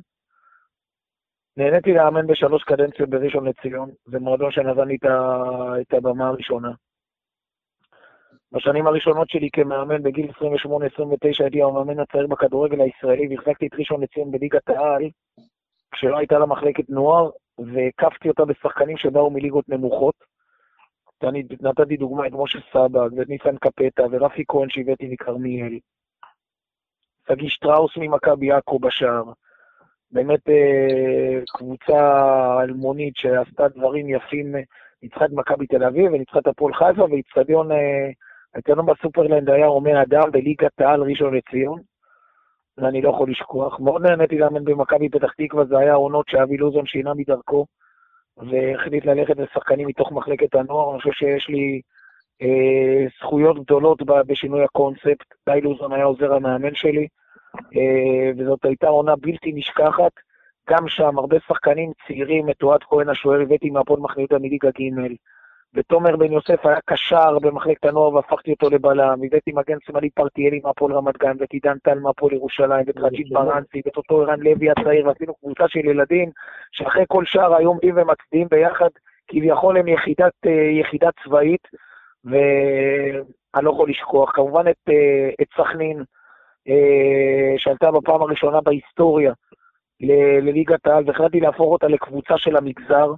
נהניתי 1.59 1.93
לאמן 1.93 2.26
בשלוש 2.26 2.64
קדנציות 2.64 3.09
בראשון 3.10 3.48
לציון, 3.48 3.90
זה 4.06 4.18
מועדון 4.18 4.51
שנתן 4.51 4.89
לי 4.89 4.97
את 5.80 5.93
הבמה 5.93 6.28
הראשונה. 6.28 6.72
בשנים 8.52 8.86
הראשונות 8.86 9.30
שלי 9.30 9.48
כמאמן 9.52 10.02
בגיל 10.02 10.30
28-29 10.30 10.35
הייתי 11.40 11.62
המאמן 11.62 12.01
הצעיר 12.01 12.26
בכדורגל 12.26 12.80
הישראלי 12.80 13.28
והחזקתי 13.28 13.66
את 13.66 13.74
ראשון 13.74 14.02
לציון 14.02 14.30
בליגת 14.30 14.68
העל, 14.68 15.02
כשלא 15.93 16.18
הייתה 16.18 16.39
לה 16.39 16.47
מחלקת 16.47 16.90
נוער, 16.90 17.30
והקפתי 17.59 18.28
אותה 18.28 18.44
בשחקנים 18.44 18.97
שבאו 18.97 19.30
מליגות 19.30 19.68
נמוכות. 19.68 20.14
אני 21.22 21.43
נתתי 21.60 21.97
דוגמא 21.97 22.26
את 22.26 22.32
משה 22.32 22.59
סבג 22.72 23.18
ואת 23.18 23.28
ניסן 23.28 23.56
קפטה 23.56 24.02
ורפי 24.10 24.44
כהן 24.48 24.68
שהבאתי 24.70 25.09
מכרמיאל. 25.09 25.78
שגיא 27.28 27.48
שטראוס 27.48 27.97
ממכבי 27.97 28.52
עכו 28.52 28.78
בשער. 28.78 29.24
באמת 30.12 30.48
אה, 30.48 31.40
קבוצה 31.48 32.62
אלמונית 32.62 33.16
שעשתה 33.16 33.68
דברים 33.68 34.09
יפים, 34.09 34.55
ניצחה 35.02 35.24
את 35.24 35.30
מכבי 35.32 35.66
תל 35.66 35.85
אביב 35.85 36.12
וניצחה 36.12 36.39
את 36.39 36.47
הפועל 36.47 36.74
חיפה, 36.74 37.05
ואיצטדיון, 37.10 37.72
אה, 37.72 38.10
האיצטדיון 38.55 38.86
בסופרלנד 38.86 39.51
היה 39.51 39.66
הומה 39.66 40.02
אדם 40.02 40.30
בליגת 40.30 40.80
העל 40.80 41.02
ראשון 41.02 41.35
לציון. 41.35 41.80
ואני 42.78 43.02
לא 43.02 43.10
יכול 43.10 43.30
לשכוח. 43.30 43.80
מאוד 43.80 44.06
נהניתי 44.06 44.39
לאמן 44.39 44.64
במכבי 44.64 45.09
פתח 45.09 45.32
תקווה, 45.32 45.64
זה 45.64 45.78
היה 45.78 45.94
עונות 45.94 46.28
שאבי 46.28 46.56
לוזון 46.56 46.86
שינה 46.86 47.14
מדרכו, 47.14 47.66
והחליט 48.36 49.05
ללכת 49.05 49.36
לשחקנים 49.36 49.89
מתוך 49.89 50.12
מחלקת 50.12 50.55
הנוער. 50.55 50.90
אני 50.90 50.98
חושב 50.98 51.12
שיש 51.12 51.48
לי 51.48 51.80
אה, 52.43 53.06
זכויות 53.20 53.64
גדולות 53.64 54.02
בשינוי 54.26 54.64
הקונספט. 54.64 55.24
די 55.48 55.60
לוזון 55.60 55.93
היה 55.93 56.05
עוזר 56.05 56.35
המאמן 56.35 56.74
שלי, 56.74 57.02
אה, 57.02 57.06
וזאת 58.39 58.64
הייתה 58.64 58.89
עונה 58.89 59.16
בלתי 59.16 59.52
נשכחת. 59.52 60.12
גם 60.70 60.89
שם 60.89 61.18
הרבה 61.18 61.36
שחקנים 61.48 61.93
צעירים, 62.06 62.51
את 62.51 62.62
אוהד 62.62 62.80
כהן 62.82 63.09
השוער 63.09 63.40
הבאתי 63.40 63.70
מהפועל 63.70 64.01
מחנה 64.01 64.24
מליגה 64.40 64.68
ג', 64.70 65.14
ותומר 65.74 66.16
בן 66.16 66.32
יוסף 66.32 66.66
היה 66.66 66.78
קשר 66.86 67.39
במחלקת 67.39 67.85
הנוער 67.85 68.14
והפכתי 68.14 68.51
אותו 68.51 68.70
לבלם, 68.70 69.20
הבאתי 69.26 69.52
מגן 69.52 69.76
שמאלי 69.80 70.10
פרטיאלי 70.10 70.60
מהפועל 70.64 70.93
רמת 70.93 71.18
גן, 71.18 71.36
ואת 71.39 71.52
עידן 71.52 71.78
טל 71.78 71.98
מהפועל 71.98 72.35
ירושלים, 72.35 72.85
ואת 72.86 72.98
חג'ית 72.98 73.28
ברנסי, 73.30 73.82
ואת 73.85 73.97
אותו 73.97 74.22
ערן 74.22 74.40
לוי 74.40 74.70
הצעיר, 74.70 75.06
ועשינו 75.06 75.35
קבוצה 75.35 75.68
של 75.68 75.78
ילדים 75.78 76.30
שאחרי 76.72 77.05
כל 77.09 77.24
שער 77.24 77.55
היו 77.55 77.68
עומדים 77.68 77.94
ומצדיעים 77.97 78.48
ביחד, 78.51 78.89
כביכול 79.28 79.76
הם 79.76 79.89
יחידת, 79.89 80.32
אה, 80.47 80.51
יחידה 80.80 81.09
צבאית, 81.24 81.68
ואני 82.24 83.64
לא 83.64 83.70
יכול 83.70 83.90
לשכוח. 83.90 84.32
כמובן 84.35 84.68
את, 84.70 84.89
אה, 84.89 85.30
את 85.43 85.47
סכנין, 85.56 85.98
אה, 85.98 86.05
שעלתה 87.59 87.90
בפעם 87.90 88.23
הראשונה 88.23 88.61
בהיסטוריה 88.61 89.32
לליגת 90.43 90.86
העל, 90.86 91.05
והחלטתי 91.07 91.40
להפוך 91.40 91.73
אותה 91.73 91.89
לקבוצה 91.89 92.39
של 92.39 92.57
המגזר. 92.57 93.12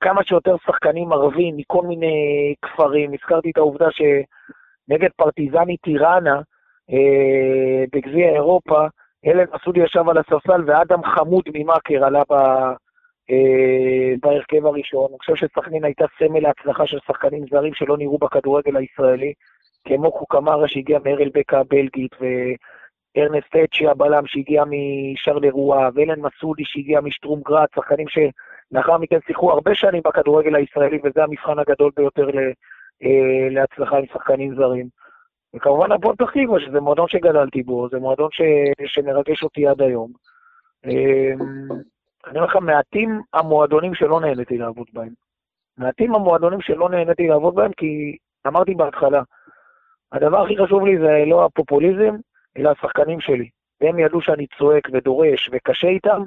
כמה 0.00 0.24
שיותר 0.24 0.56
שחקנים 0.66 1.12
ערבים 1.12 1.56
מכל 1.56 1.86
מיני 1.86 2.54
כפרים. 2.62 3.14
הזכרתי 3.14 3.50
את 3.50 3.56
העובדה 3.56 3.86
שנגד 3.90 5.08
פרטיזני 5.16 5.76
טיראנה 5.76 6.40
אה, 6.90 7.84
בגביע 7.92 8.28
אירופה, 8.28 8.86
אלן 9.26 9.44
מסודי 9.54 9.80
ישב 9.80 10.08
על 10.08 10.18
הספסל 10.18 10.62
ואדם 10.66 11.04
חמוד 11.04 11.44
ממאקר 11.54 12.04
עלה 12.04 12.22
ב, 12.30 12.32
אה, 13.30 14.14
בהרכב 14.22 14.66
הראשון. 14.66 15.06
אני 15.10 15.18
חושב 15.18 15.34
שסכנין 15.36 15.84
הייתה 15.84 16.04
סמל 16.18 16.40
להצלחה 16.40 16.86
של 16.86 16.98
שחקנים 17.06 17.44
זרים 17.50 17.74
שלא 17.74 17.96
נראו 17.96 18.18
בכדורגל 18.18 18.76
הישראלי, 18.76 19.32
כמו 19.88 20.12
קוקמרה 20.12 20.68
שהגיע 20.68 20.98
מארלבקה 21.04 21.60
הבלגית, 21.60 22.12
וארנסט 23.16 23.56
אצ'י 23.56 23.88
הבלם 23.88 24.26
שהגיע 24.26 24.64
משרלרואה, 24.66 25.88
ואלן 25.94 26.20
מסודי 26.20 26.62
שהגיע 26.64 27.00
משטרום 27.00 27.40
גראט, 27.44 27.68
שחקנים 27.74 28.08
ש... 28.08 28.18
לאחר 28.72 28.98
מכן 28.98 29.18
שיחקו 29.26 29.52
הרבה 29.52 29.74
שנים 29.74 30.02
בכדורגל 30.04 30.54
הישראלי, 30.54 30.98
וזה 31.04 31.24
המבחן 31.24 31.58
הגדול 31.58 31.90
ביותר 31.96 32.28
אה, 33.02 33.48
להצלחה 33.50 33.98
עם 33.98 34.04
שחקנים 34.12 34.54
זרים. 34.54 34.88
וכמובן 35.54 35.92
הפועל 35.92 36.16
פתח 36.16 36.32
שזה 36.58 36.80
מועדון 36.80 37.08
שגדלתי 37.08 37.62
בו, 37.62 37.88
זה 37.88 37.98
מועדון 37.98 38.28
ש, 38.32 38.40
שמרגש 38.86 39.42
אותי 39.42 39.66
עד 39.66 39.82
היום. 39.82 40.10
אה, 40.86 41.32
אני 42.26 42.38
אומר 42.38 42.44
לך, 42.44 42.56
מעטים 42.56 43.20
המועדונים 43.32 43.94
שלא 43.94 44.20
נהניתי 44.20 44.58
לעבוד 44.58 44.86
בהם. 44.92 45.12
מעטים 45.78 46.14
המועדונים 46.14 46.60
שלא 46.60 46.88
נהניתי 46.88 47.28
לעבוד 47.28 47.54
בהם, 47.54 47.72
כי 47.72 48.16
אמרתי 48.46 48.74
בהתחלה, 48.74 49.22
הדבר 50.12 50.44
הכי 50.44 50.56
חשוב 50.64 50.86
לי 50.86 50.98
זה 50.98 51.24
לא 51.26 51.44
הפופוליזם, 51.44 52.16
אלא 52.58 52.70
השחקנים 52.70 53.20
שלי. 53.20 53.48
והם 53.80 53.98
ידעו 53.98 54.20
שאני 54.20 54.46
צועק 54.58 54.88
ודורש 54.92 55.50
וקשה 55.52 55.88
איתם, 55.88 56.22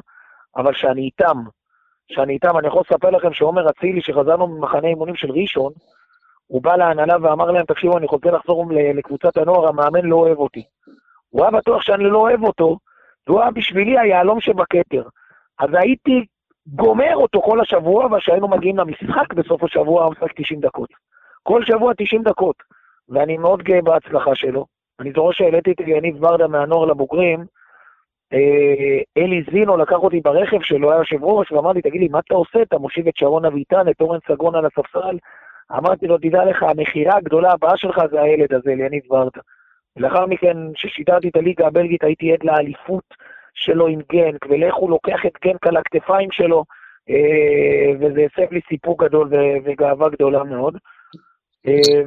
אבל 0.57 0.73
שאני 0.73 1.01
איתם, 1.01 1.37
שאני 2.11 2.33
איתם, 2.33 2.57
אני 2.57 2.67
יכול 2.67 2.81
לספר 2.89 3.09
לכם 3.09 3.33
שעומר 3.33 3.69
אצילי, 3.69 4.01
שחזרנו 4.01 4.47
ממחנה 4.47 4.87
אימונים 4.87 5.15
של 5.15 5.31
ראשון, 5.31 5.73
הוא 6.47 6.61
בא 6.61 6.75
להנהלה 6.75 7.15
ואמר 7.21 7.51
להם, 7.51 7.65
תקשיבו, 7.65 7.97
אני 7.97 8.05
רוצה 8.05 8.31
לחזור 8.31 8.65
לקבוצת 8.71 9.37
הנוער, 9.37 9.67
המאמן 9.67 10.05
לא 10.05 10.15
אוהב 10.15 10.37
אותי. 10.37 10.63
הוא 11.29 11.41
היה 11.41 11.51
בטוח 11.51 11.81
שאני 11.81 12.03
לא 12.03 12.17
אוהב 12.17 12.43
אותו, 12.43 12.77
והוא 13.27 13.41
היה 13.41 13.51
בשבילי 13.51 13.99
היהלום 13.99 14.41
שבכתר. 14.41 15.03
אז 15.59 15.69
הייתי 15.73 16.25
גומר 16.67 17.15
אותו 17.15 17.41
כל 17.41 17.61
השבוע, 17.61 18.05
וכשהיינו 18.05 18.47
מגיעים 18.47 18.77
למשחק, 18.77 19.33
בסוף 19.33 19.63
השבוע 19.63 20.03
הוא 20.03 20.11
משחק 20.11 20.31
90 20.35 20.59
דקות. 20.59 20.89
כל 21.43 21.65
שבוע 21.65 21.93
90 21.97 22.23
דקות. 22.23 22.55
ואני 23.09 23.37
מאוד 23.37 23.63
גאה 23.63 23.81
בהצלחה 23.81 24.35
שלו. 24.35 24.65
אני 24.99 25.11
זוכר 25.15 25.31
שהעליתי 25.31 25.71
את 25.71 25.79
יניב 25.79 26.17
ברדה 26.17 26.47
מהנוער 26.47 26.85
לבוגרים, 26.85 27.45
אה, 28.33 29.01
אלי 29.17 29.43
זינו 29.51 29.77
לקח 29.77 29.95
אותי 29.95 30.19
ברכב 30.19 30.61
שלו, 30.61 30.91
היה 30.91 30.99
יושב 30.99 31.23
ראש, 31.23 31.51
ואמר 31.51 31.71
לי, 31.71 31.81
תגיד 31.81 32.01
לי, 32.01 32.07
מה 32.07 32.19
אתה 32.19 32.35
עושה? 32.35 32.61
אתה 32.61 32.77
מושיב 32.77 33.07
את 33.07 33.17
שרון 33.17 33.45
אביטן, 33.45 33.89
את 33.89 34.01
אורן 34.01 34.19
סגון 34.27 34.55
על 34.55 34.65
הספסל? 34.65 35.17
אמרתי 35.71 36.07
לו, 36.07 36.17
תדע 36.17 36.45
לך, 36.45 36.63
המכירה 36.63 37.17
הגדולה 37.17 37.51
הבאה 37.51 37.77
שלך 37.77 38.01
זה 38.11 38.21
הילד 38.21 38.53
הזה, 38.53 38.75
ליניב 38.75 39.11
ורדה. 39.11 39.41
ולאחר 39.97 40.25
מכן, 40.25 40.57
כששידרתי 40.73 41.29
את 41.29 41.35
הליגה 41.35 41.67
הבלגית, 41.67 42.03
הייתי 42.03 42.33
עד 42.33 42.43
לאליפות 42.43 43.13
שלו 43.53 43.87
עם 43.87 43.99
גנק, 44.11 44.45
ולאיך 44.49 44.75
הוא 44.75 44.89
לוקח 44.89 45.25
את 45.25 45.33
גנק 45.43 45.67
על 45.67 45.77
הכתפיים 45.77 46.31
שלו, 46.31 46.63
אה, 47.09 47.91
וזה 47.99 48.25
הסב 48.25 48.53
לי 48.53 48.59
סיפור 48.69 48.97
גדול 48.99 49.29
וגאווה 49.65 50.09
גדולה 50.09 50.43
מאוד. 50.43 50.77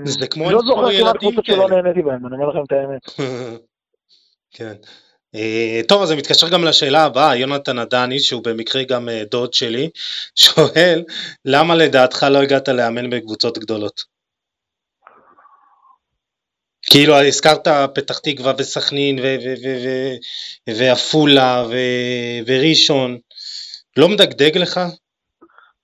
זה 0.05 0.27
כמו 0.27 0.51
לא 0.51 0.61
זוכר 0.67 0.99
כמעט 0.99 1.17
קבוצות 1.17 1.45
שלא 1.45 1.69
נהניתי 1.69 2.03
בהן, 2.03 2.27
אני 2.27 2.35
אומר 2.35 2.49
לכם 2.49 2.65
את 2.67 2.73
האמת. 2.73 3.31
כן. 4.57 4.75
אה, 5.35 5.81
טוב, 5.89 6.03
אז 6.03 6.09
זה 6.09 6.17
מתקשר 6.17 6.49
גם 6.49 6.65
לשאלה 6.65 7.05
הבאה, 7.05 7.37
יונתן 7.37 7.79
עדני, 7.79 8.21
שהוא 8.21 8.45
במקרה 8.45 8.85
גם 8.85 9.09
אה, 9.09 9.23
דוד 9.31 9.55
שלי, 9.55 9.91
שואל, 10.45 11.05
למה 11.45 11.75
לדעתך 11.75 12.27
לא 12.31 12.39
הגעת 12.39 12.69
לאמן 12.69 13.11
בקבוצות 13.11 13.59
גדולות? 13.59 14.05
כאילו 16.83 17.21
הזכרת 17.21 17.69
פתח 17.95 18.19
תקווה 18.19 18.53
וסכנין 18.59 19.19
ועפולה 20.67 21.65
וראשון, 22.47 23.19
לא 23.97 24.09
מדגדג 24.09 24.59
לך? 24.59 24.81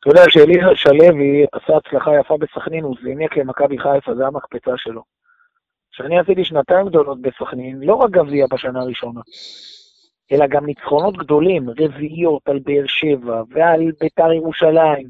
אתה 0.07 0.15
יודע 0.15 0.31
שאליעזר 0.31 0.75
שלוי 0.75 1.47
עשה 1.53 1.77
הצלחה 1.77 2.11
יפה 2.21 2.37
בסכנין, 2.37 2.85
הוא 2.85 2.97
זינק 3.03 3.37
למכבי 3.37 3.79
חיפה, 3.79 4.15
זה 4.15 4.27
המקפצה 4.27 4.71
שלו. 4.77 5.03
שאני 5.91 6.19
עשיתי 6.19 6.45
שנתיים 6.45 6.87
גדולות 6.87 7.21
בסכנין, 7.21 7.81
לא 7.83 7.95
רק 7.95 8.11
גביע 8.11 8.47
בשנה 8.53 8.81
הראשונה, 8.81 9.21
אלא 10.33 10.47
גם 10.47 10.67
ניצחונות 10.67 11.17
גדולים, 11.17 11.71
רביעיות 11.71 12.43
על 12.49 12.59
באר 12.59 12.87
שבע 12.87 13.43
ועל 13.51 13.81
ביתר 14.01 14.33
ירושלים. 14.33 15.09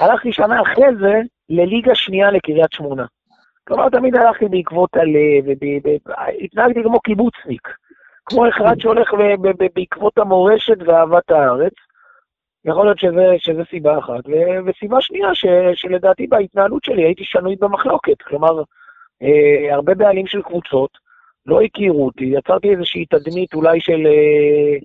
הלכתי 0.00 0.32
שנה 0.32 0.62
אחרי 0.62 0.96
זה 1.00 1.20
לליגה 1.48 1.94
שנייה 1.94 2.30
לקריית 2.30 2.72
שמונה. 2.72 3.04
כלומר, 3.68 3.88
תמיד 3.88 4.16
הלכתי 4.16 4.48
בעקבות 4.48 4.90
הלב, 4.96 5.44
והתנהגתי 5.84 6.82
כמו 6.82 7.00
קיבוצניק, 7.00 7.68
כמו 8.26 8.48
אחד 8.48 8.74
שהולך 8.78 9.10
בעקבות 9.74 10.18
המורשת 10.18 10.76
ואהבת 10.86 11.30
הארץ. 11.30 11.72
יכול 12.66 12.86
להיות 12.86 12.98
שזה, 12.98 13.26
שזה 13.38 13.62
סיבה 13.70 13.98
אחת. 13.98 14.24
וסיבה 14.66 15.00
שנייה, 15.00 15.34
ש, 15.34 15.46
שלדעתי 15.74 16.26
בהתנהלות 16.26 16.84
שלי 16.84 17.04
הייתי 17.04 17.24
שנוי 17.24 17.56
במחלוקת. 17.56 18.22
כלומר, 18.22 18.62
אה, 19.22 19.74
הרבה 19.74 19.94
בעלים 19.94 20.26
של 20.26 20.42
קבוצות 20.42 20.98
לא 21.46 21.60
הכירו 21.60 22.06
אותי, 22.06 22.24
יצרתי 22.24 22.70
איזושהי 22.70 23.06
תדמית 23.06 23.54
אולי 23.54 23.80
של 23.80 24.06
אה, 24.06 24.78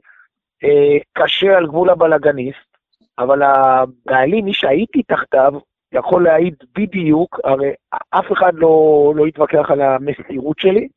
אה, 0.64 0.98
קשה 1.14 1.58
על 1.58 1.68
גבול 1.68 1.90
הבלאגניסט, 1.90 2.78
אבל 3.20 3.41
הבעלים, 3.44 4.45
מי 4.45 4.53
שהייתי 4.53 5.03
תחתיו, 5.03 5.53
יכול 5.91 6.24
להעיד 6.24 6.56
בדיוק, 6.78 7.40
הרי 7.44 7.72
אף 8.10 8.32
אחד 8.32 8.52
לא, 8.56 9.14
לא 9.16 9.28
יתווכח 9.28 9.72
על 9.72 9.82
המסירות 9.82 10.60
שלי, 10.60 10.88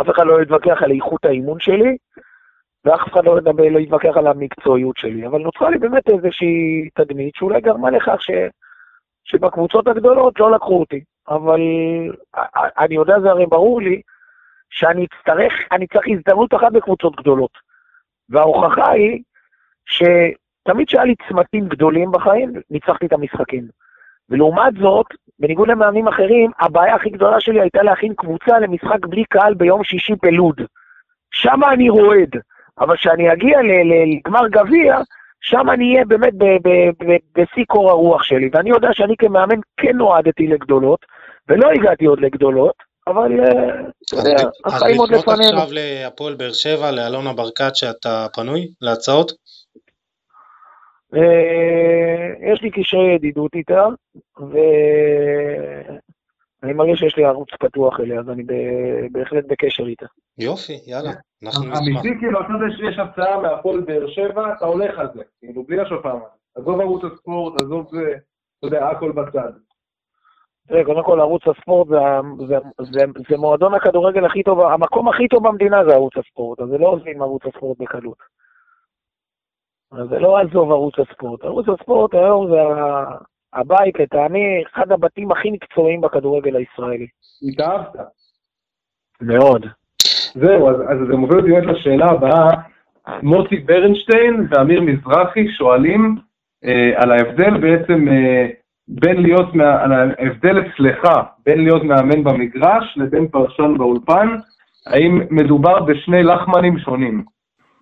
אף 0.00 0.10
אחד 0.10 0.26
לא 0.26 0.42
יתווכח 0.42 0.82
על 0.82 0.90
איכות 0.90 1.24
האימון 1.24 1.60
שלי, 1.60 1.96
ואף 2.84 3.00
אחד 3.08 3.24
לא, 3.24 3.38
ידבר, 3.38 3.68
לא 3.70 3.78
יתווכח 3.78 4.16
על 4.16 4.26
המקצועיות 4.26 4.96
שלי. 4.96 5.26
אבל 5.26 5.40
נוצרה 5.40 5.70
לי 5.70 5.78
באמת 5.78 6.08
איזושהי 6.08 6.88
תדמית 6.94 7.34
שאולי 7.34 7.60
גרמה 7.60 7.90
לכך 7.90 8.22
ש, 8.22 8.30
שבקבוצות 9.24 9.88
הגדולות 9.88 10.40
לא 10.40 10.50
לקחו 10.50 10.80
אותי. 10.80 11.00
אבל 11.28 11.60
אני 12.78 12.94
יודע, 12.94 13.20
זה 13.20 13.30
הרי 13.30 13.46
ברור 13.46 13.80
לי, 13.80 14.00
שאני 14.70 15.04
אצטרך, 15.04 15.52
אני 15.72 15.86
צריך 15.86 16.04
הזדמנות 16.08 16.54
אחת 16.54 16.72
בקבוצות 16.72 17.16
גדולות. 17.16 17.58
וההוכחה 18.28 18.90
היא 18.90 19.22
שתמיד 19.86 20.86
כשהיה 20.86 21.04
לי 21.04 21.14
צמתים 21.28 21.68
גדולים 21.68 22.12
בחיים, 22.12 22.52
ניצחתי 22.70 23.06
את 23.06 23.12
המשחקים. 23.12 23.68
ולעומת 24.30 24.74
זאת, 24.80 25.06
בניגוד 25.38 25.68
למאמנים 25.68 26.08
אחרים, 26.08 26.50
הבעיה 26.60 26.94
הכי 26.94 27.10
גדולה 27.10 27.40
שלי 27.40 27.60
הייתה 27.60 27.82
להכין 27.82 28.14
קבוצה 28.14 28.58
למשחק 28.58 29.06
בלי 29.06 29.24
קהל 29.24 29.54
ביום 29.54 29.84
שישי 29.84 30.12
בלוד. 30.22 30.60
שם 31.30 31.60
אני 31.72 31.88
רועד, 31.88 32.30
אבל 32.80 32.96
כשאני 32.96 33.32
אגיע 33.32 33.58
לגמר 33.62 34.48
גביע, 34.48 34.98
שם 35.40 35.70
אני 35.70 35.92
אהיה 35.92 36.04
באמת 36.04 36.32
בשיא 37.34 37.64
קור 37.68 37.90
הרוח 37.90 38.22
שלי. 38.22 38.50
ואני 38.52 38.70
יודע 38.70 38.88
שאני 38.92 39.14
כמאמן 39.18 39.60
כן 39.76 39.96
נועדתי 39.96 40.46
לגדולות, 40.46 41.06
ולא 41.48 41.70
הגעתי 41.70 42.04
עוד 42.04 42.20
לגדולות, 42.20 42.74
אבל 43.06 43.40
אה, 43.40 44.44
החיים 44.64 44.98
עוד 44.98 45.10
לפנינו. 45.10 45.40
אז 45.40 45.46
לפנות 45.46 45.62
עכשיו 45.62 45.68
להפועל 45.72 46.34
באר 46.34 46.52
שבע, 46.52 46.90
לאלונה 46.90 47.32
ברקת, 47.32 47.76
שאתה 47.76 48.26
פנוי 48.34 48.68
להצעות? 48.80 49.32
אה, 51.14 52.52
יש 52.52 52.62
לי 52.62 52.70
קשרי 52.70 53.14
ידידות 53.14 53.54
איתה, 53.54 53.86
ואני 56.62 56.72
מרגיש 56.72 56.98
שיש 56.98 57.16
לי 57.16 57.24
ערוץ 57.24 57.48
פתוח 57.60 58.00
אליה, 58.00 58.20
אז 58.20 58.30
אני 58.30 58.42
בהחלט 59.12 59.44
בקשר 59.48 59.86
איתה. 59.86 60.06
יופי, 60.38 60.78
יאללה, 60.86 61.10
אנחנו 61.42 61.64
נשמח. 61.64 61.78
אמיתי, 61.78 62.18
כאילו, 62.18 62.40
אתה 62.40 62.52
יודע 62.52 62.76
שיש 62.76 62.98
הצעה 62.98 63.40
מהפועל 63.40 63.80
באר 63.80 64.06
שבע, 64.06 64.52
אתה 64.56 64.66
הולך 64.66 64.98
על 64.98 65.08
זה, 65.14 65.22
כאילו, 65.40 65.64
בלי 65.64 65.80
השופעה. 65.80 66.18
עזוב 66.56 66.80
ערוץ 66.80 67.02
הספורט, 67.04 67.60
עזוב 67.60 67.86
זה, 67.90 68.14
אתה 68.58 68.66
יודע, 68.66 68.88
הכל 68.88 69.12
בצד. 69.12 69.52
תראה, 70.68 70.84
קודם 70.84 71.04
כל 71.04 71.20
ערוץ 71.20 71.42
הספורט 71.46 71.88
זה, 71.88 71.96
זה, 72.46 72.56
זה, 72.82 73.04
זה 73.28 73.36
מועדון 73.36 73.74
הכדורגל 73.74 74.24
הכי 74.24 74.42
טוב, 74.42 74.60
המקום 74.60 75.08
הכי 75.08 75.28
טוב 75.28 75.48
במדינה 75.48 75.84
זה 75.84 75.94
ערוץ 75.94 76.16
הספורט, 76.16 76.60
אז 76.60 76.68
זה 76.68 76.78
לא 76.78 76.88
עוזבים 76.88 77.22
ערוץ 77.22 77.42
הספורט 77.46 77.78
בקלות. 77.78 78.18
אז 79.92 80.08
זה 80.08 80.18
לא 80.18 80.38
עזוב 80.38 80.70
ערוץ 80.70 80.94
הספורט. 80.98 81.44
ערוץ 81.44 81.66
הספורט 81.68 82.14
היום 82.14 82.50
זה 82.50 82.56
הבית, 83.54 84.00
לטעמי, 84.00 84.62
אחד 84.72 84.92
הבתים 84.92 85.32
הכי 85.32 85.50
מקצועיים 85.50 86.00
בכדורגל 86.00 86.56
הישראלי. 86.56 87.06
התאהבת. 87.48 87.96
מאוד. 89.20 89.66
זהו, 90.34 90.70
אז, 90.70 90.76
אז 90.76 90.98
זה 91.10 91.16
מוביל 91.16 91.38
אותי 91.38 91.50
באמת 91.50 91.66
לשאלה 91.66 92.06
הבאה. 92.06 92.50
מוטי 93.22 93.56
ברנשטיין 93.56 94.46
ואמיר 94.50 94.80
מזרחי 94.80 95.48
שואלים 95.48 96.16
אה, 96.64 96.90
על 96.96 97.12
ההבדל 97.12 97.58
בעצם 97.60 98.08
אה, 98.08 98.46
בין 98.88 99.22
להיות, 99.22 99.48
על 99.54 99.92
ההבדל 99.92 100.60
אצלך 100.60 101.08
בין 101.46 101.64
להיות 101.64 101.82
מאמן 101.82 102.24
במגרש 102.24 102.96
לבין 102.96 103.28
פרשן 103.28 103.74
באולפן, 103.78 104.28
האם 104.86 105.20
מדובר 105.30 105.82
בשני 105.82 106.22
לחמנים 106.22 106.78
שונים? 106.78 107.24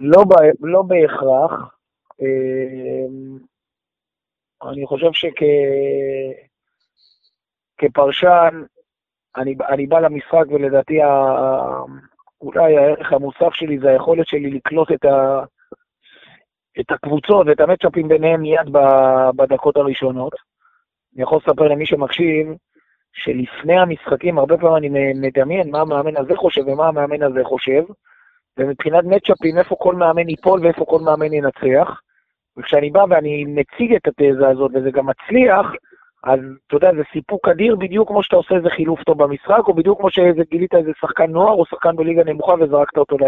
לא, 0.01 0.23
לא 0.61 0.83
בהכרח. 0.83 1.75
אה, 2.23 3.07
אני 4.63 4.87
חושב 4.87 5.11
שכפרשן, 7.83 8.63
אני, 9.37 9.55
אני 9.69 9.87
בא 9.87 10.01
למשחק 10.01 10.45
ולדעתי 10.49 11.03
ה, 11.03 11.09
אולי 12.41 12.77
הערך 12.77 13.13
המוסף 13.13 13.53
שלי 13.53 13.79
זה 13.79 13.91
היכולת 13.91 14.27
שלי 14.27 14.51
לקלוט 14.51 14.93
את, 14.93 15.05
ה, 15.05 15.45
את 16.81 16.91
הקבוצות 16.91 17.47
ואת 17.47 17.61
המצ'אפים 17.61 18.09
ביניהם 18.09 18.41
מיד 18.41 18.73
בדקות 19.37 19.77
הראשונות. 19.77 20.33
אני 21.15 21.23
יכול 21.23 21.39
לספר 21.39 21.69
למי 21.69 21.87
שמקשיב, 21.87 22.47
שלפני 23.13 23.81
המשחקים 23.81 24.39
הרבה 24.39 24.59
פעמים 24.59 24.97
אני 24.97 25.13
מדמיין 25.15 25.71
מה 25.71 25.81
המאמן 25.81 26.17
הזה 26.17 26.37
חושב 26.37 26.69
ומה 26.69 26.89
המאמן 26.89 27.23
הזה 27.23 27.41
חושב, 27.45 27.83
ומבחינת 28.59 29.05
מצ'אפים 29.05 29.59
איפה 29.59 29.77
כל 29.79 29.95
מאמן 29.95 30.29
ייפול 30.29 30.61
ואיפה 30.61 30.85
כל 30.85 31.01
מאמן 31.01 31.33
ינצח. 31.33 32.01
וכשאני 32.61 32.91
בא 32.91 33.05
ואני 33.11 33.45
מציג 33.45 33.95
את 33.95 34.09
התזה 34.09 34.49
הזאת 34.49 34.71
וזה 34.75 34.91
גם 34.91 35.07
מצליח, 35.07 35.67
אז 36.25 36.41
אתה 36.67 36.77
יודע, 36.77 36.91
זה 36.95 37.03
סיפוק 37.13 37.49
אדיר 37.49 37.77
בדיוק 37.77 38.09
כמו 38.09 38.23
שאתה 38.23 38.37
עושה 38.37 38.55
איזה 38.55 38.71
חילוף 38.71 39.03
טוב 39.03 39.23
במשחק, 39.23 39.69
או 39.69 39.75
בדיוק 39.75 40.01
כמו 40.01 40.11
שגילית 40.11 40.75
איזה 40.75 40.91
שחקן 41.01 41.31
נוער 41.31 41.53
או 41.53 41.67
שחקן 41.67 41.97
בליגה 41.97 42.25
נמוכה 42.25 42.55
וזרקת 42.61 42.99
אותו 42.99 43.17
ל... 43.19 43.25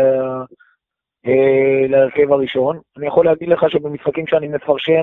אה, 1.27 1.89
להרכב 1.89 2.33
הראשון. 2.33 2.79
אני 2.97 3.07
יכול 3.07 3.25
להגיד 3.25 3.49
לך 3.49 3.71
שבמשחקים 3.71 4.27
שאני 4.27 4.49
מפרשן, 4.49 5.03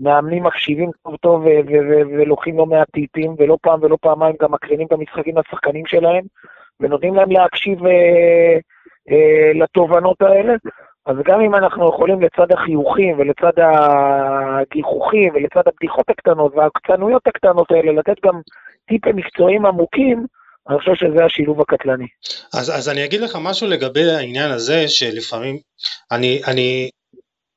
מאמנים 0.00 0.42
מקשיבים 0.42 0.90
טוב 1.02 1.16
טוב 1.16 1.44
ולוקחים 2.18 2.58
לא 2.58 2.66
מעט 2.66 2.90
טיפים, 2.90 3.34
ולא 3.38 3.58
פעם 3.62 3.80
ולא 3.82 3.96
פעמיים 4.00 4.36
גם 4.42 4.52
מקרינים 4.52 4.86
את 4.86 4.92
המשחקים 4.92 5.38
לשחקנים 5.38 5.86
שלהם, 5.86 6.24
ונותנים 6.80 7.14
להם 7.14 7.30
להקשיב 7.30 7.86
אה, 7.86 8.58
אה, 9.10 9.52
לתובנות 9.54 10.22
האלה. 10.22 10.54
אז 11.10 11.16
גם 11.24 11.40
אם 11.40 11.54
אנחנו 11.54 11.88
יכולים 11.88 12.22
לצד 12.22 12.52
החיוכים 12.52 13.18
ולצד 13.18 13.52
הגיחוכים 13.62 15.34
ולצד 15.34 15.62
הבדיחות 15.66 16.10
הקטנות 16.10 16.52
והקטנויות 16.56 17.26
הקטנות 17.26 17.70
האלה 17.70 17.92
לתת 17.92 18.26
גם 18.26 18.40
טיפים 18.88 19.16
מקצועיים 19.16 19.66
עמוקים, 19.66 20.26
אני 20.68 20.78
חושב 20.78 20.94
שזה 20.94 21.24
השילוב 21.24 21.60
הקטלני. 21.60 22.06
אז, 22.54 22.70
אז 22.70 22.88
אני 22.88 23.04
אגיד 23.04 23.20
לך 23.20 23.38
משהו 23.40 23.66
לגבי 23.68 24.10
העניין 24.10 24.50
הזה, 24.50 24.88
שלפעמים, 24.88 25.58
אני, 26.12 26.40
אני, 26.46 26.90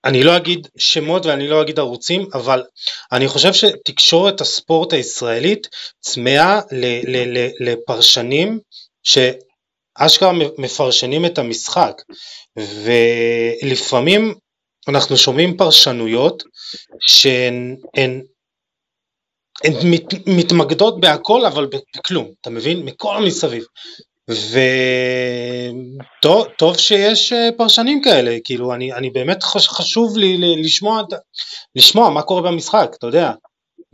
אני 0.06 0.24
לא 0.24 0.38
אגיד 0.38 0.68
שמות 0.78 1.26
ואני 1.26 1.48
לא 1.48 1.62
אגיד 1.62 1.80
ערוצים, 1.80 2.22
אבל 2.34 2.64
אני 3.12 3.28
חושב 3.28 3.54
שתקשורת 3.54 4.42
הספורט 4.42 4.94
הישראלית 4.94 5.68
צמאה 6.00 6.60
לפרשנים 7.60 8.60
שאשכרה 10.00 10.32
מפרשנים 10.58 11.26
את 11.26 11.38
המשחק. 11.38 12.02
ולפעמים 13.66 14.34
אנחנו 14.88 15.18
שומעים 15.18 15.58
פרשנויות 15.58 16.44
שהן 17.00 17.76
הן, 17.94 18.22
הן 19.64 19.74
מת, 19.92 20.14
מתמקדות 20.28 21.00
בהכל 21.00 21.46
אבל 21.46 21.68
בכלום, 21.96 22.32
אתה 22.42 22.50
מבין? 22.50 22.86
מכל 22.86 23.18
מסביב. 23.26 23.64
וטוב 26.24 26.78
שיש 26.78 27.34
אה, 27.34 27.50
פרשנים 27.58 28.02
כאלה, 28.02 28.38
כאילו 28.44 28.74
אני, 28.74 28.94
אני 28.94 29.10
באמת 29.10 29.44
חש, 29.44 29.68
חשוב 29.68 30.18
לי 30.18 30.38
לשמוע, 30.64 31.02
לשמוע 31.76 32.10
מה 32.10 32.22
קורה 32.22 32.52
במשחק, 32.52 32.92
אתה 32.98 33.08
יודע. 33.08 33.32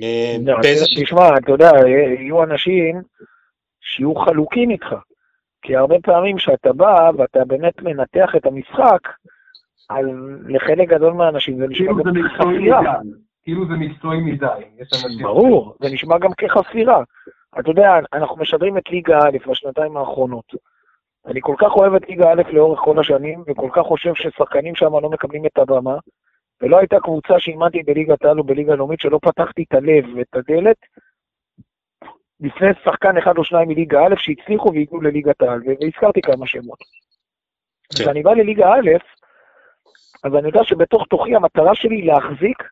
אה, 0.02 0.36
באיזה... 0.62 0.86
תשמע, 0.86 1.38
אתה 1.38 1.52
יודע, 1.52 1.72
יהיו 2.20 2.44
אנשים 2.44 3.02
שיהיו 3.82 4.16
חלוקים 4.16 4.70
איתך. 4.72 4.96
כי 5.62 5.76
הרבה 5.76 5.96
פעמים 6.04 6.38
כשאתה 6.38 6.74
בא 6.74 7.12
ואתה 7.18 7.46
באמת 7.46 7.82
מנתח 7.82 8.36
את 8.36 8.46
המשחק, 8.46 9.00
אז 9.90 10.06
לחלק 10.48 10.90
גדול 10.90 11.14
מהאנשים 11.14 11.58
זה 11.58 11.68
נשמע 11.68 11.86
כאילו 11.88 12.04
גם 12.04 12.14
כחפירה. 12.14 12.96
כאילו 13.44 13.68
זה 13.68 13.74
מקצועי 13.74 14.22
מדי. 14.22 14.48
ברור, 15.22 15.76
זה 15.80 15.90
נשמע 15.94 16.18
גם 16.18 16.32
כחפירה. 16.38 17.04
אתה 17.60 17.70
יודע, 17.70 18.00
אנחנו 18.14 18.38
משדרים 18.38 18.78
את 18.78 18.90
ליגה 18.90 19.20
א' 19.20 19.50
בשנתיים 19.50 19.98
האחרונות. 19.98 20.54
אני 21.26 21.40
כל 21.44 21.56
כך 21.58 21.72
אוהב 21.72 21.94
את 21.94 22.10
ליגה 22.10 22.32
א' 22.32 22.42
לאורך 22.52 22.80
כל 22.80 23.00
השנים, 23.00 23.44
וכל 23.48 23.70
כך 23.74 23.82
חושב 23.82 24.14
ששחקנים 24.16 24.76
שם 24.76 24.96
לא 25.02 25.10
מקבלים 25.10 25.46
את 25.46 25.58
הבמה, 25.58 25.98
ולא 26.62 26.78
הייתה 26.78 27.00
קבוצה 27.00 27.40
שאימנתי 27.40 27.84
בליגת 27.84 28.26
העל 28.26 28.40
או 28.40 28.44
בליגה 28.44 28.74
הלאומית 28.74 29.00
שלא 29.00 29.20
פתחתי 29.22 29.64
את 29.68 29.74
הלב 29.74 30.06
ואת 30.16 30.36
הדלת 30.36 30.78
לפני 32.42 32.68
שחקן 32.84 33.18
אחד 33.18 33.38
או 33.38 33.44
שניים 33.44 33.68
מליגה 33.70 34.00
א' 34.00 34.16
שהצליחו 34.18 34.74
והגיעו 34.74 35.02
לליגת 35.02 35.42
העל, 35.42 35.62
והזכרתי 35.66 36.22
כמה 36.22 36.48
שמות. 36.48 36.80
כן. 36.80 38.04
כשאני 38.04 38.24
בא 38.24 38.32
לליגה 38.32 38.68
א', 38.74 38.90
אז 40.24 40.36
אני 40.36 40.48
יודע 40.48 40.64
שבתוך 40.64 41.06
תוכי 41.10 41.36
המטרה 41.36 41.76
שלי 41.76 42.02
להחזיק 42.02 42.64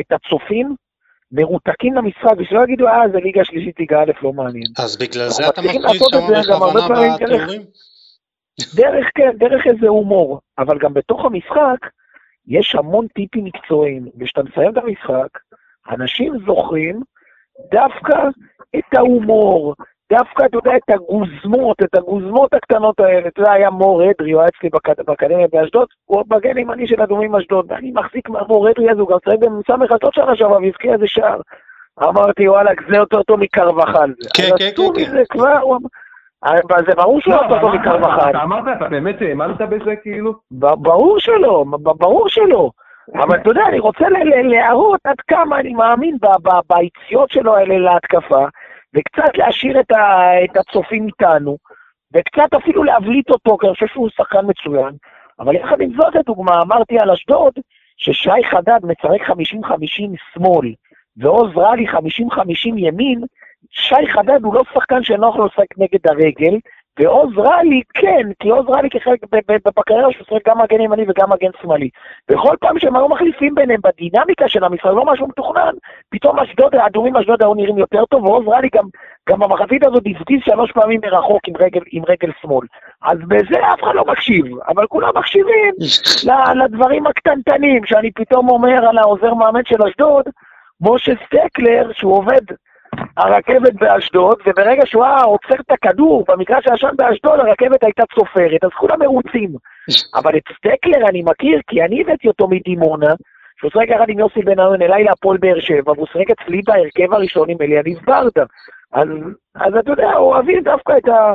את 0.00 0.12
הצופים 0.12 0.74
מרותקים 1.32 1.94
למשחק, 1.94 2.32
ושלא 2.38 2.64
יגידו, 2.64 2.88
אה, 2.88 3.08
זה 3.12 3.18
ליגה 3.18 3.44
שלישית, 3.44 3.78
ליגה 3.78 4.02
א', 4.02 4.10
לא 4.22 4.32
מעניין. 4.32 4.66
אז 4.78 4.96
בגלל 4.96 5.28
זה 5.28 5.48
אתה 5.48 5.60
מכניס 5.60 6.02
שם 6.02 6.18
בכוונה 6.40 7.14
בתיאורים? 7.14 7.62
דרך, 8.74 9.06
כן, 9.14 9.30
דרך 9.38 9.66
איזה 9.66 9.88
הומור, 9.88 10.40
אבל 10.58 10.78
גם 10.78 10.94
בתוך 10.94 11.24
המשחק 11.24 11.90
יש 12.46 12.74
המון 12.74 13.06
טיפים 13.08 13.44
מקצועיים, 13.44 14.08
וכשאתה 14.20 14.42
מסיים 14.42 14.72
את 14.72 14.76
המשחק, 14.76 15.28
אנשים 15.90 16.32
זוכרים 16.46 17.02
דווקא 17.70 18.14
את 18.78 18.94
ההומור, 18.98 19.74
דווקא, 20.12 20.44
אתה 20.44 20.56
יודע, 20.56 20.76
את 20.76 20.90
הגוזמות, 20.94 21.82
את 21.82 21.94
הגוזמות 21.94 22.54
הקטנות 22.54 23.00
האלה. 23.00 23.28
אתה 23.28 23.40
יודע, 23.40 23.52
היה 23.52 23.70
מור 23.70 24.02
אדרי, 24.10 24.32
הוא 24.32 24.40
היה 24.40 24.48
אצלי 24.48 24.70
באקדמיה 25.06 25.46
באשדוד, 25.52 25.88
הוא 26.04 26.22
מגן 26.30 26.58
ימני 26.58 26.88
של 26.88 27.02
אדומים 27.02 27.34
אשדוד, 27.34 27.66
ואני 27.68 27.92
מחזיק 27.94 28.28
מהמור 28.28 28.70
אדרי 28.70 28.90
הזה, 28.90 29.00
הוא 29.00 29.08
גם 29.08 29.18
צריך 29.24 29.36
בממוצע 29.40 29.74
אשדוד 29.84 30.14
שנה 30.14 30.36
שעברה, 30.36 30.58
והבקיע 30.58 30.92
איזה 30.92 31.06
שער. 31.06 31.40
אמרתי, 32.02 32.48
וואלה, 32.48 32.70
זה 32.90 32.96
יותר 32.96 33.22
טוב 33.22 33.40
מקרבחל. 33.40 34.12
כן, 34.36 34.50
כן, 34.58 34.70
כן. 34.96 35.10
זה 35.10 35.22
כבר, 35.30 35.76
אבל 36.44 36.84
זה 36.88 36.94
ברור 36.96 37.20
שהוא 37.20 37.34
יותר 37.34 37.60
טוב 37.60 37.74
מקרבחל. 37.74 38.30
אתה 38.30 38.42
אמרת, 38.42 38.76
אתה 38.76 38.88
באמת 38.88 39.22
האמנת 39.22 39.60
בזה, 39.60 39.96
כאילו? 40.02 40.34
ברור 40.50 41.18
שלא, 41.18 41.64
ברור 41.82 42.28
שלא. 42.28 42.70
אבל 43.14 43.40
אתה 43.40 43.50
יודע, 43.50 43.62
אני 43.68 43.78
רוצה 43.78 44.04
להראות 44.42 45.00
עד 45.04 45.20
כמה 45.28 45.60
אני 45.60 45.74
מאמין 45.74 46.16
ביציאות 46.68 47.30
שלו 47.30 47.56
האלה 47.56 47.78
להתקפה, 47.78 48.44
וקצת 48.96 49.38
להשאיר 49.38 49.80
את, 49.80 49.92
ה, 49.92 50.30
את 50.44 50.56
הצופים 50.56 51.06
איתנו, 51.06 51.56
וקצת 52.14 52.54
אפילו 52.56 52.84
להבליט 52.84 53.30
אותו, 53.30 53.58
כי 53.58 53.66
אני 53.66 53.74
חושב 53.74 53.86
שהוא 53.86 54.08
שחקן 54.16 54.46
מצוין. 54.46 54.94
אבל 55.40 55.54
יחד 55.54 55.80
עם 55.80 55.90
זאת, 55.96 56.14
לדוגמה, 56.14 56.62
אמרתי 56.62 56.98
על 56.98 57.10
אשדוד, 57.10 57.52
ששי 57.96 58.44
חדד 58.50 58.80
מצרק 58.82 59.20
50-50 59.20 59.34
שמאל, 60.34 60.72
ועוז 61.16 61.56
רלי 61.56 61.88
50-50 61.88 61.98
ימין, 62.76 63.20
שי 63.70 64.06
חדד 64.12 64.44
הוא 64.44 64.54
לא 64.54 64.62
שחקן 64.74 65.02
שנוח 65.02 65.36
לו 65.36 65.46
לשחק 65.46 65.78
נגד 65.78 66.06
הרגל, 66.08 66.58
ועוז 67.00 67.38
רלי 67.38 67.82
כן, 67.94 68.28
כי 68.40 68.48
עוז 68.48 68.66
רלי 68.68 68.90
כחלק 68.90 69.20
בקריירה 69.76 70.12
שהוא 70.12 70.24
שחק 70.24 70.48
גם 70.48 70.58
מגן 70.58 70.80
ימני 70.80 71.04
וגם 71.08 71.30
מגן 71.30 71.50
שמאלי. 71.62 71.88
וכל 72.30 72.56
פעם 72.60 72.78
שהם 72.78 72.96
היו 72.96 73.08
מחליפים 73.08 73.54
ביניהם 73.54 73.80
בדינמיקה 73.84 74.48
של 74.48 74.64
המשחק, 74.64 74.86
לא 74.86 75.04
משהו 75.04 75.26
מתוכנן, 75.26 75.72
פתאום 76.10 76.38
אשדוד, 76.38 76.74
האדומים 76.74 77.16
אשדוד 77.16 77.42
היו 77.42 77.54
נראים 77.54 77.78
יותר 77.78 78.04
טוב, 78.04 78.24
ועוז 78.24 78.48
רלי 78.48 78.68
גם, 78.74 78.84
גם 79.28 79.38
במחצית 79.38 79.84
הזאת 79.84 80.02
הפגיז 80.06 80.40
שלוש 80.44 80.72
פעמים 80.72 81.00
מרחוק 81.04 81.48
עם 81.48 81.54
רגל, 81.58 81.80
עם 81.92 82.02
רגל 82.08 82.30
שמאל. 82.42 82.66
אז 83.02 83.18
בזה 83.28 83.58
אף 83.72 83.82
אחד 83.82 83.94
לא 83.94 84.04
מקשיב, 84.04 84.46
אבל 84.68 84.86
כולם 84.86 85.10
מקשיבים 85.14 85.74
לדברים 86.64 87.06
הקטנטנים, 87.06 87.86
שאני 87.86 88.10
פתאום 88.10 88.48
אומר 88.48 88.88
על 88.88 88.98
העוזר 88.98 89.34
מאמן 89.34 89.64
של 89.64 89.82
אשדוד, 89.82 90.24
משה 90.80 91.12
סטקלר, 91.26 91.90
שהוא 91.92 92.16
עובד 92.16 92.40
הרכבת 93.16 93.74
באשדוד, 93.74 94.38
וברגע 94.46 94.86
שהוא 94.86 95.04
היה 95.04 95.20
עוצר 95.20 95.54
את 95.54 95.70
הכדור 95.70 96.24
במגרש 96.28 96.64
הישן 96.70 96.96
באשדוד, 96.96 97.40
הרכבת 97.40 97.84
הייתה 97.84 98.02
צופרת, 98.14 98.64
אז 98.64 98.70
כולם 98.70 99.00
מרוצים. 99.00 99.50
אבל 100.14 100.36
את 100.36 100.42
סטקלר 100.56 101.08
אני 101.08 101.22
מכיר, 101.22 101.60
כי 101.66 101.82
אני 101.82 102.00
הבאתי 102.00 102.28
אותו 102.28 102.48
מדימונה, 102.48 103.14
שהוא 103.58 103.70
שחק 103.70 103.88
יחד 103.88 104.08
עם 104.08 104.18
יוסי 104.18 104.42
בן-ארון 104.42 104.82
אליי 104.82 105.04
להפועל 105.04 105.36
באר 105.36 105.60
שבע, 105.60 105.92
והוא 105.92 106.06
שחק 106.06 106.30
אצלי 106.30 106.60
בהרכב 106.66 107.14
הראשון 107.14 107.50
עם 107.50 107.56
אליניב 107.60 107.98
ברדה. 108.06 108.44
אז, 108.92 109.08
אז 109.54 109.74
אתה 109.76 109.90
יודע, 109.90 110.12
אוהבים 110.16 110.62
דווקא 110.62 110.92
את, 110.98 111.08
ה, 111.08 111.34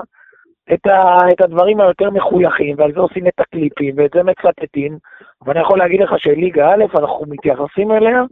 את, 0.74 0.88
ה, 0.88 1.18
את 1.34 1.42
הדברים 1.42 1.82
היותר 1.82 2.10
מחויכים, 2.10 2.76
ועל 2.78 2.94
זה 2.94 3.00
עושים 3.00 3.28
את 3.28 3.40
הקליפים, 3.40 3.94
ואת 3.98 4.12
זה 4.16 4.24
מצטטים. 4.24 4.98
ואני 5.46 5.60
יכול 5.60 5.80
להגיד 5.80 6.02
לך 6.02 6.14
שליגה 6.18 6.74
א', 6.74 6.86
אנחנו 7.00 7.26
מתייחסים 7.28 7.92
אליה 7.92 8.24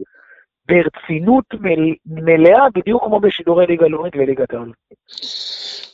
ברצינות 0.70 1.44
מלאה, 2.06 2.64
בדיוק 2.74 3.04
כמו 3.04 3.20
בשידורי 3.20 3.66
ליגה 3.66 3.86
לאומית 3.88 4.16
וליגת 4.16 4.54
העל. 4.54 4.72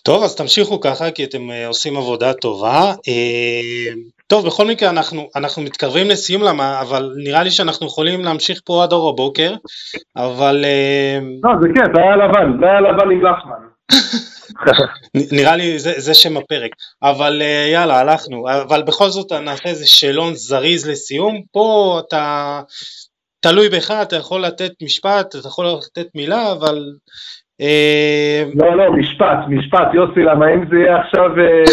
טוב, 0.07 0.23
אז 0.23 0.37
תמשיכו 0.37 0.81
ככה, 0.81 1.11
כי 1.11 1.25
אתם 1.25 1.51
uh, 1.51 1.69
עושים 1.69 1.97
עבודה 1.97 2.33
טובה. 2.33 2.93
Uh, 2.93 3.99
טוב, 4.27 4.47
בכל 4.47 4.67
מקרה 4.67 4.91
אנחנו, 4.91 5.29
אנחנו 5.37 5.63
מתקרבים 5.63 6.09
לסיום, 6.09 6.43
למה, 6.43 6.81
אבל 6.81 7.11
נראה 7.25 7.43
לי 7.43 7.51
שאנחנו 7.51 7.87
יכולים 7.87 8.25
להמשיך 8.25 8.61
פה 8.65 8.83
עד 8.83 8.93
אור 8.93 9.09
הבוקר, 9.09 9.55
אבל... 10.17 10.65
Uh... 10.65 11.49
לא, 11.49 11.51
זה 11.63 11.69
כן, 11.75 11.95
זה 11.95 12.01
היה 12.01 12.17
לבן, 12.17 12.61
זה 12.61 12.67
היה 12.67 12.81
לבן 12.81 13.11
עם 13.11 13.23
לחמן. 13.27 13.67
נראה 15.33 15.57
לי 15.57 15.79
זה, 15.79 15.93
זה 15.97 16.15
שם 16.15 16.37
הפרק, 16.37 16.71
אבל 17.03 17.43
uh, 17.43 17.73
יאללה, 17.73 17.99
הלכנו, 17.99 18.45
אבל 18.63 18.83
בכל 18.83 19.09
זאת 19.09 19.33
נעשה 19.33 19.69
איזה 19.69 19.87
שאלון 19.87 20.35
זריז 20.35 20.89
לסיום, 20.89 21.43
פה 21.53 22.01
אתה 22.09 22.61
תלוי 23.49 23.69
בך, 23.69 23.91
אתה 24.03 24.17
יכול 24.17 24.41
לתת 24.41 24.73
משפט, 24.83 25.27
אתה 25.41 25.49
יכול 25.49 25.67
לתת 25.67 26.09
מילה, 26.15 26.53
אבל... 26.53 26.79
אה, 27.61 28.45
לא, 28.55 28.77
לא, 28.77 28.93
משפט, 28.93 29.39
משפט, 29.49 29.89
יוסי, 29.95 30.21
למה 30.21 30.55
אם 30.55 30.65
זה 30.71 30.77
יהיה 30.77 30.97
עכשיו, 30.97 31.31
אה, 31.39 31.65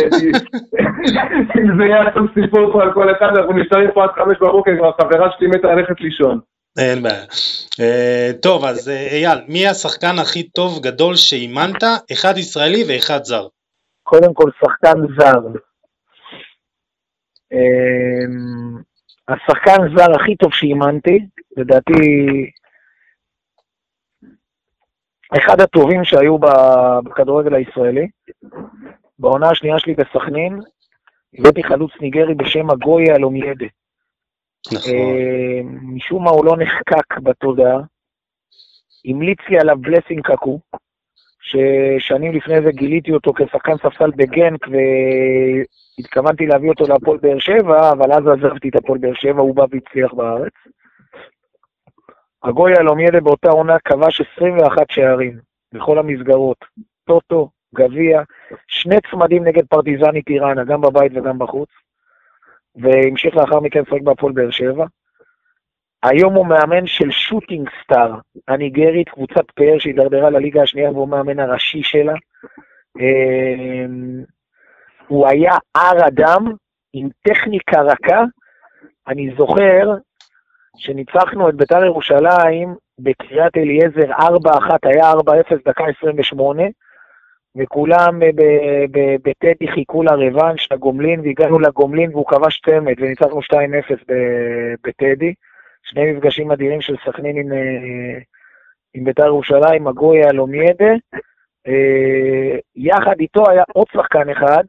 אם 1.59 1.77
זה 1.77 1.83
יהיה 1.83 2.01
עכשיו 2.07 2.23
סיפור 2.33 2.73
פה 2.73 2.83
על 2.83 2.93
כל 2.93 3.11
אחד, 3.11 3.37
אנחנו 3.37 3.53
נשארים 3.53 3.89
פה 3.93 4.03
עד 4.03 4.09
חמש 4.15 4.37
בבוקר, 4.41 4.71
כבר 4.77 4.91
חברה 5.01 5.29
שלי 5.37 5.47
מתה 5.47 5.67
ללכת 5.67 6.01
לישון. 6.01 6.39
אין 6.79 7.03
בעיה. 7.03 7.23
אה, 7.79 8.31
טוב, 8.41 8.65
אז 8.65 8.89
אייל, 8.89 9.39
מי 9.47 9.67
השחקן 9.67 10.15
הכי 10.21 10.43
טוב 10.43 10.79
גדול 10.83 11.15
שאימנת? 11.15 11.83
אחד 12.13 12.33
ישראלי 12.37 12.83
ואחד 12.87 13.23
זר. 13.23 13.47
קודם 14.03 14.33
כל, 14.33 14.49
שחקן 14.59 14.97
זר. 15.17 15.39
השחקן 19.27 19.95
זר 19.97 20.15
הכי 20.15 20.35
טוב 20.35 20.53
שאימנתי, 20.53 21.19
לדעתי 21.57 22.01
אחד 25.37 25.61
הטובים 25.61 26.03
שהיו 26.03 26.37
בכדורגל 27.03 27.55
הישראלי. 27.55 28.07
בעונה 29.19 29.49
השנייה 29.49 29.79
שלי 29.79 29.93
בסכנין, 29.93 30.59
הבאתי 31.39 31.63
חלוץ 31.63 31.91
ניגרי 32.01 32.35
בשם 32.35 32.71
אגויה 32.71 33.15
אלומיידה. 33.15 33.65
נכון. 34.73 34.93
אה, 34.93 35.61
משום 35.81 36.23
מה 36.23 36.29
הוא 36.29 36.45
לא 36.45 36.57
נחקק 36.57 37.17
בתודעה. 37.23 37.79
המליץ 39.05 39.39
לי 39.49 39.59
עליו 39.59 39.77
בלסינג 39.81 40.21
קקו, 40.21 40.59
ששנים 41.43 42.33
לפני 42.33 42.61
זה 42.61 42.71
גיליתי 42.71 43.11
אותו 43.11 43.33
כשחקן 43.33 43.77
ספסל 43.77 44.11
בגנק 44.15 44.67
והתכוונתי 45.97 46.45
להביא 46.45 46.69
אותו 46.69 46.87
להפועל 46.87 47.17
באר 47.17 47.39
שבע, 47.39 47.91
אבל 47.91 48.11
אז 48.11 48.27
עזבתי 48.27 48.69
את 48.69 48.75
הפועל 48.75 48.99
באר 48.99 49.13
שבע, 49.13 49.41
הוא 49.41 49.55
בא 49.55 49.65
והצליח 49.71 50.13
בארץ. 50.13 50.53
הגויה 52.43 52.77
אלומיאדה 52.79 53.19
באותה 53.19 53.49
עונה 53.49 53.79
כבש 53.79 54.21
21 54.37 54.91
שערים 54.91 55.37
בכל 55.73 55.99
המסגרות, 55.99 56.65
טוטו, 57.05 57.49
גביע, 57.75 58.21
שני 58.67 58.95
צמדים 59.11 59.43
נגד 59.43 59.65
פרטיזני 59.65 60.21
טיראנה, 60.21 60.63
גם 60.63 60.81
בבית 60.81 61.11
וגם 61.15 61.39
בחוץ, 61.39 61.69
והמשיך 62.75 63.35
לאחר 63.35 63.59
מכן 63.59 63.81
לשחק 63.81 64.01
בהפועל 64.01 64.33
באר 64.33 64.51
שבע. 64.51 64.85
היום 66.03 66.33
הוא 66.33 66.47
מאמן 66.47 66.87
של 66.87 67.11
שוטינג 67.11 67.69
סטאר 67.83 68.15
הניגרית, 68.47 69.09
קבוצת 69.09 69.51
פאר 69.55 69.79
שהידרדרה 69.79 70.29
לליגה 70.29 70.61
השנייה 70.61 70.91
והוא 70.91 71.07
מאמן 71.07 71.39
הראשי 71.39 71.83
שלה. 71.83 72.13
אמ, 72.99 74.23
הוא 75.07 75.27
היה 75.27 75.51
הר 75.75 76.07
אדם 76.07 76.45
עם 76.93 77.09
טכניקה 77.21 77.81
רכה. 77.81 78.23
אני 79.07 79.33
זוכר 79.37 79.93
שניצחנו 80.77 81.49
את 81.49 81.55
בית"ר 81.55 81.85
ירושלים 81.85 82.75
בקריית 82.99 83.57
אליעזר 83.57 84.11
4-1, 84.11 84.23
היה 84.83 85.11
4-0 85.11 85.15
דקה 85.65 85.83
28, 85.99 86.63
וכולם 87.55 88.19
בטדי 89.23 89.67
חיכו 89.67 90.03
לרוואנש, 90.03 90.71
לגומלין, 90.71 91.19
והגענו 91.19 91.59
לגומלין 91.59 92.09
והוא 92.11 92.27
כבש 92.27 92.61
צמד, 92.65 92.93
וניצחנו 92.97 93.39
2-0 93.39 93.55
בטדי. 94.83 95.33
שני 95.83 96.11
מפגשים 96.11 96.51
אדירים 96.51 96.81
של 96.81 96.95
סכנין 97.05 97.37
עם, 97.37 97.53
אה, 97.53 98.19
עם 98.93 99.03
בית"ר 99.03 99.25
ירושלים, 99.25 99.83
מגויה 99.83 100.29
אלומיידה. 100.29 100.93
אה, 101.67 102.59
יחד 102.75 103.19
איתו 103.19 103.49
היה 103.49 103.63
עוד 103.73 103.87
שחקן 103.93 104.29
אחד, 104.29 104.63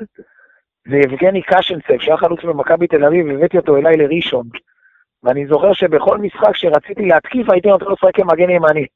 זה 0.89 0.97
יבגני 0.97 1.43
קשנצב, 1.43 1.99
שהיה 1.99 2.17
חלוץ 2.17 2.45
במכבי 2.45 2.87
תל 2.87 3.05
אביב, 3.05 3.29
הבאתי 3.29 3.57
אותו 3.57 3.77
אליי 3.77 3.97
לראשון. 3.97 4.47
ואני 5.23 5.47
זוכר 5.47 5.73
שבכל 5.73 6.19
משחק 6.19 6.57
שרציתי 6.57 7.07
להתקיף 7.07 7.51
הייתי 7.51 7.69
נותן 7.69 7.85
לו 7.85 7.93
לשחק 7.93 8.17
כמגן 8.17 8.51
ימני. 8.51 8.87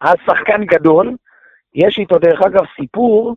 אז 0.00 0.16
שחקן 0.26 0.64
גדול, 0.64 1.16
יש 1.74 1.98
איתו 1.98 2.18
דרך 2.18 2.42
אגב 2.42 2.64
סיפור 2.76 3.36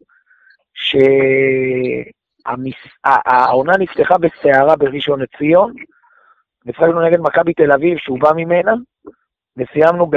שהעונה 2.44 3.73
נפתחה 3.80 4.18
בסערה 4.18 4.76
בראשון 4.76 5.22
לציון, 5.22 5.73
נשחקנו 6.68 7.02
נגד 7.02 7.19
מכבי 7.19 7.53
תל 7.53 7.72
אביב 7.72 7.98
שהוא 7.98 8.19
בא 8.19 8.30
ממנה, 8.35 8.73
וסיימנו 9.57 10.11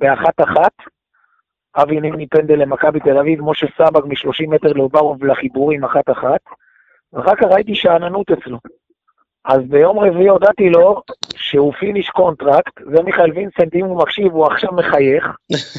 באחת 0.00 0.40
אחת. 0.40 0.72
אבי 1.76 2.00
נימני 2.00 2.26
פנדל 2.26 2.58
למכבי 2.58 3.00
תל 3.00 3.18
אביב, 3.18 3.40
משה 3.42 3.66
סבג 3.78 4.06
מ-30 4.06 4.48
מטר 4.48 4.72
לאוברוב 4.72 5.24
לחיבורים 5.24 5.84
אחת 5.84 6.10
אחת, 6.10 6.40
ואחר 7.12 7.36
כך 7.36 7.42
ראיתי 7.42 7.74
שאננות 7.74 8.30
אצלו. 8.30 8.58
אז 9.44 9.60
ביום 9.68 9.98
רביעי 9.98 10.28
הודעתי 10.28 10.70
לו 10.70 11.02
שהוא 11.36 11.72
finish 11.72 12.10
contract, 12.10 12.72
זה 12.90 13.02
מיכאל 13.02 13.32
וינסנט, 13.32 13.74
אם 13.74 13.84
הוא 13.84 14.02
מקשיב, 14.02 14.32
הוא 14.32 14.46
עכשיו 14.46 14.72
מחייך. 14.72 15.24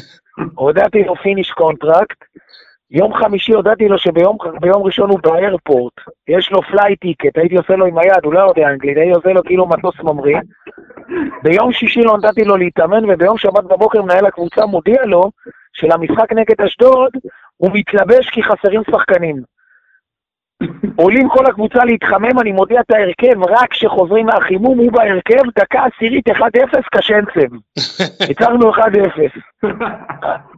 הודעתי 0.64 1.04
לו 1.04 1.16
finish 1.16 1.50
contract, 1.50 2.24
יום 2.94 3.14
חמישי 3.14 3.52
הודעתי 3.52 3.88
לו 3.88 3.98
שביום 3.98 4.38
ראשון 4.84 5.10
הוא 5.10 5.18
ב 5.22 5.30
airport, 5.30 5.92
יש 6.28 6.52
לו 6.52 6.62
flight 6.62 6.96
ticket, 6.96 7.38
הייתי 7.38 7.56
עושה 7.56 7.76
לו 7.76 7.86
עם 7.86 7.98
היד, 7.98 8.24
הוא 8.24 8.34
לא 8.34 8.40
יודע 8.40 8.68
אנגלית, 8.68 8.96
הייתי 8.96 9.12
עושה 9.12 9.32
לו 9.32 9.44
כאילו 9.44 9.66
מטוס 9.66 9.94
ממריא. 10.00 10.38
ביום 11.42 11.72
שישי 11.72 12.00
לא 12.00 12.18
נתתי 12.18 12.44
לו 12.44 12.56
להתאמן, 12.56 13.10
וביום 13.10 13.38
שבת 13.38 13.64
בבוקר 13.64 14.02
מנהל 14.02 14.26
הקבוצה 14.26 14.66
מודיע 14.66 15.04
לו 15.04 15.30
שלמשחק 15.72 16.32
נגד 16.32 16.60
אשדוד 16.60 17.10
הוא 17.56 17.70
מתלבש 17.74 18.30
כי 18.30 18.42
חסרים 18.42 18.82
שחקנים. 18.90 19.53
עולים 20.96 21.28
כל 21.28 21.46
הקבוצה 21.46 21.84
להתחמם, 21.84 22.40
אני 22.40 22.52
מודיע 22.52 22.80
את 22.80 22.90
ההרכב, 22.90 23.42
רק 23.42 23.70
כשחוזרים 23.70 24.26
מהחימום, 24.26 24.78
הוא 24.78 24.92
בהרכב, 24.92 25.42
דקה 25.58 25.84
עשירית 25.84 26.28
1-0, 26.28 26.32
קשנצב. 26.92 27.54
ניצחנו 28.28 28.74
1-0. 28.74 28.78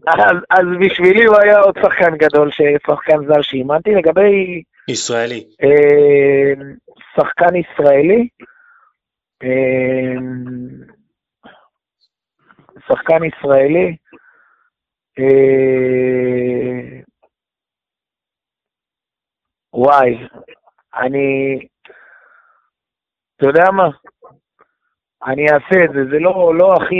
אז, 0.06 0.36
אז 0.50 0.66
בשבילי 0.80 1.24
הוא 1.24 1.36
היה 1.42 1.58
עוד 1.60 1.78
שחקן 1.82 2.16
גדול, 2.16 2.50
שחקן 2.86 3.26
זר 3.26 3.42
שאימנתי. 3.42 3.94
לגבי... 3.94 4.62
ישראלי. 4.88 5.44
אה, 5.62 6.52
שחקן 7.16 7.56
ישראלי. 7.56 8.28
אה, 9.42 10.20
שחקן 12.88 13.24
ישראלי. 13.24 13.96
אה, 15.18 17.00
וואי, 19.76 20.26
אני... 20.94 21.58
אתה 23.36 23.46
יודע 23.46 23.70
מה? 23.70 23.88
אני 25.26 25.42
אעשה 25.42 25.84
את 25.84 25.90
זה, 25.94 26.04
זה 26.10 26.18
לא, 26.18 26.54
לא 26.54 26.74
הכי 26.74 26.96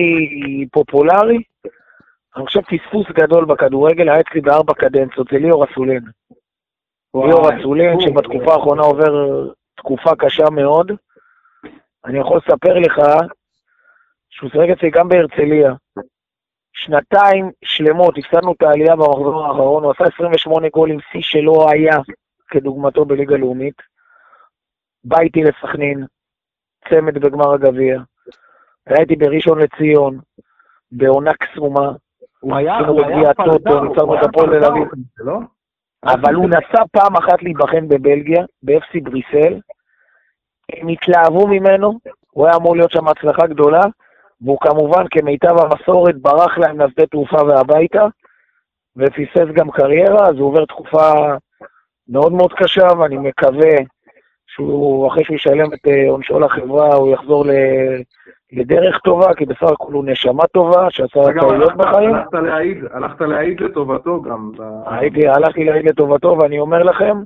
פופולרי, 0.73 1.43
אני 2.37 2.47
חושב 2.47 2.61
פספוס 2.61 3.07
גדול 3.11 3.45
בכדורגל 3.45 4.09
היה 4.09 4.21
אצלי 4.21 4.41
בארבע 4.41 4.75
קדנציות, 4.75 5.29
זה 5.33 5.39
ליאור 5.39 5.65
אסולין. 5.65 6.05
ליאור 7.15 7.49
אסולין, 7.49 8.01
שבתקופה 8.01 8.55
האחרונה 8.55 8.83
עובר 8.83 9.45
תקופה 9.77 10.11
קשה 10.19 10.51
מאוד. 10.51 10.93
אני 12.05 12.19
יכול 12.19 12.37
לספר 12.37 12.79
לך 12.79 12.95
שהוא 14.31 14.51
שיחק 14.51 14.69
אצלי 14.73 14.91
גם 14.91 15.09
בהרצליה. 15.09 15.75
שנתיים 16.73 17.51
שלמות, 17.65 18.15
הפסדנו 18.19 18.53
את 18.53 18.63
העלייה 18.63 18.97
במחזור 18.97 19.47
האחרון, 19.47 19.85
הוא 19.85 19.93
עשה 19.93 20.05
28 20.15 20.69
גולים, 20.69 20.99
שיא 21.13 21.23
שלא 21.23 21.67
היה 21.71 21.97
כדוגמתו 22.49 23.05
בליגה 23.05 23.37
לאומית. 23.37 23.83
בא 25.05 25.21
איתי 25.21 25.43
לסכנין, 25.43 26.07
צמד 26.89 27.19
בגמר 27.19 27.55
הגביע. 27.55 28.01
היה 28.87 29.01
איתי 29.01 29.17
בראשון 29.17 29.59
לציון, 29.59 30.19
בעונה 30.93 31.35
קסומה. 31.35 31.93
הוא 32.41 32.57
היה, 32.57 32.79
הוא 32.79 33.05
היה 33.05 33.29
ניצחנו 33.29 33.53
הוא 34.01 34.15
היה. 34.15 34.29
פרדן, 34.33 34.75
לא? 35.19 35.39
אבל 36.05 36.35
הוא 36.35 36.49
נסע 36.49 36.83
פעם 36.93 37.17
אחת 37.17 37.43
להיבחן 37.43 37.89
בבלגיה, 37.89 38.45
ב-FC 38.63 39.01
בריסל. 39.03 39.61
הם 40.73 40.89
התלהבו 40.89 41.47
ממנו, 41.47 41.99
הוא 42.31 42.47
היה 42.47 42.57
אמור 42.57 42.77
להיות 42.77 42.91
שם 42.91 43.09
הצלחה 43.09 43.47
גדולה, 43.47 43.81
והוא 44.41 44.59
כמובן, 44.61 45.05
כמיטב 45.11 45.59
המסורת, 45.59 46.17
ברח 46.17 46.59
להם 46.59 46.81
לשדה 46.81 47.07
תעופה 47.07 47.43
והביתה, 47.43 48.07
ופספס 48.97 49.53
גם 49.53 49.71
קריירה, 49.71 50.29
אז 50.29 50.35
הוא 50.35 50.49
עובר 50.49 50.65
תקופה 50.65 51.13
מאוד 52.09 52.33
מאוד 52.33 52.53
קשה, 52.53 52.87
ואני 52.99 53.17
מקווה 53.17 53.73
שהוא, 54.47 55.09
אחרי 55.09 55.25
שהוא 55.25 55.37
ישלם 55.37 55.75
את 55.75 55.89
אה, 55.89 56.11
עונשו 56.11 56.41
לחברה, 56.41 56.95
הוא 56.95 57.13
יחזור 57.13 57.47
ל... 57.47 57.51
לדרך 58.53 58.99
טובה, 58.99 59.35
כי 59.35 59.47
בסך 59.47 59.63
הכל 59.63 59.93
הוא 59.93 60.05
נשמה 60.07 60.47
טובה, 60.47 60.87
שעשה 60.91 61.21
טעויות 61.41 61.77
בחיים. 61.77 62.15
הלכת 62.15 62.33
להעיד, 62.33 62.79
הלכת 62.93 63.21
להעיד 63.21 63.61
לטובתו 63.61 64.23
גם. 64.23 64.51
הייתי, 64.87 65.29
הלכתי 65.29 65.65
להעיד 65.65 65.85
לטובתו, 65.89 66.39
ואני 66.41 66.59
אומר 66.59 66.83
לכם, 66.83 67.17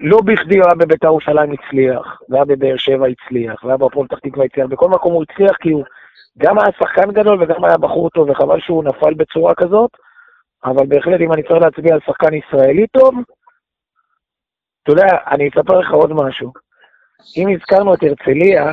לא 0.00 0.20
בכדי 0.24 0.56
הוא 0.56 0.64
היה 0.64 0.74
בבית"ר 0.74 1.06
ירושלים 1.06 1.52
הצליח, 1.52 2.20
והיה 2.28 2.44
בבאר 2.44 2.76
שבע 2.76 3.06
הצליח, 3.06 3.64
והיה 3.64 3.76
בהפועל 3.76 4.06
פתח 4.06 4.18
תקווה 4.18 4.44
הצליח, 4.44 4.66
בכל 4.66 4.88
מקום 4.88 5.12
הוא 5.12 5.24
הצליח 5.30 5.56
כי 5.56 5.70
הוא 5.70 5.84
גם 6.38 6.58
היה 6.58 6.68
שחקן 6.78 7.10
גדול 7.12 7.42
וגם 7.42 7.64
היה 7.64 7.78
בחור 7.78 8.10
טוב, 8.10 8.30
וחבל 8.30 8.60
שהוא 8.60 8.84
נפל 8.84 9.14
בצורה 9.14 9.54
כזאת, 9.54 9.90
אבל 10.64 10.86
בהחלט 10.86 11.20
אם 11.20 11.32
אני 11.32 11.42
צריך 11.42 11.62
להצביע 11.62 11.94
על 11.94 12.00
שחקן 12.06 12.34
ישראלי 12.34 12.86
טוב, 12.86 13.14
אתה 14.82 14.92
יודע, 14.92 15.06
אני 15.30 15.48
אספר 15.48 15.78
לך 15.78 15.90
עוד 15.90 16.12
משהו. 16.12 16.52
אם 17.36 17.48
הזכרנו 17.48 17.94
את 17.94 18.02
הרצליה, 18.02 18.72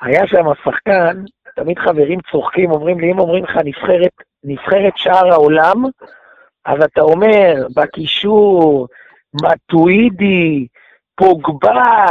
היה 0.00 0.26
שם 0.26 0.44
שחקן, 0.64 1.24
תמיד 1.56 1.78
חברים 1.78 2.18
צוחקים, 2.30 2.70
אומרים 2.70 3.00
לי, 3.00 3.12
אם 3.12 3.18
אומרים 3.18 3.44
לך 3.44 3.56
נבחרת, 3.64 4.12
נבחרת 4.44 4.92
שער 4.96 5.32
העולם, 5.32 5.84
אז 6.64 6.84
אתה 6.84 7.00
אומר, 7.00 7.66
בקישור, 7.76 8.86
מטואידי, 9.42 10.66
פוגבה, 11.18 12.04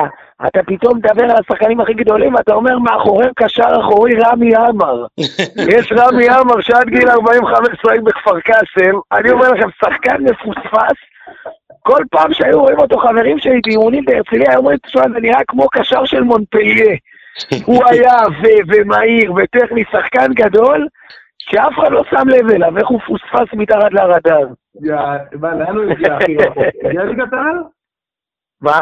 אתה 0.47 0.59
פתאום 0.63 0.97
מדבר 0.97 1.23
על 1.23 1.31
השחקנים 1.39 1.79
הכי 1.81 1.93
גדולים, 1.93 2.35
ואתה 2.35 2.53
אומר, 2.53 2.79
מאחוריהם 2.79 3.31
קשר 3.35 3.63
אחורי 3.81 4.11
רמי 4.25 4.55
עמר. 4.55 5.05
יש 5.75 5.91
רמי 5.97 6.29
עמר 6.29 6.61
שעד 6.61 6.89
גיל 6.89 7.09
45 7.09 7.67
שחק 7.81 7.99
בכפר 8.03 8.39
קאסם, 8.39 8.95
אני 9.11 9.31
אומר 9.31 9.51
לכם, 9.51 9.69
שחקן 9.85 10.23
מפוספס, 10.23 10.97
כל 11.83 12.03
פעם 12.11 12.33
שהיו 12.33 12.59
רואים 12.61 12.79
אותו 12.79 12.97
חברים 12.97 13.39
שלי 13.39 13.61
באימונים 13.65 14.05
בהרצליה, 14.05 14.49
היו 14.51 14.59
אומרים, 14.59 14.77
תשמע, 14.77 15.01
זה 15.13 15.19
נראה 15.21 15.39
כמו 15.47 15.67
קשר 15.69 16.05
של 16.05 16.21
מונפליה. 16.23 16.95
הוא 17.65 17.83
היה 17.89 18.13
ו- 18.43 18.67
ומהיר 18.75 19.33
וטכני, 19.33 19.83
שחקן 19.91 20.33
גדול, 20.33 20.87
שאף 21.39 21.73
אחד 21.79 21.91
לא 21.91 22.03
שם 22.09 22.27
לב 22.27 22.49
אליו, 22.49 22.77
איך 22.77 22.87
הוא 22.87 22.99
פוספס 23.07 23.53
מתחת 23.53 23.91
לרדאר. 23.93 24.47
יא- 24.83 24.91
מה, 25.41 25.53
לאן 25.55 25.75
הוא 25.77 25.91
הגיע 25.91 26.15
הכי 26.15 26.37
רחוק? 26.37 26.63
הגיע 26.85 27.03
לליגת 27.03 27.33
העל? 27.33 27.57
מה? 28.61 28.79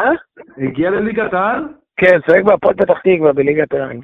הגיע 0.68 0.90
לליגת 0.90 1.32
העל? 1.32 1.62
כן, 1.96 2.18
צועק 2.26 2.44
בהפועל 2.44 2.74
פתח 2.74 2.98
תקווה 2.98 3.32
בליגת 3.32 3.72
העין. 3.72 4.00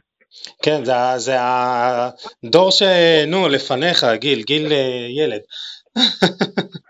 כן, 0.63 0.85
זה, 0.85 0.93
זה 1.17 1.37
הדור 1.41 2.71
ש... 2.71 2.83
נו, 3.27 3.49
לפניך, 3.49 4.07
גיל, 4.15 4.43
גיל 4.43 4.73
אה, 4.73 5.07
ילד. 5.11 5.41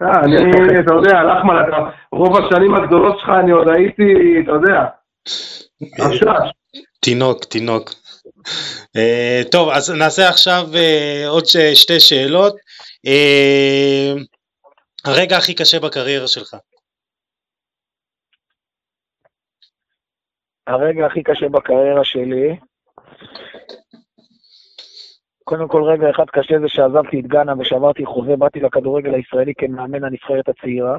אה, 0.02 0.20
אני, 0.24 0.36
אתה 0.80 0.94
יודע, 0.94 1.22
לחמן, 1.22 1.54
אתה- 1.68 1.90
רוב 2.12 2.36
השנים 2.36 2.74
הגדולות 2.74 3.18
שלך 3.20 3.28
אני 3.42 3.50
עוד 3.50 3.68
הייתי, 3.68 4.02
אתה 4.44 4.50
יודע. 4.50 4.84
תינוק, 7.00 7.44
תינוק. 7.44 7.90
אה, 8.96 9.42
טוב, 9.50 9.68
אז 9.68 9.90
נעשה 9.90 10.28
עכשיו 10.28 10.64
עוד 11.28 11.44
שתי 11.74 12.00
שאלות. 12.00 12.56
הרגע 15.04 15.36
הכי 15.36 15.54
קשה 15.54 15.80
בקריירה 15.80 16.28
שלך. 16.28 16.56
הרגע 20.66 21.06
הכי 21.06 21.22
קשה 21.22 21.48
בקריירה 21.48 22.04
שלי, 22.04 22.56
קודם 25.44 25.68
כל 25.68 25.82
רגע 25.82 26.10
אחד 26.10 26.24
קשה 26.30 26.60
זה 26.60 26.68
שעזבתי 26.68 27.20
את 27.20 27.26
גאנה 27.26 27.52
ושברתי 27.58 28.06
חוזה, 28.06 28.36
באתי 28.36 28.60
לכדורגל 28.60 29.14
הישראלי 29.14 29.52
כמאמן 29.58 30.04
הנבחרת 30.04 30.48
הצעירה. 30.48 30.98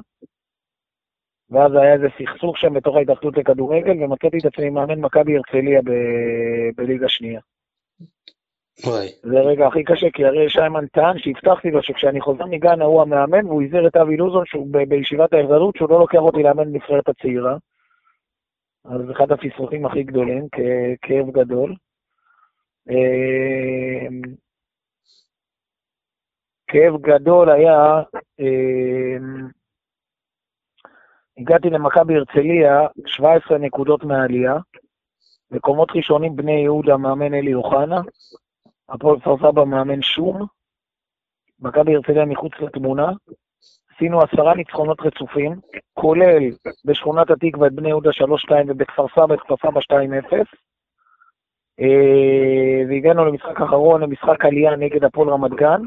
ואז 1.49 1.71
היה 1.75 1.93
איזה 1.93 2.07
סכסוך 2.17 2.57
שם 2.57 2.73
בתוך 2.73 2.95
ההתאחדות 2.95 3.37
לכדורגל, 3.37 4.03
ומצאתי 4.03 4.37
את 4.37 4.45
עצמי 4.45 4.69
מאמן 4.69 4.99
מכבי 4.99 5.37
הרצליה 5.37 5.81
ב- 5.81 6.75
בליגה 6.75 7.09
שנייה. 7.09 7.41
וואי. 8.85 9.07
זה 9.23 9.39
הרגע 9.39 9.67
הכי 9.67 9.83
קשה, 9.83 10.07
כי 10.13 10.25
אריאל 10.25 10.49
שיימן 10.49 10.87
טען 10.87 11.19
שהבטחתי 11.19 11.71
לו 11.71 11.83
שכשאני 11.83 12.21
חוזר 12.21 12.45
מגאנה 12.45 12.85
הוא 12.85 13.01
המאמן, 13.01 13.45
והוא 13.45 13.63
הזהיר 13.63 13.87
את 13.87 13.95
אבי 13.95 14.17
לוזון 14.17 14.45
שהוא 14.45 14.67
בישיבת 14.87 15.33
ההחזרות 15.33 15.75
שהוא 15.75 15.89
לא 15.89 15.99
לוקח 15.99 16.19
אותי 16.19 16.43
לאמן 16.43 16.71
בנבחרת 16.71 17.09
הצעירה. 17.09 17.57
אז 18.85 19.11
אחד 19.11 19.31
הפספוסים 19.31 19.85
הכי 19.85 20.03
גדולים, 20.03 20.47
כאב 21.01 21.29
גדול. 21.31 21.75
אמ, 22.89 24.21
כאב 26.67 27.01
גדול 27.01 27.49
היה, 27.49 28.01
אמ, 28.39 29.47
הגעתי 31.37 31.69
למכבי 31.69 32.15
הרצליה, 32.15 32.87
17 33.05 33.57
נקודות 33.57 34.03
מהעלייה, 34.03 34.55
מקומות 35.51 35.89
ראשונים 35.95 36.35
בני 36.35 36.61
יהודה, 36.61 36.97
מאמן 36.97 37.33
אלי 37.33 37.53
אוחנה, 37.53 38.01
הפועל 38.89 39.19
כפר 39.19 39.37
סבא 39.37 39.63
מאמן 39.63 40.01
שום, 40.01 40.45
מכבי 41.59 41.95
הרצליה 41.95 42.25
מחוץ 42.25 42.51
לתמונה, 42.59 43.11
עשינו 44.03 44.21
עשרה 44.21 44.55
ניצחונות 44.55 45.01
רצופים, 45.01 45.59
כולל 45.93 46.43
בשכונת 46.85 47.29
התקווה 47.29 47.67
את 47.67 47.73
בני 47.73 47.89
יהודה 47.89 48.09
3-2 48.09 48.51
ובכפר 48.67 49.05
סבא 49.15 49.33
את 49.33 49.39
כפר 49.39 49.55
סבא 49.61 49.79
2-0. 49.79 50.33
אה, 51.79 52.81
והגענו 52.89 53.25
למשחק 53.25 53.61
אחרון, 53.61 54.01
למשחק 54.01 54.45
עלייה 54.45 54.75
נגד 54.75 55.03
הפועל 55.03 55.29
רמת 55.29 55.51
גן. 55.51 55.81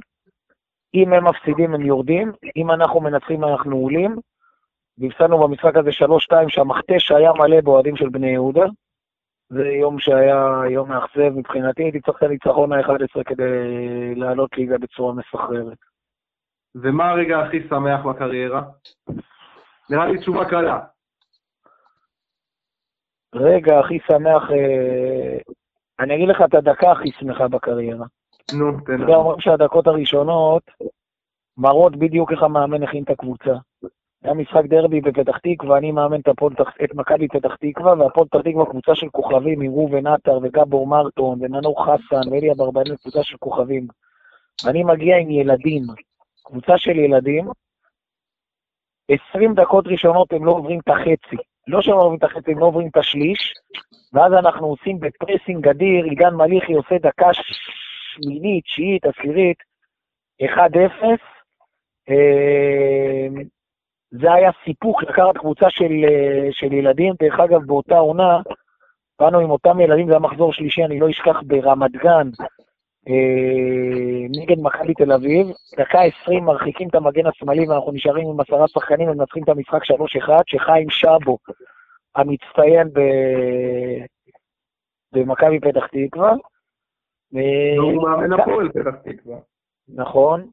אם 0.95 1.13
הם 1.13 1.29
מפסידים 1.29 1.75
הם 1.75 1.81
יורדים, 1.81 2.33
אם 2.57 2.71
אנחנו 2.71 3.01
מנצחים 3.01 3.45
אנחנו 3.45 3.77
עולים. 3.77 4.17
והפסדנו 4.99 5.39
במשחק 5.39 5.77
הזה 5.77 5.91
3-2 5.91 6.49
שהמכתש 6.49 7.11
היה 7.11 7.33
מלא 7.33 7.61
באוהדים 7.61 7.97
של 7.97 8.09
בני 8.09 8.31
יהודה. 8.31 8.67
זה 9.49 9.69
יום 9.69 9.99
שהיה 9.99 10.63
יום 10.71 10.89
מאכזב 10.89 11.29
מבחינתי, 11.29 11.83
הייתי 11.83 12.01
צריך 12.01 12.19
את 12.19 12.23
הניצחון 12.23 12.73
ה-11 12.73 13.25
כדי 13.27 14.15
לעלות 14.15 14.57
ליגה 14.57 14.79
בצורה 14.79 15.15
מסחררת. 15.15 15.96
ומה 16.83 17.11
הרגע 17.11 17.39
הכי 17.39 17.69
שמח 17.69 18.07
בקריירה? 18.07 18.63
נראה 19.91 20.07
לי 20.07 20.19
תשובה 20.19 20.45
קלה. 20.45 20.81
רגע 23.35 23.79
הכי 23.79 23.99
שמח, 24.07 24.51
אה, 24.51 25.39
אני 26.01 26.15
אגיד 26.15 26.29
לך 26.29 26.43
את 26.45 26.55
הדקה 26.55 26.93
הכי 26.93 27.11
שמחה 27.19 27.49
בקריירה. 27.49 28.07
נו, 28.55 28.73
תן 28.73 28.79
אתה 28.85 28.93
יודע, 28.93 29.05
לנו. 29.05 29.15
אומרים 29.15 29.41
שהדקות 29.41 29.87
הראשונות 29.87 30.63
מראות 31.59 31.97
בדיוק 31.97 32.33
איך 32.33 32.43
המאמן 32.43 32.83
הכין 32.83 33.03
את 33.05 33.11
הקבוצה. 33.11 33.55
היה 34.23 34.35
משחק 34.35 34.65
דרבי 34.65 35.01
בפתח 35.01 35.39
תקווה, 35.39 35.79
אני 35.79 35.93
מאמן 35.93 36.21
את, 36.21 36.29
את 36.85 36.95
מכבי 36.95 37.29
פתח 37.29 37.55
תקווה, 37.61 37.95
והפועל 37.99 38.27
פתח 38.27 38.41
תקווה 38.41 38.67
קבוצה 38.67 38.95
של 38.95 39.09
כוכבים 39.09 39.61
עם 39.61 39.73
ראובן 39.73 40.07
עטר 40.07 40.39
וגבור 40.43 40.87
מרטון 40.87 41.39
ומנור 41.41 41.85
חסן 41.85 42.29
ואלי 42.31 42.53
אברבנאל, 42.53 42.97
קבוצה 42.97 43.23
של 43.23 43.37
כוכבים. 43.37 43.87
ואני 44.65 44.85
מגיע 44.85 45.17
עם 45.17 45.31
ילדים, 45.31 45.83
קבוצה 46.47 46.79
של 46.79 46.99
ילדים, 46.99 47.49
20 49.31 49.55
דקות 49.55 49.87
ראשונות 49.87 50.33
הם 50.33 50.45
לא 50.45 50.51
עוברים 50.51 50.81
את 50.81 50.89
החצי. 50.89 51.37
לא 51.67 51.83
שהם 51.83 51.95
לא 51.95 52.01
עוברים 52.01 52.19
את 52.19 52.25
החצי, 52.25 52.53
הם 52.53 52.59
לא 52.59 52.67
עוברים 52.67 52.89
את 52.89 52.97
השליש, 52.97 53.55
ואז 54.13 54.33
אנחנו 54.33 54.67
עושים 54.67 55.01
בפרסינג 55.01 55.69
אדיר, 55.69 56.05
עידן 56.05 56.35
מליחי 56.35 56.73
עושה 56.73 56.99
דקה 56.99 57.29
שמינית, 57.33 58.65
תשיעית, 58.65 59.05
עשירית, 59.07 59.57
1-0. 60.43 61.21
אה, 62.09 63.27
זה 64.11 64.33
היה 64.33 64.51
סיפוק 64.65 65.03
לקחת 65.03 65.37
קבוצה 65.37 65.71
של, 65.71 65.93
אה, 66.09 66.49
של 66.51 66.73
ילדים. 66.73 67.15
דרך 67.23 67.41
אגב, 67.41 67.63
באותה 67.67 67.99
עונה, 67.99 68.41
באנו 69.19 69.39
עם 69.39 69.51
אותם 69.51 69.81
ילדים, 69.81 70.07
זה 70.07 70.13
היה 70.13 70.21
מחזור 70.21 70.53
שלישי, 70.53 70.85
אני 70.85 71.01
לא 71.01 71.11
אשכח, 71.11 71.37
ברמת 71.47 71.93
גן. 71.93 72.29
אה, 73.09 74.27
נגד 74.31 74.57
מכבי 74.63 74.95
תל 74.95 75.13
אביב, 75.13 75.47
דקה 75.79 76.01
20 76.23 76.45
מרחיקים 76.45 76.89
את 76.89 76.95
המגן 76.95 77.27
השמאלי 77.27 77.69
ואנחנו 77.69 77.93
נשארים 77.93 78.29
עם 78.29 78.41
עשרה 78.41 78.69
שחקנים 78.69 79.09
ומנצחים 79.09 79.43
את 79.43 79.49
המשחק 79.49 79.85
3-1, 79.85 80.29
שחיים 80.47 80.91
שבו, 80.91 81.39
המצטיין 82.17 82.89
ב... 82.93 83.01
במכבי 85.13 85.61
פתח 85.61 85.87
תקווה. 85.87 86.33
והוא 87.33 88.03
מאמן 88.03 88.33
הפועל 88.33 88.69
פתח 88.69 88.95
תקווה. 89.05 89.37
נכון. 89.89 90.49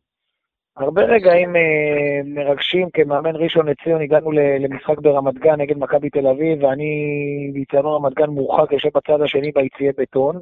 הרבה 0.78 1.02
רגעים 1.02 1.56
אה, 1.56 2.22
מרגשים 2.26 2.90
כמאמן 2.90 3.36
ראשון 3.36 3.70
לציון, 3.70 4.02
הגענו 4.02 4.32
למשחק 4.32 5.00
ברמת 5.00 5.34
גן 5.34 5.62
נגד 5.62 5.78
מכבי 5.78 6.10
תל 6.10 6.28
אביב, 6.28 6.64
ואני 6.64 7.52
באיצטדיון 7.54 7.86
רמת 7.86 8.14
גן 8.14 8.30
מורחק, 8.30 8.72
יושב 8.72 8.90
בצד 8.96 9.22
השני 9.22 9.52
ביציעי 9.52 9.92
בטון, 9.98 10.40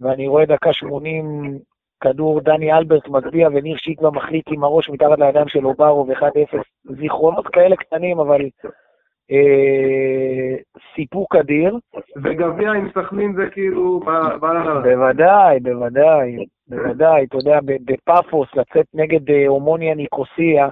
ואני 0.00 0.28
רואה 0.28 0.46
דקה 0.46 0.72
80, 0.72 1.58
כדור 2.00 2.40
דני 2.40 2.72
אלברט 2.72 3.08
מגביה 3.08 3.48
וניר 3.48 3.76
שיקווה 3.76 4.10
מחליט 4.10 4.44
עם 4.48 4.64
הראש 4.64 4.90
מתחת 4.90 5.18
לידיים 5.18 5.48
של 5.48 5.66
אוברוב 5.66 6.10
1-0. 6.10 6.22
זיכרונות 6.84 7.46
כאלה 7.46 7.76
קטנים, 7.76 8.20
אבל 8.20 8.40
אה, 9.30 10.56
סיפוק 10.94 11.36
אדיר. 11.36 11.78
וגביע 12.16 12.72
עם 12.72 12.88
סכנין 12.90 13.34
זה 13.34 13.46
כאילו. 13.52 14.00
בוודאי, 14.82 15.60
בוודאי, 15.60 16.36
בוודאי, 16.68 17.24
אתה 17.24 17.36
יודע, 17.36 17.58
בפאפוס 17.84 18.48
לצאת 18.54 18.86
נגד 18.94 19.30
אה, 19.30 19.46
הומוניה 19.46 19.94
ניקוסיה 19.94 20.68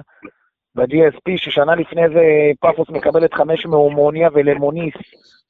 ב-GSP, 0.75 1.37
ששנה 1.37 1.75
לפני 1.75 2.09
זה 2.09 2.23
פאפוס 2.59 2.89
מקבלת 2.89 3.33
חמש 3.33 3.65
מהומוניה 3.65 4.29
ולמוניס 4.33 4.93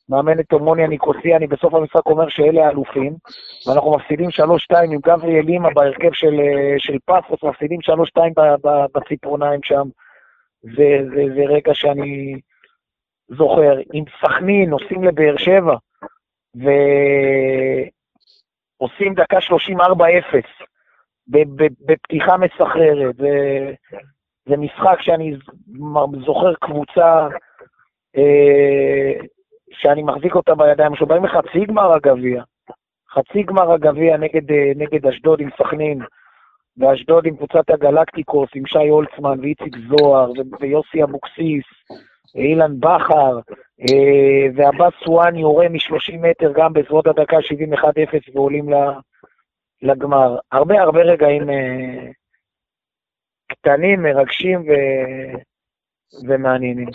מאמן 0.09 0.39
את 0.39 0.51
הומוניה 0.51 0.87
ניקוסיה, 0.87 1.37
אני 1.37 1.47
בסוף 1.47 1.73
המשחק 1.73 2.05
אומר 2.05 2.29
שאלה 2.29 2.65
האלופים, 2.67 3.15
ואנחנו 3.67 3.91
מפסידים 3.91 4.29
3-2 4.29 4.77
עם 4.77 4.99
גבריאל 5.05 5.45
לימה 5.45 5.69
בהרכב 5.69 6.13
של, 6.13 6.39
אה, 6.39 6.73
של 6.77 6.97
פאפוס, 7.05 7.43
מפסידים 7.43 7.81
3-2 7.81 8.33
ב- 8.35 8.67
ב- 8.67 8.85
בציפורניים 8.97 9.63
שם. 9.63 9.83
זה, 10.61 10.97
זה, 11.15 11.23
זה 11.35 11.41
רגע 11.47 11.73
שאני 11.73 12.35
זוכר. 13.27 13.77
עם 13.93 14.03
סכנין 14.21 14.69
נוסעים 14.69 15.03
לבאר 15.03 15.37
שבע, 15.37 15.75
ועושים 18.79 19.13
דקה 19.13 19.41
34-0 19.41 20.45
ב- 21.27 21.63
ב- 21.63 21.73
בפתיחה 21.85 22.37
מסחררת. 22.37 23.15
זה, 23.15 23.73
זה 24.49 24.57
משחק 24.57 25.01
שאני 25.01 25.35
זוכר 26.25 26.53
קבוצה 26.61 27.27
אה, 28.17 29.13
שאני 29.71 30.03
מחזיק 30.03 30.35
אותה 30.35 30.55
בידיים, 30.55 30.95
שבאים 30.95 31.25
לחצי 31.25 31.65
גמר 31.67 31.93
הגביע. 31.93 32.43
חצי 33.13 33.43
גמר 33.43 33.71
הגביע 33.71 34.17
נגד, 34.17 34.51
אה, 34.51 34.71
נגד 34.75 35.05
אשדוד 35.05 35.41
עם 35.41 35.49
סכנין, 35.57 35.99
ואשדוד 36.77 37.25
עם 37.25 37.35
קבוצת 37.35 37.69
הגלקטיקוס, 37.69 38.49
עם 38.55 38.65
שי 38.65 38.87
הולצמן 38.87 39.39
ואיציק 39.39 39.75
זוהר 39.89 40.31
ויוסי 40.59 41.03
אבוקסיס, 41.03 41.65
אילן 42.35 42.79
בכר, 42.79 43.39
אה, 43.81 44.47
ועבאס 44.55 44.93
סואן 45.05 45.35
יורה 45.35 45.69
מ-30 45.69 46.17
מטר 46.21 46.51
גם 46.55 46.73
בסביבות 46.73 47.07
הדקה 47.07 47.37
71-0 47.41 48.35
ועולים 48.35 48.69
לגמר. 49.81 50.37
הרבה 50.51 50.81
הרבה 50.81 51.01
רגעים 51.01 51.49
אה, 51.49 52.11
קטנים, 53.47 54.01
מרגשים 54.01 54.61
ו... 54.61 54.71
ומעניינים. 56.27 56.87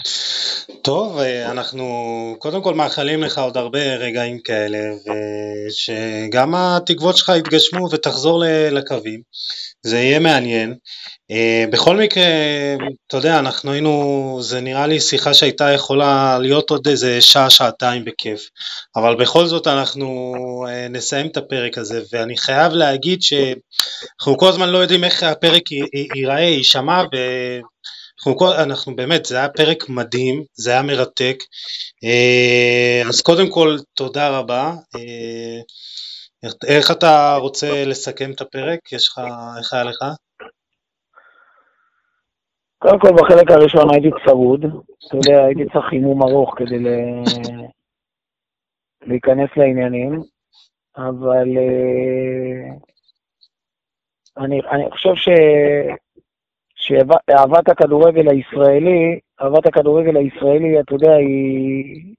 טוב, 0.83 1.19
אה, 1.19 1.51
אנחנו 1.51 1.87
קודם 2.39 2.63
כל 2.63 2.75
מאחלים 2.75 3.23
לך 3.23 3.39
עוד 3.39 3.57
הרבה 3.57 3.97
רגעים 3.97 4.39
כאלה, 4.39 4.79
ושגם 5.69 6.55
התקוות 6.55 7.17
שלך 7.17 7.33
יתגשמו 7.39 7.89
ותחזור 7.93 8.45
לקווים. 8.71 9.21
זה 9.83 9.99
יהיה 9.99 10.19
מעניין. 10.19 10.75
אה, 11.31 11.65
בכל 11.71 11.97
מקרה, 11.97 12.25
אתה 13.07 13.17
יודע, 13.17 13.39
אנחנו 13.39 13.73
היינו, 13.73 14.39
זה 14.43 14.61
נראה 14.61 14.87
לי 14.87 15.01
שיחה 15.01 15.35
שהייתה 15.35 15.71
יכולה 15.71 16.39
להיות 16.39 16.71
עוד 16.71 16.89
איזה 16.89 17.21
שעה, 17.21 17.51
שעתיים 17.51 18.05
בכיף. 18.05 18.49
אבל 18.97 19.15
בכל 19.15 19.47
זאת 19.47 19.67
אנחנו 19.67 20.35
אה, 20.69 20.89
נסיים 20.89 21.27
את 21.27 21.37
הפרק 21.37 21.79
הזה, 21.79 22.03
ואני 22.13 22.37
חייב 22.37 22.73
להגיד 22.73 23.23
שאנחנו 23.23 24.39
כל 24.39 24.49
הזמן 24.49 24.69
לא 24.69 24.79
יודעים 24.79 25.05
איך 25.05 25.23
הפרק 25.23 25.63
ייראה, 26.15 26.41
יישמע, 26.41 27.03
ו... 27.15 27.17
אנחנו, 28.23 28.37
כל, 28.37 28.47
אנחנו 28.69 28.97
באמת, 28.97 29.25
זה 29.25 29.37
היה 29.39 29.49
פרק 29.49 29.89
מדהים, 29.89 30.43
זה 30.53 30.71
היה 30.71 30.83
מרתק. 30.83 31.37
אה, 32.05 33.03
אז 33.09 33.21
קודם 33.21 33.51
כל, 33.51 33.77
תודה 33.95 34.39
רבה. 34.39 34.73
אה, 34.97 35.61
איך- 36.69 36.91
אתה 36.91 37.37
רוצה 37.41 37.85
לסכם 37.87 38.31
את 38.31 38.41
הפרק? 38.41 38.93
יש 38.93 39.09
לך, 39.09 39.21
איך 39.59 39.73
היה 39.73 39.85
לך? 39.85 39.99
קודם 42.79 43.01
כל, 43.01 43.09
בחלק 43.17 43.51
הראשון 43.51 43.91
הייתי 43.93 44.09
צרוד. 44.27 44.61
אתה 45.07 45.17
יודע, 45.17 45.45
הייתי 45.45 45.63
צריך 45.73 45.85
חימום 45.91 46.23
ארוך 46.23 46.55
כדי 46.57 46.79
ל... 46.79 46.89
להיכנס 49.07 49.51
לעניינים, 49.57 50.21
אבל 50.97 51.49
אה, 51.59 52.75
אני, 54.45 54.61
אני 54.73 54.91
חושב 54.91 55.15
ש... 55.15 55.29
שאהבת 56.83 57.69
הכדורגל 57.69 58.29
הישראלי, 58.29 59.21
אהבת 59.43 59.67
הכדורגל 59.67 60.17
הישראלי, 60.17 60.81
אתה 60.81 60.95
יודע, 60.95 61.15
היא 61.15 62.15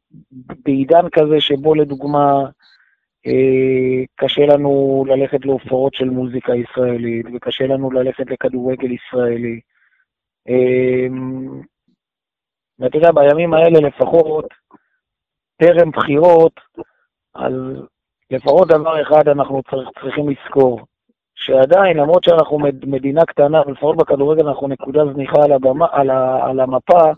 בעידן 0.66 1.10
כזה 1.12 1.42
שבו 1.42 1.76
לדוגמה 1.76 2.50
אה, 3.28 4.04
קשה 4.16 4.46
לנו 4.46 5.04
ללכת 5.08 5.46
להופעות 5.46 5.94
של 5.94 6.10
מוזיקה 6.10 6.56
ישראלית, 6.56 7.26
וקשה 7.34 7.68
לנו 7.68 7.92
ללכת 7.92 8.32
לכדורגל 8.32 8.92
ישראלי. 8.92 9.60
אה, 10.50 11.08
ואתה 12.80 12.98
יודע, 12.98 13.12
בימים 13.12 13.54
האלה 13.54 13.80
לפחות, 13.80 14.46
טרם 15.58 15.92
בחירות, 15.92 16.60
אז 17.36 17.54
לפחות 18.32 18.68
דבר 18.68 19.02
אחד 19.02 19.28
אנחנו 19.28 19.62
צריכים 20.02 20.30
לזכור, 20.30 20.82
שעדיין, 21.46 21.98
למרות 21.98 22.24
שאנחנו 22.24 22.60
מד- 22.60 22.86
מדינה 22.86 23.26
קטנה, 23.26 23.62
ולפחות 23.68 23.98
בכדורגל 23.98 24.48
אנחנו 24.48 24.68
נקודה 24.68 25.02
זניחה 25.14 25.44
על, 25.44 25.52
הבמה, 25.52 25.88
על, 25.92 26.10
ה, 26.10 26.46
על 26.46 26.60
המפה, 26.60 27.12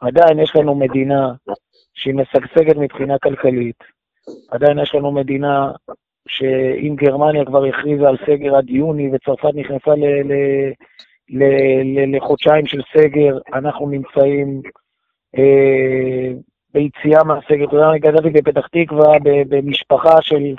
עדיין 0.00 0.38
יש 0.38 0.56
לנו 0.56 0.74
מדינה 0.74 1.32
שהיא 1.94 2.14
משגשגת 2.14 2.76
מבחינה 2.76 3.18
כלכלית. 3.18 3.76
עדיין 4.50 4.78
יש 4.78 4.94
לנו 4.94 5.12
מדינה 5.12 5.72
שאם 6.28 6.94
גרמניה 6.96 7.44
כבר 7.44 7.64
הכריזה 7.64 8.08
על 8.08 8.16
סגר 8.26 8.56
עד 8.56 8.70
יוני 8.70 9.10
וצרפת 9.12 9.54
נכנסה 9.54 9.90
ל, 9.90 10.04
ל, 10.04 10.32
ל, 11.30 11.44
ל, 11.84 12.16
לחודשיים 12.16 12.66
של 12.66 12.80
סגר, 12.96 13.38
אנחנו 13.54 13.88
נמצאים 13.88 14.62
אה, 15.38 16.32
ביציאה 16.74 17.24
מהסגר. 17.24 17.64
אתה 17.64 17.76
יודע, 17.76 17.90
אני 17.90 17.98
גדלתי 17.98 18.30
בפתח 18.30 18.66
תקווה 18.66 19.12
במשפחה 19.48 20.22
של, 20.22 20.54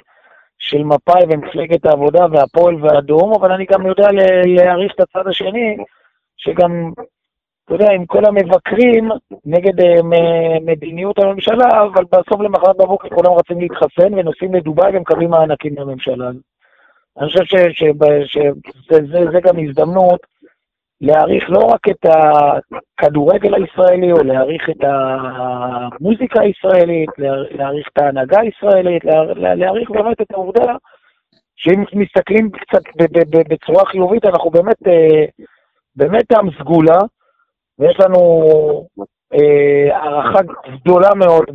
של 0.61 0.83
מפא"י 0.83 1.23
ומפלגת 1.29 1.85
העבודה 1.85 2.25
והפועל 2.31 2.75
והאדום, 2.75 3.33
אבל 3.33 3.51
אני 3.51 3.65
גם 3.65 3.85
יודע 3.85 4.07
להעריך 4.45 4.93
את 4.95 4.99
הצד 4.99 5.27
השני, 5.27 5.77
שגם, 6.38 6.91
אתה 7.65 7.73
יודע, 7.75 7.91
עם 7.91 8.05
כל 8.05 8.25
המבקרים 8.25 9.09
נגד 9.45 9.79
אה, 9.79 10.01
מדיניות 10.61 11.19
הממשלה, 11.19 11.83
אבל 11.83 12.03
בסוף 12.11 12.41
למחרת 12.41 12.77
בבוקר 12.77 13.09
כולם 13.09 13.31
רוצים 13.31 13.59
להתחסן 13.59 14.13
ונוסעים 14.13 14.53
לדובאי 14.53 14.97
ומקבלים 14.97 15.29
מענקים 15.29 15.75
מהממשלה. 15.75 16.29
אני 17.17 17.27
חושב 17.27 17.45
שזה 17.45 19.01
זה, 19.11 19.31
זה 19.31 19.39
גם 19.41 19.59
הזדמנות 19.59 20.19
להעריך 21.01 21.43
לא 21.49 21.59
רק 21.59 21.89
את 21.89 22.05
הכדורגל 22.05 23.53
הישראלי, 23.55 24.11
או 24.11 24.17
להעריך 24.23 24.69
את 24.69 24.83
המוזיקה 24.83 26.41
הישראלית, 26.41 27.09
לה- 27.17 27.49
להעריך 27.51 27.87
את 27.93 28.01
ההנהגה 28.01 28.39
הישראלית, 28.39 29.05
לה- 29.05 29.23
לה- 29.23 29.55
להעריך 29.55 29.89
באמת 29.91 30.21
את 30.21 30.31
העובדה 30.31 30.75
שאם 31.55 31.83
מסתכלים 31.93 32.49
קצת 32.51 32.81
בצורה 33.49 33.85
חיובית, 33.85 34.25
אנחנו 34.25 34.49
באמת, 34.49 34.87
אה, 34.87 35.25
באמת 35.95 36.31
עם 36.37 36.49
סגולה, 36.59 36.97
ויש 37.79 37.97
לנו 37.99 38.43
אה, 39.33 39.97
הערכה 39.97 40.39
גדולה 40.81 41.09
מאוד 41.15 41.45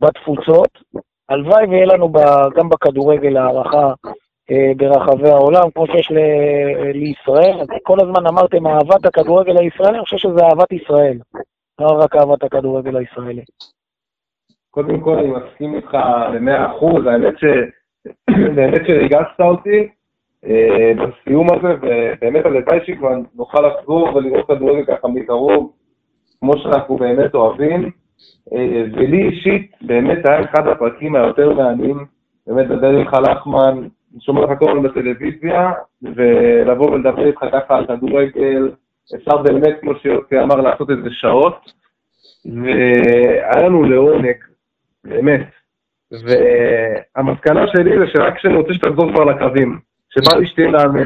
בתפוצות. 0.00 0.68
הלוואי 1.28 1.66
ויהיה 1.66 1.86
לנו 1.86 2.12
גם 2.56 2.68
בכדורגל 2.68 3.36
הערכה 3.36 3.92
ברחבי 4.76 5.28
העולם, 5.28 5.70
כמו 5.74 5.86
שיש 5.86 6.10
ל- 6.10 6.90
לישראל. 6.94 7.60
אז 7.60 7.66
כל 7.82 7.96
הזמן 8.00 8.26
אמרתם 8.26 8.66
אהבת 8.66 9.06
הכדורגל 9.06 9.58
הישראלי, 9.58 9.96
אני 9.96 10.04
חושב 10.04 10.16
שזה 10.16 10.44
אהבת 10.44 10.72
ישראל, 10.72 11.18
לא 11.80 11.86
רק 11.86 12.16
אהבת 12.16 12.42
הכדורגל 12.42 12.96
הישראלי. 12.96 13.42
קודם 14.70 15.00
כל 15.00 15.18
אני 15.18 15.28
מסכים 15.28 15.74
איתך 15.74 15.98
במאה 16.34 16.66
אחוז, 16.66 17.06
האמת 17.06 17.34
ש... 17.38 17.44
באמת 18.56 18.86
שהרגשת 18.86 19.40
אותי 19.40 19.88
אה, 20.46 20.92
בסיום 20.94 21.46
הזה, 21.52 21.74
ובאמת 21.82 22.44
הלוואי 22.46 22.78
שכבר 22.86 23.10
נוכל 23.34 23.66
לחזור 23.66 24.14
ולראות 24.14 24.46
כדורגל 24.46 24.84
ככה 24.84 25.08
מקרוב, 25.08 25.72
כמו 26.40 26.52
שאנחנו 26.58 26.96
באמת 26.96 27.34
אוהבים. 27.34 27.90
אה, 28.52 28.84
ולי 28.92 29.28
אישית, 29.28 29.70
באמת 29.80 30.26
היה 30.26 30.40
אחד 30.40 30.66
הפרקים 30.68 31.16
היותר 31.16 31.52
מעניינים, 31.52 32.04
באמת 32.46 32.66
לדבר 32.70 32.88
עם 32.88 33.08
חלחמן, 33.08 33.88
שומע 34.20 34.40
לך 34.40 34.58
כל 34.58 34.70
הזמן 34.70 34.82
בטלוויזיה, 34.82 35.72
ולבוא 36.02 36.90
ולדבר 36.90 37.26
איתך 37.26 37.40
ככה 37.52 37.76
על 37.76 37.86
כדורגל, 37.86 38.70
אפשר 39.14 39.36
באמת, 39.36 39.76
כמו 39.80 39.94
שיוסי 39.94 40.40
אמר, 40.40 40.56
לעשות 40.56 40.90
את 40.90 41.02
זה 41.04 41.10
שעות, 41.10 41.72
והיה 42.44 43.62
לנו 43.62 43.84
לעונג, 43.84 44.36
באמת. 45.04 45.46
והמסקנה 46.10 47.66
שלי 47.66 47.98
זה 47.98 48.04
שרק 48.06 48.36
כשאני 48.36 48.56
רוצה 48.56 48.74
שתחזור 48.74 49.12
כבר 49.12 49.24
לקווים, 49.24 49.80
שבא 50.08 50.38
לי 50.38 50.46
שתהיה 50.46 50.68
מאמן. 50.70 51.04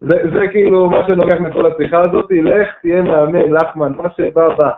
זה, 0.00 0.16
זה 0.34 0.48
כאילו 0.50 0.90
מה 0.90 1.02
שאני 1.06 1.18
לוקח 1.18 1.40
מכל 1.40 1.66
השיחה 1.66 2.00
הזאת, 2.00 2.30
לך 2.30 2.68
תהיה 2.82 3.02
מאמן, 3.02 3.52
לחמן, 3.52 3.92
מה 3.92 4.08
שבא 4.16 4.48
בא. 4.48 4.70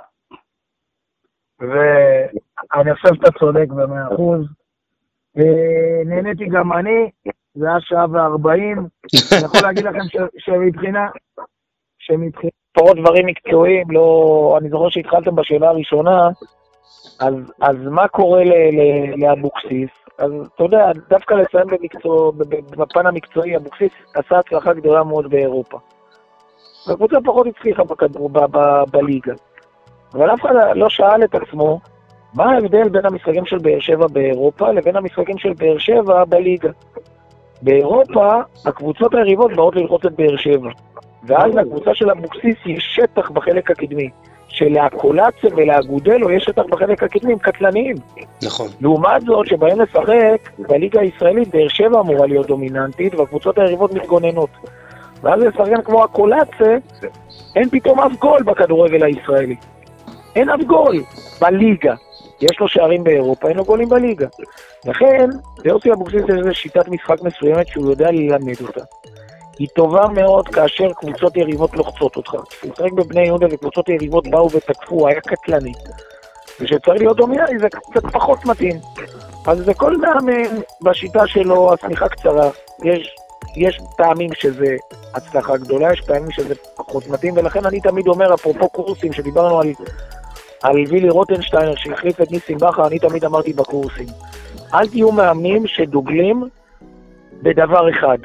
ואני 1.60 2.94
חושב 2.94 3.14
שאתה 3.14 3.38
צודק 3.38 3.66
במאה 3.68 4.14
אחוז. 4.14 4.46
נהניתי 6.06 6.44
גם 6.46 6.72
אני, 6.72 7.10
זה 7.54 7.68
היה 7.68 7.80
שעה 7.80 8.06
וארבעים. 8.12 8.76
אני 9.32 9.44
יכול 9.44 9.60
להגיד 9.62 9.84
לכם 9.84 10.18
שמבחינה, 10.38 11.08
שמבחינת 11.98 12.52
פה 12.72 12.92
דברים 12.96 13.26
מקצועיים, 13.26 13.90
לא... 13.90 14.58
אני 14.60 14.68
זוכר 14.70 14.88
שהתחלתם 14.88 15.34
בשאלה 15.34 15.68
הראשונה, 15.68 16.28
אז, 17.20 17.34
אז 17.60 17.76
מה 17.76 18.08
קורה 18.08 18.42
לאבוקסיס? 19.16 19.90
אז 20.18 20.32
אתה 20.54 20.64
יודע, 20.64 20.90
דווקא 21.10 21.34
לסיים 21.34 21.66
במקצוע, 21.66 22.32
בפן 22.78 23.06
המקצועי, 23.06 23.56
אבוקסיס 23.56 23.92
עשה 24.14 24.38
הצלחה 24.38 24.74
גדולה 24.74 25.04
מאוד 25.04 25.30
באירופה. 25.30 25.78
הקבוצה 26.86 27.16
פחות 27.24 27.46
הצליחה 27.46 27.84
בכדור, 27.84 28.28
ב, 28.28 28.38
ב, 28.38 28.58
בליגה. 28.90 29.32
אבל 30.14 30.34
אף 30.34 30.40
אחד 30.40 30.54
לא 30.74 30.88
שאל 30.88 31.24
את 31.24 31.34
עצמו, 31.34 31.80
מה 32.34 32.52
ההבדל 32.52 32.88
בין 32.88 33.06
המשחקים 33.06 33.46
של 33.46 33.58
באר 33.58 33.80
שבע 33.80 34.06
באירופה 34.06 34.72
לבין 34.72 34.96
המשחקים 34.96 35.38
של 35.38 35.52
באר 35.52 35.78
שבע 35.78 36.24
בליגה? 36.24 36.70
באירופה, 37.62 38.40
הקבוצות 38.66 39.14
היריבות 39.14 39.52
באות 39.52 39.76
ללחוץ 39.76 40.04
את 40.04 40.12
באר 40.12 40.36
שבע. 40.36 40.70
ואז 41.24 41.54
לקבוצה 41.54 41.90
של 41.94 42.10
אבוקסיס 42.10 42.56
יש 42.66 42.98
שטח 43.00 43.30
בחלק 43.30 43.70
הקדמי. 43.70 44.10
שלאקולציה 44.48 45.50
ולאגודלו 45.56 46.30
יש 46.30 46.44
שטח 46.44 46.62
בחלק 46.70 47.02
הקדמי, 47.02 47.32
הם 47.32 47.38
קטלניים. 47.38 47.96
נכון. 48.42 48.68
לעומת 48.80 49.22
זאת, 49.22 49.46
שבאים 49.46 49.80
לשחק, 49.80 50.50
בליגה 50.58 51.00
הישראלית 51.00 51.48
באר 51.48 51.68
שבע 51.68 52.00
אמורה 52.00 52.26
להיות 52.26 52.46
דומיננטית, 52.46 53.14
והקבוצות 53.14 53.58
היריבות 53.58 53.92
מתגוננות. 53.92 54.50
ואז 55.22 55.40
לשחקן 55.40 55.82
כמו 55.82 56.04
אקולציה, 56.04 56.76
אין 57.56 57.68
פתאום 57.70 58.00
אף 58.00 58.12
גול 58.18 58.42
בכדורגל 58.42 59.04
הישראלי. 59.04 59.56
אין 60.36 60.50
אף 60.50 60.60
גול 60.60 61.02
בליגה. 61.40 61.94
יש 62.42 62.60
לו 62.60 62.68
שערים 62.68 63.04
באירופה, 63.04 63.48
אין 63.48 63.56
לו 63.56 63.64
גולים 63.64 63.88
בליגה. 63.88 64.26
לכן, 64.84 65.28
ליוסי 65.64 65.92
אבוקסיס 65.92 66.22
יש 66.28 66.38
איזו 66.38 66.54
שיטת 66.54 66.88
משחק 66.88 67.22
מסוימת 67.22 67.68
שהוא 67.68 67.90
יודע 67.90 68.10
ללמד 68.10 68.60
אותה. 68.60 68.80
היא 69.58 69.68
טובה 69.74 70.08
מאוד 70.08 70.48
כאשר 70.48 70.92
קבוצות 70.92 71.36
יריבות 71.36 71.74
לוחצות 71.74 72.16
אותך. 72.16 72.32
כשמשחק 72.50 72.92
בבני 72.92 73.26
יהודה 73.26 73.46
וקבוצות 73.50 73.88
יריבות 73.88 74.28
באו 74.28 74.50
ותקפו, 74.50 75.08
היה 75.08 75.20
קטלני. 75.20 75.72
וכשצריך 76.60 77.00
להיות 77.00 77.16
דומינלי 77.16 77.58
זה 77.58 77.68
קצת 77.68 78.06
פחות 78.12 78.44
מתאים. 78.44 78.80
אז 79.46 79.58
זה 79.58 79.74
כל 79.74 79.96
מאמן 79.96 80.56
בשיטה 80.82 81.26
שלו, 81.26 81.72
השמיכה 81.74 82.08
קצרה. 82.08 82.50
יש, 82.84 83.14
יש 83.56 83.80
פעמים 83.96 84.30
שזה 84.34 84.76
הצלחה 85.14 85.56
גדולה, 85.56 85.92
יש 85.92 86.00
פעמים 86.00 86.30
שזה 86.30 86.54
פחות 86.76 87.06
מתאים, 87.08 87.34
ולכן 87.36 87.66
אני 87.66 87.80
תמיד 87.80 88.06
אומר, 88.06 88.34
אפרופו 88.34 88.68
קורסים, 88.68 89.12
שדיברנו 89.12 89.60
על, 89.60 89.72
על 90.62 90.76
וילי 90.88 91.08
רוטנשטיינר 91.08 91.74
שהחליף 91.74 92.20
את 92.20 92.30
ניסים 92.30 92.58
בכר, 92.58 92.86
אני 92.86 92.98
תמיד 92.98 93.24
אמרתי 93.24 93.52
בקורסים, 93.52 94.06
אל 94.74 94.88
תהיו 94.88 95.12
מאמנים 95.12 95.66
שדוגלים 95.66 96.44
בדבר 97.42 97.90
אחד. 97.90 98.18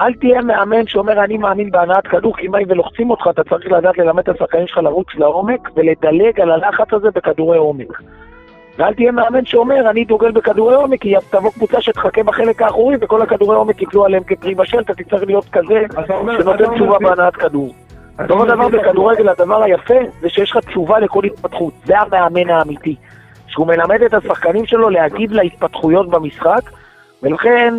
אל 0.00 0.14
תהיה 0.14 0.42
מאמן 0.42 0.86
שאומר 0.86 1.24
אני 1.24 1.38
מאמין 1.38 1.70
בהנעת 1.70 2.06
כדור, 2.06 2.36
כי 2.36 2.46
אם 2.46 2.52
באים 2.52 2.66
ולוחצים 2.70 3.10
אותך, 3.10 3.26
אתה 3.30 3.44
צריך 3.44 3.66
לדעת 3.66 3.98
ללמד 3.98 4.28
את 4.28 4.28
השחקנים 4.28 4.66
שלך 4.66 4.78
לרוץ 4.78 5.06
לעומק 5.14 5.70
ולדלג 5.76 6.40
על 6.40 6.50
הלחץ 6.50 6.92
הזה 6.92 7.08
בכדורי 7.14 7.58
עומק. 7.58 8.02
ואל 8.78 8.94
תהיה 8.94 9.12
מאמן 9.12 9.44
שאומר 9.44 9.90
אני 9.90 10.04
דוגל 10.04 10.30
בכדורי 10.30 10.74
עומק, 10.74 11.00
כי 11.00 11.14
תבוא 11.30 11.50
קבוצה 11.50 11.80
שתחכה 11.80 12.22
בחלק 12.22 12.62
האחורי 12.62 12.96
וכל 13.00 13.22
הכדורי 13.22 13.56
עומק 13.56 13.82
יקלו 13.82 14.04
עליהם 14.04 14.22
כפרי 14.24 14.54
בשל, 14.54 14.80
אתה 14.80 14.94
תצטרך 14.94 15.22
להיות 15.22 15.44
כזה 15.52 15.82
שנותן 16.38 16.74
תשובה 16.74 16.98
בהנעת 16.98 17.36
כדור. 17.36 17.74
אותו 18.20 18.44
דבר 18.44 18.68
בכדורגל, 18.68 19.28
הדבר 19.28 19.62
היפה 19.62 19.94
זה 20.20 20.28
שיש 20.28 20.50
לך 20.50 20.56
תשובה 20.56 20.98
לכל 20.98 21.24
התפתחות, 21.24 21.72
זה 21.84 21.98
המאמן 21.98 22.50
האמיתי. 22.50 22.96
שהוא 23.46 23.66
מלמד 23.66 24.02
את 24.02 24.14
השחקנים 24.14 24.66
שלו 24.66 24.90
להגיב 24.90 25.32
להתפתחויות 25.32 26.10
במשחק, 26.10 26.60
ולכן 27.22 27.74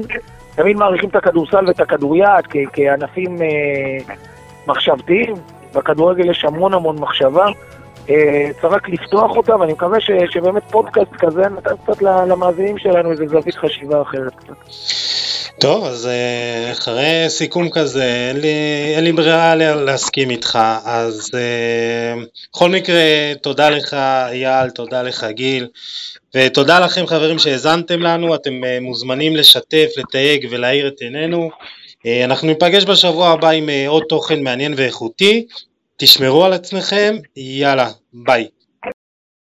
תמיד 0.56 0.78
מעריכים 0.78 1.10
את 1.10 1.16
הכדורסל 1.16 1.68
ואת 1.68 1.80
הכדוריד 1.80 2.26
כענפים 2.74 3.41
אה, 3.41 4.16
מחשבתיים, 4.68 5.34
בכדורגל 5.76 6.30
יש 6.30 6.45
המון 6.45 6.74
המון 6.74 6.99
מחשבה. 6.99 7.45
אה, 8.10 8.49
צריך 8.61 8.74
רק 8.74 8.90
לפתוח 8.90 9.38
אותה, 9.38 9.56
ואני 9.56 9.74
מקווה 9.74 9.99
ש, 9.99 10.11
שבאמת 10.30 10.64
פודקאסט 10.72 11.11
כזה 11.11 11.41
נתן 11.41 11.76
קצת 11.84 12.02
למאזינים 12.02 12.78
שלנו 12.78 13.11
איזה 13.11 13.28
זווית 13.28 13.56
חשיבה 13.56 14.02
אחרת 14.02 14.36
קצת. 14.36 14.53
טוב, 15.60 15.86
אז 15.86 16.07
אה, 16.07 16.72
אחרי 16.72 17.26
סיכום 17.27 17.69
כזה, 17.69 18.30
אין 18.30 18.40
לי, 18.40 18.48
אין 18.95 19.03
לי 19.03 19.11
ברירה 19.11 19.56
להסכים 19.56 20.30
איתך, 20.30 20.60
אז 20.86 21.31
אה, 21.34 22.23
בכל 22.53 22.69
מקרה, 22.69 23.02
תודה 23.41 23.69
לך 23.69 23.94
אייל, 23.94 24.69
תודה 24.69 25.02
לך 25.02 25.26
גיל, 25.30 25.68
ותודה 26.36 26.80
לכם 26.80 27.07
חברים 27.07 27.40
שהאזנתם 27.40 28.02
לנו, 28.02 28.36
אתם 28.36 28.64
אה, 28.64 28.80
מוזמנים 28.81 29.36
לשתף, 29.36 29.88
לתייג 29.98 30.48
ולהאיר 30.49 30.88
את 30.88 31.02
עינינו. 31.02 31.49
אנחנו 32.26 32.48
ניפגש 32.48 32.84
בשבוע 32.86 33.30
הבא 33.30 33.49
עם 33.49 33.69
עוד 33.88 34.03
תוכן 34.10 34.44
מעניין 34.44 34.73
ואיכותי, 34.77 35.45
תשמרו 35.98 36.45
על 36.45 36.53
עצמכם, 36.53 37.15
יאללה, 37.36 37.90
ביי. 38.14 38.48